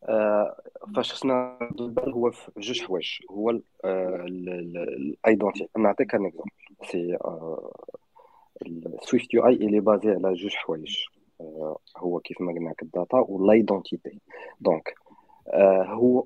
آه 0.05 0.57
فاش 0.97 1.13
خصنا 1.13 1.59
نردوا 1.63 1.87
البال 1.87 2.13
هو 2.13 2.31
في 2.31 2.51
جوج 2.59 2.81
حوايج. 2.81 3.09
هو 3.31 3.61
ال 3.85 4.05
identité 4.05 5.69
نعطيك 5.79 6.15
un 6.15 6.27
exemple 6.27 6.60
c'est 6.85 7.19
Swift 9.03 9.35
UI 9.35 9.55
اللي 9.55 9.81
basé 9.81 10.11
على 10.11 10.33
جوج 10.35 10.55
حوايج 10.55 10.97
آه 11.41 11.79
هو 11.97 12.21
كيف 12.21 12.41
ما 12.41 12.53
قلنا 12.53 12.75
ال 12.83 12.90
data 12.90 13.17
وال 13.17 13.37
identité 13.37 14.19
donc 14.61 14.95
آه 15.49 15.83
هو 15.83 16.25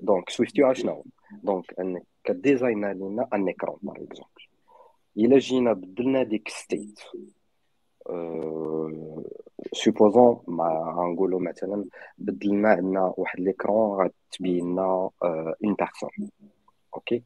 donc 0.00 0.30
Swift 0.30 0.58
UI 0.58 0.74
شنو؟ 0.74 1.04
donc 1.42 1.74
انك 1.80 2.02
ك 2.24 2.33
design 2.33 2.85
ا 2.85 2.94
لنا 2.94 3.28
un 3.34 3.48
écran 3.48 3.78
par 3.82 3.96
exemple 3.96 4.42
إلا 5.16 5.38
جينا 5.38 5.72
بدلنا 5.72 6.22
ديك 6.22 6.48
state 6.48 7.00
supposons 9.72 10.40
ما 10.48 10.94
غنقولوا 10.96 11.40
مثلا 11.40 11.84
بدلنا 12.18 12.68
عندنا 12.68 13.14
واحد 13.16 13.40
l'écran 13.40 14.00
غتبين 14.00 14.72
لنا 14.72 15.10
une 15.64 15.74
personne 15.74 16.30
OK 16.94 17.22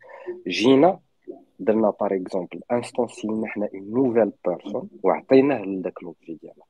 جينا 0.48 1.00
درنا 1.58 1.90
par 2.00 2.14
exemple 2.14 2.60
instanci 2.72 3.38
نا 3.38 3.46
حنا 3.46 3.68
une 3.74 3.90
nouvelle 3.90 4.32
personne 4.46 4.88
وعطيناه 5.02 5.62
لذاك 5.64 6.02
l'objet 6.02 6.34
ديالنا. 6.34 6.64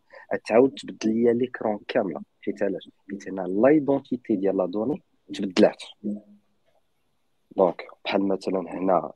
تعاود 0.48 0.74
تبدل 0.74 1.14
ليا 1.14 1.32
l'écran 1.32 1.78
كاملة. 1.88 2.20
حيت 2.42 2.62
علاش؟ 2.62 2.90
حيت 3.10 3.28
هنا 3.28 3.42
l'identité 3.42 4.36
ديال 4.36 4.56
la 4.56 4.66
donnée 4.66 5.02
تبدلات. 5.34 5.82
donc 7.56 7.86
بحال 8.04 8.28
مثلا 8.28 8.60
هنا 8.60 9.12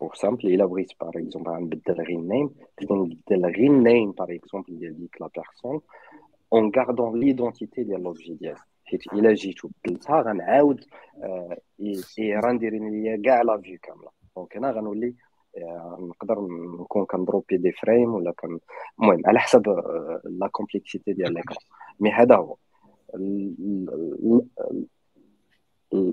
par 0.00 0.14
exemple 0.14 0.54
إلا 0.54 0.66
بغيت 0.66 0.92
par 1.00 1.10
exemple 1.16 1.50
غنبدل 1.50 1.94
غير 1.94 2.08
ال 2.18 2.24
name 2.24 2.50
نقدر 2.82 2.94
نبدل 2.94 3.46
غير 3.46 3.70
ال 3.70 3.78
name 3.78 4.12
par 4.12 4.34
exemple 4.34 4.78
ديال 4.78 4.98
ديك 4.98 5.20
la 5.20 5.28
personne 5.36 5.80
en 6.52 6.72
gardant 6.76 7.20
l'identité 7.20 7.82
ديال 7.84 8.02
l'objet 8.02 8.34
ديالها. 8.34 8.64
حيت 8.84 9.12
إلا 9.12 9.32
جيت 9.34 9.64
وبدلتها 9.64 10.22
غنعاود 10.22 10.84
ي 12.18 12.26
render 12.26 12.70
ي 12.70 12.78
ليا 12.78 13.22
كاع 13.24 13.42
la 13.42 13.60
view 13.60 13.78
كاملة. 13.82 14.19
donc 14.36 14.56
هنا 14.56 14.70
غنولي 14.70 15.14
نقدر 15.98 16.40
نكون 16.80 17.04
كن 17.04 17.21
drop 17.21 17.56
ي 17.56 17.60
des 17.60 17.72
frames 17.72 18.14
ولا 18.14 18.32
كان 18.32 18.58
المهم 19.00 19.22
على 19.26 19.38
حسب 19.40 19.68
la 20.24 20.48
complexité 20.52 21.12
ديال 21.12 21.34
l'écran 21.34 21.58
mais 22.00 22.10
هذا 22.10 22.36
هو. 22.36 22.56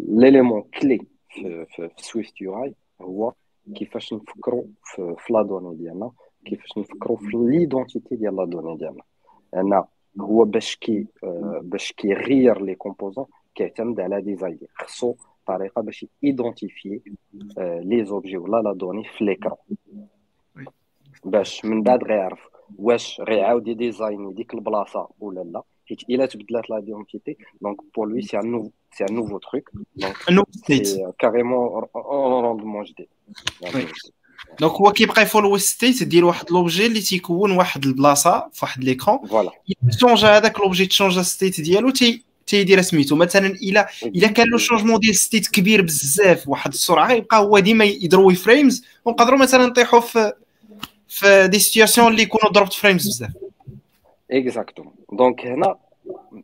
l'élément 0.10 0.62
clé 0.62 1.06
في, 1.30 1.90
SwiftUI 1.98 2.76
هو 3.02 3.34
كيفاش 3.76 4.14
نفكروا 4.14 4.64
في, 4.84 5.34
la 5.34 5.42
donnée 5.42 5.76
ديالنا 5.76 6.12
كيفاش 6.46 6.78
نفكروا 6.78 7.18
في 7.18 7.38
l'identité 7.38 8.16
ديال 8.16 8.36
la 8.36 8.46
donnée 8.46 8.78
ديالنا. 8.78 9.04
لأن 9.54 9.84
هو 10.22 10.44
باش 10.44 10.76
كي 10.76 11.08
باش 11.62 11.92
كيغير 11.92 12.62
les 12.62 12.76
composants 12.76 13.26
كيعتمد 13.56 14.00
على 14.00 14.22
design 14.22 14.60
خصو 14.76 15.16
طريقه 15.48 15.82
باش 15.82 16.06
identifier 16.24 17.00
les 17.60 18.06
objets 18.06 18.38
ولا 18.38 18.62
la 18.62 18.74
donnée 18.74 19.04
في 19.18 19.24
l'écran 19.24 19.58
باش 21.26 21.66
من 21.66 21.84
بعد 21.84 22.04
غيعرف 22.04 22.40
واش 22.78 23.22
غيعاود 23.22 23.68
يديزايني 23.68 24.34
ديك 24.34 24.54
البلاصة 24.54 25.08
ولا 25.20 25.42
لا. 25.42 25.62
حيت 25.90 26.02
إلا 26.10 26.26
تبدلات 26.26 26.70
l'identité 26.70 27.38
donc 27.62 27.78
pour 27.96 28.08
lui 28.08 28.22
c'est 28.22 28.40
un 28.40 28.52
nouveau 28.52 28.72
c'est 28.98 29.04
un 29.10 29.16
nouveau 29.16 29.38
truc 29.38 29.70
donc 30.30 30.48
c'est 30.68 31.12
carrément 31.20 31.84
rendement 31.96 32.84
جديد 32.84 33.08
donc 34.60 34.72
هو 34.72 34.92
كيبقى 34.92 35.22
ي 35.22 35.27
follow 35.27 35.58
state 35.58 36.04
ديال 36.04 36.24
واحد 36.24 36.52
l'objet 36.52 36.86
اللي 36.86 37.00
تيكون 37.00 37.52
واحد 37.52 37.86
البلاصه 37.86 38.50
في 38.54 38.60
واحد 38.66 38.84
l'écran 38.84 39.28
voilà 39.28 39.52
تشونجا 39.98 40.38
هذاك 40.38 40.60
l'objet 40.60 40.86
تشونجا 40.86 41.22
state 41.22 41.62
ديالو 41.62 41.90
تي 41.90 42.24
تيدير 42.48 42.82
سميتو. 42.82 43.16
مثلا 43.16 43.48
الا 43.48 43.88
إلا 44.06 44.28
كان 44.28 44.48
له 44.48 44.58
changement 44.58 45.00
ديال 45.00 45.16
state 45.16 45.48
كبير 45.48 45.82
بزاف 45.82 46.48
واحد 46.50 46.74
السرعه 46.74 47.12
يبقى 47.12 47.40
هو 47.40 47.60
ديما 47.60 47.86
يدروبي 47.86 48.36
frames 48.36 48.86
ونقدروا 49.06 49.40
مثلا 49.40 49.66
نطيحوا 49.66 50.00
في 50.00 50.34
في 51.08 51.48
des 51.48 51.60
situations 51.60 52.08
اللي 52.08 52.22
يكونوا 52.22 52.52
ضربت 52.52 52.74
frames 52.74 53.08
بزاف. 53.08 53.32
Exactement 54.32 54.94
donc 55.14 55.46
هنا 55.46 55.76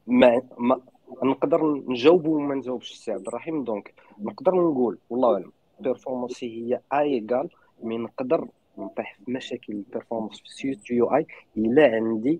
ما, 0.08 0.42
ما 0.58 0.80
نقدر 1.24 1.84
نجاوبو 1.88 2.36
وما 2.36 2.56
نجاوبش 2.56 2.92
السي 2.92 3.12
عبد 3.12 3.28
الرحيم. 3.28 3.64
donc 3.64 3.94
نقدر 4.22 4.52
نقول 4.52 4.98
والله 5.10 5.34
أعلم 5.34 5.52
performance 5.80 6.44
هي 6.44 6.80
est 6.94 7.14
égale 7.14 7.50
mais 7.84 7.98
نقدر 7.98 8.48
نطيح 8.78 9.18
في 9.26 9.32
مشاكل 9.32 9.74
ال 9.74 9.79
performance 9.79 10.40
في 10.40 10.50
SwiftUI 10.50 11.26
إلا 11.58 11.96
عندي 11.96 12.40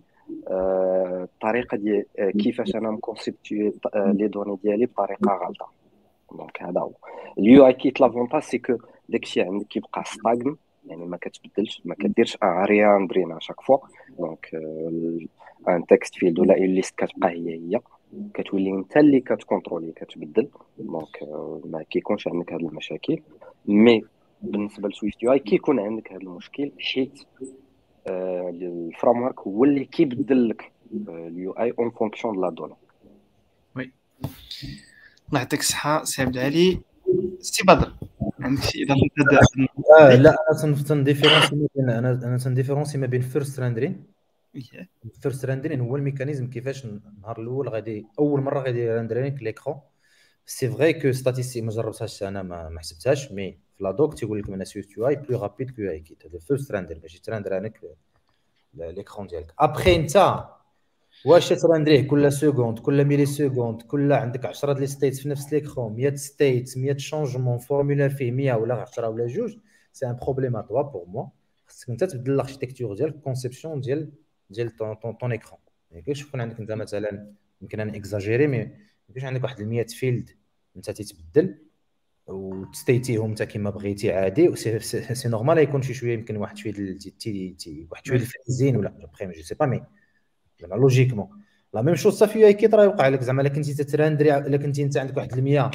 الطريقة 0.52 1.78
ديال 1.78 2.06
كيفاش 2.42 2.76
أنا 2.76 2.92
مكونسيبتي 2.92 3.72
les 3.96 4.28
données 4.28 4.58
ديالي 4.64 4.86
بطريقة 4.86 5.34
غلطة. 5.46 5.72
donc 6.32 6.62
هذا 6.64 6.82
هو. 6.82 6.92
ال 7.40 7.68
UIKit 7.68 8.02
l'avantage 8.02 8.42
c'est 8.42 8.58
que 8.58 8.78
داكشي 9.10 9.42
عندك 9.42 9.68
كيبقى 9.68 10.04
stagne 10.06 10.56
يعني 10.88 11.06
ما 11.06 11.18
كتبدلش 11.18 11.82
ما 11.86 11.96
كديرش 11.96 12.38
un 12.44 12.64
re-rendering 12.64 13.40
chaque 13.40 13.62
fois 13.62 13.78
donc 14.20 14.50
un 15.68 15.86
text 15.86 16.16
field 16.16 16.40
ولا 16.40 16.58
une 16.58 16.66
liste 16.66 16.94
كتبقى 16.98 17.30
هي 17.30 17.54
هي. 17.56 17.80
كتولي 18.34 18.70
أنت 18.72 18.98
اللي 18.98 19.20
كتكونترولي 19.20 19.92
كتبدل. 19.92 20.48
donc 20.78 21.24
ما 21.66 21.84
كيكونش 21.90 22.28
عندك 22.28 22.54
هاد 22.54 22.62
المشاكل. 22.62 23.20
Mais 23.66 24.02
بالنسبة 24.42 24.90
ل 24.90 25.24
SwiftUI 25.24 25.40
كيكون 25.40 25.80
عندك 25.80 26.12
هذا 26.12 26.22
المشكل 26.22 26.72
حيت 26.80 27.20
ال 28.08 29.22
framework 29.22 29.40
هو 29.40 29.64
اللي 29.64 29.86
كيبدل 29.86 30.50
لك 30.50 30.72
ال 31.08 31.52
UI 31.52 31.74
en 31.80 31.90
fonction 31.90 32.42
la 32.42 32.50
donnée 32.50 32.74
Oui. 33.76 33.92
الله 35.30 35.40
يعطيك 35.40 35.60
الصحة 35.60 36.04
سي 36.04 36.22
عبد 36.22 36.38
العالي. 36.38 36.80
سي 37.40 37.64
بدر 37.64 37.94
عندك 38.40 38.64
شي 38.64 38.84
إضافة 38.84 39.00
آه 40.00 40.16
لا 40.16 40.36
أنا 40.64 40.76
تنديفيرونسي 40.76 41.56
ما 41.56 41.68
بين 41.76 41.90
أنا 41.90 42.12
أنا 42.12 42.38
تنديفيرونسي 42.38 42.98
ما 42.98 43.08
بين 43.08 43.22
first 43.22 43.60
rendering 43.60 44.04
first 45.22 45.46
rendering 45.46 45.82
هو 45.82 45.96
ال 45.96 46.01
mécanisme 46.01 46.50
كيفاش 46.50 46.86
النهار 46.86 47.42
الأول 47.42 47.70
غادي 47.70 48.06
أول 48.20 48.42
مرة 48.42 48.60
غادي 48.60 48.90
rendering 48.90 49.36
l'écran. 49.36 49.76
c'est 50.46 50.70
vrai 50.70 50.94
que 50.94 51.12
statistique 51.12 51.62
ما 51.62 51.72
جربتهاش 51.72 52.24
أنا 52.24 52.44
ما, 52.44 52.70
ما 52.70 52.80
حسبتهاش 52.80 53.32
mais 53.32 53.58
في 53.78 53.84
la 53.84 53.92
doc 53.92 54.14
تيقول 54.14 54.40
لك 54.40 54.50
من 54.50 54.66
SwiftUI 54.66 54.98
plus 54.98 55.40
rapide 55.40 55.72
que 55.72 55.82
UIKit 55.82 56.26
هذا 56.26 56.40
first 56.40 56.72
render 56.72 56.98
باش 56.98 57.20
ت 57.20 57.25
render 57.25 57.58
انك 57.58 57.80
l'écran 58.74 59.28
ديالك 59.28 59.54
ابخي 59.60 59.96
انت 59.96 60.44
واش 61.26 61.50
ترندريه 61.50 62.08
كل 62.08 62.32
seconde 62.32 62.80
كل 62.80 63.06
milliseconde 63.06 63.82
كل 63.82 64.14
عندك 64.14 64.46
10 64.46 64.80
les 64.80 64.88
states 64.88 65.16
في 65.16 65.30
نفس 65.30 65.54
l'écran 65.54 65.96
100 65.96 66.16
state 66.16 66.78
100 66.78 66.98
changement 66.98 67.58
formulaire 67.58 68.10
فيه 68.10 68.32
100 68.32 68.54
ولا 68.54 68.76
10 68.76 69.10
ولا 69.10 69.28
جوج 69.28 69.58
c'est 69.94 70.06
un 70.06 70.16
problème 70.16 70.56
à 70.56 70.62
toi 70.62 70.82
pour 70.82 71.06
moi 71.08 71.26
خاصك 71.68 71.90
انت 71.90 72.04
تبدل 72.04 72.34
ال 72.34 72.39
architecture 72.39 72.96
ديال 72.96 73.10
ال 73.10 73.16
conception 73.16 73.82
ديال 73.82 74.12
ديال 74.50 74.76
ton 74.76 74.94
ton 74.94 75.14
ton 75.14 75.32
écran 75.32 75.60
يعني 75.92 76.04
كيفاش 76.04 76.22
يكون 76.22 76.42
عندك 76.42 76.60
انت 76.60 76.72
مثلا 76.72 77.32
يمكن 77.62 77.80
أنا 77.80 77.96
exagérer 77.98 78.48
mais 78.48 78.72
كيفاش 79.08 79.24
عندك 79.24 79.44
واحد 79.44 79.62
100 79.62 79.86
field 79.86 80.30
انت 80.76 80.90
تتبدل 80.90 81.58
وتستيتيهم 82.28 83.30
انت 83.30 83.44
كما 83.44 83.70
بغيتي 83.70 84.14
عادي 84.14 84.56
c'est 84.56 85.30
normal 85.30 85.58
يكون 85.58 85.82
شي 85.82 85.94
شوية 85.94 86.14
يمكن 86.14 86.38
واحد 86.38 86.58
شوية 86.58 86.74
واحد 87.92 88.06
شوية 88.06 88.18
ال 88.18 88.24
freezing 88.24 88.78
ولا 88.78 88.94
après 89.02 89.26
je 89.26 89.42
sais 89.42 89.56
pas 89.56 89.66
mais 89.66 89.84
زعما 90.60 90.76
logiquement. 90.76 91.28
la 91.74 91.82
même 91.82 91.96
chose 91.96 92.14
صافي 92.14 92.46
UIKit 92.46 92.66
راه 92.66 92.84
يوقع 92.84 93.08
لك 93.08 93.22
زعما 93.22 93.42
إلا 93.42 93.50
كنتي 93.50 93.74
تتراندري 93.74 94.38
إلا 94.38 94.58
كنتي 94.58 94.84
أنت 94.84 94.98
عندك 94.98 95.18
واحد 95.18 95.40
100 95.40 95.72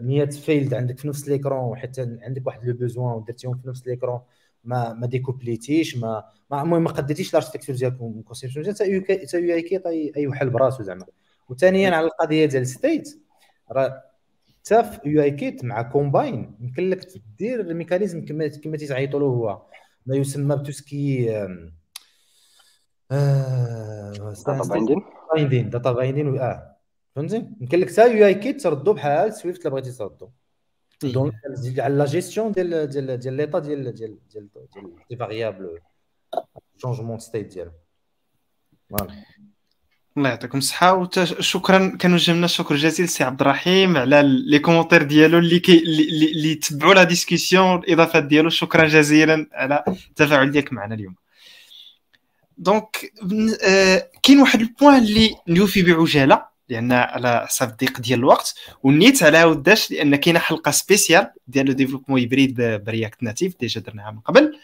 100 0.00 0.26
field 0.26 0.74
عندك 0.74 0.98
في 0.98 1.08
نفس 1.08 1.28
l'écran 1.28 1.58
وحتى 1.58 2.18
عندك 2.22 2.46
واحد 2.46 2.64
le 2.64 2.74
besoin 2.74 3.14
ودرتيهم 3.14 3.58
في 3.58 3.68
نفس 3.68 3.86
l'écran 3.86 4.20
ما 4.64 4.92
ما 4.92 5.06
ديكوبليتيش 5.06 5.96
ما 5.96 6.24
المهم 6.52 6.84
ما 6.84 6.90
قديتيش 6.90 7.34
l'architecture 7.34 7.76
ديالكم 7.76 8.22
conception 8.22 8.64
ديال 8.64 8.76
حتى 8.76 8.90
UIKit 8.90 9.80
اي 10.16 10.26
وحل 10.26 10.50
براسو 10.50 10.82
زعما. 10.82 11.06
وثانيا 11.48 11.90
على 11.90 12.06
القضية 12.06 12.46
ديال 12.46 12.66
state 12.66 13.22
راه 13.70 14.02
حتى 14.48 14.84
في 14.84 15.00
UIKit 15.04 15.64
مع 15.64 15.82
Combine 15.82 16.56
يمكن 16.60 16.90
لك 16.90 17.08
دير 17.38 17.60
ال 17.60 17.66
mécanisme 17.66 18.24
كما 18.24 18.48
كما 18.48 18.76
تيعيطوا 18.76 19.20
له 19.20 19.26
هو. 19.26 19.62
ما 20.06 20.16
يسمى 20.16 20.56
بتوسكي 20.56 21.24
data 23.10 24.62
binding 24.68 25.02
binding 25.34 25.70
data 25.70 25.92
binding 25.92 26.38
آه. 26.38 26.76
فهمتي؟ 27.16 27.36
يمكن 27.60 27.78
لك 27.78 27.90
حتى 27.90 28.18
UIKit 28.18 28.62
تردو 28.62 28.92
بحال 28.92 29.32
سويفت 29.32 29.60
إلا 29.60 29.70
بغيتي 29.70 29.92
تردو. 29.92 30.30
donc 31.02 31.34
على 31.78 31.94
لا 31.94 32.04
جيستيون 32.04 32.52
ديال 32.52 32.86
ديال 32.86 33.18
ديال 33.18 33.34
l'état 33.34 33.58
ديال 33.58 33.94
ديال 33.94 34.18
ديال 34.28 34.48
ديال 34.52 34.96
des 35.10 35.16
variables 35.16 35.78
changement 36.76 37.18
state 37.18 37.54
ديالو. 37.54 37.72
Voilà 38.90 39.14
الله 40.16 40.28
يعطيكم 40.28 40.58
الصحة. 40.58 40.94
وشكرا 41.38 41.96
كنوجه 42.00 42.32
لنا 42.32 42.44
الشكر 42.44 42.76
جزيل 42.76 43.08
سي 43.08 43.24
عبد 43.24 43.40
الرحيم 43.40 43.96
على 43.96 44.22
les 44.46 44.58
commentaires 44.58 45.02
ديالو 45.02 45.38
اللي 45.38 45.58
كي 45.58 45.78
اللي, 45.78 46.54
تبعوا 46.54 46.94
la 46.94 47.04
discussion 47.04 47.78
الإضافات 47.78 48.24
ديالو 48.24 48.50
شكرا 48.50 48.88
جزيلا 48.88 49.46
على 49.52 49.84
التفاعل 49.88 50.50
ديالك 50.50 50.72
معنا 50.72 50.94
اليوم. 50.94 51.14
Donc 52.58 53.12
آه 53.64 54.10
كاين 54.22 54.40
واحد 54.40 54.60
ال 54.60 54.66
point 54.66 54.98
اللي 54.98 55.30
نوفي 55.48 55.82
بعجاله 55.82 56.42
لأن 56.68 56.92
على 56.92 57.46
حسب 57.46 57.68
الضيق 57.68 58.00
ديال 58.00 58.18
الوقت. 58.18 58.54
ونيت 58.82 59.22
على 59.22 59.44
وداش 59.44 59.90
لأن 59.90 60.16
كاينة 60.16 60.38
حلقة 60.38 60.70
spéciale 60.70 61.30
ديال 61.48 61.66
le 61.66 61.72
développement 61.72 62.20
hybride 62.20 62.60
ب 62.60 62.70
React 62.70 63.22
Native 63.22 63.54
déjà 63.60 63.80
درناها 63.80 64.10
من 64.10 64.20
قبل. 64.20 64.58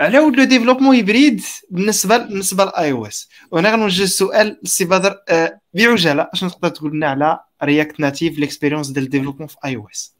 على 0.00 0.18
ود 0.18 0.36
le 0.36 0.44
développement 0.44 0.94
hybride 0.94 1.40
بالنسبة 1.70 2.16
بالنسبة 2.16 2.64
ل 2.64 2.92
iOS 2.92 3.28
وأنا 3.50 3.72
غنوجه 3.72 4.02
السؤال 4.02 4.58
للسي 4.62 4.84
بدر 4.84 5.16
آه 5.28 5.60
بعجاله 5.74 6.28
أش 6.34 6.40
تقدر 6.40 6.68
تقول 6.68 6.96
لنا 6.96 7.06
على 7.06 7.40
React 7.62 8.00
Native 8.00 8.38
l'expérience 8.38 8.90
ديال 8.90 9.04
ال 9.04 9.07
développement 9.07 9.46
في 9.46 9.56
iOS 9.64 10.16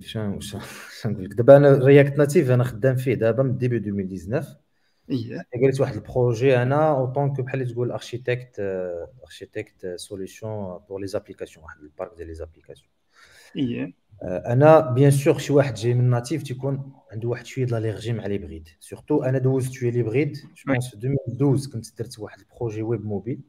شنو 0.00 0.38
نقول 1.06 1.24
لك؟ 1.24 1.34
دابا 1.34 1.56
أنا 1.56 1.72
React 1.72 2.18
Native 2.18 2.50
أنا 2.50 2.64
خدام 2.64 2.96
فيه 2.96 3.14
دابا 3.14 3.42
من 3.42 3.58
depuis 3.58 3.76
2019 3.76 4.56
إيه. 5.10 5.46
قلت 5.62 5.80
واحد 5.80 5.94
ال 5.94 6.04
projet 6.04 6.62
أنا 6.62 6.90
en 6.90 7.05
tant 7.05 7.36
que 7.36 7.42
بحال 7.42 7.72
تقول 7.72 7.90
architecte 7.90 8.60
architecte 9.24 9.94
solution 9.96 10.78
pour 10.88 11.00
les 11.00 11.06
applications 11.06 11.64
واحد 11.64 11.80
ال 11.80 11.87
parc 11.87 12.16
ديال 12.16 12.28
les 12.28 12.34
applications 12.34 12.90
إيه. 13.56 14.07
أنا 14.22 14.80
bien 14.80 15.10
sûr 15.10 15.38
شي 15.38 15.52
واحد 15.52 15.74
جاي 15.74 15.94
من 15.94 16.10
natif 16.10 16.42
تيكون 16.42 16.92
عنده 17.12 17.28
واحد 17.28 17.46
شوية 17.46 17.66
l'allergie 17.66 18.12
مع 18.12 18.26
l'hybride 18.26 18.68
surtout 18.80 19.22
أنا 19.22 19.38
دوزت 19.38 19.72
شوية 19.72 19.90
l'hybride 19.90 20.36
je 20.36 20.72
pense 20.72 20.88
في 20.88 20.94
2012 20.94 21.70
كنت 21.72 21.98
درت 21.98 22.18
واحد 22.18 22.38
ال 22.38 22.44
projet 22.44 22.82
web 22.82 23.04
mobile 23.04 23.40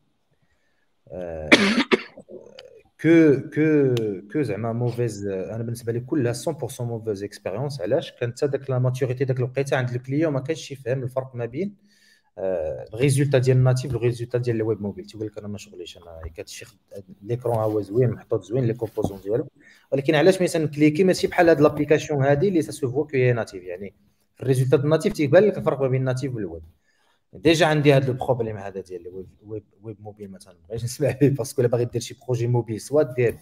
que 3.02 3.40
que 3.56 3.94
que 4.34 4.42
زعما 4.42 4.74
mauvaise 4.74 5.28
أنا 5.28 5.64
بالنسبة 5.64 5.92
لي 5.92 6.00
كلها 6.00 6.34
100% 6.34 6.82
mauvaise 6.82 7.24
expérience 7.24 7.82
علاش؟ 7.82 8.12
كانت 8.12 8.46
داك 8.46 8.70
la 8.70 8.80
maturité 8.80 9.26
داك 9.26 9.38
الوقيتة 9.38 9.78
عند 9.78 9.90
ال 9.90 9.96
client 9.96 10.34
ما 10.34 10.40
كانش 10.40 10.72
يفهم 10.72 11.04
الفرق 11.04 11.36
ما 11.36 11.46
بين 11.46 11.76
ال 12.40 12.51
résultat 12.51 13.38
ديال 13.38 13.58
ال 13.58 13.64
natif 13.64 13.94
وال 13.94 14.02
résultat 14.02 14.38
ديال 14.38 14.56
ال 14.56 14.62
web 14.62 14.82
mobile. 14.82 15.06
تيقول 15.06 15.28
لك 15.28 15.38
أنا 15.38 15.48
ما 15.48 15.58
شغليش 15.58 15.98
أنا 15.98 16.22
كتشي 16.36 16.66
l'écran 17.22 17.56
هو 17.56 17.82
زوين 17.82 18.10
محطوط 18.10 18.44
زوين 18.44 18.66
les 18.66 18.74
composants 18.74 19.20
ديالو. 19.22 19.48
ولكن 19.92 20.16
علاش 20.16 20.42
مثلا 20.42 20.68
cliquer؟ 20.68 21.04
ماشي 21.04 21.28
بحال 21.28 21.50
هاد 21.50 21.62
l'application 21.62 22.24
هادي 22.24 22.48
اللي 22.48 22.62
se 22.62 22.92
voit 22.92 23.06
que 23.06 23.18
هي 23.18 23.34
native. 23.34 23.64
يعني 23.64 23.94
ال 24.42 24.46
résultat 24.46 24.78
ال 24.78 24.84
natif 24.84 25.14
تيبان 25.14 25.44
لك 25.44 25.58
الفرق 25.58 25.82
ما 25.82 25.88
بين 25.88 26.00
ال 26.00 26.06
natif 26.06 26.36
وال 26.36 26.45
web. 26.45 26.64
déjà 27.34 27.66
عندي 27.66 27.94
هذا 27.94 28.08
ال 28.08 28.13
problème 28.13 28.58
هذا 28.58 28.82
ديال 28.82 29.08
ال 29.08 29.22
web 29.22 29.64
web 29.82 29.98
mobile 30.02 30.32
مثلا. 30.32 30.54
ما 30.54 30.68
بغيتش 30.70 30.84
نسمع 30.84 31.12
به 31.22 31.30
parce 31.30 31.50
que 31.50 31.62
إلا 31.62 31.70
باغي 31.70 31.86
دير 31.86 32.02
شي 32.02 32.16
projet 32.26 32.48
mobile 32.48 32.82
soit 32.82 33.04
دير 33.04 33.38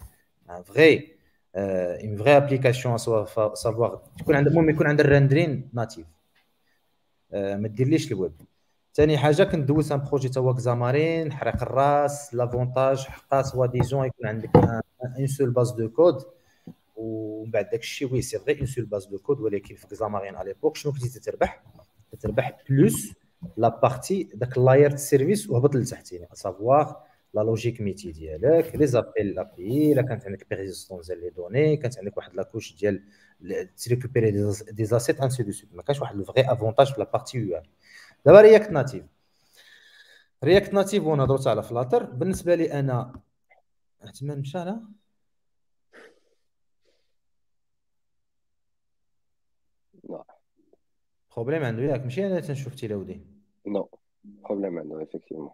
vraie 0.64 1.18
une 1.56 2.16
vraie 2.16 2.36
application 2.36 2.98
savoir 2.98 4.02
تكون 4.18 4.34
عندك 4.34 4.50
المهم 4.50 4.70
يكون 4.70 4.86
عندك 4.86 5.04
ال 5.04 5.10
rendering 5.10 5.68
natif. 5.72 6.06
ما 7.32 7.68
ديرليش 7.68 8.12
الويب. 8.12 8.32
ثاني 8.98 9.18
حاجة 9.18 9.42
كنت 9.42 9.68
دوزت 9.68 9.92
un 9.92 10.00
projet 10.00 10.28
تا 10.28 10.52
Xamarin 10.52 11.32
حرق 11.32 11.62
الراس 11.62 12.34
l'avantage 12.34 12.98
حقا 12.98 13.42
soi-disant 13.42 14.06
يكون 14.06 14.26
عندك 14.26 14.56
une 15.18 15.26
seule 15.26 15.50
base 15.50 15.70
de 15.70 15.88
code 15.90 16.22
ومن 16.96 17.50
بعد 17.50 17.70
داك 17.70 17.80
الشيء 17.80 18.12
oui 18.12 18.22
c'est 18.22 18.38
vrai 18.38 18.58
une 18.58 18.66
seule 18.66 18.84
base 18.84 19.06
de 19.06 19.18
code 19.18 19.40
ولكن 19.40 19.74
في 19.74 19.86
Xamarin 19.86 20.34
على 20.36 20.48
l'époque 20.48 20.76
شنو 20.76 20.92
كنتي 20.92 21.20
تربح 21.20 21.62
تربح 22.20 22.58
plus 22.70 23.12
la 23.56 23.68
partie 23.68 24.28
داك 24.34 24.58
ال 24.58 24.64
layer 24.64 24.96
service 24.96 25.50
وهبط 25.50 25.74
لتحت 25.76 26.12
يعني 26.12 26.28
savoir 26.32 27.02
la 27.34 27.40
logique 27.40 27.80
métier 27.80 28.12
ديالك 28.12 28.76
les 28.76 28.86
appels 28.86 29.34
l'API 29.34 29.92
إلا 29.92 30.02
كانت 30.02 30.26
عندك 30.26 30.46
persistance 30.50 31.06
ديال 31.06 31.20
les 31.20 31.30
données 31.30 31.76
كانت 31.76 31.98
عندك 31.98 32.16
واحد 32.16 32.34
la 32.34 32.44
couche 32.44 32.76
ديال 32.76 33.02
ت 33.84 33.89
récupérer 33.89 34.30
des 34.70 34.84
assets 34.84 35.20
ainsi 35.20 35.42
de 35.42 35.50
suite 35.52 35.74
ما 35.74 35.82
كانش 35.82 36.00
واحد 36.00 36.18
ال 36.18 36.25
vrai 36.25 36.52
avantage 36.52 36.92
في 36.92 37.00
la 37.00 37.10
partie 37.12 37.38
UI 37.38 37.60
دابا 38.26 38.40
React 38.40 38.70
Native 38.70 39.04
React 40.44 40.74
Native 40.74 41.04
وأنا 41.04 41.24
هضرت 41.24 41.46
على 41.46 41.62
Flutter 41.62 42.04
بالنسبة 42.04 42.54
لي 42.54 42.72
أنا 42.72 43.12
احتمال 44.04 44.40
مشى 44.40 44.58
لا؟ 44.58 44.80
problème 51.36 51.64
عنده 51.64 51.82
ياك. 51.82 52.02
ماشي 52.02 52.26
أنا 52.26 52.40
تنشوف 52.40 52.74
تيلاودي 52.74 53.20
no 53.66 53.88
problème 54.24 54.78
عنده 54.78 55.00
effectivement 55.00 55.50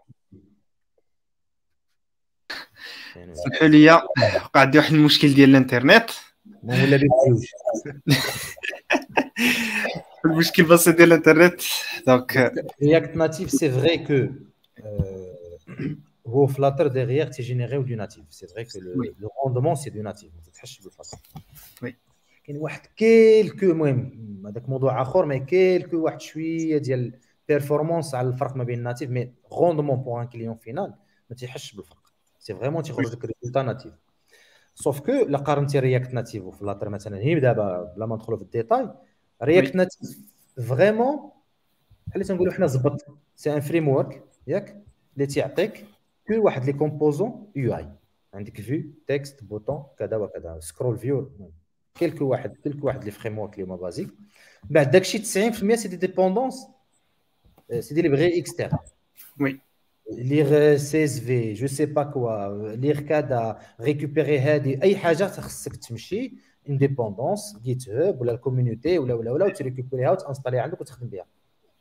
سمحوا 3.32 3.66
لي 3.68 3.92
وقع 3.92 4.60
عندي 4.60 4.78
واحد 4.78 4.92
المشكل 4.92 5.34
ديال 5.34 5.50
الانترنت. 5.50 6.10
ولا 6.62 6.96
المشكل 10.24 10.62
بسيط 10.62 10.96
ديال 10.96 11.08
الانترنت 11.08 11.60
donc 12.06 12.52
React 12.82 13.16
Native 13.16 13.50
c'est 13.50 13.70
vrai 13.70 13.98
que 13.98 14.28
هو 16.26 16.46
Flutter 16.46 16.86
derrière 16.86 17.28
تي 17.28 17.40
générer 17.40 17.82
يو 17.82 17.88
du 17.88 17.94
natif 17.94 18.24
c'est 18.30 18.46
vrai 18.46 18.64
que 18.64 18.78
le 19.20 19.30
rendement 19.44 19.74
c'est 19.74 19.90
du 19.90 20.02
natif 20.02 20.30
ما 20.34 20.42
تتحش 20.42 20.80
بال 20.80 20.89
Flutter 20.89 21.18
oui 21.82 21.96
كاين 22.44 22.58
واحد 22.58 22.86
quelques 22.96 23.66
المهم 23.66 24.42
هذاك 24.46 24.68
موضوع 24.68 25.02
اخر 25.02 25.26
mais 25.26 25.40
quelques 25.40 25.96
واحد 25.96 26.20
شوية 26.20 26.78
ديال 26.78 27.12
performance 27.48 28.14
على 28.14 28.28
الفرق 28.28 28.56
ما 28.56 28.64
بين 28.64 28.78
ال 28.78 28.84
natif 28.84 29.10
mais 29.10 29.32
rendement 29.52 29.96
pour 29.96 30.22
un 30.22 30.26
client 30.26 30.56
final 30.56 30.94
ما 31.30 31.36
تيحسش 31.36 31.72
بالفرق 31.72 32.02
c'est 32.38 32.54
vraiment 32.54 32.82
تيخرج 32.82 33.12
لك 33.12 33.24
résultat 33.24 33.62
natif 33.62 33.92
sauf 34.74 35.00
que 35.00 35.12
la 35.12 35.38
garantie 35.38 35.78
React 35.78 36.14
Native 36.14 36.44
و 36.44 36.50
Flutter 36.50 36.88
مثلا 36.88 37.18
هي 37.18 37.40
دابا 37.40 37.92
بلا 37.96 38.06
ما 38.06 38.16
ندخلوا 38.16 38.38
في 38.38 38.44
ال 38.44 38.51
détail 38.51 38.88
React 39.44 39.74
Native 39.74 40.18
vraiment 40.68 41.16
بحال 42.06 42.14
اللي 42.14 42.24
تنقولوا 42.24 42.52
حنا 42.52 42.66
زبط 42.66 43.06
c'est 43.36 43.54
un 43.54 43.60
framework 43.60 44.22
ياك 44.46 44.84
اللي 45.14 45.26
تيعطيك 45.26 45.84
كل 46.28 46.38
واحد 46.38 46.64
les 46.64 46.72
composants 46.72 47.52
UI. 47.56 47.88
عندك 48.34 48.60
view 48.60 48.84
text 49.06 49.44
button 49.44 49.84
كذا 49.98 50.16
وكذا 50.16 50.58
scroll 50.60 50.98
view 50.98 51.30
quelques 51.94 52.24
واحد 52.24 52.56
quelques 52.56 52.86
واحد 52.86 53.04
les 53.04 53.10
frameworks 53.10 53.54
اللي 53.54 53.64
هما 53.64 53.76
basiques 53.76 54.08
بعد 54.64 54.90
داكشي 54.90 55.18
90% 55.18 55.22
c'est 55.74 55.88
des 55.88 55.96
dépendances 55.96 56.66
c'est 57.80 57.94
des 57.94 58.02
librairies 58.02 58.38
externes 58.40 58.78
oui 59.40 59.60
lire 60.12 60.76
CSV 60.76 61.52
je 61.52 61.66
sais 61.66 61.86
pas 61.86 62.02
quoi 62.02 62.76
lire 62.76 63.00
كذا 63.00 63.58
récupérer 63.80 64.38
هادي 64.38 64.82
أي 64.82 64.96
حاجة 64.96 65.24
خصك 65.24 65.76
تمشي 65.76 66.34
indépendance 66.68 67.56
GitHub 67.64 68.20
ولا 68.20 68.32
ال 68.32 68.39
community 68.39 68.98
ولا 68.98 69.14
ولا 69.14 69.30
ولا 69.32 69.44
وت 69.44 69.56
récupérer 69.56 70.10
ها 70.10 70.14
وت 70.14 70.22
installer 70.22 70.58
عندك 70.58 70.80
وتخدم 70.80 71.08
بها. 71.08 71.26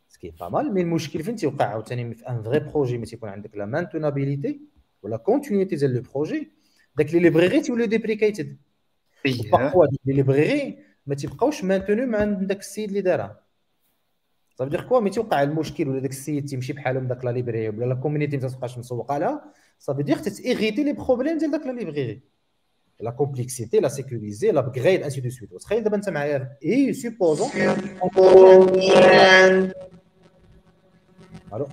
ce 0.07 0.18
qui 0.18 0.33
est 0.39 0.44
pas 0.44 0.49
mal 0.49 0.73
mais 0.73 0.81
المشكل 0.81 1.23
فين 1.23 1.35
تيوقع 1.35 1.65
عاوتاني 1.65 2.15
في 2.15 2.29
un 2.29 2.43
vrai 2.43 2.59
projet 2.59 2.97
ما 2.97 3.05
تيكون 3.05 3.29
عندك 3.29 3.57
la 3.57 3.65
maintenabilité 3.65 4.61
ولا 5.03 5.17
continuité 5.17 5.75
ديال 5.75 5.93
le 5.93 6.01
projet 6.13 6.51
داك 6.95 7.13
les 7.13 7.19
librairies 7.19 7.61
تيوليو 7.61 7.85
deprecated 7.85 8.57
parfois 9.51 9.85
les 9.85 10.13
librairies 10.13 10.77
ما 11.07 11.15
تيبقاوش 11.15 11.63
maintenues 11.63 12.05
مع 12.05 12.23
داك 12.23 12.59
السيد 12.59 12.89
اللي 12.89 13.01
دارها 13.01 13.43
صافي 14.55 14.69
derrière 14.69 14.81
quoi 14.81 14.99
mais 14.99 15.09
توقع 15.09 15.43
المشكل 15.43 15.89
ولا 15.89 15.99
داك 15.99 16.11
السيد 16.11 16.45
تيمشي 16.45 16.73
بحالهم 16.73 17.07
داك 17.07 17.25
la 17.25 17.29
librairie 17.29 17.69
ولا 17.69 17.85
la 17.85 17.95
community 17.95 18.37
ما 18.37 18.47
تبقاش 18.47 18.77
مسوقه 18.77 19.17
لها 19.17 19.53
صافي 19.79 20.03
دير 20.03 20.17
تتيغيتي 20.17 20.83
لي 20.83 20.93
بروبليم 20.93 21.37
ديال 21.37 21.51
داك 21.51 21.65
la 21.67 21.71
librairie 21.71 22.21
la 22.99 23.11
complexité 23.11 23.79
la 23.79 23.87
sécurité 23.87 24.51
l'upgrade 24.51 25.03
ainsi 25.03 25.21
de 25.21 25.29
suite 25.29 25.53
وتخيل 25.53 25.83
دابا 25.83 25.95
انت 25.95 26.09
معايا 26.09 26.57
et 26.65 26.93
supposons 26.93 27.49
allô 31.53 31.67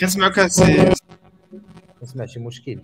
كنسمعك 0.00 0.46
سي 0.46 0.92
نسمع 2.02 2.26
شي 2.26 2.40
مشكل 2.40 2.80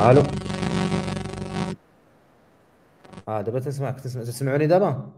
ألو. 0.00 0.22
آه 3.28 3.40
دابا 3.40 3.60
تسمعك 3.60 4.00
تسمع 4.00 4.22
تسمعوني 4.22 4.66
دابا؟ 4.66 5.10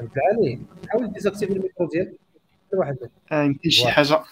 عبد 0.00 0.10
العالي 0.16 0.58
حاول 0.88 1.12
désactiver 1.12 1.52
ال 1.52 1.58
micro 1.58 1.88
ديالك. 1.92 2.12
واحد 2.72 2.96
آه، 3.32 3.42
يمكن 3.42 3.70
شي 3.70 3.88
حاجة. 3.88 4.22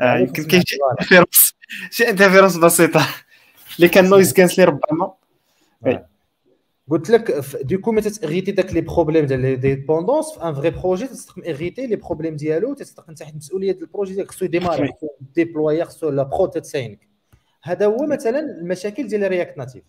آه، 0.00 0.16
يمكن 0.18 0.44
كاين 0.44 0.62
شي 0.66 0.76
interférence 0.90 1.54
شي 1.90 2.08
interférence 2.10 2.56
بسيطة. 2.56 3.06
اللي 3.76 3.88
كان 3.88 4.08
noise 4.08 4.32
canceling 4.32 4.64
ربما. 4.64 5.12
قلت 6.90 7.10
لك 7.10 7.30
donc 7.62 7.92
ملي 7.92 8.10
ت 8.10 8.15
hériter 8.15 8.52
داك 8.52 8.74
les 8.74 8.80
problèmes 8.80 9.26
ديال 9.26 9.40
les 9.40 9.56
dépendances 9.56 10.32
في 10.32 10.42
un 10.42 10.54
vrai 10.54 10.70
projet 10.70 11.06
تستقم 11.06 11.42
hériter 11.44 11.86
les 11.86 11.96
problèmes 11.96 12.36
ديالو 12.36 12.74
تستقم 12.74 13.14
تحت 13.14 13.34
مسؤوليه 13.34 13.72
ديال 13.72 13.82
ال 13.82 13.87
projet 13.87 14.14
ديالك. 14.14 14.30
خصو 14.30 14.44
ي 14.44 14.49
démarrer 14.49 14.88
خصو 14.88 15.06
déployer 15.34 15.84
خصو 15.84 16.10
la 16.10 16.22
prod 16.22 16.46
تت 16.46 16.64
sync. 16.64 17.08
هذا 17.62 17.86
هو 17.86 18.06
مثلا 18.06 18.40
المشاكل 18.40 19.06
ديال 19.06 19.28
React 19.28 19.58
Native 19.58 19.84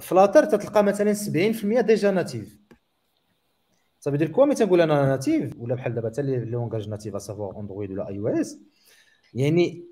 Flutter 0.00 0.44
تتلقى 0.44 0.84
مثلا 0.84 1.14
70% 1.14 1.80
déjà 1.80 2.10
natif. 2.10 2.58
صافي 4.00 4.16
derrière 4.16 4.28
quoi 4.28 4.44
ملي 4.44 4.54
تنقول 4.54 4.80
أنا 4.80 5.06
natif؟ 5.06 5.52
ولا 5.58 5.74
بحال 5.74 5.94
دابا 5.94 6.08
حتى 6.08 6.22
les 6.22 6.36
langages 6.36 6.88
natifs 6.88 7.22
savoir 7.22 7.60
Android 7.60 7.90
ولا 7.90 8.08
iOS 8.08 8.58
يعني 9.34 9.84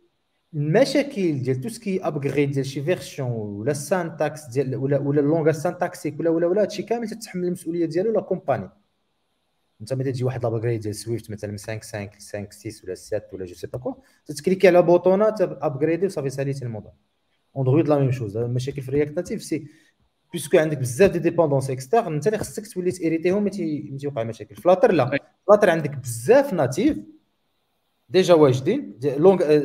المشاكل 0.54 1.42
ديال 1.42 1.60
tout 1.60 1.68
ce 1.68 1.84
qui 1.84 2.06
upgrade 2.06 2.50
ديال 2.50 2.66
شي 2.66 2.82
version 2.82 3.30
ولا 3.30 3.70
ال 3.70 3.80
syntaxe 3.80 4.46
ديال 4.46 4.76
ولا 4.76 4.98
ولا 4.98 5.20
ال 5.20 5.25
langage 5.25 5.54
syntaxique 5.54 6.20
ولا 6.20 6.30
ولا 6.30 6.46
ولا 6.46 6.62
هادشي 6.62 6.82
كامل 6.82 7.08
تتحمل 7.08 7.44
المسؤولية 7.44 7.86
ديالو 7.86 8.12
la 8.12 8.20
compagnie 8.20 8.68
انت 9.80 9.92
ملي 9.92 10.12
تجي 10.12 10.24
واحد 10.24 10.42
l'upgrade 10.42 10.80
ديال 10.80 10.94
Swift 10.94 11.30
مثلا 11.30 11.50
من 11.50 11.58
5 11.58 11.78
5 11.78 12.08
5 12.08 12.70
6 12.70 12.84
ولا 12.86 12.94
7 12.94 13.22
ولا 13.32 13.44
je 13.44 13.54
sais 13.54 13.66
pas 13.66 13.78
quoi 13.78 13.94
تت 14.26 14.36
cliquer 14.36 14.68
على 14.68 14.82
بوطونه 14.82 15.34
upgrader 15.40 16.06
وصافي 16.06 16.30
ساليتي 16.30 16.64
الموضوع. 16.64 16.92
Android 17.58 17.88
la 17.88 17.98
même 17.98 18.10
chose 18.12 18.36
المشاكل 18.36 18.82
في 18.82 18.90
React 18.90 19.16
Native 19.16 19.42
c'est 19.42 19.66
parce 20.32 20.49
que 20.49 20.58
عندك 20.58 20.78
بزاف 20.78 21.10
des 21.10 21.18
dépendances 21.18 21.70
externes 21.70 22.14
انت 22.14 22.26
اللي 22.26 22.38
خصك 22.38 22.66
تولي 22.66 22.90
ت 22.90 22.96
hériter 22.96 23.32
هم 23.32 23.42
ملي 23.44 23.96
تيوقع 24.00 24.22
مشاكل. 24.22 24.56
Flutter 24.56 24.92
لا. 24.92 25.18
Flutter 25.48 25.70
عندك 25.70 25.96
بزاف 25.96 26.52
natif 26.54 26.98
déjà 28.12 28.34
واجدين 28.34 28.98
langage 29.02 29.60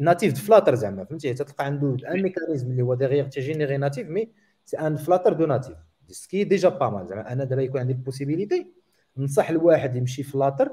natif 0.00 0.46
Flutter 0.46 0.74
زعما 0.74 1.04
فهمتي؟ 1.04 1.34
تلقى 1.34 1.66
عنده 1.66 1.96
un 2.08 2.22
mécanisme 2.22 2.70
اللي 2.70 2.82
هو 2.82 2.94
derrière 2.94 3.28
تي 3.28 3.39
générer 3.39 3.76
natif 3.76 4.08
mais 4.08 4.28
c'est 4.64 4.78
un 4.78 4.96
Flutter 4.96 5.32
du 5.32 5.46
natif 5.46 5.76
ce 6.08 6.22
qui 6.22 6.44
est 6.44 6.54
déjà 6.54 6.68
pas 6.68 6.90
mal 6.90 7.06
زعما. 7.06 7.32
أنا 7.32 7.44
دابا 7.44 7.62
يكون 7.62 7.80
عندي 7.80 7.94
possibilité 7.94 8.66
ننصح 9.16 9.50
الواحد 9.50 9.96
يمشي 9.96 10.22
Flutter 10.22 10.72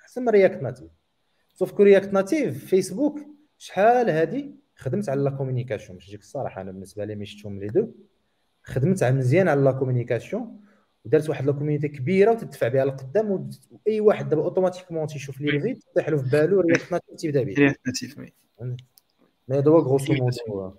أحسن 0.00 0.22
من 0.22 0.28
React 0.28 0.62
Native 0.62 0.90
sauf 1.54 1.72
que 1.72 1.82
React 1.82 2.12
Native 2.12 2.66
Facebook 2.66 3.20
شحال 3.58 4.10
هادي؟ 4.10 4.54
خدمت 4.76 5.08
على 5.08 5.22
la 5.22 5.30
communication 5.30 5.98
باش 5.98 6.08
نجيك 6.08 6.20
الصراحة 6.20 6.60
أنا 6.60 6.72
بالنسبة 6.72 7.04
لي 7.04 7.14
mais 7.14 7.26
شفتهم 7.26 7.60
les 7.60 7.66
deux 7.66 7.88
خدمت 8.62 9.04
مزيان 9.04 9.48
على 9.48 9.60
la 9.60 9.72
communication 9.72 10.60
ودارت 11.04 11.28
واحد 11.28 11.46
la 11.46 11.52
community 11.52 11.88
كبيرة 11.88 12.30
وتدفع 12.30 12.68
بها 12.68 12.84
لقدام 12.84 13.50
وأي 13.70 14.00
واحد 14.00 14.28
دابا 14.28 14.42
automatiquement 14.42 15.06
تيشوف 15.06 15.40
لي 15.40 15.50
ريفيت 15.50 15.84
تطيح 15.92 16.08
له 16.08 16.16
في 16.16 16.30
بالو 16.30 16.60
React 16.60 16.92
Native 16.92 17.16
تيبدا 17.16 17.42
به 17.42 17.54
React 17.54 17.80
Native 17.86 18.18
oui. 18.18 18.32
mais 18.60 18.76
هذا 19.58 19.70
هو 19.70 19.78
grosso 19.78 20.12
modo 20.12 20.74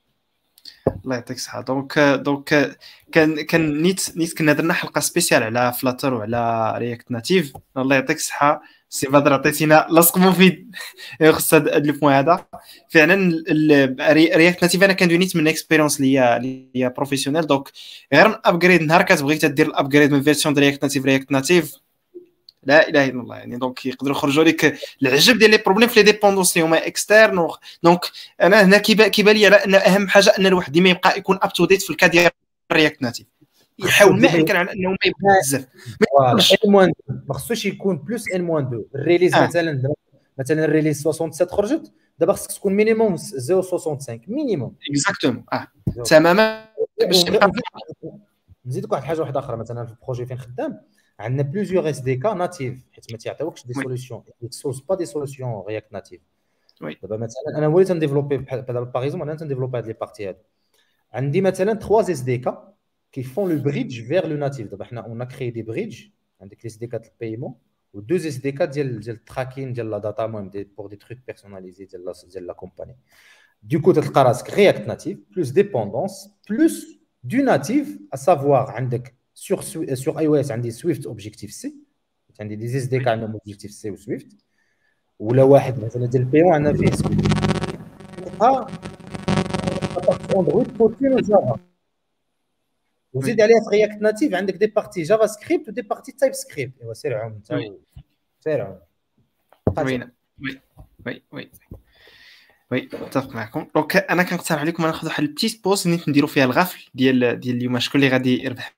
الله 1.06 1.16
يعطيك 1.16 1.38
الصحة. 1.38 1.62
donc 1.62 2.00
donc 2.00 2.78
كان 3.12 3.42
كان 3.42 3.82
نيت 3.82 4.18
نيت 4.18 4.38
كنا 4.38 4.54
درنا 4.54 4.74
حلقة 4.74 5.02
spéciale 5.02 5.44
على 5.44 5.74
Flutter 5.74 6.14
وعلى 6.14 6.74
React 6.78 7.12
Native 7.12 7.54
الله 7.78 7.96
يعطيك 7.96 8.18
الصحة. 8.18 8.62
سي 8.90 9.08
بدر 9.08 9.34
عطيتينا 9.34 9.88
لاصق 9.90 10.18
مفيد. 10.18 10.76
خص 11.30 11.54
هذا 11.54 11.78
ال 11.78 11.84
point 11.84 12.14
هذا. 12.14 12.46
فعلا 12.90 13.44
رياكت 14.12 14.62
ناتيف 14.62 14.84
أنا 14.84 14.94
كندوي 14.94 15.30
من 15.36 15.48
expérience 15.48 16.02
ليا 16.02 16.40
ليا 16.76 16.88
professionnelle 16.88 17.48
donc 17.48 17.70
غير 18.14 18.42
upgrade 18.46 18.82
نهار 18.82 19.02
كتبغي 19.02 19.38
تدير 19.38 19.68
ال 19.68 19.73
upgrade 19.73 20.12
من 20.12 20.22
version 20.22 20.54
ديال 20.54 20.64
React 20.66 20.84
Native 20.84 21.06
React 21.06 21.32
Native 21.32 21.76
لا 22.64 22.90
إله 22.90 23.06
إلا 23.06 23.22
الله. 23.22 23.36
يعني 23.36 23.58
donc 23.58 23.86
يقدروا 23.86 24.16
يخرجوا 24.16 24.44
لك 24.44 24.80
العجب 25.02 25.38
ديال 25.38 25.52
les 25.52 25.58
problèmes 25.58 25.90
في 25.90 26.04
les 26.04 26.12
dépendances 26.12 26.58
اللي 26.58 26.68
هما 26.68 26.88
externes 26.88 27.48
donc 27.84 28.00
أنا 28.42 28.62
هنا 28.62 28.78
كيبان 28.78 29.36
لي 29.36 29.48
أن 29.48 29.76
أهم 29.76 30.08
حاجة 30.08 30.34
أن 30.40 30.46
الواحد 30.46 30.72
ديما 30.72 30.90
يبقى 30.90 31.18
يكون 31.18 31.40
up 31.42 31.54
to 31.54 31.66
date 31.66 31.82
في 31.82 31.90
ال 31.90 31.94
cas 31.94 32.08
ديال 32.08 32.32
React 32.72 33.02
Native 33.02 33.26
يحاول 33.80 34.22
ما 34.22 34.28
يمكن 34.28 34.56
على 34.56 34.74
إنه 34.74 34.90
ما 34.90 34.98
يبقى 35.06 35.40
بزاف. 35.44 35.68
ما 37.28 37.34
خصوش 37.34 37.66
يكون 37.66 37.98
plus 37.98 38.32
ou 38.32 38.42
moins 38.42 38.64
2 38.66 38.86
ال 38.96 39.00
releases 39.00 39.36
آه. 39.36 39.48
مثلا 39.48 39.94
مثلا 40.40 40.66
ال 40.66 40.70
release 40.70 41.02
67 41.02 41.48
خرجت 41.48 41.94
دابا 42.20 42.34
خصك 42.34 42.52
تكون 42.52 42.74
minimum 42.74 43.18
0.65 43.18 43.24
minimum 44.28 44.76
exactement 44.92 45.44
آه. 45.54 45.68
تماما 46.06 46.66
باش 47.00 47.26
نزيدك 48.66 48.92
واحد 48.92 49.02
الحاجة 49.04 49.22
واحدة 49.22 49.40
أخرى. 49.40 49.58
مثلا 49.58 49.86
في 49.86 49.92
ال 49.92 49.97
projet 49.97 50.26
فين 50.26 50.38
خدام 50.38 50.82
عندنا 51.20 51.44
plusieurs 51.44 51.90
SDK 51.90 52.34
natifs 52.34 52.86
حيت 52.92 53.12
ما 53.12 53.18
تيعطيوكش 53.18 53.66
des 53.68 53.74
solutions 53.74 54.24
سورس 54.50 54.80
با 54.80 54.96
دي 54.96 55.06
سوليسيون 55.06 55.64
رياكت 55.68 55.94
ناتيف 55.94 56.22
دابا 57.04 57.18
مثلا 57.18 57.58
أنا 57.58 57.68
وليت 57.68 57.92
نديفلوبي 57.92 58.38
باغ 58.38 58.88
اكزومبل 58.96 59.30
أنا 59.30 59.36
تنديفلوبي 59.40 59.78
هاد 59.78 59.88
لي 59.88 59.94
بارتي 59.94 60.28
هادو. 60.30 60.38
عندي 61.14 61.42
مثلا 61.42 61.74
3 61.74 62.12
اس 62.12 62.20
دي 62.20 62.38
كا 62.38 62.74
qui 63.15 63.23
font 63.23 63.47
le 63.47 63.57
bridge 63.57 64.03
vers 64.03 64.27
le 64.27 64.37
natif. 64.37 64.69
On 65.07 65.21
a 65.21 65.27
créé 65.27 65.51
des 65.51 65.63
bridges 65.63 66.13
avec 66.39 66.63
les 66.63 66.71
SDK 66.71 66.93
de 66.93 67.11
paiement 67.19 67.61
ou 67.93 68.01
deux 68.01 68.25
SDK 68.27 68.71
de 68.71 69.13
tracking 69.25 69.73
de 69.73 69.83
la 69.83 70.01
data 70.01 70.31
pour 70.77 70.89
des 70.89 70.97
trucs 70.97 71.25
personnalisés 71.25 71.87
de 71.87 71.99
la, 71.99 72.13
de 72.13 72.47
la 72.47 72.55
compagnie. 72.55 72.97
Du 73.63 73.81
coup, 73.81 73.93
tu 73.93 73.99
as 73.99 74.43
React 74.49 74.87
Native, 74.87 75.19
plus 75.31 75.53
dépendance, 75.53 76.31
plus 76.47 76.99
du 77.23 77.43
native, 77.43 77.99
à 78.11 78.17
savoir 78.17 78.75
sur, 79.35 79.63
sur 79.63 80.21
iOS, 80.21 80.51
on 80.53 80.71
Swift 80.71 81.07
Objective-C, 81.07 81.75
on 82.39 82.47
des 82.47 82.77
SDK 82.77 83.07
Objective-C 83.35 83.91
ou 83.91 83.97
Swift, 83.97 84.31
ou 85.21 85.35
la 85.35 85.45
واحد 85.45 85.85
مثلا 85.85 86.07
ديال 86.07 86.23
البيون 86.23 86.53
عندنا 86.53 86.73
فيه 86.73 86.91
سويفت. 86.91 88.43
اه 88.43 88.67
Android 90.33 90.69
Kotlin 90.79 91.19
Java. 91.29 91.59
وزيد 93.16 93.42
عليها 93.42 93.60
في 93.70 93.76
رياكت 93.76 94.02
ناتيف 94.02 94.34
عندك 94.34 94.54
دي 94.54 94.68
بارتي 94.68 95.04
جافا 95.04 95.28
سكريبت 95.28 95.68
ودي 95.68 95.82
بارتي 95.82 96.12
تايب 96.12 96.34
سكريبت 96.34 96.82
إيوا 96.82 96.94
سير 96.94 97.18
عم 97.18 97.32
انت 97.32 97.48
سير 98.40 98.62
عم 98.62 98.80
وي 99.78 100.12
وي 101.06 101.24
وي 101.32 101.52
وي. 102.72 102.90
متفق 102.94 103.36
معكم. 103.36 103.68
دونك 103.76 103.96
أنا 103.96 104.24
كنقترح 104.24 104.60
عليكم 104.60 104.86
ناخذ 104.86 105.08
واحد 105.08 105.24
البتيت 105.24 105.64
بوز 105.64 105.88
نيت 105.88 106.10
نديرو 106.10 106.28
فيها 106.28 106.46
الغفل 106.46 106.90
ديال 106.94 107.40
ديال 107.40 107.58
اليوم. 107.58 107.80
شكون 107.80 108.02
اللي 108.02 108.14
غادي 108.14 108.44
يربح؟ 108.44 108.76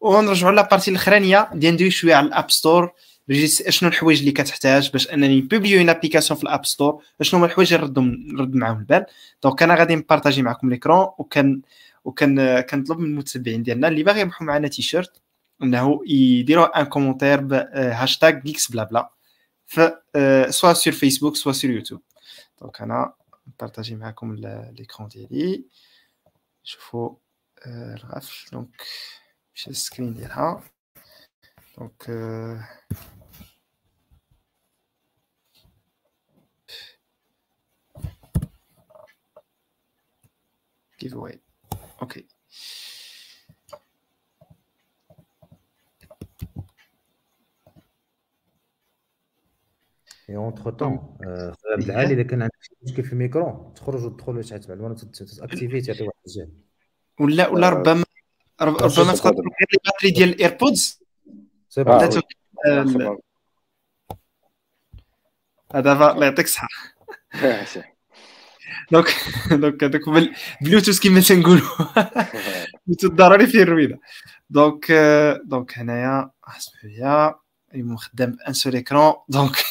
ونرجعوا 0.00 0.52
la 0.52 0.61
partie 0.61 0.90
الأخرانية. 0.90 1.50
ديال 1.54 1.74
ندوي 1.74 1.90
شوية 1.90 2.14
على 2.14 2.26
ال 2.26 2.32
App 2.32 2.50
Store 2.50 2.92
شنو 3.68 3.88
الحوايج 3.88 4.18
اللي 4.18 4.32
كتحتاج 4.32 4.90
باش 4.90 5.10
أنني 5.10 5.40
نpublierيو 5.40 5.78
une 5.80 5.88
application 5.88 6.38
في 6.38 6.44
ال 6.44 6.49
App 6.49 6.66
Store 6.66 7.02
شنو 7.22 7.38
هما 7.38 7.46
الحوايج 7.46 7.74
اللي 7.74 7.86
نرد 7.86 7.98
نرد 7.98 8.54
معاهم 8.54 8.78
البال؟ 8.78 9.06
donc 9.42 9.62
أنا 9.62 9.74
غادي 9.74 9.94
نpartager 9.96 10.42
معكم 10.42 10.70
l'écran 10.70 11.06
وكان 11.18 11.60
وكان 12.06 12.60
كنطلب 12.60 12.98
من 12.98 13.06
المتتبعين 13.10 13.62
ديالنا 13.62 13.88
اللي 13.88 14.02
باغي 14.02 14.20
يربحوا 14.20 14.46
معنا 14.46 14.68
تيشيرت 14.68 15.22
انه 15.62 16.00
يديروا 16.06 16.80
un 16.80 16.86
commentaire 16.86 17.40
بهاشتاغ 17.40 18.30
Geeks 18.30 18.70
Blabla 18.70 19.10
ف 19.66 19.80
soit 20.50 20.72
sur 20.72 20.92
Facebook 20.92 21.36
soit 21.36 21.52
sur 21.52 21.70
YouTube 21.70 22.02
donc 22.60 22.80
أنا 22.80 23.14
نpartager 23.48 23.94
معكم 23.94 24.34
l'écran 24.34 25.08
ديالي. 25.08 25.64
شوفوا 26.64 27.16
الغفل. 27.66 28.50
دونك 28.52 28.82
مشى 29.54 29.70
السكرين 29.70 30.14
ديالها. 30.14 30.62
دونك 31.78 32.02
give 41.04 41.14
away 42.00 42.04
ok 42.04 42.36
اي 50.30 50.36
اونتر 50.36 50.70
طون 50.70 51.16
عبد 51.72 51.90
العالي 51.90 52.14
اذا 52.14 52.22
كان 52.22 52.42
عندك 52.42 52.54
مشكل 52.82 53.04
في 53.04 53.12
الميكرو 53.12 53.72
تخرج 53.76 54.04
وتدخل 54.04 54.44
تعتمد 54.44 54.80
وأنا 54.80 54.94
تاكتيفي 54.94 55.80
تعطي 55.80 56.02
واحد 56.02 56.18
الجهد 56.26 56.52
ولا 57.20 57.48
ولا 57.48 57.68
ربما 57.68 58.04
ربما 58.60 59.14
تقدر 59.14 59.42
غير 59.42 59.68
الباتري 59.74 60.10
ديال 60.10 60.28
الايربودز 60.28 61.00
سي 61.68 61.80
هذا 65.74 65.92
الله 65.92 66.26
يعطيك 66.26 66.44
الصحه 66.44 66.68
دونك 68.92 69.14
دونك 69.50 69.84
هذوك 69.84 70.02
بلوتوث 70.60 71.00
كما 71.00 71.20
تنقولوا. 71.20 71.68
بلوتوث 72.86 73.10
ضروري 73.10 73.46
فيه 73.46 73.62
الرويدة. 73.62 73.98
دونك 74.50 74.92
دونك 75.44 75.78
هنايا 75.78 76.30
اسمحوا 76.48 76.88
لي 76.88 77.34
اليوم 77.74 77.96
خدام 77.96 78.30
بان 78.30 78.52
سول 78.52 78.74
ايكرون 78.74 79.12
دونك 79.28 79.56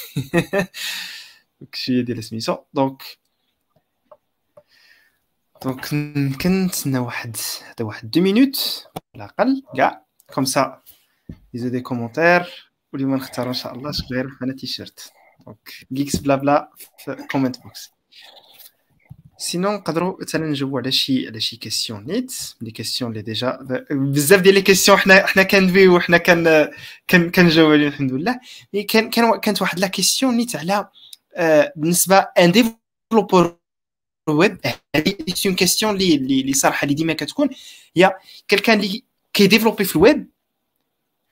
دونك 1.59 1.75
شوية 1.75 2.01
ديال 2.01 2.23
سميتو. 2.23 2.57
دونك 2.73 3.03
دونك 5.63 5.93
يمكن 5.93 6.65
نتسنى 6.65 6.99
واحد 6.99 7.37
هذا 7.63 7.85
واحد 7.85 8.11
دو 8.11 8.21
مينوت. 8.21 8.87
على 9.15 9.23
الأقل. 9.25 9.63
كاع. 9.77 10.05
كوم 10.33 10.45
سا. 10.45 10.81
يزيد 11.53 11.71
دي 11.71 11.79
كومونتير. 11.81 12.71
واليوم 12.93 13.15
نختار 13.15 13.47
إن 13.47 13.53
شاء 13.53 13.73
الله 13.73 13.91
شكون 13.91 14.17
غير 14.17 14.27
معنا 14.41 14.53
تيشيرت. 14.53 15.11
دونك 15.45 15.69
جيكس 15.93 16.15
بلا 16.15 16.35
بلا. 16.35 16.71
في 16.97 17.15
كومنت 17.31 17.61
بوكس 17.61 17.91
سينون 19.37 19.73
نقدروا 19.73 20.17
مثلا 20.21 20.47
نجاوبوا 20.47 20.79
على 20.79 20.91
شي 20.91 21.27
على 21.27 21.39
شي 21.39 21.55
كيسيون 21.57 22.05
نيت 22.05 22.33
لي 22.61 22.71
كيسيون 22.71 23.11
اللي 23.11 23.21
ديجا 23.21 23.59
بزاف 23.91 24.41
ديال 24.41 24.55
les 24.55 24.61
questions 24.61 24.97
حنا 24.97 25.25
حنا 25.25 25.43
كندويو 25.43 25.95
وحنا 25.95 26.17
كان 26.17 26.69
كان 27.07 27.31
كنجاوب 27.31 27.71
عليهم 27.71 27.87
الحمد 27.87 28.13
لله 28.13 28.39
mais 28.73 28.83
كان 28.83 29.09
كان 29.09 29.39
كانت 29.39 29.61
واحد 29.61 29.79
la 29.79 29.87
question 29.87 30.37
نيت 30.37 30.55
على 30.55 30.89
بالنسبة 31.75 32.17
un 32.17 32.51
développeur 32.51 33.57
web 34.29 34.57
هذه 34.95 35.15
une 35.45 35.55
question 35.55 35.95
اللي 35.95 36.15
اللي 36.15 36.53
صراحة 36.53 36.83
اللي 36.83 36.95
ديما 36.95 37.13
كتكون 37.13 37.49
هي 37.95 38.13
كان 38.47 38.79
اللي 38.79 39.03
كيdévelopper 39.33 39.83
في 39.83 39.95
الويب 39.95 40.27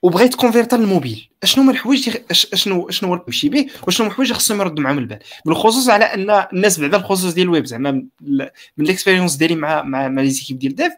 وبغى 0.04 0.26
يتconvertا 0.26 0.76
للموبيل 0.76 1.30
أشنو 1.44 1.64
هما 1.64 1.72
الحوايج 1.72 2.18
اشنو 2.32 2.90
أشنو 2.90 3.10
هو 3.10 3.24
يمشي 3.28 3.50
به؟ 3.50 3.68
وشنو 3.88 4.08
الحوايج 4.08 4.34
خصهم 4.34 4.62
يردوا 4.62 4.84
معاهم 4.84 4.98
البال؟ 4.98 5.20
بالخصوص 5.46 5.90
على 5.90 6.06
أن 6.06 6.30
الناس 6.54 6.80
بعدا 6.80 6.98
الخصوص 6.98 7.34
ديال 7.34 7.46
الويب 7.46 7.66
زعما 7.66 7.92
من 8.22 8.50
ال 8.80 8.85
expérience 8.85 9.36
ديالي 9.36 9.56
مع 9.56 9.84
مع, 9.84 10.08
مع 10.08 10.22
les 10.22 10.30
équipes 10.30 10.60
ديال 10.60 10.76
dev 10.76 10.92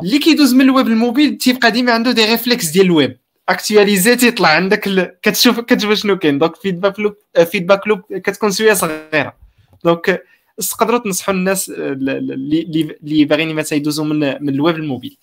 اللي 0.00 0.18
كيدوز 0.18 0.54
من 0.54 0.60
ال 0.60 0.67
web 0.67 0.88
لل 0.88 1.01
mobile 1.01 1.38
تيبقى 1.38 1.70
ديما 1.70 1.92
عنده 1.92 2.12
des 2.12 2.24
réflexes 2.24 2.66
ديال 2.66 2.86
ال 2.86 2.92
web. 2.92 3.18
actualiser 3.48 4.16
تيطلع 4.16 4.48
عندك 4.48 4.86
ال... 4.86 5.16
كتشوف 5.22 5.60
كتشوف 5.60 5.92
شنو 5.92 6.18
كاين. 6.18 6.38
donc 6.38 6.56
feedback 6.56 7.00
loop 7.00 7.14
feedback 7.50 7.88
loop 7.88 8.00
كتكون 8.00 8.52
شوية 8.52 8.72
صغيرة. 8.72 9.36
donc 9.84 10.22
تقدروا 10.70 10.98
تنصحوا 10.98 11.34
الناس 11.34 11.70
اللي 11.70 12.96
اللي 13.02 13.24
باغيين 13.24 13.54
مثلا 13.54 13.78
يدوزوا 13.78 14.04
من 14.04 14.18
من 14.18 14.48
ال 14.48 14.55
web 14.55 14.78
لل 14.78 14.88
mobile 14.88 15.16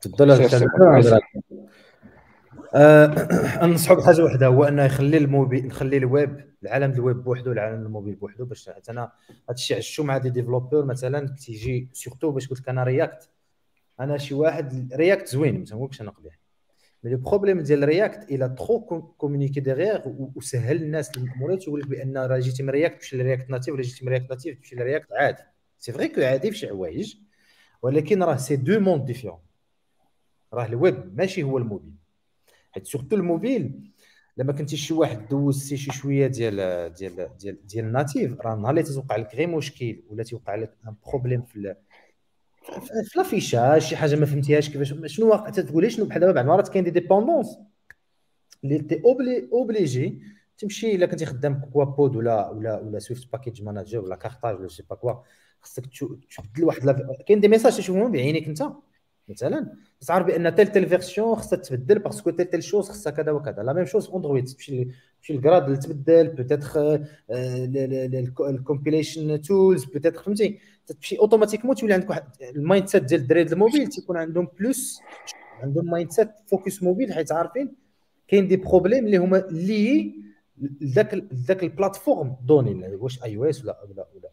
تفضل 0.00 0.30
آه 2.74 3.64
ننصحو 3.66 3.94
بحاجة 3.94 4.24
وحده 4.24 4.46
هو 4.46 4.64
أنه 4.64 4.84
يخلي 4.84 5.16
الموبيل 5.16 5.66
يخلي 5.66 5.96
الويب 5.96 6.50
العالم 6.62 6.92
الويب 6.92 7.16
بوحدو 7.16 7.52
العالم 7.52 7.82
الموبيل 7.82 8.14
بوحدو 8.14 8.44
باش 8.44 8.68
حتى 8.68 8.92
أنا 8.92 9.02
هذا 9.30 9.54
الشيء 9.54 9.76
عشتو 9.76 10.02
مع 10.02 10.18
des 10.18 10.30
développeurs 10.30 10.84
مثلا 10.84 11.28
تيجي 11.28 11.88
surtout 11.92 12.30
باش 12.30 12.48
قلت 12.48 12.60
لك 12.60 12.68
أنا 12.68 12.84
React. 12.84 13.30
أنا 14.00 14.18
شي 14.18 14.34
واحد 14.34 14.94
React 14.94 15.28
زوين 15.28 15.58
ما 15.58 15.64
تنقولكش 15.64 16.00
أنا 16.00 16.10
قبيح. 16.10 16.38
mais 17.04 17.10
le 17.10 17.18
problème 17.18 17.60
ديال 17.60 17.84
React 17.84 18.30
il 18.30 18.48
a 18.48 18.54
trop 18.54 18.80
communiqué 19.18 19.60
ديغيغ 19.60 20.00
وسهل 20.36 20.76
الناس 20.76 21.10
الامورات 21.16 21.68
يقول 21.68 21.80
لك 21.80 21.86
بأن 21.86 22.18
راه 22.18 22.38
جيتي 22.38 22.62
من 22.62 22.70
React 22.70 22.96
تمشي 22.96 23.16
ل 23.16 23.22
React 23.22 23.50
Native 23.50 23.74
ولا 23.74 23.82
جيتي 23.82 24.04
من 24.04 24.12
React 24.12 24.30
Native 24.30 24.58
تمشي 24.58 24.76
ل 24.76 24.82
React 24.82 25.12
عادي. 25.12 25.42
c'est 25.78 25.92
vrai 25.92 26.08
que 26.08 26.20
عادي 26.20 26.50
في 26.50 26.58
شي 26.58 26.68
حوايج 26.68 27.16
ولكن 27.82 28.22
راه 28.22 28.36
سي 28.36 28.56
دو 28.56 28.80
موند 28.80 29.04
ديفيرون 29.04 29.38
راه 30.54 30.66
الويب 30.66 31.16
ماشي 31.18 31.42
هو 31.42 31.58
الموبيل. 31.58 31.92
حيت 32.72 32.86
سورتو 32.86 33.16
الموبيل 33.16 33.90
لما 34.36 34.52
كنتي 34.52 34.76
شي 34.76 34.94
واحد 34.94 35.28
دوزتي 35.28 35.76
شي 35.76 35.92
شوية 35.92 36.26
ديال 36.26 36.92
ديال 36.92 37.36
ديال 37.38 37.66
ديال 37.66 37.84
الناتيف 37.84 38.40
راه 38.40 38.54
نهار 38.56 38.70
اللي 38.70 38.82
تتوقع 38.82 39.16
لك 39.16 39.34
غير 39.34 39.48
مشكل 39.48 40.02
ولا 40.08 40.22
تيوقع 40.22 40.54
لك 40.54 40.76
ان 40.86 40.94
بروبليم 41.06 41.42
في 41.42 41.74
في 43.04 43.18
لافيشاج 43.18 43.80
شي 43.80 43.96
حاجة 43.96 44.16
ما 44.16 44.26
فهمتيهاش 44.26 44.70
كيفاش 44.70 44.94
شنو 45.06 45.30
واقع 45.30 45.50
تقول 45.50 45.92
شنو 45.92 46.04
بحال 46.04 46.20
دابا 46.20 46.32
بعض 46.32 46.44
المرات 46.44 46.68
كاين 46.68 46.84
دي 46.84 46.90
ديبوندونس 46.90 47.58
اللي 48.64 48.78
تي 48.78 49.02
اوبلي 49.04 49.48
اوبليجي 49.52 50.22
تمشي 50.58 50.94
إلا 50.94 51.06
كنتي 51.06 51.26
خدام 51.26 51.60
كوا 51.72 51.84
بود 51.84 52.16
ولا 52.16 52.50
ولا 52.50 52.80
ولا 52.80 52.98
سويفت 52.98 53.32
باكيج 53.32 53.62
ماناجر 53.62 54.00
ولا 54.00 54.16
كارتاج 54.16 54.60
ولا 54.60 54.68
سي 54.68 54.82
با 54.90 54.96
كوا 54.96 55.12
خصك 55.60 55.86
تبدل 56.36 56.64
واحد 56.64 56.90
كاين 57.28 57.40
des 57.40 57.48
messages 57.48 57.76
تشوفهم 57.76 58.12
بعينيك 58.12 58.48
انت. 58.48 58.62
مثلا. 59.30 59.72
تعرف 60.06 60.26
بأن 60.26 60.54
telle 60.54 60.68
telle 60.68 60.88
version 60.88 61.34
خصها 61.36 61.58
تبدل 61.58 61.98
parce 61.98 62.18
que 62.18 62.30
telle 62.30 62.46
telle 62.46 62.62
chose 62.62 62.88
خصها 62.88 63.10
كذا 63.10 63.32
وكذا. 63.32 63.62
la 63.62 63.72
même 63.72 63.84
chose 63.84 64.10
Android 64.14 64.44
تمشي 64.44 64.84
تمشي 65.18 65.34
ال 65.34 65.38
Gradle 65.38 65.64
اللي 65.64 65.76
تبدل 65.76 66.28
peut-être 66.28 67.00
ال 68.48 68.56
compilation 68.56 69.40
tools 69.40 69.84
peut-être 69.84 70.22
فهمتي؟ 70.22 70.58
تمشي 70.86 71.18
automatiquement 71.18 71.74
تولي 71.74 71.94
عندك 71.94 72.10
واحد 72.10 72.22
ال 72.56 72.88
mindset 72.88 73.02
ديال 73.04 73.20
الدراري 73.20 73.52
الموبيل 73.52 73.86
تيكون 73.86 74.16
عندهم 74.16 74.48
plus 74.58 75.00
عندهم 75.60 75.90
mindset 75.90 76.30
focus 76.46 76.82
mobile 76.82 77.12
حيت 77.12 77.32
عارفين 77.32 77.72
كاين 78.28 78.48
des 78.48 78.56
problèmes 78.56 79.06
اللي 79.06 79.16
هما 79.16 79.36
لي 79.50 80.14
ذاك 80.84 81.24
ذاك 81.34 81.62
البلاتفورم 81.62 82.36
دوني. 82.46 82.96
واش 82.96 83.24
اي 83.24 83.36
أو 83.36 83.44
اس 83.44 83.64
ولا 83.64 83.84
ولا 83.84 84.06
ولا 84.14 84.30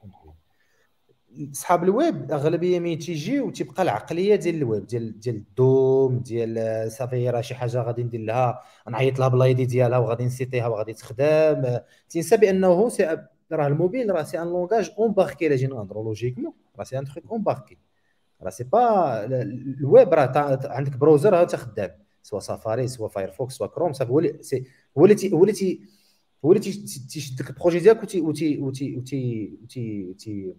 صحاب 1.54 1.84
الويب 1.84 2.32
أغلبية 2.32 2.80
ملي 2.80 2.96
تيجيو 2.96 3.50
تيبقى 3.50 3.84
العقلية 3.84 4.36
ديال 4.36 4.56
الويب 4.56 4.86
ديال 4.88 5.20
ديال 5.20 5.36
الدوم 5.36 6.20
ديال 6.20 6.92
صافي 6.92 7.30
راه 7.30 7.42
شي 7.42 7.56
حاجة 7.56 7.82
غادي 7.82 8.04
ندير 8.04 8.22
لها 8.22 8.62
نعيط 8.90 9.20
لها 9.20 9.28
بالايدي 9.28 9.66
ديالها 9.66 9.98
وغادي 9.98 10.26
نسيتيها 10.26 10.68
وغادي 10.68 10.94
تخدم. 10.94 11.80
تنسى 12.10 12.38
بأنه 12.38 12.90
راه 13.52 13.68
الموبيل 13.68 14.12
راه 14.12 14.24
سي 14.24 14.42
ان 14.42 14.48
لونغاج 14.48 14.92
اونباركي 15.00 15.48
الا 15.48 15.56
جينا 15.56 15.76
نهضروا 15.76 16.04
لوجيكمون 16.04 16.54
راه 16.78 16.84
سي 16.84 17.00
ان 17.00 17.06
تخيك 17.06 17.24
اونباركي 17.32 17.78
راه 18.42 18.50
سي 18.50 18.64
با 18.64 19.26
الويب 19.26 20.14
راه 20.14 20.60
عندك 20.66 20.98
بروزر 20.98 21.34
راه 21.34 21.46
خدام 21.46 21.90
soit 22.24 22.40
Safari 22.40 22.88
soit 22.88 23.08
Firefox 23.08 23.54
soit 23.54 23.68
Chrome 23.68 23.94
صافي 23.94 24.12
هو 24.12 24.20
اللي 24.20 24.40
هو 24.98 25.06
اللي 25.06 25.32
هو 25.34 25.44
اللي 25.44 25.80
هو 26.46 26.52
اللي 26.52 26.60
تيشد 27.10 27.42
لك 27.42 27.50
ال 27.50 27.54
projet 27.54 27.80
ديالك 27.80 28.04
وتي 28.04 28.22
وتي 28.22 28.60
وتي 28.62 28.98
وتي 28.98 30.56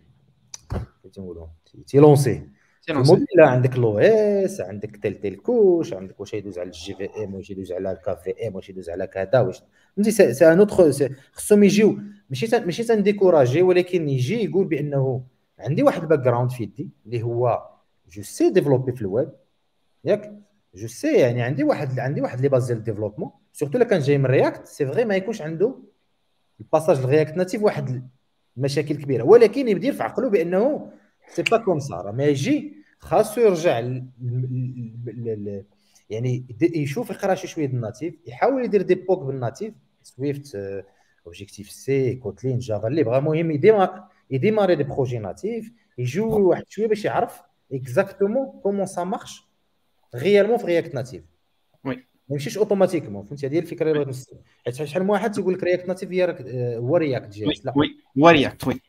تنقولوا 1.14 1.46
تيlancer. 1.86 2.42
الموبيل 2.90 3.26
عندك 3.38 3.76
l'OS 3.76 4.60
عندك 4.60 4.96
telle 4.96 5.14
telle 5.14 5.36
couche 5.36 5.92
عندك 5.92 6.20
واش 6.20 6.34
يدوز 6.34 6.58
على 6.58 6.66
ال 6.66 6.94
JVM 6.94 7.34
واش 7.34 7.50
يدوز 7.50 7.72
على 7.72 7.92
ال 7.92 8.14
KVM 8.14 8.54
واش 8.54 8.68
يدوز 8.70 8.90
على 8.90 9.06
كذا 9.06 9.40
واش 9.40 9.62
فهمتي؟ 9.96 10.10
c'est 10.10 10.52
un 10.52 10.58
autre 10.58 10.92
خصهم 11.32 11.64
يجيو. 11.64 11.98
ماشي 12.30 12.58
ماشي 12.58 12.84
تنdécourager 12.84 13.62
ولكن 13.62 14.08
يجي 14.08 14.44
يقول 14.44 14.66
بأنه 14.66 15.22
عندي 15.58 15.82
واحد 15.82 16.02
ال 16.02 16.18
background 16.18 16.50
في 16.50 16.62
يدي 16.62 16.90
اللي 17.06 17.22
هو 17.22 17.68
je 18.10 18.22
sais 18.22 18.50
développer 18.50 18.92
في 18.92 19.02
الويب 19.02 19.28
ياك؟ 20.04 20.32
Je 20.74 20.86
sais 20.86 21.12
يعني 21.12 21.42
عندي 21.42 21.64
واحد 21.64 21.98
عندي 21.98 22.20
واحد 22.20 22.40
les 22.40 22.48
bases 22.48 22.66
ديال 22.66 22.78
ال 22.78 22.82
développement 22.82 23.30
surtout 23.52 23.78
الا 23.78 23.84
كان 23.84 24.00
جاي 24.00 24.18
من 24.18 24.26
React 24.26 24.66
c'est 24.66 24.86
vrai 24.86 25.04
ما 25.04 25.16
يكونش 25.16 25.42
عنده 25.42 25.78
ال 26.60 26.65
passage 26.65 27.00
ل 27.00 27.06
React 27.06 27.36
Native 27.36 27.62
واحد 27.62 28.08
مشاكل 28.58 28.96
كبيرة. 28.96 29.22
ولكن 29.22 29.68
يبدا 29.68 29.92
في 29.92 30.02
عقله 30.02 30.30
بأنه 30.30 30.90
c'est 31.34 31.42
pas 31.42 31.56
comme 31.58 31.78
ça 31.80 31.94
راه 31.94 32.12
ما 32.12 32.24
يجي 32.24 32.76
خاصو 32.98 33.40
يرجع 33.40 33.90
يعني 36.10 36.44
يشوف 36.60 37.10
يقرأ 37.10 37.34
شي 37.34 37.46
شوية 37.46 37.66
ال 37.66 37.74
natif 37.74 38.14
يحاول 38.26 38.64
يدير 38.64 38.82
des 38.82 38.94
POC 38.94 39.22
بال 39.22 39.35
natif. 39.35 39.74
Swift 40.02 40.58
Objective-C 41.26 42.14
Kotlin 42.14 42.58
Java 42.58 42.88
اللي 42.88 43.02
بغا 43.02 43.18
المهم 43.18 43.50
يdémarrer 43.50 44.04
يdémarrer 44.30 44.74
des 44.76 44.84
projets 44.84 45.18
natifs 45.18 45.72
يجوي 45.98 46.42
واحد 46.42 46.64
شوية 46.68 46.86
باش 46.86 47.04
يعرف 47.04 47.40
exactement 47.72 48.60
comment 48.62 48.86
ça 48.86 49.04
marche 49.04 49.42
réellement 50.14 50.58
في 50.58 50.66
React 50.66 50.94
Native 50.94 51.22
ما 52.28 52.34
يمشيش 52.34 52.58
automatiquement 52.58 53.24
فهمتي؟ 53.24 53.46
هذه 53.46 53.58
الفكرة 53.58 53.86
اللي 53.86 53.94
بغيت 53.94 54.06
نوصل 54.06 54.36
حيت 54.64 54.74
شحال 54.74 55.02
من 55.02 55.10
واحد 55.10 55.32
تيقول 55.32 55.54
لك 55.54 55.64
React 55.64 55.88
Native 55.88 56.10
هي 56.10 56.36
هو 56.76 56.96
React 56.96 57.32
JS 57.32 57.66
لا. 57.66 57.72
oui 57.76 57.96
هو 58.18 58.28
React 58.28 58.66
oui 58.66 58.80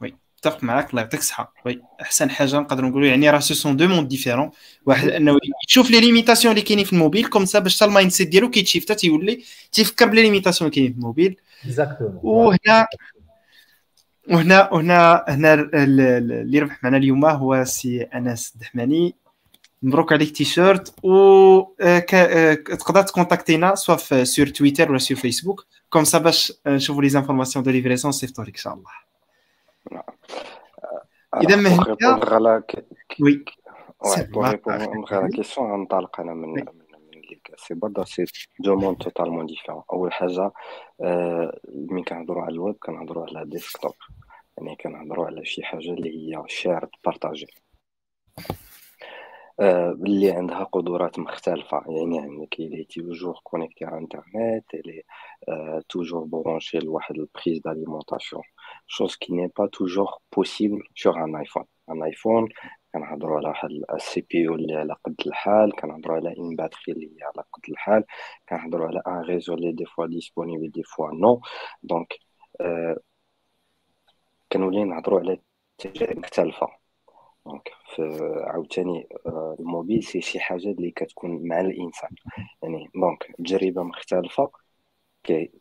oui. 0.00 0.14
اتفق 0.38 0.64
معاك 0.64 0.90
الله 0.90 1.02
يعطيك 1.02 1.20
الصحة. 1.20 1.54
oui 1.66 1.82
أحسن 2.00 2.30
حاجة 2.30 2.58
نقدروا 2.58 2.90
نقولوا 2.90 3.08
يعني 3.08 3.30
راه 3.30 3.38
ce 3.38 3.54
sont 3.54 3.76
deux 3.76 3.88
mondes 3.88 4.08
différents 4.08 4.50
واحد 4.86 5.08
إنه 5.08 5.38
يشوف 5.68 5.90
les 5.90 6.00
limitations 6.00 6.52
اللي 6.52 6.64
كاينين 6.64 6.84
في 6.84 6.92
ال 6.92 6.97
mobile 6.97 7.26
comme 7.26 7.44
ça 7.44 7.58
باش 7.58 7.76
حتى 7.76 7.84
ال 7.84 8.10
mindset 8.10 8.28
ديالو 8.28 8.50
كيتshiftا 8.50 8.94
تيولي 8.94 9.44
تيفكر 9.72 10.06
ب 10.06 10.10
les 10.10 10.22
limitations 10.22 10.70
اللي 10.70 10.74
كاينين 10.74 10.92
في 10.92 10.98
الموبيل. 10.98 11.36
وهنا 12.22 12.86
وهنا 14.30 14.72
وهنا 14.72 15.24
هنا 15.28 15.54
اللي 15.74 16.58
ربح 16.58 16.84
معنا 16.84 16.96
اليوم 16.96 17.24
هو 17.24 17.64
سي 17.64 18.02
أنس 18.02 18.52
الدحماني 18.54 19.14
مبروك 19.82 20.12
عليك 20.12 20.36
تيشيرت 20.36 21.04
و 21.04 21.62
تقدر 22.68 23.02
تكونتاكتينا 23.02 23.74
soit 23.74 24.24
sur 24.24 24.46
تويتر 24.46 24.90
ولا 24.90 24.98
sur 24.98 25.16
فيسبوك 25.16 25.66
comme 25.90 26.04
ça 26.04 26.18
باش 26.18 26.52
نشوفوا 26.66 27.02
les 27.02 27.08
informations 27.08 27.64
de 27.64 27.70
livraison 27.70 28.12
سيفطوا 28.12 28.44
لك 28.44 28.50
ان 28.50 28.56
شاء 28.56 28.74
الله 28.74 28.90
اذا 31.42 31.56
ما 31.56 31.70
هي 31.70 31.96
oui 33.20 33.44
à 34.02 35.20
la 35.20 35.28
question 35.28 35.62
غنطلق 35.62 36.20
أنا 36.20 36.34
من 36.34 36.64
سي 37.56 37.74
برضه 37.74 38.04
c'est 38.04 38.24
deux 38.60 38.76
mondes 38.76 38.98
totalement 38.98 39.46
différents 39.46 39.82
اول 39.92 40.12
حاجة 40.12 40.50
ملي 41.68 42.02
كنهضروا 42.02 42.42
على 42.42 42.52
الويب 42.54 42.74
كنهضروا 42.74 43.26
على 43.26 43.44
desktop 43.46 43.94
يعني 44.58 44.76
كنهضروا 44.76 45.26
على 45.26 45.44
شي 45.44 45.62
حاجة 45.62 45.90
اللي 45.90 46.36
هي 46.36 46.42
شير 46.46 46.88
partagée 47.04 47.46
اللي 49.60 50.30
عندها 50.30 50.64
قدرات 50.64 51.18
مختلفة. 51.18 51.82
يعني 51.88 52.18
عندك 52.20 52.60
اللي 52.60 52.84
toujours 52.84 53.40
connectée 53.42 53.84
على 53.84 53.98
انترنت 53.98 54.74
اللي 54.74 55.02
toujours 55.88 56.24
branchée 56.24 56.78
لواحد 56.78 57.14
الـ 57.16 57.23
prise 57.23 57.60
d'alimentation 57.64 58.42
chose 58.86 59.16
qui 59.16 59.32
n'est 59.32 59.50
pas 59.58 59.66
toujours 59.66 60.08
possible 60.36 60.82
sur 60.96 61.24
un 61.24 61.36
ايفون 61.36 61.64
un 61.90 62.02
ايفون 62.02 62.48
كنهضروا 62.94 63.36
على 63.38 63.48
واحد 63.48 63.68
الـ 63.94 64.20
CPU 64.30 64.54
اللي 64.54 64.74
على 64.74 64.94
قد 65.04 65.14
الحال 65.26 65.72
كنهضروا 65.72 66.16
على 66.16 66.34
une 66.38 66.56
batterie 66.56 66.92
اللي 66.92 67.06
هي 67.06 67.22
على 67.24 67.44
قد 67.52 67.62
الحال 67.68 68.04
كنهضروا 68.48 68.86
على 68.88 69.02
un 69.06 69.20
réseau 69.20 69.54
اللي 69.54 69.72
des 69.72 69.84
fois 69.84 70.06
disponible 70.06 70.70
des 70.70 70.82
fois 70.82 71.10
non 71.14 71.40
donc 71.82 72.12
كنولي 74.52 74.84
نهضروا 74.84 75.20
على 75.20 75.40
تجارب 75.78 76.18
مختلفة. 76.18 76.79
donc 77.46 77.68
عاوتاني 78.46 79.08
آه، 79.26 79.56
الـ 79.60 79.66
mobile 79.66 80.02
c'est 80.04 80.20
شي 80.20 80.40
حاجة 80.40 80.70
اللي 80.70 80.90
كتكون 80.90 81.48
مع 81.48 81.60
الإنسان. 81.60 82.10
يعني 82.62 82.90
donc 82.94 83.26
تجربة 83.38 83.82
مختلفة 83.82 84.50
كي 85.24 85.52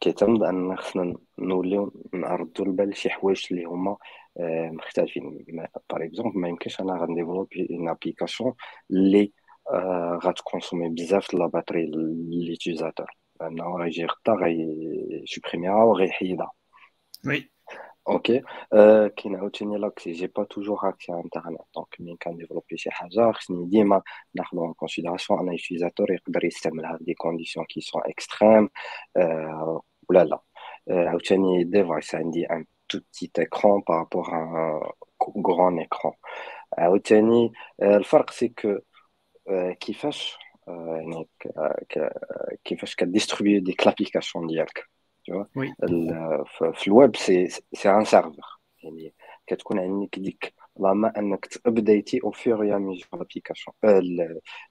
كيعتمد 0.00 0.42
أن 0.42 0.76
خصنا 0.76 1.16
نوليو 1.38 1.92
نردو 2.14 2.64
البال 2.64 2.96
شي 2.96 3.10
حوايج 3.10 3.46
اللي 3.50 3.64
هما 3.64 3.96
آه، 4.38 4.70
مختلفين. 4.70 5.44
par 5.90 6.04
exemple 6.04 6.40
ما 6.40 6.48
يمكنش 6.48 6.80
أنا 6.80 6.94
غنديفلوبي 6.94 7.68
une 7.70 7.88
application 7.88 8.54
اللي 8.90 9.32
آه، 9.70 10.20
غتكونسومي 10.24 10.88
بزاف 10.88 11.34
la 11.34 11.46
batterie 11.46 11.90
l'utilisateur 12.28 13.10
لأنه 13.40 13.76
غيجي 13.76 14.04
غدا 14.04 14.32
غيسوبريميها 14.32 15.84
وغيحيدها 15.84 16.50
oui 17.26 17.53
OK 18.08 18.42
أه 18.72 19.06
كاين 19.06 19.36
عاوتاني 19.36 19.78
l'accès 19.78 20.12
j'ai 20.12 20.26
pas 20.26 20.44
toujours 20.44 20.88
accès 20.88 21.12
على 21.12 21.22
انترنت 21.24 21.60
donc 21.74 21.96
ملي 22.00 22.16
كنديفلوبي 22.22 22.76
شي 22.76 22.90
حاجة 22.90 23.32
خصني 23.32 23.66
ديما 23.70 24.02
ناخذ 24.34 24.58
en 24.58 24.72
considération 24.72 25.40
un 25.40 25.52
utilisateur 25.52 26.12
يقدر 26.12 26.44
يستعملها 26.44 26.98
des 27.00 27.14
conditions 27.14 27.66
qui 27.66 27.80
sont 27.80 28.02
extrêmes 28.04 28.68
أه 29.16 29.82
ولا 30.10 30.24
لا 30.24 30.40
أه 30.90 31.08
عاوتاني 31.08 31.64
device 31.64 32.14
عندي 32.14 32.46
un 32.50 32.66
tout 32.88 32.98
petit 32.98 33.38
écran 33.38 33.82
par 33.88 34.00
rapport 34.00 34.28
un 34.34 34.80
grand 35.46 35.80
écran 35.80 36.14
عاوتاني 36.78 37.52
الفرق 37.82 38.30
c'est 38.30 38.48
que 38.48 38.78
كيفاش 39.80 40.36
يعني 40.68 41.28
كيفاش 42.64 42.94
كديستريبيو 42.94 43.60
ديك 43.64 43.86
l'application 43.86 44.46
ديالك 44.46 44.88
tu 45.24 45.32
vois. 45.32 45.48
Oui. 45.56 45.72
في 46.74 46.88
الـ 46.88 46.95
web 46.95 47.16
c'est 47.16 47.48
c'est 47.48 47.90
un 47.90 48.04
serveur 48.04 48.58
يعني 48.82 49.14
كتكون 49.46 49.78
عندك 49.78 50.18
ديك 50.18 50.54
la 50.80 50.92
ما 50.92 51.18
انك 51.18 51.46
تابديتي 51.46 52.20
أو 52.24 52.30
فور 52.30 52.64
يا 52.64 52.78
mise 52.78 52.91
à 52.91 52.95
jour 52.95 53.08
l'application 53.12 53.76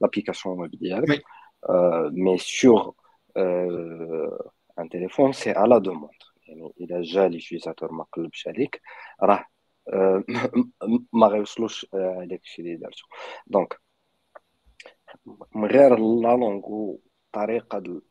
l'application 0.02 0.60
web 0.60 0.72
ديالك 0.72 1.24
mais 2.12 2.38
sur 2.38 2.94
un 4.80 4.90
téléphone 4.92 5.32
c'est 5.32 5.52
à 5.52 5.61
la 5.61 5.80
demande 5.80 6.12
يعني 6.48 6.74
اذا 6.80 7.02
جا 7.02 7.28
l'utilisateur 7.28 7.92
ما 7.92 8.06
قلبش 8.14 8.48
عليك 8.48 8.82
راه 9.22 9.46
ما 11.14 11.28
غيوصلوش 11.28 11.88
هذاك 11.94 12.42
الشيء 12.44 12.66
اللي 12.66 12.78
درتو 12.78 13.06
donc 13.48 13.80
من 15.56 15.66
غير 15.66 15.96
la 15.96 16.36
langue 16.38 16.96
الطريقة 17.36 18.02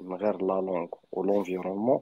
من 0.00 0.14
غير 0.16 0.42
la 0.42 0.60
langue 0.60 0.88
و 1.12 1.18
l'environnement 1.18 2.00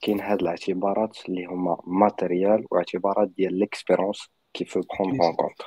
كاين 0.00 0.20
هاد 0.20 0.40
الاعتبارات 0.40 1.28
اللي 1.28 1.44
هما 1.44 1.76
matériel 1.86 2.66
واعتبارات 2.70 3.28
ديال 3.28 3.58
l'expérience 3.58 4.28
qu'il 4.52 4.66
faut 4.66 4.78
prendre 4.78 5.20
en 5.20 5.34
compte 5.34 5.62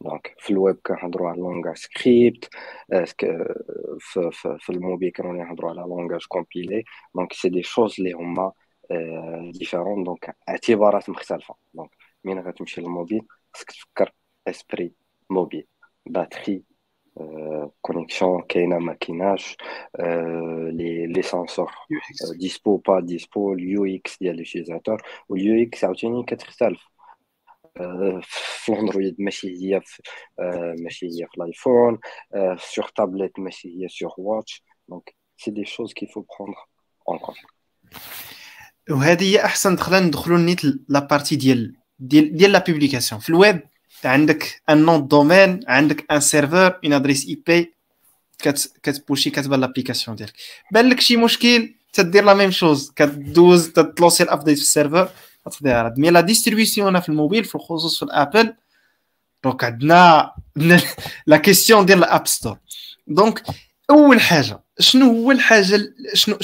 donc 0.00 0.34
في 0.38 0.50
الويب 0.50 0.76
كنهضروا 0.86 1.28
على 1.28 1.40
langage 1.40 1.76
script 1.76 2.48
في, 3.98 4.30
في, 4.32 4.56
في 4.60 4.70
الموبيل 4.70 5.10
كانوا 5.10 5.36
يهضروا 5.36 5.70
على 5.70 5.80
langage 5.80 6.24
compilé 6.28 6.84
donc 7.14 7.32
c'est 7.32 7.48
des 7.48 7.62
choses 7.62 7.94
اللي 7.98 8.12
هما 8.12 8.52
différents 9.52 10.04
donc 10.04 10.36
اعتبارات 10.48 11.10
مختلفة. 11.10 11.54
donc 11.74 11.90
من 12.24 12.38
غتمشي 12.38 12.80
للموبيل 12.80 13.26
خصك 13.54 13.70
تفكر 13.70 14.12
esprit 14.48 14.92
mobile 15.30 15.66
batterie 16.06 16.64
connexion 17.80 18.42
كاينة 18.42 18.78
ما 18.78 18.92
كايناش 18.92 19.56
les 20.72 21.06
les 21.06 21.22
senseurs 21.22 21.72
dispo 22.34 22.76
pas 22.76 23.00
dispo 23.00 23.52
الـ 23.52 23.84
UX 23.84 24.18
ديال 24.18 24.36
l'utilisateur 24.36 25.02
وال 25.28 25.66
UX 25.66 25.84
عاوتاني 25.84 26.24
كتختلف 26.24 26.80
في 28.22 28.72
الاندرويد 28.72 29.16
ماشي 29.18 29.48
هي 29.48 29.80
في 29.80 30.02
ماشي 30.78 31.06
هي 31.06 31.26
في 31.26 31.38
الايفون 31.38 31.98
sur 32.58 32.88
tablette 32.96 33.38
ماشي 33.38 33.82
هي 33.82 33.88
sur 33.88 34.14
watch 34.18 34.64
donc 34.88 35.14
c'est 35.36 35.50
des 35.50 35.64
choses 35.64 35.92
qu'il 35.92 36.06
faut 36.06 36.24
prendre 36.38 36.58
en 37.08 37.18
compte 37.18 37.38
وهذه 38.90 39.32
هي 39.32 39.44
احسن 39.44 39.76
دخلنا 39.76 40.00
ندخلوا 40.00 40.38
نيت 40.38 40.60
la 40.64 40.98
partie 40.98 41.36
ديال 41.36 41.76
ديال 41.98 42.36
ديال 42.36 42.52
la 42.52 42.58
publication 42.58 43.20
في 43.20 43.28
الويب 43.28 43.71
عندك 44.06 44.62
un 44.70 44.78
nom 44.84 45.08
domaine 45.08 45.60
عندك 45.68 46.12
un 46.12 46.20
serveur 46.20 46.80
une 46.84 46.92
adresse 46.92 47.26
IP 47.28 47.74
كتبوشي 48.82 49.30
كتبان 49.30 49.60
l'application 49.60 50.16
ديالك. 50.16 50.32
بان 50.72 50.88
لك 50.88 51.00
شي 51.00 51.16
مشكل 51.16 51.74
تدير 51.92 52.24
la 52.24 52.34
même 52.34 52.50
chose 52.50 52.92
كدوز 52.96 53.68
تلوسي 53.68 54.22
الـ 54.22 54.27
update 54.27 54.56
في 54.56 54.62
الـ 54.62 54.67
serveur. 54.67 55.08
تقدر 55.50 55.94
mais 55.96 56.10
la 56.10 56.20
distribution 56.20 57.00
في 57.00 57.08
الموبيل 57.08 57.44
في 57.44 57.54
الخصوص 57.54 57.98
في 57.98 58.02
الابل 58.02 58.54
donc 59.44 59.64
عندنا 59.64 60.32
la 61.26 61.36
question 61.36 61.86
ديال 61.86 61.98
الـ 61.98 62.05
App 62.05 62.26
Store 62.26 62.58
donc 63.06 63.42
أول 63.90 64.20
حاجة 64.20 64.60
شنو 64.78 65.06
هو 65.06 65.30
الحاجة 65.30 65.94
شنو 66.14 66.38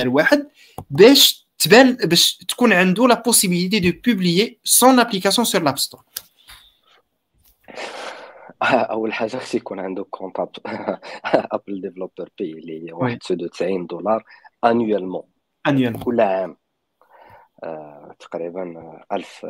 الواحد 0.00 0.46
باش 0.90 1.46
تبان 1.58 1.92
باش 1.92 2.36
تكون 2.48 2.72
عنده 2.72 3.06
la 3.06 3.22
possibilité 3.22 3.90
de 3.90 3.98
publier 4.06 4.58
son 4.64 5.00
application 5.00 5.44
sur 5.44 5.62
l'App 5.62 5.78
Store 5.78 6.00
أول 8.62 9.12
حاجة 9.12 9.36
خص 9.36 9.54
يكون 9.54 9.80
عنده 9.80 10.04
compte 10.04 10.36
Apple 11.24 11.80
Developer 11.80 12.28
بي 12.38 12.52
اللي 12.52 12.86
هي 12.88 12.92
واحد 12.92 13.18
90 13.18 13.86
دولار 13.86 14.24
annuellement 14.64 15.22
annuellement 15.66 16.02
كل 16.02 16.20
عام. 16.20 16.56
آه، 17.64 18.16
تقريبا 18.18 19.00
1000 19.12 19.46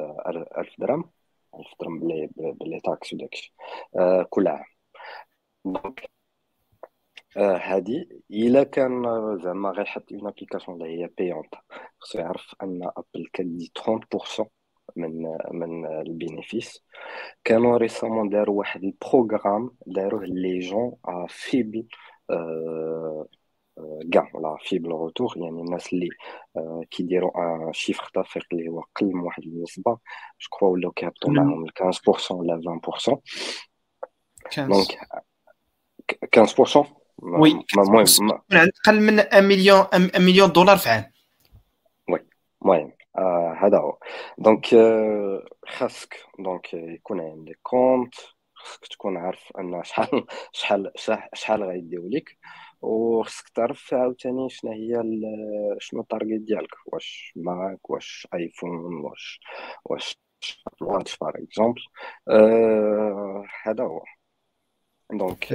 1000 0.58 0.74
درهم. 0.78 1.10
1000 1.54 1.66
درهم 1.80 2.00
plus 2.00 2.28
plus 2.36 2.80
taxes 2.80 3.12
وداكشي 3.12 3.54
آه، 3.98 4.26
كل 4.30 4.48
عام. 4.48 4.64
donc 5.64 6.10
هادي. 7.36 8.22
إلا 8.30 8.62
كان 8.62 9.02
زعما 9.44 9.70
غيحط 9.70 10.12
une 10.12 10.26
application 10.26 10.82
اللي 10.82 11.02
هي 11.02 11.10
payante 11.18 11.54
خصو 11.98 12.18
يعرف 12.18 12.54
أن 12.62 12.90
ابل 12.96 13.26
كدي 13.32 13.72
30% 13.74 14.59
من 14.96 15.36
من 15.50 15.86
الـ 15.86 15.96
bénéfice. 15.96 16.82
كانوا 17.44 17.76
récemment 17.76 18.28
داروا 18.28 18.58
واحد 18.58 18.84
الـ 18.84 18.93
programme 18.93 19.70
داروه 19.86 20.24
les 20.24 20.58
gens 20.58 20.96
à 21.04 21.26
faible 21.28 21.86
كاع 24.12 24.30
ولا 24.34 24.56
faible 24.60 24.88
retour 24.90 25.34
يعني 25.36 25.60
الناس 25.60 25.92
اللي 25.92 26.08
كيديروا 26.90 27.30
un 27.38 27.72
chiffre 27.72 28.10
d'affaires 28.14 28.48
اللي 28.52 28.68
هو 28.68 28.84
قل 28.96 29.06
من 29.06 29.20
واحد 29.20 29.42
النسبة 29.42 29.90
je 30.40 30.48
crois 30.50 30.72
ولاو 30.72 30.90
كيهبطوا 30.90 31.30
معاهم 31.30 31.66
15% 31.66 32.30
ولا 32.30 32.80
20% 32.96 33.18
donc 34.56 34.98
15% 36.36 36.86
oui 37.22 37.64
المهم 37.78 38.04
قل 38.86 39.00
من 39.00 39.18
1 39.18 39.42
مليون 39.42 39.78
1 39.78 40.20
مليون 40.20 40.52
دولار 40.52 40.76
في 40.76 40.88
عام 40.88 41.04
oui 42.08 42.20
المهم 42.62 42.92
آه 42.92 42.99
هذا 43.56 43.78
هو 43.78 43.98
donc 44.38 44.66
خاصك 45.66 46.16
donc 46.38 46.74
يكون 46.74 47.20
عندك 47.20 47.58
compte 47.62 48.14
خاصك 48.54 48.86
تكون 48.86 49.16
عارف 49.16 49.52
ان 49.58 49.84
شحال 49.84 50.26
شحال 50.52 50.92
شحال 51.34 51.62
غيديو 51.62 52.08
لك 52.08 52.38
وخصك 52.82 53.48
تعرف 53.48 53.94
عاوتاني 53.94 54.48
شنو 54.50 54.72
هي 54.72 55.02
شنو 55.78 56.00
الـ 56.00 56.06
target 56.06 56.40
ديالك 56.40 56.74
واش 56.86 57.32
Mac 57.36 57.90
واش 57.90 58.28
ايفون 58.34 58.94
واش 59.04 59.40
واش 59.84 60.20
watch 60.80 61.18
par 61.18 61.32
exemple 61.36 61.82
هذا 63.62 63.84
هو 63.84 64.04
donc 65.12 65.52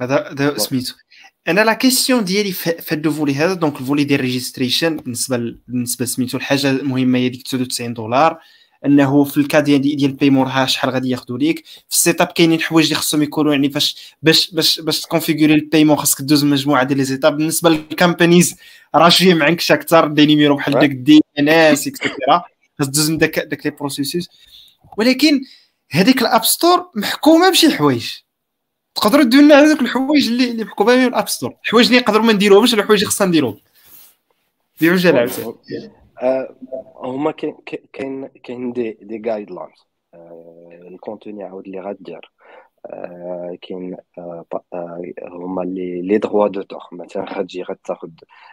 هذا 0.00 0.28
هذا 0.30 0.58
سميتو 0.58 0.94
أنا 1.48 1.60
لا 1.64 1.72
كيسيون 1.72 2.24
ديالي 2.24 2.52
في 2.52 2.70
هذا 2.70 3.00
الفولي 3.00 3.34
هذا 3.34 3.54
دونك 3.54 3.80
الفولي 3.80 4.04
ديال 4.04 4.20
ريجستريشن 4.20 4.96
بالنسبة 4.96 5.54
بالنسبة 5.68 6.04
سميتو 6.04 6.36
الحاجة 6.36 6.70
المهمة 6.70 7.18
هي 7.18 7.28
ديك 7.28 7.42
99 7.42 7.94
دولار. 7.94 8.38
أنه 8.86 9.24
في 9.24 9.36
الكا 9.36 9.60
ديال 9.60 9.80
ديال 9.80 10.10
البيمون 10.10 10.46
راه 10.48 10.66
شحال 10.66 10.90
غادي 10.90 11.10
ياخذوا 11.10 11.38
ليك. 11.38 11.66
في 11.66 11.96
السيت 11.96 12.20
اب 12.20 12.26
كاينين 12.26 12.60
حوايج 12.60 12.86
اللي 12.86 12.96
خصهم 12.96 13.22
يكونوا 13.22 13.52
يعني 13.52 13.70
فاش 13.70 14.14
باش 14.22 14.50
باش 14.50 14.80
باش 14.80 15.00
تكونفيغوري 15.00 15.54
البيمون 15.54 15.96
خاصك 15.96 16.22
دوز 16.22 16.44
مجموعة 16.44 16.84
ديال 16.84 16.98
لي 16.98 17.04
زيتاب 17.04 17.36
بالنسبة 17.36 17.70
للكامبانيز 17.70 18.56
راه 18.94 19.08
شي 19.08 19.34
معنكش 19.34 19.72
أكثر 19.72 20.08
دي 20.08 20.26
نيميرو 20.26 20.56
بحال 20.56 20.74
داك 20.74 20.90
دي 20.90 21.20
ان 21.38 21.48
اس 21.48 21.86
اكسيتيرا 21.86 22.42
خاص 22.78 22.88
دوز 22.88 23.10
من 23.10 23.18
داك 23.18 23.38
داك 23.38 23.66
لي 23.66 23.72
بروسيسوس 23.72 24.28
ولكن 24.98 25.40
هذيك 25.90 26.22
ال 26.22 26.27
App 26.27 26.44
Store 26.44 26.90
محكومة 26.94 27.50
بشي 27.50 27.70
حوايج. 27.70 28.25
تقدروا 28.96 29.24
ديروا 29.24 29.44
لنا 29.44 29.60
هذوك 29.60 29.80
الحوايج 29.80 30.28
اللي 30.28 30.50
اللي 30.50 30.64
محكومه 30.64 30.96
من 30.96 31.04
ال 31.04 31.10
App 31.10 31.28
Store. 31.28 31.54
الحوايج 31.64 31.86
اللي 31.86 32.00
نقدروا 32.00 32.24
ما 32.24 32.32
نديروهمش 32.32 32.74
الحوايج 32.74 33.00
اللي 33.00 33.10
خصنا 33.10 33.28
نديروهم. 33.28 33.56
بعجاله 34.80 35.18
عاوتاني. 35.18 35.90
هما 36.96 37.30
كاين 37.30 38.28
كاين 38.44 38.72
des 38.72 38.98
des 39.02 39.18
guidelines 39.18 39.50
ال 39.50 39.86
contenu 40.86 41.44
عاود 41.44 41.66
اللي 41.66 41.80
غدير 41.80 42.32
كاين 43.62 43.96
هما 45.22 45.62
les 45.62 46.02
les 46.02 46.18
droits 46.18 46.48
d'auteur 46.48 46.80
مثلا 46.92 47.38
غتجي 47.38 47.62
غتاخذ 47.62 48.08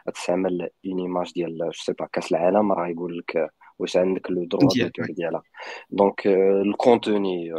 غتستعمل 0.07 0.69
une 0.85 0.99
image 0.99 1.33
ديال 1.33 1.57
je 1.57 1.71
sais 1.71 1.93
pas 1.93 2.05
كاس 2.05 2.31
العالم 2.31 2.71
راه 2.71 2.87
يقول 2.87 3.17
لك 3.17 3.51
واش 3.83 3.97
عندك 3.97 4.31
le 4.31 4.45
droit 4.45 4.69
d'auteur 4.77 5.05
ديالها 5.05 5.43
donc 5.89 6.27
ال 6.27 6.43
contenu 6.43 7.53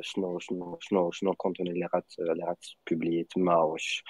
شنو 0.00 0.38
شنو 0.38 0.78
شنو 0.80 1.10
شنو 1.10 1.30
الكونتوني 1.30 1.70
اللي 1.70 1.88
غات 1.94 2.12
اللي 2.18 2.44
غاتبوبلي 2.44 3.24
تما 3.24 3.56
واش 3.56 4.04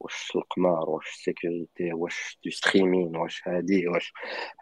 واش 0.00 0.32
القمار 0.36 0.90
واش 0.90 1.06
ال 1.08 1.17
sécurité 1.17 1.92
واش 1.92 2.38
du 2.44 2.50
streaming 2.50 3.16
واش 3.16 3.42
هادي 3.48 3.88
واش 3.88 4.12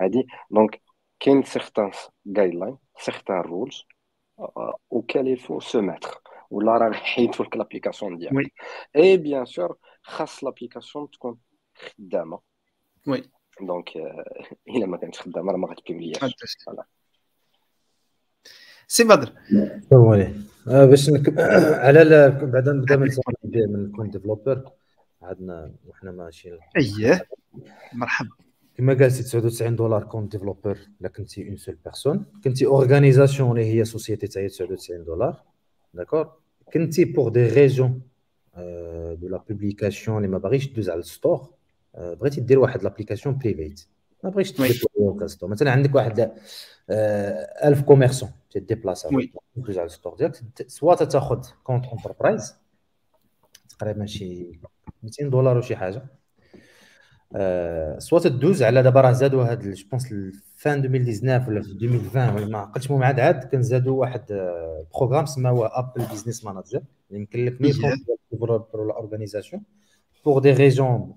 هادي 0.00 0.26
donc 0.50 0.82
كاين 1.20 1.42
certains 1.42 1.90
guidelines 2.26 2.76
certains 2.98 3.40
rules 3.40 3.84
auquel 4.90 5.28
il 5.28 5.38
faut 5.38 5.60
se 5.60 5.78
mettre. 5.78 6.20
ولا 6.50 6.72
راه 6.72 6.88
نحيدوا 6.88 7.44
لك 7.44 7.56
l'application 7.56 8.18
ديالك 8.18 8.52
et 8.96 9.16
bien 9.16 9.44
sûr 9.44 9.76
خاص 10.02 10.44
l'application 10.44 11.10
تكون 11.10 11.38
خدامه 11.74 12.40
oui 13.06 13.22
donc 13.60 13.88
الا 14.68 14.86
ما 14.86 14.96
كانتش 14.96 15.20
خدامه 15.20 15.52
راه 15.52 15.58
ما 15.58 15.68
غاتبيبلياش 15.68 16.34
سي 18.88 19.04
بدر 19.04 19.32
oui 19.92 20.34
باش 20.66 21.10
نك... 21.10 21.38
على 21.86 22.30
بعدا 22.30 22.72
نبدا 22.72 22.96
من 22.96 23.08
من 23.54 23.92
compte 23.92 24.10
developer 24.10 24.70
عندنا 25.22 25.72
وحنا 25.86 26.10
ماشي 26.10 26.50
اييه 26.76 27.26
مرحبا. 27.92 28.30
كما 28.76 28.94
قال 28.94 29.12
c'est 29.12 29.22
99 29.22 29.76
دولار 29.76 30.04
compte 30.04 30.32
developer 30.32 30.78
الا 31.00 31.08
كنتي 31.08 31.48
une 31.48 31.56
seule 31.56 31.74
personne 31.84 32.26
كنتي 32.44 32.66
organisation 32.66 33.50
اللي 33.50 33.74
هي 33.74 33.84
société 33.84 34.26
تاع 34.26 34.46
99 34.46 35.04
دولار. 35.04 35.42
d'accord 35.94 36.32
كنتي 36.72 37.04
pour 37.04 37.28
des 37.28 37.48
raisons 37.48 38.02
de 39.12 39.28
la 39.28 39.44
publication 39.48 40.16
اللي 40.16 40.28
ما 40.28 40.38
باغيش 40.38 40.66
دوز 40.66 40.90
على 40.90 41.00
ال 41.00 41.07
store. 41.07 41.48
بغيتي 41.98 42.40
دير 42.40 42.58
واحد 42.58 42.82
l'application 42.82 43.38
private 43.38 43.86
ما 44.24 44.30
بغيتش 44.30 44.52
تدير 44.52 44.82
ال 45.22 45.27
store 45.27 45.50
مثلا 45.50 45.70
عندك 45.70 45.94
واحد 45.94 46.32
1000 46.90 47.82
commerçants 47.82 48.30
تديبلاصا 48.50 49.08
دوز 49.56 49.78
على 49.78 49.86
ال 49.86 49.91
store 49.91 50.14
ديالك 50.14 50.34
soit 50.66 50.94
تاخذ 50.94 51.42
compte 51.64 51.84
enterprise 51.86 52.54
تقريبا 53.68 54.06
شي 54.06 54.60
200 55.02 55.28
دولار 55.28 55.58
وشي 55.58 55.76
حاجة. 55.76 56.02
soit 57.98 58.18
تدوز 58.18 58.62
على 58.62 58.82
دابا 58.82 59.00
راه 59.00 59.12
زادوا 59.12 59.44
هاد 59.44 59.70
je 59.70 59.88
pense 59.90 60.14
en 60.56 60.84
2019 60.84 61.50
ولا 61.50 61.62
في 61.62 61.68
2020 61.68 62.34
ولا 62.34 62.46
ما 62.46 62.58
عقلتش 62.58 62.86
المهم 62.86 63.02
عاد 63.02 63.20
عاد 63.20 63.44
كان 63.44 63.62
زادوا 63.62 64.00
واحد 64.00 64.24
programme 64.94 65.26
سماه 65.26 65.70
Apple 65.78 66.06
Business 66.10 66.44
Manager 66.44 66.82
يمكن 67.10 67.44
لك 67.44 67.60
même 67.60 67.72
developer 68.32 68.80
ولا 68.80 68.96
organisation 68.96 69.62
pour 70.24 70.38
des 70.38 70.52
raisons 70.52 71.14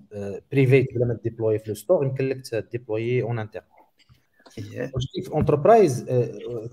private 0.52 0.94
بلا 0.94 1.06
ما 1.06 1.18
ديبلوي 1.24 1.58
في 1.58 1.68
le 1.68 1.74
store 1.74 2.06
يمكن 2.06 2.28
لك 2.28 2.40
تديبلوي 2.46 3.22
en 3.22 3.38
interne 3.38 3.64
في 5.24 5.30
enterprise 5.32 6.06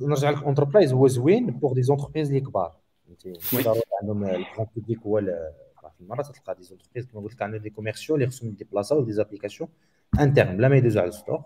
نرجع 0.01 0.29
لك 0.29 0.43
enterprise 0.43 0.93
هو 0.93 1.07
زوين 1.07 1.45
pour 1.51 1.73
des 1.73 1.83
entreprises 1.83 2.27
اللي 2.27 2.39
كبار 2.41 2.75
فهمتي 3.07 3.33
عندهم 4.01 4.23
ال 4.23 4.31
grand 4.31 4.67
public 4.75 4.99
هو 4.99 5.21
في 5.97 6.01
المرات 6.01 6.25
تلقى 6.25 6.55
des 6.55 6.63
entreprises 6.63 7.05
كما 7.05 7.21
قلت 7.21 7.33
لك 7.33 7.41
عندهم 7.41 7.61
des 7.61 7.69
commerçants 7.69 8.21
اللي 8.21 8.31
خصهم 8.31 8.49
يديبلاصاو 8.49 9.03
des 9.03 9.11
applications 9.11 9.69
internes 10.19 10.57
بلا 10.57 10.67
ما 10.67 10.75
يدوزو 10.75 10.99
على 10.99 11.09
ال 11.09 11.15
store 11.15 11.43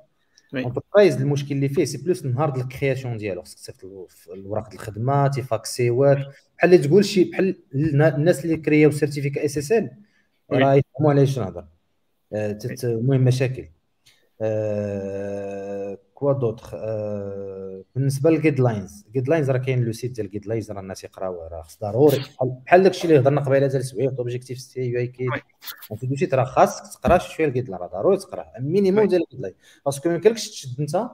enterprise 0.56 1.22
المشكل 1.22 1.56
اللي 1.56 1.70
فيه 1.70 1.86
c'est 1.86 1.98
plus 1.98 2.26
نهار 2.26 2.49
ديال 2.49 2.66
ال 2.65 2.71
création 2.71 3.18
ديالو 3.18 3.41
خصك 3.41 3.57
تصيفط 3.60 4.10
الوراق 4.34 4.74
الخدمه 4.74 5.28
تيفاكسيوات 5.28 6.18
بحال 6.57 6.74
اللي 6.74 6.88
تقول 6.88 7.06
شي 7.06 7.24
بحال 7.24 7.56
الناس 7.74 8.45
اللي 8.45 8.57
كرياو 8.57 8.91
certificat 8.91 9.45
SSL 9.45 9.90
راه 10.51 10.73
يفهموا 10.73 11.11
على 11.11 11.23
اش 11.23 11.39
نهضر 11.39 11.65
المهم 12.84 13.21
مشاكل. 13.21 13.67
quoi 16.14 16.34
d'autre؟ 16.34 16.76
بالنسبة 17.95 18.30
لل 18.30 18.60
guidelines 18.60 19.06
guidelines 19.14 19.49
راه 19.49 19.57
كاين 19.57 19.84
le 19.84 19.91
site 19.91 20.11
ديال 20.11 20.30
guidelines 20.30 20.72
راه 20.71 20.80
الناس 20.80 21.03
يقراوه 21.03 21.47
راه 21.47 21.61
خص 21.61 21.80
ضروري. 21.81 22.23
بحال 22.65 22.84
داكشي 22.84 23.07
اللي 23.07 23.19
هضرنا 23.19 23.41
قبيلة 23.41 23.67
ديال 23.67 23.80
السبعيه 23.80 24.09
Objective-C 24.19 24.81
UIKit 24.81 25.27
انت 25.91 26.05
دوشي 26.05 26.26
راه 26.26 26.43
خاصك 26.43 26.99
تقرا 27.01 27.17
شوية 27.17 27.47
ال 27.48 27.69
guideline 27.69 27.81
راه 27.81 27.88
ضروري 27.88 28.17
تقراه 28.17 28.53
minimum 28.60 29.07
ديال 29.07 29.23
ال 29.23 29.41
guideline 29.41 29.53
parce 29.86 30.01
que 30.01 30.10
ما 30.09 30.15
يمكنلكش 30.15 30.49
تشد 30.49 30.80
انت 30.80 31.09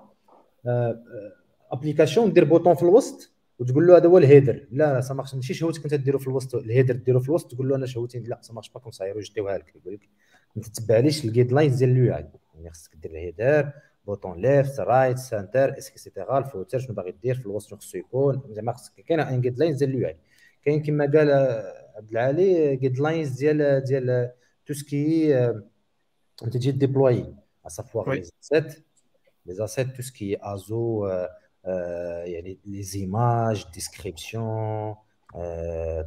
application 1.72 2.34
دير 2.33 2.43
bouton 2.45 2.76
في 2.75 2.83
الوسط 2.83 3.31
وتقول 3.60 3.88
له 3.88 3.98
هذا 3.98 4.07
هو 4.07 4.18
ال 4.17 4.24
header. 4.24 4.67
لا 4.72 4.94
لا 4.94 5.02
ça 5.01 5.10
marche 5.10 5.35
ماشي 5.36 5.53
شهوتك 5.53 5.84
أنت 5.84 5.94
ديرو 5.94 6.19
في 6.19 6.27
الوسط 6.27 6.56
ال 6.55 6.61
header 6.61 6.95
ديرو 6.95 7.19
في 7.19 7.30
الوسط 7.30 7.52
تقول 7.52 7.69
له 7.69 7.76
أنا 7.76 7.86
شهوتي 7.86 8.19
لا 8.19 8.40
ça 8.41 8.48
marche 8.48 8.69
pas 8.69 8.80
comme 8.80 8.91
ça 8.91 9.05
يجديوها 9.06 9.57
لك؟ 9.57 9.76
يقول 9.76 9.94
لك 9.94 10.10
ما 10.56 10.61
تتبعليش 10.61 11.26
ال 11.26 11.51
guidelines 11.51 11.77
ديال 11.77 11.90
ال 11.89 12.15
UI. 12.15 12.30
يعني 12.56 12.72
خصك 12.72 12.95
دير 12.95 13.11
ال 13.11 13.20
header 13.20 13.72
bouton 14.07 14.41
left 14.41 14.80
right 14.80 15.17
center 15.17 15.69
etcetera 15.69 16.38
ال 16.38 16.43
footer 16.43 16.80
شنو 16.80 16.95
باغي 16.95 17.11
دير 17.23 17.36
في 17.36 17.45
الوسط 17.45 17.69
شنو 17.69 17.80
خصو 17.80 17.98
يكون. 17.98 18.41
زعما 18.49 18.73
خصك 18.73 18.94
كاين 18.94 19.19
un 19.19 19.41
guidelines 19.41 19.77
ديال 19.77 19.90
ال 19.89 20.07
UI. 20.07 20.17
كاين 20.65 20.84
كما 20.84 21.06
قال 21.06 21.32
عبد 21.95 22.11
العالي 22.11 22.76
guidelines 22.76 23.30
ديال 23.30 23.84
ديال 23.84 24.32
tout 24.65 24.73
ce 24.73 24.99
que 24.99 25.38
انت 26.44 26.53
تجي 26.53 26.72
ديبلوي 26.72 27.36
à 27.67 27.74
savoir 27.74 28.13
les 28.13 28.23
assets 28.41 28.84
les 29.45 29.53
assets 29.53 29.88
tout 29.95 30.01
ce 30.01 30.16
qui 30.16 30.38
ASO 30.41 31.07
يعني 32.25 32.59
les 32.65 32.84
images 32.84 33.65
description 33.73 34.95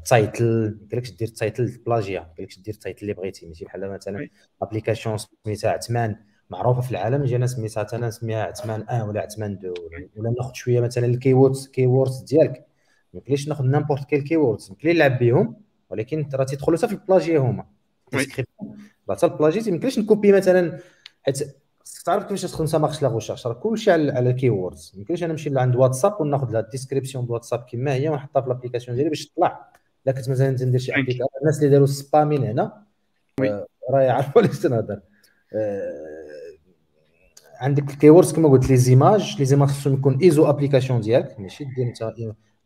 title 0.06 0.78
ما 0.82 0.88
قالكش 0.92 1.10
دير 1.10 1.28
title 1.28 1.78
plagiat 1.86 2.20
ما 2.20 2.34
قالكش 2.38 2.58
دير 2.58 2.74
title 2.74 3.02
اللي 3.02 3.14
بغيتي 3.14 3.46
ماشي 3.46 3.64
بحال 3.64 3.90
مثلا 3.90 4.28
application 4.62 5.16
سميتها 5.18 5.70
عثمان 5.70 6.16
معروفة 6.50 6.80
في 6.80 6.90
العالم 6.90 7.24
جينا 7.24 7.46
سميتها 7.46 7.86
أنا 7.92 8.08
نسميها 8.08 8.44
عثمان 8.44 8.80
1 8.80 9.08
ولا 9.08 9.20
عثمان 9.20 9.52
2 9.52 9.74
ولا 10.16 10.34
ناخذ 10.38 10.52
شوية 10.54 10.80
مثلا 10.80 11.06
ال 11.06 11.34
keywords 11.34 11.68
keywords 11.68 12.22
ديالك. 12.22 12.66
ما 13.12 13.20
يمكنليش 13.20 13.48
ناخذ 13.48 13.64
n'importe 13.64 14.04
quel 14.04 14.20
keywords 14.20 14.70
يمكن 14.70 14.88
نلعب 14.88 15.18
بهم 15.18 15.56
ولكن 15.90 16.28
راه 16.34 16.44
تيدخلوا 16.44 16.78
حتى 16.78 16.88
في 16.88 16.94
ال 16.94 16.99
plagiat 16.99 17.36
هما. 17.36 17.66
حتى 19.10 19.26
ال 19.26 19.30
plagiat 19.31 19.60
ما 19.60 19.68
يمكنليش 19.68 19.98
نكوبي 19.98 20.32
مثلا 20.32 20.78
حيت 21.22 21.56
تعرف 22.04 22.22
كيفاش 22.22 22.42
تدخل 22.42 22.64
انت 22.64 23.02
la 23.02 23.08
recherche 23.08 23.46
راه 23.46 23.54
كلشي 23.54 23.90
على 23.90 24.12
على 24.12 24.30
ال 24.30 24.50
keywords 24.50 24.92
ما 24.94 25.00
يمكنش 25.00 25.22
أنا 25.22 25.32
نمشي 25.32 25.50
لعند 25.50 25.76
واتساب 25.76 26.20
وناخذ 26.20 26.52
la 26.52 26.60
description 26.60 27.26
de 27.26 27.34
WhatsApp 27.34 27.66
كما 27.70 27.94
هي 27.94 28.08
ونحطها 28.08 28.42
في 28.42 28.48
l'application 28.48 28.96
ديالي 28.96 29.10
باش 29.10 29.26
تطلع. 29.26 29.68
الا 30.06 30.14
كنت 30.14 30.30
مثلا 30.30 30.50
ندير 30.50 30.80
شي 30.80 30.92
application 30.92 31.28
الناس 31.40 31.58
اللي 31.58 31.70
داروا 31.70 31.86
spamming 31.86 32.44
هنا 32.44 32.82
آه، 33.42 33.66
راه 33.90 34.00
يعرفوا 34.00 34.42
علاش 34.42 34.58
تنهضر. 34.58 35.00
آه، 35.54 35.92
عندك 37.60 37.90
ال 37.90 37.95
keywords 37.95 38.32
كما 38.32 38.48
قلت 38.48 38.70
les 38.70 38.76
images 38.76 39.36
les 39.38 39.44
images 39.44 39.68
خصهم 39.68 39.94
يكون 39.94 40.18
ASO 40.22 40.50
application 40.50 41.00
ديالك. 41.00 41.40
ماشي 41.40 41.64
دير 41.64 41.86
أنت 41.86 42.14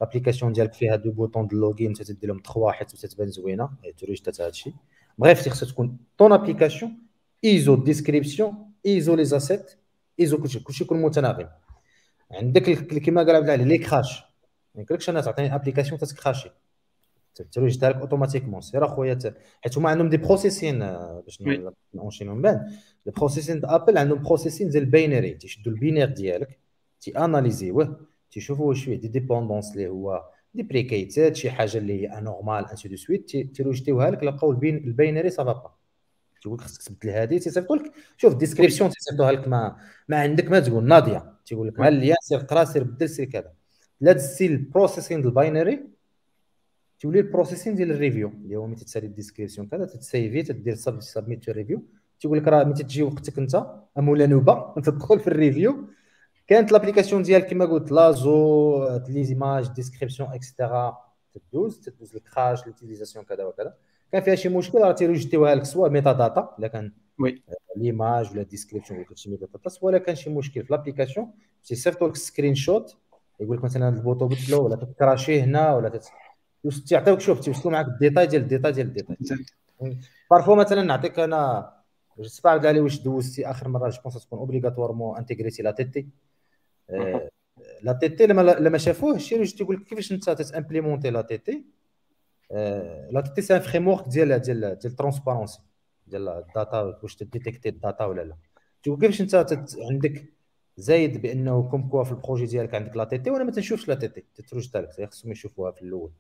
l'application 0.01 0.53
ديالك 0.53 0.73
فيها 0.73 0.97
deux 0.97 1.13
boutons 1.13 1.47
de 1.47 1.57
login 1.57 1.89
أنت 1.89 2.03
تدير 2.03 2.31
لهم 2.31 2.43
3 2.55 2.71
حيت 2.73 2.91
تتبان 2.91 3.29
زوينة. 3.29 3.71
توريج 3.99 4.23
حتى 4.23 4.43
هادشي. 4.43 4.73
bref 5.19 5.49
خصها 5.49 5.69
تكون 5.69 5.97
ton 6.19 6.33
application 6.33 6.99
ASO 7.45 7.75
description 7.75 8.72
ASO 8.87 9.15
les 9.15 9.25
assets 9.25 9.79
ASO 10.21 10.39
كلشي 10.39 10.61
كلشي 10.61 10.85
يكون 10.85 11.03
متناغم. 11.03 11.49
عندك 12.31 12.71
كما 12.99 13.23
قال 13.23 13.37
عبد 13.37 13.45
العالي 13.45 13.65
les 13.65 13.79
crashs. 13.79 14.23
ما 14.75 14.81
يمكنلكش 14.81 15.11
أنا 15.11 15.21
تعطيني 15.21 15.55
application 15.55 15.99
تتكراشي 16.01 16.51
الترويج 17.41 17.79
ديالك 17.79 17.97
automatiquement. 17.97 18.61
سير 18.61 18.85
أخويا 18.85 19.19
حيت 19.61 19.79
هما 19.79 19.91
عندهم 19.91 20.09
des 20.09 20.17
processing 20.17 20.79
باش 21.25 21.43
نونشينو 21.95 22.35
من 22.35 22.43
بعد. 22.43 22.67
ال 23.07 23.12
processing 23.12 23.61
Apple 23.65 23.99
عندهم 23.99 24.23
processing 24.23 24.69
ديال 24.69 24.83
ال 24.83 24.90
binary 24.90 25.35
تيشدوا 25.35 25.73
ال 25.73 25.77
binaire 25.77 26.09
ديالك 26.09 26.59
تي 27.01 27.11
اناليزيوه 27.11 28.01
تيشوفوا 28.31 28.67
واش 28.69 28.85
فيه 28.85 28.97
des 28.97 29.09
dépendances 29.09 29.73
اللي 29.73 29.89
هو 29.89 30.25
deprecated 30.55 31.37
شي 31.37 31.51
حاجة 31.51 31.79
اللي 31.79 32.03
هي 32.03 32.19
anormal 32.19 32.71
ainsi 32.71 32.89
de 32.89 32.97
suite 32.97 33.37
تيروجيتيوها 33.37 34.11
لك 34.11 34.23
لقاو 34.23 34.53
ال 34.53 34.64
binary 34.64 35.31
ça 35.31 35.42
va 35.42 35.53
pas 35.53 35.75
تيقول 36.43 36.59
لك 36.59 36.65
خصك 36.65 36.83
تبدل 36.83 37.11
هذه 37.11 37.39
تيصيفطوا 37.39 37.77
لك 37.77 37.93
شوف 38.17 38.33
ال 38.33 38.38
description 38.38 38.91
تيصيفطوها 38.91 39.33
لك 39.33 39.49
ما 39.49 39.77
ما 40.09 40.21
عندك 40.21 40.51
ما 40.51 40.61
تقول 40.61 40.85
ناضية. 40.85 41.33
تيقول 41.47 41.69
لك 41.69 41.81
ها 41.81 41.89
اللي 41.89 42.15
سير 42.23 42.39
قرا 42.39 42.65
سير 42.65 42.85
بدل 42.85 43.09
سير 43.09 43.25
كذا. 43.25 43.53
لا 44.01 44.13
تسي 44.13 44.47
ال 44.47 44.54
processing 44.54 45.21
ديال 45.21 45.29
ال 45.29 45.36
binary 45.36 45.81
تولي 47.01 47.21
ال 47.21 47.26
processing 47.26 47.75
ديال 47.75 47.91
ال 47.91 47.96
review. 47.96 48.29
اللي 48.29 48.57
هو 48.57 48.67
ملي 48.67 48.77
تسالي 48.77 49.07
ال 49.07 49.12
description 49.12 49.69
كذا 49.69 49.85
تسيفي 49.85 50.43
تدير 50.43 50.75
submit 51.01 51.51
review 51.51 51.83
تيقول 52.21 52.39
لك 52.39 52.49
راه 52.49 52.65
ملي 52.65 52.75
تجي 52.75 53.03
وقتك 53.03 53.39
انت؟ 53.39 53.67
مولا 53.97 54.27
نوبة؟ 54.27 54.75
تدخل 54.85 55.21
في 55.21 55.27
ال 55.27 55.35
review. 55.35 55.89
كانت 56.47 56.73
l'application 56.73 57.23
ديالك 57.23 57.47
كما 57.47 57.65
قلت 57.65 57.93
l'ASO 57.93 58.99
les 59.09 59.25
images 59.25 59.69
description 59.69 60.29
etcetera 60.29 60.99
تدوز 61.33 61.81
تدوز 61.81 62.17
ال 62.17 62.25
crash 62.25 62.67
l'utilisation 62.67 63.25
كذا 63.25 63.45
وكذا. 63.45 63.75
كان 64.13 64.23
فيها 64.23 64.35
شي 64.35 64.49
مشكل 64.49 64.79
راه 64.79 64.93
تيروجيتيوها 64.93 65.55
لك 65.55 65.65
سواء 65.65 65.91
metadata 65.91 66.55
إلا 66.59 66.69
كان 66.69 66.93
oui. 67.21 67.43
l'image 67.77 68.33
ولا 68.33 68.43
description 68.43 69.01
ولا 69.01 69.15
شي 69.15 69.31
metadata 69.31 69.69
سواء 69.69 69.99
كان 69.99 70.15
شي 70.15 70.31
مشكل 70.31 70.63
في 70.65 70.73
l'application 70.73 71.33
تيصيفطوا 71.65 72.09
لك 72.09 72.17
screenshot 72.17 72.97
يقول 73.41 73.57
لك 73.57 73.65
مثلا 73.65 73.89
ال 73.89 73.95
bouton 73.95 74.29
بدلو 74.29 74.65
ولا 74.65 74.77
تكراشي 74.77 75.41
هنا 75.41 75.75
ولا 75.75 75.89
تت... 75.89 76.05
تيعطيوك 76.89 77.21
شوف 77.21 77.41
تيوصلوا 77.41 77.73
معك 77.73 77.87
الديتاي 77.87 78.27
ديال 78.27 78.43
الديتاي 78.43 78.73
ديال 78.73 78.87
الديتاي. 78.87 79.17
parfois 80.31 80.55
مثلا 80.55 80.83
نعطيك 80.83 81.19
أنا 81.19 81.73
جو 82.19 82.25
سي 82.25 82.43
با 82.45 82.51
علي 82.51 82.81
واش 82.81 83.01
دوزتي 83.01 83.51
آخر 83.51 83.69
مرة 83.69 83.89
جو 83.89 84.01
بونس 84.03 84.27
تكون 84.27 84.39
اوبليغاتوارمون 84.39 85.19
انتيغريتي 85.19 85.63
لا 85.63 85.71
تي 85.71 85.85
تي 85.85 86.09
لا 87.83 87.93
تي 87.93 88.09
تي 88.09 88.27
لما 88.27 88.79
شافوه 88.79 89.15
الشيء 89.15 89.45
تيقول 89.45 89.77
لك 89.77 89.83
كيفاش 89.83 90.13
أنت 90.13 90.31
تامبليمونتي 90.31 91.11
لا 91.11 91.23
تي 91.23 91.39
تي 91.39 91.65
لا 93.11 93.33
تي 93.37 93.43
سي 93.43 93.57
ان 93.57 93.61
فريم 93.61 93.89
ورك 93.89 94.09
ديال 94.09 94.39
ديال 94.39 94.79
ديال 94.79 94.97
ترونسبارونسي 94.97 95.61
ديال 96.07 96.29
الداتا 96.29 96.99
واش 97.03 97.17
تديتيكتي 97.17 97.69
الداتا 97.69 98.05
ولا 98.05 98.23
لا. 98.23 98.37
تقول 98.83 99.01
كيفاش 99.01 99.21
انت 99.21 99.47
عندك 99.91 100.25
زايد 100.77 101.23
بأنه 101.23 101.69
كوم 101.71 101.89
كوا 101.89 102.05
في 102.05 102.13
البروجي 102.13 102.47
ديالك 102.47 102.75
عندك 102.75 102.97
لا 102.97 103.05
تي 103.05 103.19
تي 103.19 103.31
وأنا 103.31 103.45
ما 103.45 103.51
تنشوفش 103.51 103.89
لا 103.89 103.95
تي 103.95 104.09
تي؟ 104.09 104.25
تتروج 104.35 104.69
تاعك 104.69 105.11
خصهم 105.11 105.33
يشوفوها 105.33 105.71
في 105.71 105.83
الأول. 105.83 106.11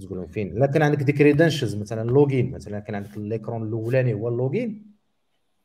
تقول 0.00 0.18
لهم 0.18 0.26
فين. 0.26 0.58
لكن 0.58 0.82
عندك 0.82 1.02
دي 1.02 1.12
كريدنشلز 1.12 1.76
مثلا 1.76 2.10
لوغين 2.10 2.50
مثلا 2.50 2.80
كان 2.80 2.94
عندك 2.94 3.16
الايكرون 3.16 3.62
الأولاني 3.62 4.14
هو 4.14 4.28
اللوغين 4.28 4.92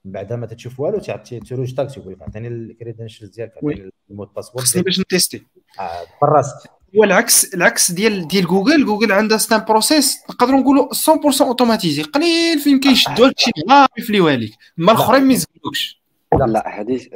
من 0.06 0.12
بعد 0.12 0.34
ما 0.34 0.46
تشوف 0.46 0.80
والو 0.80 1.00
تعطي 1.00 1.40
تروج 1.40 1.74
تاكسي 1.74 2.00
يقول 2.00 2.14
لك 2.14 2.22
عطيني 2.22 2.48
الكريدنشلز 2.48 3.30
ديالك 3.30 3.58
عطيني 3.58 3.92
المود 4.10 4.34
باسورد 4.34 4.60
خصني 4.66 4.82
باش 4.82 5.00
نتيستي. 5.00 5.44
آه 5.80 6.06
براسك. 6.22 6.70
هو 6.96 7.04
العكس 7.04 7.54
العكس 7.54 7.92
ديال 7.92 8.28
ديال 8.28 8.48
جوجل. 8.48 8.86
جوجل 8.86 9.12
عندها 9.12 9.38
ستان 9.38 9.66
بروسيس 9.66 10.18
نقدروا 10.30 10.60
نقولوا 10.60 10.94
100% 10.94 11.42
اوتوماتيزي 11.42 12.02
قليل 12.02 12.60
فين 12.60 12.80
كيشدوا 12.80 13.28
لك 13.28 13.40
شي 13.40 13.52
نهار 13.68 13.88
يفليوها 13.98 14.36
لك 14.36 14.52
اما 14.80 14.92
الأخرين 14.92 15.24
ما 15.24 15.34
يزبلوكش 15.34 16.02
لا 16.34 16.46
لا 16.46 16.82
هذه 16.82 17.08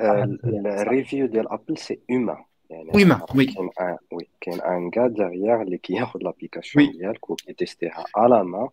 الريفيو 0.65 1.25
ديال 1.25 1.51
ابل 1.51 1.77
سي 1.77 1.99
اوما 2.11 2.45
يعني 2.69 2.91
وي 2.95 3.05
ما 3.05 3.25
وي 3.35 3.45
كاين 3.45 3.69
ان 3.79 3.97
وي 4.11 4.27
كاين 4.41 4.61
ان 4.61 4.89
كا 4.89 5.07
ديغيغ 5.07 5.61
اللي 5.61 5.77
كياخذ 5.77 6.19
لابليكاسيون 6.23 6.91
ديالك 6.91 7.29
وكيتيستيها 7.29 8.05
على 8.15 8.43
ما 8.43 8.69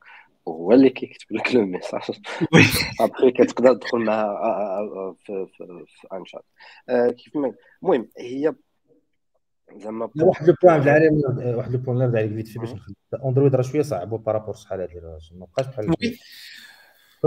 وهو 0.46 0.72
اللي 0.72 0.90
كيكتب 0.90 1.26
لك 1.36 1.54
le 1.54 1.66
message 1.66 2.02
après 3.00 3.30
كتقدر 3.30 3.74
تدخل 3.74 3.98
معاه 3.98 5.14
في 5.24 5.46
في 5.56 5.84
في 5.86 6.08
un 6.12 6.24
chat 6.26 6.44
كيف 7.14 7.36
ما 7.36 7.54
المهم 7.82 8.08
هي 8.18 8.54
زعما 9.76 10.10
واحد 10.20 10.48
le 10.48 10.54
point 10.62 10.88
عبد 10.88 11.54
واحد 11.54 11.72
le 11.72 11.78
point 11.78 12.02
اللي 12.02 12.18
عليك 12.18 12.34
فيت 12.34 12.48
في 12.48 12.58
باش 12.58 12.70
نخدم. 12.70 12.94
أندرويد 13.24 13.54
راه 13.54 13.62
شوية 13.62 13.82
صعب 13.82 14.08
par 14.10 14.24
rapport 14.24 14.54
شحال 14.54 14.80
هذه 14.80 15.18
ما 15.32 15.46
بقاش 15.46 15.66
بحال 15.66 15.94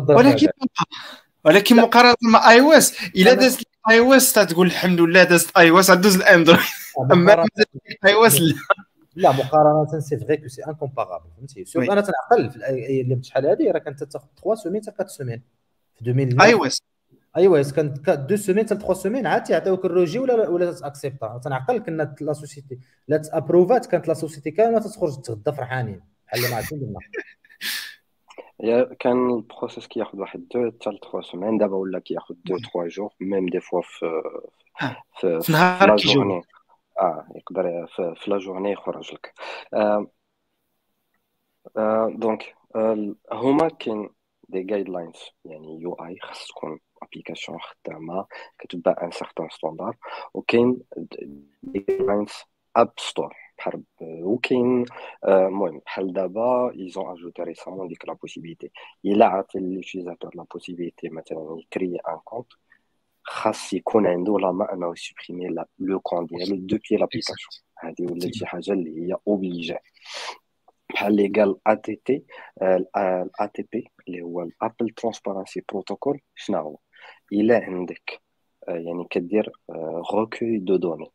ولكن 0.10 0.48
ولكن 1.46 1.76
مقارنة 1.76 2.16
مع 2.22 2.52
اي 2.52 2.62
أو 2.62 2.72
اس 2.72 2.98
إلا 3.16 3.34
دازت 3.34 3.68
اي 3.90 4.00
أو 4.00 4.14
اس 4.14 4.34
تقول 4.34 4.68
الحمد 4.68 5.02
لله 5.02 5.24
دازت 5.24 5.58
اي 5.58 5.70
أو 5.70 5.80
اس 5.80 5.92
دوز 5.92 6.16
الاندرويد 6.16 6.62
أما 7.12 7.46
اي 8.06 8.14
أو 8.14 8.26
اس 8.26 8.42
لا. 8.42 8.56
لا 9.16 9.32
مقارنة 9.32 10.00
c'est 10.00 10.18
vrai 10.18 10.38
que 10.38 10.48
c'est 10.48 10.62
incomparable 10.68 11.30
فهمتي؟ 11.38 11.66
أنا 11.92 12.02
تنعقل 12.02 12.52
في 12.52 13.02
اللي 13.02 13.24
شحال 13.24 13.46
هذه 13.46 13.72
راه 13.72 13.80
كانت 13.80 14.04
تاخذ 14.04 14.26
3 14.44 14.56
semaines 14.64 14.82
حتى 14.82 14.92
4 14.92 15.08
semaines. 15.08 15.42
في 15.96 16.10
2000 16.10 16.44
اي 16.44 16.54
أو 16.54 16.66
اس 16.66 16.82
اي 17.38 17.48
أو 17.48 17.56
اس 17.56 17.74
كانت 17.74 18.10
2 18.10 18.38
semaines 18.38 18.66
حتى 18.66 18.76
3 18.76 18.94
semaines 18.94 19.28
عاد 19.28 19.44
تيعطيوك 19.44 19.86
ال 19.86 19.91
rejet 19.91 20.20
ولا 20.20 20.50
ولا 20.50 20.72
تأكسبتا. 20.72 21.42
تنعقل 21.44 21.78
كنا 21.78 22.16
la 22.22 22.34
société 22.34 22.80
لا 23.08 23.18
تأبروفات 23.18 23.86
كانت 23.86 24.08
la 24.08 24.14
société 24.14 24.52
كاملة 24.52 24.80
تخرج 24.80 25.22
تغدى 25.22 25.52
فرحانين. 25.52 26.02
بحال 26.28 26.50
ما 26.50 26.56
عرفتش 26.56 26.74
درنا 26.74 27.00
كان 29.00 29.30
ال 29.30 29.37
process 29.37 29.88
كياخذ 29.88 30.20
واحد 30.20 30.46
2 30.52 30.72
حتى 30.72 30.80
3 30.84 31.22
semaines 31.22 31.58
دابا 31.58 31.76
ولا 31.76 32.00
كياخذ 32.00 32.36
2 32.46 32.60
3 32.74 32.88
jours 32.88 33.14
même 33.20 33.50
des 33.50 33.60
fois 33.60 33.82
في 33.82 34.22
في 35.20 35.42
في 35.42 35.52
نهار 35.52 35.96
كيجيو 35.96 36.44
آه 37.00 37.28
يقدر 37.36 37.88
في, 37.88 38.14
في 38.18 38.32
la 38.32 38.38
journée 38.38 38.72
يخرج 38.72 39.14
لك. 39.14 39.34
آه 39.74 40.08
آه 41.78 42.14
donc 42.16 42.56
آه 42.76 43.16
هما 43.32 43.70
كاين 43.70 44.10
des 44.50 44.64
guidelines 44.64 45.20
يعني 45.46 45.82
UI 45.82 46.18
خاص 46.22 46.48
تكون 46.48 46.80
application 47.04 47.60
خدامه 47.60 48.26
كتبع 48.60 48.96
un 49.02 49.12
certain 49.12 49.50
standard 49.50 49.98
وكاين 50.34 50.80
des 50.98 51.48
guidelines 51.64 52.32
اب 52.76 52.92
ستور 53.00 53.36
بحال 53.58 53.84
وكاين 54.02 54.86
المهم 55.28 55.80
بحال 55.86 56.14
دابا 56.14 56.72
ils 56.72 56.92
ont 56.92 57.12
ajouté 57.12 57.44
récemment 57.44 57.88
ديك 57.88 58.08
la 58.08 58.14
possibilité 58.14 58.72
إلا 59.06 59.26
عطي 59.26 59.60
l'utilisateur 59.60 60.32
la 60.36 60.46
possibilité 60.54 61.10
مثلا 61.10 61.58
يكري 61.60 61.98
un 62.08 62.18
compte 62.24 62.48
خاص 63.24 63.74
يكون 63.74 64.08
عنده 64.08 64.40
لا 64.40 64.52
ما 64.52 64.74
انه 64.74 64.92
يسوبريمي 64.92 65.56
لو 65.80 66.00
كون 66.00 66.26
ديالو 66.26 66.56
دوبي 66.56 66.82
لابليكاسيون 66.92 67.50
هذه 67.78 68.12
ولات 68.12 68.34
شي 68.34 68.46
حاجة 68.46 68.72
اللي 68.72 69.08
هي 69.08 69.18
اوبليجي 69.28 69.78
بحال 70.90 71.12
اللي 71.12 71.28
قال 71.28 71.56
ا 71.68 71.74
تي 71.74 71.96
تي 72.06 72.24
الا 72.62 73.52
تي 73.54 73.68
بي 73.72 73.92
اللي 74.08 74.22
هو 74.22 74.42
الابل 74.42 74.90
ترانسبارنسي 74.90 75.64
بروتوكول 75.70 76.20
شنو 76.36 76.58
هو 76.58 76.78
الا 77.34 77.66
عندك 77.66 78.22
يعني 78.68 79.08
كدير 79.10 79.52
روكوي 80.14 80.58
دو 80.60 80.76
دوني 80.78 81.12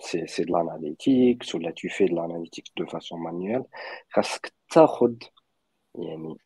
سي 0.00 0.26
سي 0.26 0.44
دو 0.44 0.52
لاناليتيكس 0.58 1.54
ولا 1.54 1.70
تو 1.70 1.88
في 1.88 2.06
دو 2.06 2.14
لاناليتيكس 2.16 2.72
دو 2.76 2.86
فاسون 2.86 3.20
مانيوال 3.20 3.64
خاصك 4.10 4.52
تاخذ 4.70 5.14
يعني 5.94 6.36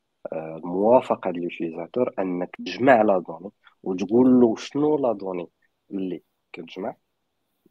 موافقه 0.65 1.31
لليوتيزاتور 1.31 2.15
انك 2.19 2.51
تجمع 2.67 3.03
les 3.03 3.19
données 3.19 3.51
وتقول 3.83 4.41
له 4.41 4.57
شنو 4.57 4.99
les 4.99 5.13
données 5.13 5.49
اللي 5.91 6.23
كتجمع 6.53 6.97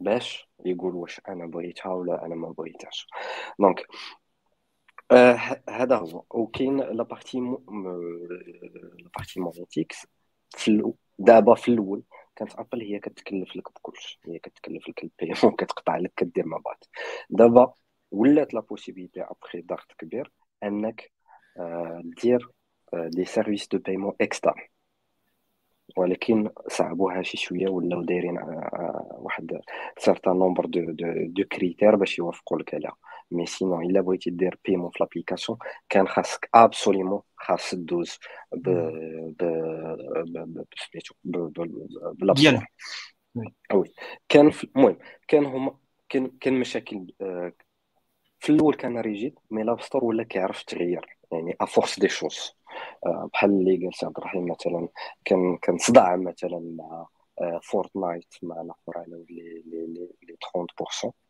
باش 0.00 0.50
يقول 0.66 0.94
واش 0.94 1.20
أنا 1.28 1.46
بغيتها 1.46 1.92
ولا 1.94 2.26
أنا 2.26 2.34
ما 2.34 2.50
بغيتهاش 2.58 3.08
donc 3.60 3.86
هذا 5.68 5.96
هو 5.96 6.24
وكاين 6.30 6.76
la 6.80 7.02
partie 7.02 7.40
la 7.40 9.10
partie 9.16 9.40
monétique 9.40 10.06
في 10.58 10.92
دابا 11.18 11.54
في 11.54 11.68
الأول 11.68 12.02
كانت 12.36 12.52
Apple 12.54 12.80
هي 12.80 12.98
كتكلف 12.98 13.56
لك 13.56 13.72
بكلشي. 13.72 14.20
هي 14.26 14.38
كتكلف 14.38 14.88
لك 14.88 15.02
ال 15.04 15.10
paiement 15.10 15.56
كتقطع 15.58 15.96
لك 15.96 16.12
كدير 16.16 16.46
مع 16.46 16.58
بعض. 16.58 16.84
دابا 17.30 17.72
ولات 18.10 18.54
la 18.54 18.60
possibilité 18.60 19.22
après 19.22 19.60
ضغط 19.60 19.92
كبير 19.98 20.32
أنك 20.62 21.12
آه 21.58 22.02
دير 22.22 22.48
des 22.94 23.24
services 23.24 23.68
de 23.68 23.78
paiement 23.78 24.12
externes 24.20 24.68
ولكن 25.96 26.50
صعبوها 26.68 27.22
شي 27.22 27.36
شوية 27.36 27.68
ولاو 27.68 28.02
دايرين 28.02 28.38
واحد 29.12 29.60
certain 29.98 30.38
nombre 30.38 30.66
de 30.66 30.80
de 30.92 31.06
de 31.26 31.44
critères 31.44 31.96
باش 31.96 32.18
يوافقوا 32.18 32.58
لك 32.58 32.74
عليها. 32.74 32.96
mais 33.30 33.46
sinon 33.46 33.84
إلا 33.86 34.00
بغيتي 34.00 34.30
دير 34.30 34.58
paiement 34.64 34.90
في 34.90 34.96
l'application 35.00 35.58
كان 35.88 36.08
خاصك 36.08 36.48
absolument 36.54 37.22
خاص 37.36 37.74
دوز 37.74 38.18
ب 38.52 38.68
ب 39.38 39.44
ب 42.14 42.32
ديالها 42.34 42.66
وي 43.74 43.94
كان 44.28 44.52
المهم 44.76 44.98
كان 45.28 45.44
هما 45.44 45.78
كان 46.08 46.30
كان 46.40 46.60
مشاكل 46.60 47.06
في 48.38 48.50
الأول 48.52 48.74
كان 48.74 48.98
ريجيد 48.98 49.38
مي 49.50 49.62
لاب 49.62 49.80
ستور 49.80 50.04
ولا 50.04 50.22
كيعرف 50.22 50.62
تغير 50.62 51.16
يعني 51.32 51.56
افورس 51.60 52.00
دي 52.00 52.08
شوز 52.08 52.56
بحال 53.32 53.50
اللي 53.50 53.76
قال 53.76 53.92
عبد 54.02 54.18
الرحيم 54.18 54.50
مثلا 54.50 54.88
كان 55.24 55.56
كان 55.56 55.78
صداع 55.78 56.16
مثلا 56.16 56.76
مع 56.78 57.06
فورتنايت 57.62 58.34
مع 58.42 58.60
الآخر 58.60 58.98
على 58.98 59.24
لي 59.30 59.62
لي 59.66 60.08
لي 60.22 60.36
30% 60.54 61.23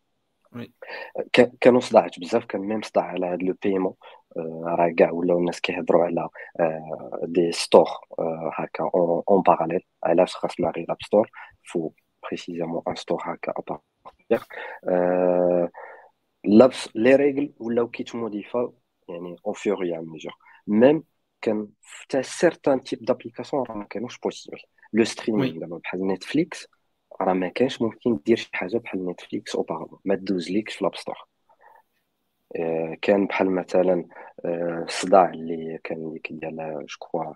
كانوا 1.61 1.81
صداعات 1.81 2.21
بزاف 2.21 2.45
كان 2.45 2.61
ميم 2.61 2.83
صداع 2.83 3.05
على 3.05 3.27
هذا 3.27 3.37
لو 3.37 3.55
بيمون 3.63 3.95
راه 4.67 4.95
كاع 4.99 5.11
ولاو 5.11 5.39
الناس 5.39 5.61
كيهضروا 5.61 6.05
على 6.05 6.29
دي 7.23 7.53
ستور 7.53 7.89
هكا 8.59 8.91
اون 9.31 9.43
باراليل 9.43 9.81
علاش 10.05 10.35
خاصنا 10.35 10.71
غير 10.77 10.87
اب 10.89 10.97
ستور 11.03 11.31
فو 11.73 11.93
بريسيزامون 12.23 12.83
ان 12.89 12.95
ستور 12.95 13.23
هكا 13.25 13.53
ابارتيغ 13.57 14.45
لابس 16.45 16.89
لي 16.95 17.17
ريغل 17.17 17.53
ولاو 17.59 17.89
كيتموديفاو 17.89 18.75
يعني 19.09 19.37
أو 19.47 19.53
فور 19.53 19.83
اي 19.83 19.99
ميجور 19.99 20.33
ميم 20.67 21.05
كان 21.41 21.69
حتى 21.83 22.23
سيرتان 22.23 22.83
تيب 22.83 23.05
دابليكاسيون 23.05 23.65
راه 23.69 23.77
ما 23.77 23.85
كانوش 23.85 24.19
بوسيبل 24.19 24.59
لو 24.93 25.05
ستريمينغ 25.05 25.61
دابا 25.61 25.79
بحال 25.79 26.07
نتفليكس 26.07 26.69
راه 27.21 27.33
ما 27.33 27.49
كانش 27.49 27.83
ممكن 27.83 28.19
دير 28.27 28.37
شي 28.37 28.51
حاجة 28.53 28.79
بحال 28.79 29.07
نتفليكس 29.07 29.57
اوبارافون 29.57 29.99
ما 30.05 30.15
دوز 30.15 30.51
ليكش 30.51 30.75
في 30.75 30.85
لاب 30.85 30.97
ستور. 30.97 31.17
كان 33.03 33.27
بحال 33.27 33.51
مثلا 33.51 34.05
الصداع 34.83 35.31
اللي 35.31 35.79
كان 35.85 36.13
ديك 36.13 36.33
ديال 36.33 36.87
جو 36.87 37.35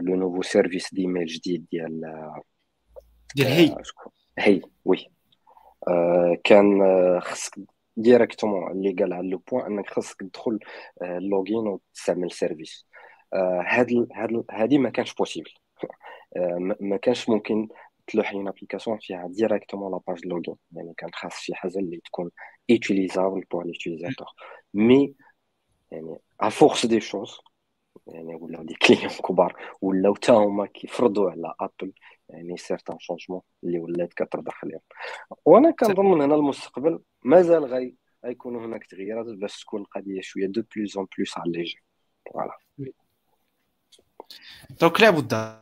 لو 0.00 0.16
نوفو 0.16 0.42
سيرفيس 0.42 0.94
ديميل 0.94 1.26
جديد 1.26 1.66
ديال 1.72 2.00
ديال 3.36 3.48
هي. 3.48 3.76
هي 4.38 4.60
وي. 4.84 5.10
كان 6.44 6.80
خصك 7.20 7.58
ديريكتومون 7.96 8.72
اللي 8.72 8.92
قال 8.92 9.12
على 9.12 9.30
لو 9.30 9.38
بوين 9.38 9.64
إنك 9.64 9.90
خاصك 9.90 10.20
تدخل 10.20 10.58
اللوغين 11.02 11.68
وتستعمل 11.68 12.24
السيرفيس 12.24 12.86
هاد 13.66 14.08
هاد 14.14 14.44
هادي 14.50 14.78
ما 14.78 14.90
كانش 14.90 15.14
بوسيبل 15.14 15.50
ما 16.80 16.96
كانش 16.96 17.28
ممكن 17.28 17.68
تلوح 18.08 18.32
لينا 18.32 18.50
ابليكاسيون 18.50 18.98
فيها 18.98 19.26
ديريكتومون 19.28 19.92
لاباج 19.92 20.26
لوغين 20.26 20.56
يعني 20.72 20.94
كان 20.96 21.10
خاص 21.14 21.34
شي 21.34 21.54
حاجة 21.54 21.78
اللي 21.78 22.00
تكون 22.04 22.30
utilisable 22.70 23.44
pour 23.50 23.64
l'utilisateur 23.64 24.26
mais 24.74 25.14
يعني 25.90 26.18
à 26.40 26.48
force 26.48 26.86
des 26.86 27.00
choses 27.00 27.38
يعني 28.06 28.34
ولاو 28.34 28.62
des 28.62 28.74
clients 28.74 29.08
كبار 29.08 29.56
ولاو 29.80 30.14
حتى 30.14 30.32
هما 30.32 30.66
كيفرضوا 30.66 31.30
على 31.30 31.54
Apple 31.60 31.92
يعني 32.28 32.56
certains 32.56 32.98
changements 32.98 33.40
اللي 33.64 33.78
ولات 33.78 34.14
كترضخ 34.14 34.64
عليهم 34.64 34.80
وأنا 35.44 35.70
كنظن 35.70 36.22
هنا 36.22 36.34
المستقبل 36.34 37.00
مازال 37.22 37.64
غي 37.64 37.94
غيكونوا 38.24 38.66
هناك 38.66 38.86
تغييرات 38.86 39.26
باش 39.26 39.60
تكون 39.60 39.80
القضية 39.80 40.20
شوية 40.20 40.46
de 40.46 40.62
plus 40.76 40.96
en 40.96 41.06
plus 41.16 41.38
allégée 41.38 41.78
voilà 42.32 42.58
donc 44.80 45.00
لابد 45.00 45.58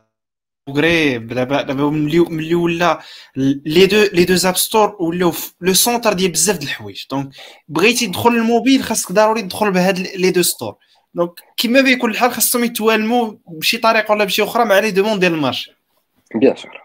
قريب 0.67 1.27
دابا 1.27 1.61
دابا 1.61 1.89
ملي 1.89 2.19
ملي 2.19 2.55
ولا 2.55 2.99
les 3.35 3.85
deux 3.85 4.03
les 4.13 4.25
deux 4.25 4.35
app 4.35 4.57
stores 4.57 4.95
ولاو 4.99 5.33
le 5.61 5.73
centre 5.73 6.13
ديال 6.13 6.31
بزاف 6.31 6.57
د 6.57 6.63
الحوايج 6.63 7.05
donc 7.11 7.29
بغيتي 7.67 8.07
تدخل 8.07 8.29
الموبيل 8.29 8.83
خاصك 8.83 9.11
ضروري 9.11 9.41
تدخل 9.41 9.71
بهاد 9.71 9.99
les 9.99 10.31
deux 10.31 10.41
stores 10.41 10.75
donc 11.13 11.31
كيما 11.57 11.81
بيكون 11.81 12.11
الحال 12.11 12.31
خاصهم 12.31 12.63
يتوالموا 12.63 13.33
بشي 13.47 13.77
طريقه 13.77 14.11
ولا 14.11 14.25
بشي 14.25 14.43
أخرى 14.43 14.65
مع 14.65 14.79
les 14.79 14.91
demandes 14.91 15.19
ديال 15.19 15.33
ال 15.33 15.38
marché 15.38 15.71
bien 16.35 16.55
sûr 16.55 16.81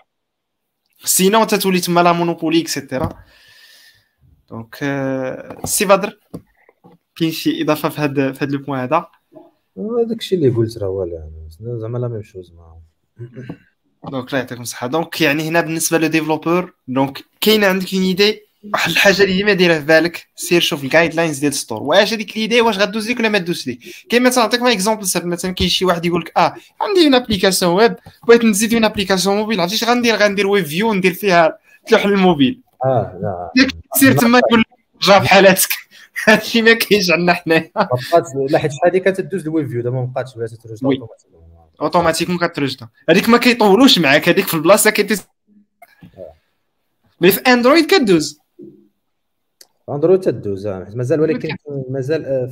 sinon 1.05 1.47
تتولي 1.47 1.81
تما 1.81 2.01
le 2.01 2.13
monopole 2.13 2.61
et 2.61 2.73
cetera 2.73 3.09
donc 4.51 4.75
سي 5.65 5.85
بدر 5.85 6.19
كاين 7.17 7.31
شي 7.31 7.63
اضافه 7.63 7.89
في 7.89 8.01
هذا 8.01 8.33
في 8.33 8.45
هذا 8.45 8.53
le 8.53 8.63
point 8.63 8.81
هذا 8.81 9.07
هذاك 9.79 10.19
الشيء 10.19 10.39
اللي 10.39 10.51
قلت 10.51 10.79
راه 10.79 10.87
هو 10.87 11.79
زعما 11.79 11.99
la 11.99 12.09
même 12.09 12.23
chose 12.23 12.53
donc 14.11 14.29
الله 14.29 14.39
يعطيكم 14.39 14.63
الصحه 14.63 14.87
donc 14.87 15.21
يعني 15.21 15.49
هنا 15.49 15.61
بالنسبة 15.61 15.99
le 15.99 16.07
développeur 16.07 16.73
donc 16.89 17.25
كاين 17.41 17.65
عندك 17.65 17.95
une 17.95 18.03
idée 18.03 18.43
واحد 18.73 18.91
الحاجة 18.91 19.23
اللي 19.23 19.37
ديما 19.37 19.53
ديرها 19.53 19.79
في 19.81 19.87
بالك؟ 19.87 20.27
سير 20.37 20.61
شوف 20.61 20.85
ال 20.85 21.15
guidelines 21.15 21.39
ديال 21.39 21.53
ال 21.53 21.57
store. 21.57 21.83
واش 21.83 22.13
هذيك 22.13 22.37
l'idée 22.37 22.61
واش 22.61 22.79
غدوز 22.79 23.09
ليك 23.09 23.19
ولا 23.19 23.29
ما 23.29 23.39
دوز 23.39 23.69
ليك؟ 23.69 23.79
كاين 24.11 24.23
مثلا 24.23 24.45
نعطيك 24.45 24.63
un 24.63 24.73
exemple 24.73 25.07
مثلا 25.25 25.53
كاين 25.53 25.71
شي 25.71 25.85
واحد 25.85 26.07
يقول 26.07 26.21
لك 26.21 26.33
آه 26.37 26.55
عندي 26.81 27.05
une 27.05 27.15
application 27.15 27.75
web 27.75 27.97
بغيت 28.29 28.45
نزيد 28.45 28.75
une 28.75 28.85
application 28.85 29.37
mobile 29.37 29.61
عرفتي 29.61 29.77
اش 29.77 29.85
غندير؟ 29.85 30.17
غندير 30.17 30.47
web 30.47 30.65
view 30.65 30.95
ندير 30.95 31.15
فيها 31.15 31.59
تلوح 31.87 32.05
الموبيل. 32.05 32.61
آه 32.85 33.51
لا. 33.55 33.69
سير 33.95 34.13
تما 34.13 34.39
يقول 34.39 34.65
جا 35.03 35.19
بحالاتك 35.19 35.69
هادشي 36.29 36.63
ما 36.63 36.73
كاينش 36.73 37.11
عندنا 37.11 37.35
حنايا. 37.35 37.71
لا 38.49 38.59
حيت 38.59 38.73
شحال 38.73 38.91
هذه 38.91 38.99
كتدوز 38.99 39.43
ال 39.43 39.49
web 39.49 39.69
view 39.69 39.83
دابا 39.83 39.97
ما 39.97 40.05
بقاتش 40.05 40.35
بلا 40.35 40.47
تترجم 40.47 40.89
automatiquement 41.83 42.39
كت 42.39 42.51
reject 42.51 42.87
هذيك 43.11 43.29
ما 43.29 43.39
كيطولوش 43.39 43.99
معاك 43.99 44.29
هذيك 44.29 44.47
في 44.47 44.55
البلاصه 44.55 44.91
كيتي 44.91 45.25
mais 47.21 47.31
في 47.31 47.41
اندرويد 47.41 47.87
كدوز 47.87 48.39
اندرويد 49.89 50.21
تدوز 50.21 50.67
مازال 50.67 51.21
ولكن 51.21 51.57
مازال 51.91 52.51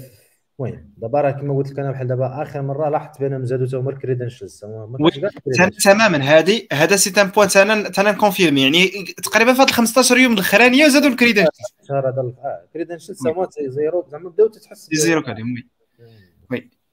المهم 0.61 0.91
دابا 0.97 1.21
راه 1.21 1.31
كما 1.31 1.57
قلت 1.57 1.71
لك 1.71 1.79
أنا 1.79 1.91
بحال 1.91 2.07
دابا 2.07 2.43
آخر 2.43 2.63
مرة 2.63 2.89
لاحظت 2.89 3.21
بانهم 3.21 3.45
زادوا 3.45 3.67
حتى 3.67 3.77
هما 3.77 3.91
ال 3.91 3.96
credentials 3.96 4.59
تماما. 4.59 6.19
هذه 6.19 6.67
هذا 6.73 6.97
c'est 6.97 7.23
un 7.23 7.29
point 7.29 7.49
أنا 7.57 7.93
أنا 7.99 8.13
confirme 8.13 8.57
يعني 8.57 8.89
تقريبا 9.23 9.53
في 9.53 9.63
هاد 9.63 9.71
15 9.71 10.19
يوم 10.19 10.33
الأخرانية 10.33 10.89
زادوا 10.89 11.09
ال 11.09 11.14
credentials 11.14 11.75
شهر 11.89 12.09
هذا 12.09 12.33
ال 12.65 12.70
credentials 12.70 13.27
هما 13.27 13.49
zéro 13.59 14.07
زعما 14.11 14.31
بداو 14.31 14.47
تتحس 14.47 14.89
zéro 14.93 15.21
oui. 15.21 15.80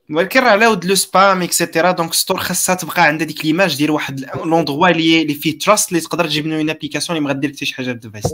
ولكن 0.09 0.39
راه 0.39 0.49
علاود 0.49 0.85
le 0.85 0.95
spam 0.95 1.41
et 1.41 1.54
cetera 1.54 1.91
donc 1.91 2.13
store 2.13 2.37
خاصها 2.37 2.75
تبقى 2.75 3.03
عندها 3.03 3.27
ديك 3.27 3.45
l'image 3.45 3.77
ديال 3.77 3.91
واحد 3.91 4.25
l'endroit 4.45 4.89
اللي 4.89 5.33
فيه 5.33 5.59
trust 5.59 5.89
اللي 5.89 6.01
تقدر 6.01 6.25
تجيب 6.25 6.47
une 6.47 6.69
application 6.69 7.17
اللي 7.17 7.27
ما 7.29 7.33
غدير 7.33 7.49
حتى 7.49 7.65
شي 7.65 7.75
حاجة 7.75 7.91
device 7.91 8.33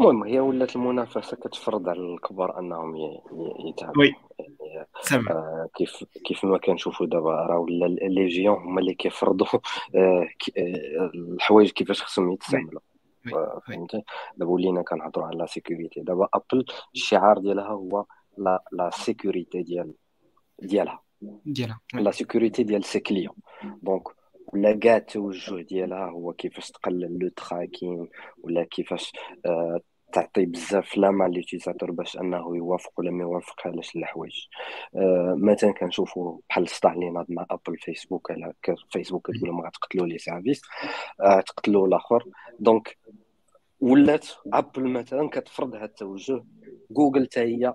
المهم 0.00 0.24
هي 0.24 0.40
ولات 0.40 0.76
المنافسة 0.76 1.36
كتفرض 1.36 1.88
على 1.88 2.00
الكبار 2.00 2.58
أنهم 2.58 2.96
يتعبوا 3.68 4.02
oui. 4.02 4.14
يعني 5.10 5.30
آه 5.30 5.68
كيف 5.74 6.04
كيف 6.24 6.44
ما 6.44 6.58
كنشوفوا 6.58 7.06
دابا 7.06 7.30
راه 7.30 7.58
ولا 7.58 7.86
les 7.86 8.28
géants 8.28 8.56
هما 8.56 8.80
اللي 8.80 8.94
كيفرضوا 8.94 9.46
آه 9.94 10.28
الحوايج 11.14 11.70
كيفاش 11.70 12.02
خصهم 12.02 12.32
يتستعملوا 12.32 12.80
فهمتي؟ 13.66 14.02
دابا 14.36 14.50
ولينا 14.50 14.82
كنهضروا 14.82 15.26
على 15.26 15.38
la 15.38 15.46
sécurité 15.46 16.00
دابا 16.00 16.28
ابل 16.34 16.64
الشعار 16.94 17.38
ديالها 17.38 17.68
هو 17.68 18.04
la 18.40 18.64
la 18.72 18.90
sécurité 18.90 19.62
ديال 19.62 19.94
ديالها 20.58 21.02
ديالها 21.46 21.80
la 21.94 22.10
sécurité 22.10 22.62
ديال 22.62 22.84
ses 22.84 23.00
clients 23.00 23.34
donc 23.82 24.08
ولا 24.52 24.78
كاع 24.78 24.96
التوجه 24.96 25.62
ديالها 25.62 26.10
هو 26.10 26.32
كيفاش 26.32 26.70
تقلل 26.70 27.18
le 27.18 27.28
tracking 27.28 28.08
ولا 28.42 28.64
كيفاش 28.64 29.12
آه 29.46 29.80
تعطي 30.12 30.46
بزاف 30.46 30.96
la 30.96 31.07
main 31.07 31.30
l'utilisateur 31.30 31.90
باش 31.90 32.16
انه 32.16 32.56
يوافق 32.56 32.92
ولا 32.96 33.10
ما 33.10 33.22
يوافق 33.22 33.66
على 33.66 33.82
شي 33.82 33.98
الحوايج 33.98 34.46
آه 34.96 35.34
مثلا 35.38 35.72
كنشوفوا 35.72 36.38
بحال 36.48 36.64
الصداع 36.64 36.92
اللي 36.92 37.10
ناض 37.10 37.26
مع 37.28 37.46
ابل 37.50 37.78
فيسبوك 37.78 38.30
على 38.30 38.52
فيسبوك 38.90 39.30
كتقول 39.30 39.48
لهم 39.48 39.60
غتقتلوا 39.60 40.06
les 40.06 40.18
services 40.18 40.62
تقتلوا 41.46 41.86
الآخر 41.86 42.24
donc 42.60 42.98
ولات 43.80 44.26
ابل 44.52 44.88
مثلا 44.88 45.28
كتفرض 45.28 45.74
هذا 45.74 45.84
التوجه 45.84 46.44
جوجل 46.90 47.24
حتى 47.24 47.40
هي 47.40 47.74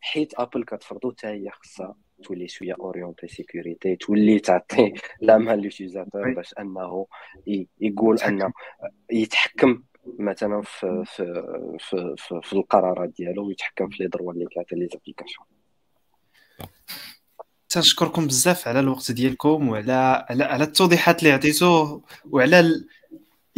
حيت 0.00 0.34
أبل 0.34 0.64
كتفرضو 0.64 1.10
حتى 1.10 1.26
هي 1.26 1.50
خصها 1.50 1.96
تولي 2.24 2.48
شوية 2.48 2.74
orientée 2.80 3.28
sécurité 3.28 3.96
تولي 3.96 4.38
تعطي 4.38 4.92
la 5.20 5.33
main 5.33 5.58
l'utilisateur 5.58 6.34
باش 6.34 6.54
أنه 6.58 7.06
يقول 7.80 8.18
أنه 8.18 8.52
يتحكم 9.12 9.82
مثلا 10.18 10.62
في 10.62 11.02
في 11.06 11.42
في, 11.78 12.14
في, 12.18 12.40
في 12.42 12.52
القرارات 12.52 13.08
ديالو 13.08 13.46
ويتحكم 13.46 13.88
في 13.88 14.02
les 14.02 14.08
droits 14.08 14.32
اللي 14.32 14.46
كيعطي 14.46 14.76
les 14.76 14.88
applications. 14.92 15.46
تنشكركم 17.68 18.26
بزاف 18.26 18.68
على 18.68 18.80
الوقت 18.80 19.12
ديالكم 19.12 19.68
وعلى 19.68 20.26
على, 20.30 20.44
على 20.44 20.64
التوضيحات 20.64 21.18
اللي 21.22 21.32
عطيتوه 21.32 22.02
وعلى 22.30 22.84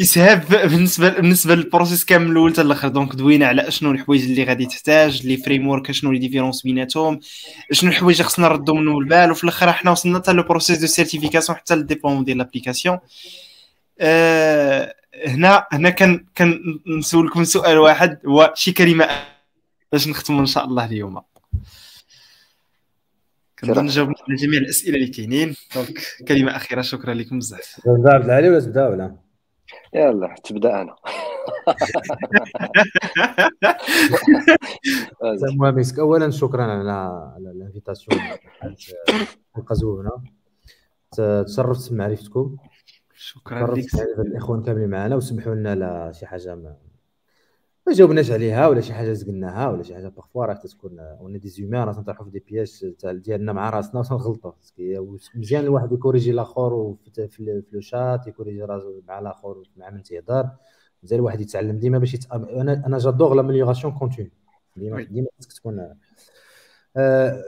اسهاب 0.00 0.44
بالنسبة 0.48 1.08
بالنسبة 1.08 1.54
لل 1.54 1.65
process 1.65 2.04
كامل 2.04 2.30
الأول 2.30 2.52
حتى 2.52 2.62
الآخر. 2.62 2.88
donc 2.88 3.14
دوينا 3.14 3.46
على 3.46 3.68
اشنو 3.68 3.90
الحوايج 3.90 4.22
اللي 4.24 4.44
غادي 4.44 4.66
تحتاج 4.66 5.26
les 5.26 5.36
frameworks 5.36 5.92
شنو 5.92 6.12
les 6.12 6.18
différences 6.18 6.62
بيناتهم 6.62 7.20
شنو 7.72 7.90
الحوايج 7.90 8.16
اللي 8.16 8.28
خصنا 8.28 8.48
نردو 8.48 8.74
منهم 8.74 8.98
البال 8.98 9.30
وفي 9.30 9.44
الآخر 9.44 9.72
حنا 9.72 9.90
وصلنا 9.90 10.18
حتى 10.18 10.32
le 10.32 10.42
process 10.42 10.78
de 10.78 10.86
certification 10.86 11.58
حتى 11.58 11.74
لل 11.74 11.82
déploiement 11.82 12.24
ديال 12.24 12.38
l'application 12.38 12.98
أه 14.00 14.94
هنا 15.26 15.66
هنا 15.72 15.90
كان 15.90 16.24
كنسولكم 16.38 17.44
سؤال 17.44 17.78
واحد 17.78 18.18
هو 18.26 18.52
شي 18.56 18.72
كلمة 18.72 19.08
باش 19.92 20.08
نختموا 20.08 20.40
إن 20.40 20.46
شاء 20.46 20.64
الله 20.64 20.84
اليوم. 20.84 21.20
كنظن 23.58 23.86
جاوبنا 23.86 24.14
على 24.28 24.36
جميع 24.36 24.58
الأسئلة 24.60 24.96
اللي 24.96 25.08
كاينين. 25.08 25.54
donc 25.74 26.00
كلمة 26.28 26.56
أخيرة 26.56 26.82
شكرا 26.82 27.14
لكم 27.14 27.38
بزاف. 27.38 27.80
عبد 27.86 28.24
العالي 28.24 28.48
ولا 28.48 28.60
تبدا 28.60 28.88
ولا؟ 28.88 29.16
يلا 29.94 30.34
تبدأ 30.44 30.80
أنا. 30.82 30.96
المهم 35.50 35.74
مسك 35.74 35.98
اولا 35.98 36.30
شكرا 36.30 36.62
على 36.62 36.90
على 37.34 37.50
ال 37.50 37.57
invitation 37.57 38.20
حلقه 39.54 39.74
زوينه 39.74 40.10
تشرفت 41.46 41.92
بمعرفتكم. 41.92 42.56
شكرا 43.14 43.74
لك 43.74 43.94
الاخوان 44.18 44.62
كاملين 44.62 44.90
معنا 44.90 45.16
وسمحوا 45.16 45.54
لنا 45.54 45.70
على 45.70 46.12
شي 46.14 46.26
حاجة 46.26 46.54
ما 46.54 46.76
ما 47.86 47.92
جاوبناش 47.92 48.30
عليها 48.30 48.68
ولا 48.68 48.80
شي 48.80 48.92
حاجة 48.94 49.12
زقناها 49.12 49.68
ولا 49.70 49.82
شي 49.82 49.94
حاجة. 49.94 50.08
parfois 50.08 50.44
راه 50.44 50.54
تكون 50.54 51.00
on 51.00 51.38
est 51.38 51.48
des 51.48 51.59
humains 51.59 51.82
راه 51.82 51.92
تنطرحوا 51.92 52.24
في 52.24 52.30
des 52.30 52.44
PRs 52.48 52.86
ديالنا 53.04 53.52
مع 53.52 53.70
راسنا 53.70 54.00
وتنغلطوا 54.00 54.52
مزيان 55.34 55.64
الواحد 55.64 55.92
ي 55.92 55.97
corriger 55.97 56.30
الآخر 56.30 56.94
في 57.28 57.62
le 57.72 57.80
chat 57.80 58.26
ي 58.26 58.30
corriger 58.30 58.62
راسو 58.62 59.00
مع 59.08 59.18
الآخر 59.18 59.62
مع 59.76 59.90
من 59.90 60.02
تيهضر. 60.02 60.48
مزيان 61.02 61.20
الواحد 61.20 61.40
يتعلم 61.40 61.78
ديما 61.78 61.98
باش 61.98 62.14
يتأم... 62.14 62.44
أنا 62.44 62.82
أنا 62.86 62.98
j'adore 62.98 63.34
l'amélioration 63.34 63.92
continue 63.98 64.30
ديما 64.76 65.02
ديما 65.02 65.26
خصك 65.40 65.52
تكون 65.52 65.94
آه... 66.96 67.42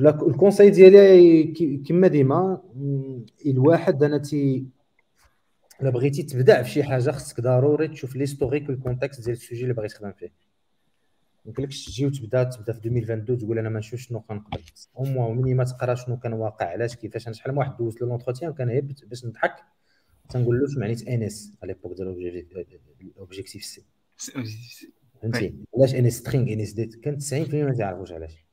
ال 0.00 0.09
conseil 0.09 0.70
ديالي 0.70 1.44
كما 1.88 2.08
ديما 2.08 2.60
الواحد 3.46 4.02
أنا 4.02 4.18
تي 4.18 4.66
الا 5.82 5.90
بغيتي 5.90 6.22
تبدأ 6.22 6.62
في 6.62 6.70
شي 6.70 6.84
حاجة 6.84 7.10
خصك 7.10 7.40
ضروري 7.40 7.88
تشوف 7.88 8.16
l'historique 8.16 8.68
وال 8.68 8.79
contexte 8.79 9.24
ديال 9.24 9.36
ال 9.36 9.40
sujet 9.40 9.62
اللي 9.62 9.74
باغي 9.74 9.88
تخدم 9.88 10.12
فيه. 10.12 10.26
ما 10.26 11.50
يمكنلكش 11.50 11.84
تجي 11.86 12.06
وتبدا 12.06 12.44
تبدأ 12.44 12.72
في 12.72 12.78
2022 12.78 13.38
تقول 13.38 13.58
أنا 13.58 13.68
ما 13.68 13.78
نشوف 13.78 14.00
شنو 14.00 14.20
كنقبل 14.20 14.62
أو 14.98 15.04
موا 15.04 15.34
ما 15.34 15.64
تقرأ 15.64 15.94
شنو 15.94 16.18
كان 16.18 16.32
واقع 16.32 16.66
علاش 16.66 16.96
كيفاش. 16.96 17.26
أنا 17.26 17.34
شحال 17.34 17.52
من 17.52 17.58
واحد 17.58 17.76
دوزت 17.76 18.00
له 18.00 18.08
l'entretien 18.08 18.50
وكان 18.50 18.68
هي 18.68 18.80
باش 18.80 19.24
نضحك. 19.24 19.56
تنقول 20.28 20.60
له 20.60 20.66
سمعنيت 20.66 21.08
NS 21.08 21.52
على 21.62 21.72
l'époque 21.72 21.96
ديال 21.96 22.46
Objective-C 23.18 23.84
فهمتي؟ 25.22 25.54
علاش 25.76 25.94
ان 25.94 26.06
اس 26.06 26.12
سترينغ 26.12 26.52
ان 26.52 26.60
اس 26.60 26.72
ديت 26.72 26.94
كان 26.94 27.18
90% 27.20 27.54
ما 27.54 27.72
تعرفوش 27.72 28.12
علاش. 28.12 28.45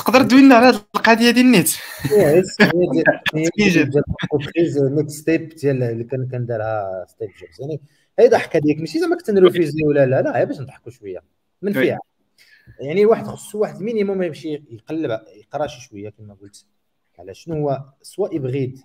تقدر 0.00 0.22
تدوينا 0.22 0.54
على 0.54 0.66
هذه 0.66 0.84
القضية 0.96 1.30
ديال 1.30 1.46
ال 1.46 1.68
NeXT. 3.34 5.10
NeXTSTEP 5.10 5.48
ديال 5.48 5.82
اللي 5.82 6.04
كان 6.04 6.28
كندارها 6.28 7.06
ستيب 7.08 7.28
جوبز 7.40 7.60
يعني 7.60 7.80
هي 8.18 8.28
ضحكة 8.28 8.58
ديالك 8.58 8.80
ماشي 8.80 8.98
زعما 8.98 9.16
كت 9.16 9.31
énerver 9.31 9.84
ولا 9.84 10.06
لا. 10.06 10.22
لا 10.22 10.44
باش 10.44 10.60
نضحكوا 10.60 10.92
شوية. 10.92 11.22
من 11.62 11.72
فيها. 11.72 11.98
يعني 12.80 13.06
واحد 13.06 13.26
خصو 13.26 13.58
واحد 13.58 13.82
minimum 13.82 14.22
يمشي 14.22 14.62
يقلب 14.70 15.20
يقرا 15.36 15.66
شي 15.66 15.80
شوية 15.80 16.10
كما 16.10 16.34
قلت. 16.34 16.66
على 17.18 17.34
شنو 17.34 17.54
هو؟ 17.68 17.84
سواء 18.02 18.36
hybride 18.36 18.80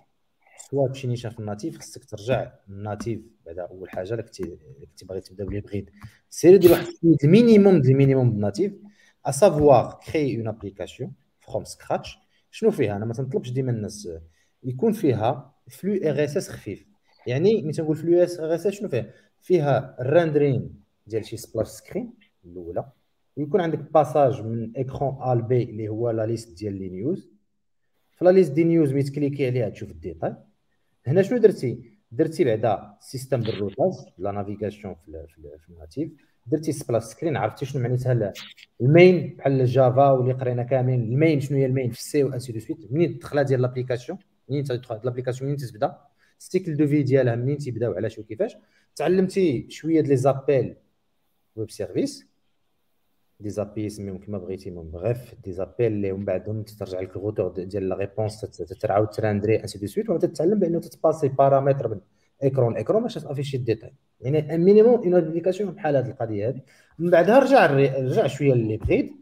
سواء 0.70 0.88
تمشي 0.88 1.06
نيشان 1.06 1.30
في 1.30 1.38
ال 1.38 1.45
natif 1.45 1.78
خصك 1.78 2.04
ترجع 2.04 2.52
لل 2.68 2.83
natif 2.83 3.20
بعدا 3.46 3.62
أول 3.62 3.90
حاجة 3.90 4.10
اللي 4.10 4.22
كنتي 4.22 4.56
كنتي 4.80 5.04
باغي 5.04 5.20
تبدأ 5.20 5.44
ب 5.44 5.60
l'hybride 5.60 5.90
سير 6.30 6.56
دير 6.56 6.72
واحد 6.72 6.86
ال 7.24 7.31
minimum 7.31 7.80
ديال 7.80 7.92
ال 7.92 7.97
minimum 7.97 8.30
بال 8.30 8.40
natif. 8.40 8.72
À 9.30 9.32
savoir 9.32 9.98
créer 10.06 10.30
une 10.40 10.48
application 10.54 11.06
from 11.40 11.64
scratch. 11.64 12.18
شنو 12.50 12.70
فيها 12.70 12.96
أنا 12.96 13.04
ما 13.04 13.12
تنطلبش 13.12 13.50
ديما 13.50 13.70
الناس 13.70 14.08
يكون 14.64 14.92
فيها 14.92 15.54
flux 15.70 15.92
RSS 15.94 16.50
خفيف 16.50 16.86
يعني 17.26 17.62
ملي 17.62 17.72
تنقول 17.72 17.96
flux 17.96 18.18
R 18.18 18.24
SS 18.54 18.68
شنو 18.68 18.88
فيه 18.88 19.14
فيها 19.42 19.96
ال 20.00 20.08
rendering 20.08 20.80
ديال 21.06 21.24
شي 21.24 21.36
splash 21.36 21.66
screen 21.66 22.12
الاولى 22.44 22.84
ويكون 23.36 23.60
عندك 23.60 23.78
passage 23.78 24.42
من 24.42 24.72
écran 24.76 25.32
A 25.32 25.37
ل 25.37 25.42
B 25.42 25.62
اللي 25.62 25.88
هو 25.88 26.10
la 26.10 26.26
liste 26.26 26.58
ديال 26.58 26.78
les 26.78 26.88
news 26.88 27.30
في 28.16 28.24
la 28.24 28.30
liste 28.30 28.52
des 28.52 28.64
news 28.64 28.92
ملي 28.92 29.02
ت 29.02 29.07
cliquer 29.07 29.46
عليها 29.46 29.68
تشوف 29.68 29.90
ال 29.90 29.96
détail 29.96 30.34
هنا 31.06 31.22
شنو 31.22 31.38
درتي 31.38 31.92
درتي 32.12 32.44
بعدا 32.44 32.96
système 33.00 33.40
بال 33.40 33.52
routage 33.52 33.92
la 34.18 34.30
navigation 34.30 34.94
في, 34.94 35.26
في 35.58 35.68
ال 35.68 35.75
natif 35.75 36.12
درتي 36.46 36.72
splash 36.72 37.02
screen 37.02 37.36
عرفتي 37.36 37.66
شنو 37.66 37.82
معناتها 37.82 38.32
ال 38.80 38.89
main؟ 38.89 39.36
بحال 39.38 39.60
ال 39.60 39.70
Java 39.70 40.10
واللي 40.10 40.32
قرينا 40.32 40.62
كاملين 40.62 41.00
ال 41.00 41.08
main 41.08 41.40
شنو 41.40 41.58
هي 41.58 41.66
ال 41.66 41.71
main 41.71 41.90
في 41.90 41.98
ال 41.98 42.11
C 42.11 42.24
و 42.24 42.29
ainsi 42.29 42.52
de 42.52 42.58
suite؟ 42.58 42.92
منين 42.92 43.10
الدخله 43.10 43.42
ديال 43.42 43.62
l'application؟ 43.62 44.18
منين 44.48 44.64
تدخل 44.64 45.00
l'application 45.04 45.50
منين 45.50 45.66
تبدا 45.66 45.98
ال 46.40 46.46
cycle 46.46 46.76
de 46.76 46.86
vie 46.86 47.02
ديالها 47.02 47.36
منين 47.36 47.58
تيبدا 47.58 47.88
وعلاش 47.88 48.18
وكيفاش 48.18 48.56
تعلمتي 48.96 49.66
شوية 49.70 50.00
ديال 50.00 50.08
les 50.08 50.16
appels 50.16 50.76
web 51.56 51.70
services 51.70 52.26
des 53.40 53.50
API 53.50 53.88
سميهم 53.88 54.18
كما 54.18 54.38
بغيتي 54.38 54.70
من 54.70 54.90
bref 54.90 55.34
des 55.44 55.52
appels 55.52 55.92
اللي 55.92 56.12
من 56.12 56.24
بعدهم 56.24 56.62
ترجع 56.62 57.00
لك 57.00 57.16
ال 57.16 57.23
retour 57.23 57.64
ديال 57.64 57.88
la 57.88 57.96
réponse 57.96 58.40
تعاود 58.80 59.08
تراندري 59.08 59.60
ainsi 59.60 59.78
de 59.78 59.86
suite 59.86 60.10
وتتعلم 60.10 60.58
بأنه 60.58 60.80
تتباسي 60.80 61.28
بارامتر 61.28 61.88
من 61.88 62.00
écran. 62.42 62.76
écran 62.76 63.02
باش 63.02 63.14
تافيشي 63.14 63.56
ال 63.56 63.61
détail 63.61 63.92
يعني 64.20 64.64
minimum 64.64 64.94
une 64.94 65.14
application 65.14 65.72
بحال 65.72 65.96
هذه 65.96 66.06
القضية 66.06 66.48
هذه 66.48 66.60
من 66.98 67.10
بعدها 67.10 67.38
رجع 67.38 67.66
رجع 68.00 68.26
شوية 68.26 68.52
اللي 68.52 68.76
بغيت. 68.76 69.12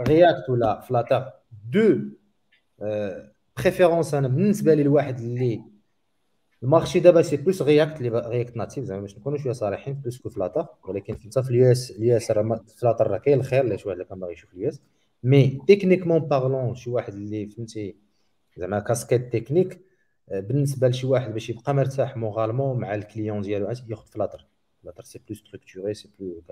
React 0.00 0.50
ولا 0.50 0.80
Flutter 0.80 1.30
de 1.70 1.98
préférence 3.58 4.14
أنا 4.14 4.28
بالنسبة 4.28 4.74
لي 4.74 4.82
الواحد 4.82 5.18
اللي 5.18 5.62
ال 6.62 6.67
marché 6.67 7.00
دابا 7.00 7.22
c'est 7.22 7.36
plus 7.36 7.62
React 7.62 8.00
اللي 8.00 8.08
React 8.08 8.56
Native 8.56 8.84
زعما 8.84 9.00
باش 9.00 9.16
نكونوا 9.16 9.38
شوية 9.38 9.52
صريحين 9.52 9.94
plus 9.94 10.18
que 10.18 10.28
Flutter 10.28 10.66
ولكن 10.88 11.16
انت 11.24 11.38
في 11.38 11.50
ال 11.50 11.72
US 11.72 11.90
ال 11.90 12.16
US 12.16 12.30
راه 12.30 12.64
Flutter 12.76 13.06
راه 13.06 13.18
كاين 13.18 13.38
الخير 13.38 13.76
شي 13.76 13.88
واحد 13.88 14.02
كان 14.02 14.20
باغي 14.20 14.32
يشوف 14.32 14.54
ال 14.54 14.68
US. 14.68 14.80
mais 15.24 15.58
techniquement 15.68 16.18
parlant 16.18 16.74
شي 16.74 16.90
واحد 16.90 17.12
اللي 17.14 17.46
فهمتي 17.46 17.96
زعما 18.56 18.80
casquette 18.80 19.32
technique 19.32 19.80
بالنسبة 20.32 20.88
لشي 20.88 21.06
واحد 21.06 21.32
باش 21.32 21.50
يبقى 21.50 21.74
مرتاح 21.74 22.16
moralement 22.16 22.80
مع 22.80 22.94
ال 22.94 23.01
client 23.01 23.40
ديالو 23.40 23.68
ياخذ 23.88 24.06
Flutter 24.06 24.46
Flutter 24.82 25.02
c'est 25.02 25.20
plus 25.28 25.36
structuré 25.36 25.94
c'est 25.94 26.10
plus 26.18 26.42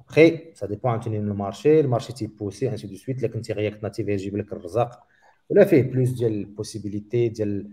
après 0.00 0.52
ça 0.54 0.66
dépend 0.66 0.90
عاوتاني 0.92 1.18
من 1.18 1.28
ال 1.30 1.37
marché 1.37 1.80
ال 1.80 1.85
marché 1.85 2.12
تيبوسي 2.12 2.68
ainsi 2.70 2.86
de 2.86 2.94
suite 2.96 3.18
الا 3.18 3.28
كنتي 3.28 3.52
React 3.52 3.82
Native 3.82 4.08
يجيب 4.08 4.36
لك 4.36 4.52
الرزاق 4.52 5.06
ولا 5.48 5.64
فيه 5.64 5.82
plus 5.82 6.10
ديال 6.10 6.32
ال 6.32 6.40
possibilité 6.40 7.28
ديال 7.28 7.70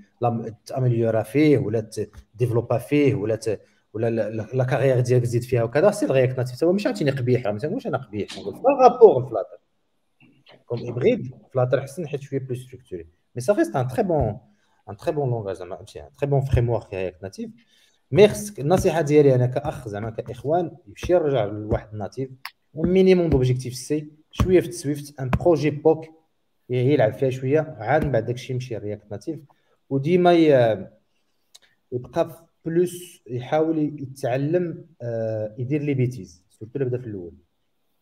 تامليورا 0.65 1.23
فيه 1.23 1.57
ولا 1.57 1.89
تديفلوبا 2.35 2.77
فيه 2.77 3.15
ولا 3.15 3.35
ت... 3.35 3.61
ولا 3.93 4.09
la 4.53 4.63
carrière 4.63 4.99
ديالك 4.99 5.23
تزيد 5.23 5.43
فيها 5.43 5.63
وكذا 5.63 5.91
c'est 5.91 6.05
React 6.05 6.37
Native 6.37 6.63
هو 6.63 6.71
ماشي 6.71 6.87
عاوتاني 6.87 7.11
قبيح 7.11 7.47
ما 7.47 7.59
تنقولش 7.59 7.87
أنا 7.87 7.97
قبيح 7.97 8.37
نقول 8.37 8.53
par 8.53 8.74
rapport 8.74 9.23
ال 9.23 9.28
Flutter 9.28 9.57
comme 10.65 10.87
auprès 10.89 11.24
de 11.24 11.35
Flutter 11.53 11.81
حسن 11.81 12.07
حيت 12.07 12.21
شوية 12.21 12.39
plus 12.39 12.59
structuré 12.59 13.07
mais 13.35 13.41
ça 13.41 13.53
reste 13.53 13.75
un 13.75 13.87
très 13.87 14.03
bon 14.03 14.37
un 14.89 14.97
très 14.97 15.11
bon 15.11 15.29
langage 15.29 15.55
زعما 15.55 15.79
ماشي 15.79 16.01
un 16.01 16.09
très 16.19 16.29
bon 16.29 16.41
framework 16.41 16.93
React 16.93 17.23
Native 17.23 17.49
mais 18.11 18.27
خصك 18.27 18.59
النصيحه 18.59 19.01
ديالي 19.01 19.35
أنا 19.35 19.45
كاخ 19.45 19.87
زعما 19.87 20.09
كاخوان 20.09 20.71
يمشي 20.87 21.13
يرجع 21.13 21.45
لواحد 21.45 21.87
ال 21.93 22.29
native 22.73 23.29
minimum 23.29 23.73
d'Objective-C 23.73 24.07
شوية 24.31 24.59
في 24.59 24.67
ال 24.67 24.76
Swift 24.76 25.19
un 25.19 25.29
projet 25.29 25.69
POC 25.69 26.05
يلعب 26.69 27.13
فيها 27.13 27.29
شوية 27.29 27.75
عاد 27.79 28.05
من 28.05 28.11
بعد 28.11 28.25
داكشي 28.25 28.53
يمشي 28.53 28.77
React 28.77 29.11
Native 29.11 29.39
وديما 29.89 30.33
يبقى 31.91 32.47
plus 32.65 33.21
يحاول 33.27 34.01
يتعلم 34.01 34.85
يدير 35.57 35.81
les 35.81 35.93
bêtises 35.93 36.43
surtout 36.49 36.79
بدا 36.79 36.97
في 36.97 37.07
الأول 37.07 37.33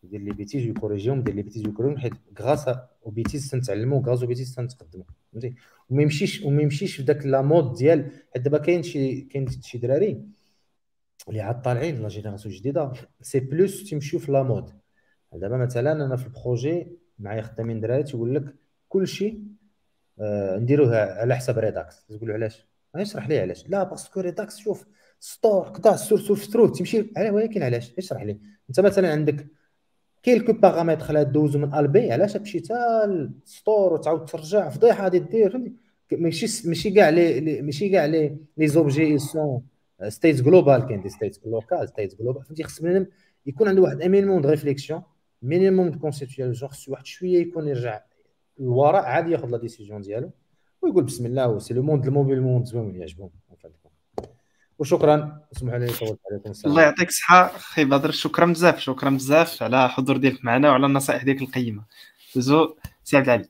يدير 0.06 0.20
les 0.20 0.30
bêtises 0.30 0.66
ويكوريجيهم 0.66 1.18
يدير 1.18 1.34
les 1.34 1.42
bêtises 1.42 1.66
ويكوريجيهم 1.66 1.98
حيت 1.98 2.12
grâce 2.40 2.68
aux 2.68 3.10
bêtises 3.10 3.50
تنتعلموا 3.50 4.00
grâce 4.00 4.20
aux 4.22 4.26
bêtises 4.26 4.54
تنتقدموا 4.54 5.04
فهمتي؟ 5.32 5.54
وما 5.88 6.02
يمشيش 6.02 6.42
وما 6.42 6.62
يمشيش 6.62 6.96
في 6.96 7.02
ذاك 7.02 7.26
لا 7.26 7.42
مود 7.42 7.72
ديال 7.74 8.10
حيت 8.34 8.42
دابا 8.42 8.58
كاين 8.58 8.82
شي 8.82 9.20
كاين 9.20 9.46
شي 9.62 9.78
دراري 9.78 10.22
اللي 11.28 11.40
عاد 11.40 11.62
طالعين 11.62 12.02
لا 12.02 12.08
جينيراسيون 12.08 12.54
جديدة 12.54 12.92
سي 13.20 13.40
بلوس 13.40 13.84
تيمشيو 13.84 14.20
في 14.20 14.32
لا 14.32 14.42
مود. 14.42 14.70
دابا 15.32 15.56
مثلا 15.56 15.92
أنا 15.92 16.16
في 16.16 16.26
البروجي 16.26 16.86
معايا 17.18 17.42
خدامين 17.42 17.80
دراري 17.80 18.02
تيقول 18.02 18.34
لك 18.34 18.54
كلشي 18.88 19.38
آه 20.20 20.58
نديروه 20.58 20.96
على 20.96 21.36
حساب 21.36 21.58
ريداكس 21.58 22.06
تقول 22.06 22.28
له 22.28 22.34
علاش؟ 22.34 22.66
اشرح 22.94 23.28
لي 23.28 23.38
علاش. 23.38 23.68
لا 23.68 23.82
باسكو 23.82 24.20
ريداكس 24.20 24.56
شوف 24.58 24.86
ستور 25.20 25.72
كدا 25.72 25.96
سور 25.96 26.18
سور 26.18 26.36
سترو 26.36 26.66
تمشي 26.66 27.10
ولكن 27.16 27.62
علاش؟ 27.62 27.92
اشرح 27.98 28.22
لي. 28.22 28.40
أنت 28.68 28.80
مثلا 28.80 29.12
عندك 29.12 29.46
كيلكو 30.26 30.52
باغامتر 30.52 31.12
لا 31.12 31.22
دوزو 31.22 31.58
من 31.58 31.74
ألبي 31.74 32.12
علاش 32.12 32.32
تمشي 32.32 32.58
حتى 32.58 33.06
للستور 33.06 33.92
وتعاود 33.92 34.24
ترجع؟ 34.24 34.68
فضيحة 34.68 35.04
غادي 35.04 35.18
دير 35.18 35.72
ماشي 36.12 36.68
ماشي 36.68 36.90
كاع 36.90 37.08
لي 37.08 37.62
ماشي 37.62 37.88
كاع 37.88 38.04
لي 38.04 38.36
les 38.56 38.66
objets 38.68 39.18
sont 39.18 39.62
states 40.08 40.40
global 40.40 40.86
كاين 40.86 41.00
des 41.00 41.08
states 41.08 41.40
local 41.46 41.88
states 41.88 42.14
global 42.14 42.44
فهمتي؟ 42.44 42.62
خص 42.62 42.82
بنادم 42.82 43.06
يكون 43.46 43.68
عنده 43.68 43.82
واحد 43.82 44.02
minimum 44.02 44.40
de 44.42 44.48
réflexion 44.48 45.02
minimum 45.42 45.90
de 45.90 45.98
conceptualisation 45.98 46.70
خصو 46.70 46.92
واحد 46.92 47.06
شوية 47.06 47.38
يكون 47.38 47.68
يرجع 47.68 48.00
للوراء 48.58 49.04
عاد 49.04 49.28
ياخذ 49.28 49.48
la 49.48 49.58
décision 49.58 50.00
ديالو 50.00 50.30
ويقول 50.82 51.04
بسم 51.04 51.26
الله 51.26 51.58
c'est 51.58 51.74
le 51.74 51.82
monde 51.82 52.06
ال 52.06 52.11
mobile 52.11 52.42
monde 52.42 52.64
زوين 52.64 52.96
يعجبهم 52.96 53.30
وشكرا. 54.78 55.40
اسمحوا 55.56 55.78
لي 55.78 55.86
طولت 55.86 56.20
عليكم 56.30 56.50
السلام 56.50 56.72
الله. 56.72 56.82
يعطيك 56.82 57.08
الصحة. 57.08 57.46
أخي 57.46 57.84
بدر 57.84 58.10
شكرا 58.10 58.46
بزاف 58.46 58.78
شكرا 58.78 59.10
بزاف 59.10 59.62
على 59.62 59.84
الحضور 59.84 60.16
ديالك 60.16 60.44
معنا 60.44 60.70
وعلى 60.70 60.86
النصائح 60.86 61.24
ديالك 61.24 61.42
القيمة. 61.42 61.84
دوزو 62.34 62.76
سي 63.04 63.16
عبد 63.16 63.28
العلي. 63.28 63.48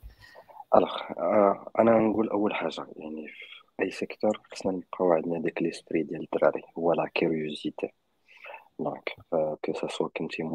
Alors 0.76 0.90
آه 1.18 1.70
أنا 1.78 1.98
نقول 1.98 2.28
أول 2.28 2.54
حاجة 2.54 2.86
يعني 2.96 3.28
في 3.28 3.82
أي 3.82 3.90
secteur 3.90 4.40
خصنا 4.52 4.72
نبقاو 4.72 5.12
عندنا 5.12 5.38
داك 5.38 5.62
l'esprit 5.62 6.02
ديال 6.02 6.28
الدراري. 6.32 6.62
هو 6.78 6.92
la 6.92 7.10
curiosité 7.14 7.88
donc 8.78 9.14
que 9.64 9.72
ça 9.72 10.08
كنتي 10.16 10.50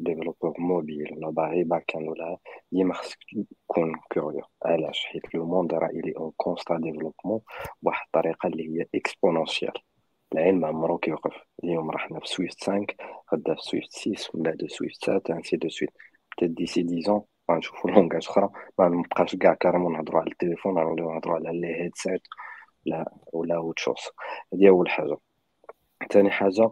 développeur 0.00 0.54
mobile 0.58 1.12
ولا 1.12 1.30
باغي 1.30 1.64
backend 1.64 2.08
ولا 2.08 2.38
ديما 2.72 2.94
خصك 2.94 3.18
تكون 3.68 3.92
curieux 4.12 4.42
علاش 4.64 5.06
حيت 5.06 5.34
le 5.34 5.46
monde 5.46 5.74
راه 5.74 5.86
il 5.86 6.12
est 6.16 6.26
en 6.26 6.32
constant 6.36 6.76
développement 6.76 7.40
بواحد 7.82 8.06
الطريقة 8.06 8.46
اللي 8.46 8.68
هي 8.68 8.86
exponentielle 8.94 9.72
العلم 10.36 10.60
ما 10.60 10.68
عمرو 10.68 10.98
كيوقف 10.98 11.32
اليوم 11.64 11.90
رحنا 11.90 12.20
في 12.20 12.26
Swift 12.26 12.64
5 12.64 12.86
غدا 13.34 13.54
في 13.54 13.62
Swift 13.62 13.92
6 13.92 14.30
ومن 14.34 14.42
بعد 14.42 14.66
Swift 14.66 15.04
7 15.04 15.22
ainsi 15.30 15.56
de 15.56 15.68
suite 15.68 15.90
peut-être 16.32 16.50
d'ici 16.50 16.82
dix 16.82 17.02
ans 17.02 17.22
غنشوفو 17.50 17.88
langage 17.88 18.26
أخرى 18.28 18.50
ما 18.78 18.88
نبقاش 18.88 19.36
كاع 19.36 19.54
carrément 19.54 19.92
نهضرو 19.92 20.18
على 20.18 20.30
التليفون 20.30 20.74
نوليو 20.74 21.12
نهضرو 21.12 21.34
على 21.34 21.60
les 21.60 21.74
headsets 21.82 22.22
ولا 22.86 23.12
ولا 23.32 23.56
autre 23.56 23.78
chose 23.78 23.96
هادي 24.52 24.68
اول 24.68 24.88
حاجة 24.90 25.16
ثاني 26.12 26.30
حاجة 26.30 26.70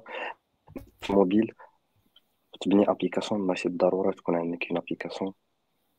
في 1.01 1.11
الموبيل 1.11 1.53
تبني 2.61 2.91
application 2.91 3.41
ماشي 3.41 3.69
بالضروره 3.69 4.13
تكون 4.13 4.37
عندك 4.37 4.67
une 4.71 4.77
application 4.79 5.33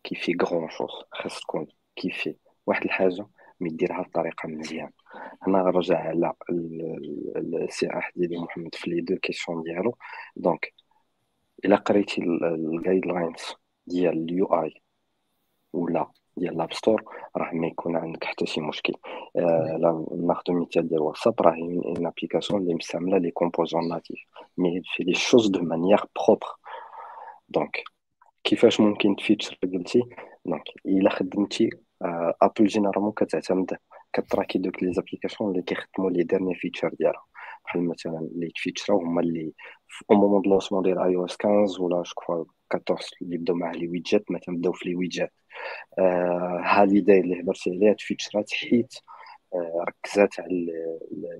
qui 0.04 0.16
fait 0.16 0.38
grand-chose 0.44 0.92
خاص 1.12 1.40
تكون 1.40 1.68
qui 1.96 2.14
fait 2.14 2.38
واحد 2.66 2.84
الحاجة 2.84 3.28
mais 3.60 3.70
ديرها 3.70 4.02
بطريقه 4.02 4.48
مزيان 4.50 4.92
هنا 5.48 5.64
نرجع 5.64 5.98
على 5.98 6.34
السي 7.38 7.90
ديال 8.16 8.42
محمد 8.42 8.76
في 8.76 8.90
les 8.90 9.02
deux 9.02 9.16
questions 9.18 9.64
ديالو. 9.64 9.98
donc 10.36 10.74
إلا 11.66 11.76
قريتي 11.76 12.22
ال 12.24 13.06
guidelines 13.06 13.56
ديال 13.88 14.24
ال 14.24 14.46
UI 14.46 14.74
ولا 15.74 16.12
ديال 16.38 16.58
l'App 16.58 16.74
Store 16.74 17.04
راه 17.38 17.54
ما 17.54 17.68
يكون 17.68 17.96
عندك 17.96 18.24
حتى 18.24 18.46
شي 18.46 18.62
مشكل. 18.62 18.94
آه 19.36 19.78
لا 19.80 20.06
ناخذ 20.28 20.54
مثال 20.54 20.88
ديال 20.88 21.02
واتساب 21.02 21.42
راه 21.42 21.56
une 21.56 22.06
application 22.08 22.62
اللي 22.62 22.74
مستعملة 22.74 23.18
les 23.18 23.32
composants 23.32 23.90
natifs 23.90 24.20
mais 24.58 24.82
fait 24.96 25.04
les 25.04 25.14
choses 25.14 25.48
de 25.48 25.62
manière 25.62 26.04
propre 26.16 26.48
donc 27.50 27.84
كيفاش 28.44 28.80
ممكن 28.80 29.16
تفيتشر 29.16 29.58
قلتي؟ 29.64 30.04
donc 30.46 30.64
إلا 30.86 31.10
خدمتي 31.10 31.70
Apple 32.02 32.64
آه 32.64 32.68
généralement 32.68 33.12
كتعتمد 33.12 33.78
كتراكي 34.16 34.60
دوك 34.60 34.84
لي 34.84 34.94
زابليكاسيون 34.94 35.52
اللي 35.52 35.62
كيخدموا 35.62 36.10
لي 36.12 36.24
ديرني 36.24 36.56
فيتشر 36.56 36.90
ديالها 37.00 37.26
بحال 37.66 37.88
مثلا 37.90 38.20
اللي 38.20 38.52
تفيتشراو 38.56 39.00
هما 39.00 39.22
اللي 39.22 39.54
أو 40.12 40.16
مومون 40.16 40.42
دو 40.42 40.50
لونسمون 40.50 40.84
ديال 40.84 41.00
اي 41.00 41.16
أو 41.16 41.26
اس 41.26 41.38
15 41.44 41.84
ولا 41.84 42.04
جو 42.04 42.46
14 42.74 43.18
اللي 43.22 43.38
بداو 43.38 43.56
مع 43.56 43.72
لي 43.72 43.88
ويدجات 43.88 44.32
مثلا 44.32 44.56
بداو 44.58 44.74
في 44.74 44.90
لي 44.90 44.96
ويدجات 44.96 45.34
آه 46.00 46.86
داير 46.86 47.24
اللي 47.24 47.42
هضرتي 47.42 47.70
عليها 47.70 47.94
تفيتشرات 47.94 48.54
حيت 48.54 48.94
آه 49.56 49.86
ركزات 49.88 50.40
على 50.40 50.68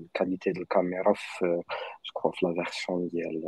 الكاليتي 0.00 0.52
ديال 0.52 0.62
الكاميرا 0.62 1.12
في 1.16 1.62
جو 2.24 2.30
في 2.30 2.46
لا 2.46 2.54
فيرسيون 2.54 3.08
ديال 3.08 3.42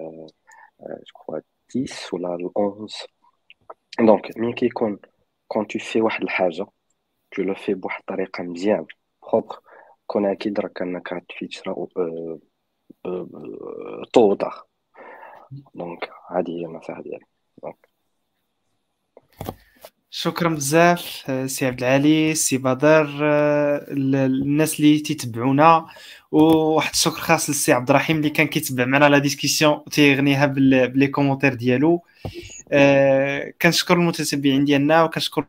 جو 1.29 1.41
10 1.77 2.15
ولا 2.17 2.29
11 2.29 3.07
دونك 4.01 4.39
مين 4.39 4.53
كيكون 4.53 4.99
quand 5.49 5.67
tu 5.67 5.79
fais 5.79 6.01
واحد 6.01 6.23
الحاجة 6.23 6.67
tu 7.31 7.43
le 7.43 7.55
fais 7.55 7.75
بواحد 7.75 8.01
الطريقة 8.01 8.43
مزيان 8.45 8.87
propre 9.33 9.61
كون 10.07 10.27
أكيد 10.27 10.61
راك 10.61 10.83
انك 10.83 11.13
غتفيتشرا 11.13 11.87
بتوضح 14.03 14.65
donc 15.75 16.11
هذه 16.31 16.51
هي 16.51 16.67
النصيحه 16.67 17.03
ديالي 17.03 17.25
شكرا 20.11 20.49
بزاف 20.49 21.31
سي 21.47 21.67
عبد 21.67 21.83
العالي 21.83 22.35
سي 22.35 22.59
بدر 22.59 23.07
الناس 23.93 24.81
اللي 24.81 24.99
تيتبعونا 24.99 25.87
وواحد 26.33 26.91
الشكر 26.91 27.21
خاص 27.21 27.49
للسي 27.49 27.73
عبد 27.73 27.91
الرحيم 27.91 28.17
اللي 28.17 28.31
كان 28.31 28.47
كيتبع 28.47 28.85
معنا 28.85 29.09
la 29.09 29.19
discussion 29.19 29.85
تيغنيها 29.85 30.47
ب 30.47 30.62
les 30.62 31.07
commentaires 31.07 31.55
ديالو 31.55 32.03
كنشكر 33.63 33.95
المتتبعين 33.95 34.65
ديالنا 34.65 35.05
وكنشكر 35.05 35.45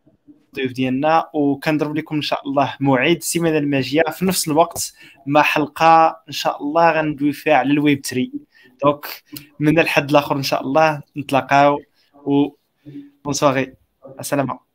الضيوف 0.50 0.72
ديالنا 0.72 1.30
وكنضرب 1.34 1.96
لكم 1.96 2.16
إن 2.16 2.22
شاء 2.22 2.48
الله 2.48 2.76
موعد 2.80 3.16
السيمانه 3.16 3.58
الماجية. 3.58 4.02
في 4.12 4.26
نفس 4.26 4.48
الوقت 4.48 4.94
مع 5.26 5.42
حلقة 5.42 6.22
إن 6.28 6.34
شاء 6.34 6.62
الله 6.64 6.92
غندوي 6.92 7.32
فيها 7.32 7.54
على 7.54 7.72
الويب 7.72 8.06
3 8.06 8.30
donc 8.84 9.24
من 9.60 9.80
الحد 9.80 10.10
الآخر 10.10 10.36
إن 10.36 10.44
شاء 10.44 10.62
الله 10.62 11.02
نتلاقاو 11.18 11.80
و 12.26 12.48
bonne 13.26 13.34
soirée 13.34 13.74
السلامه 14.20 14.69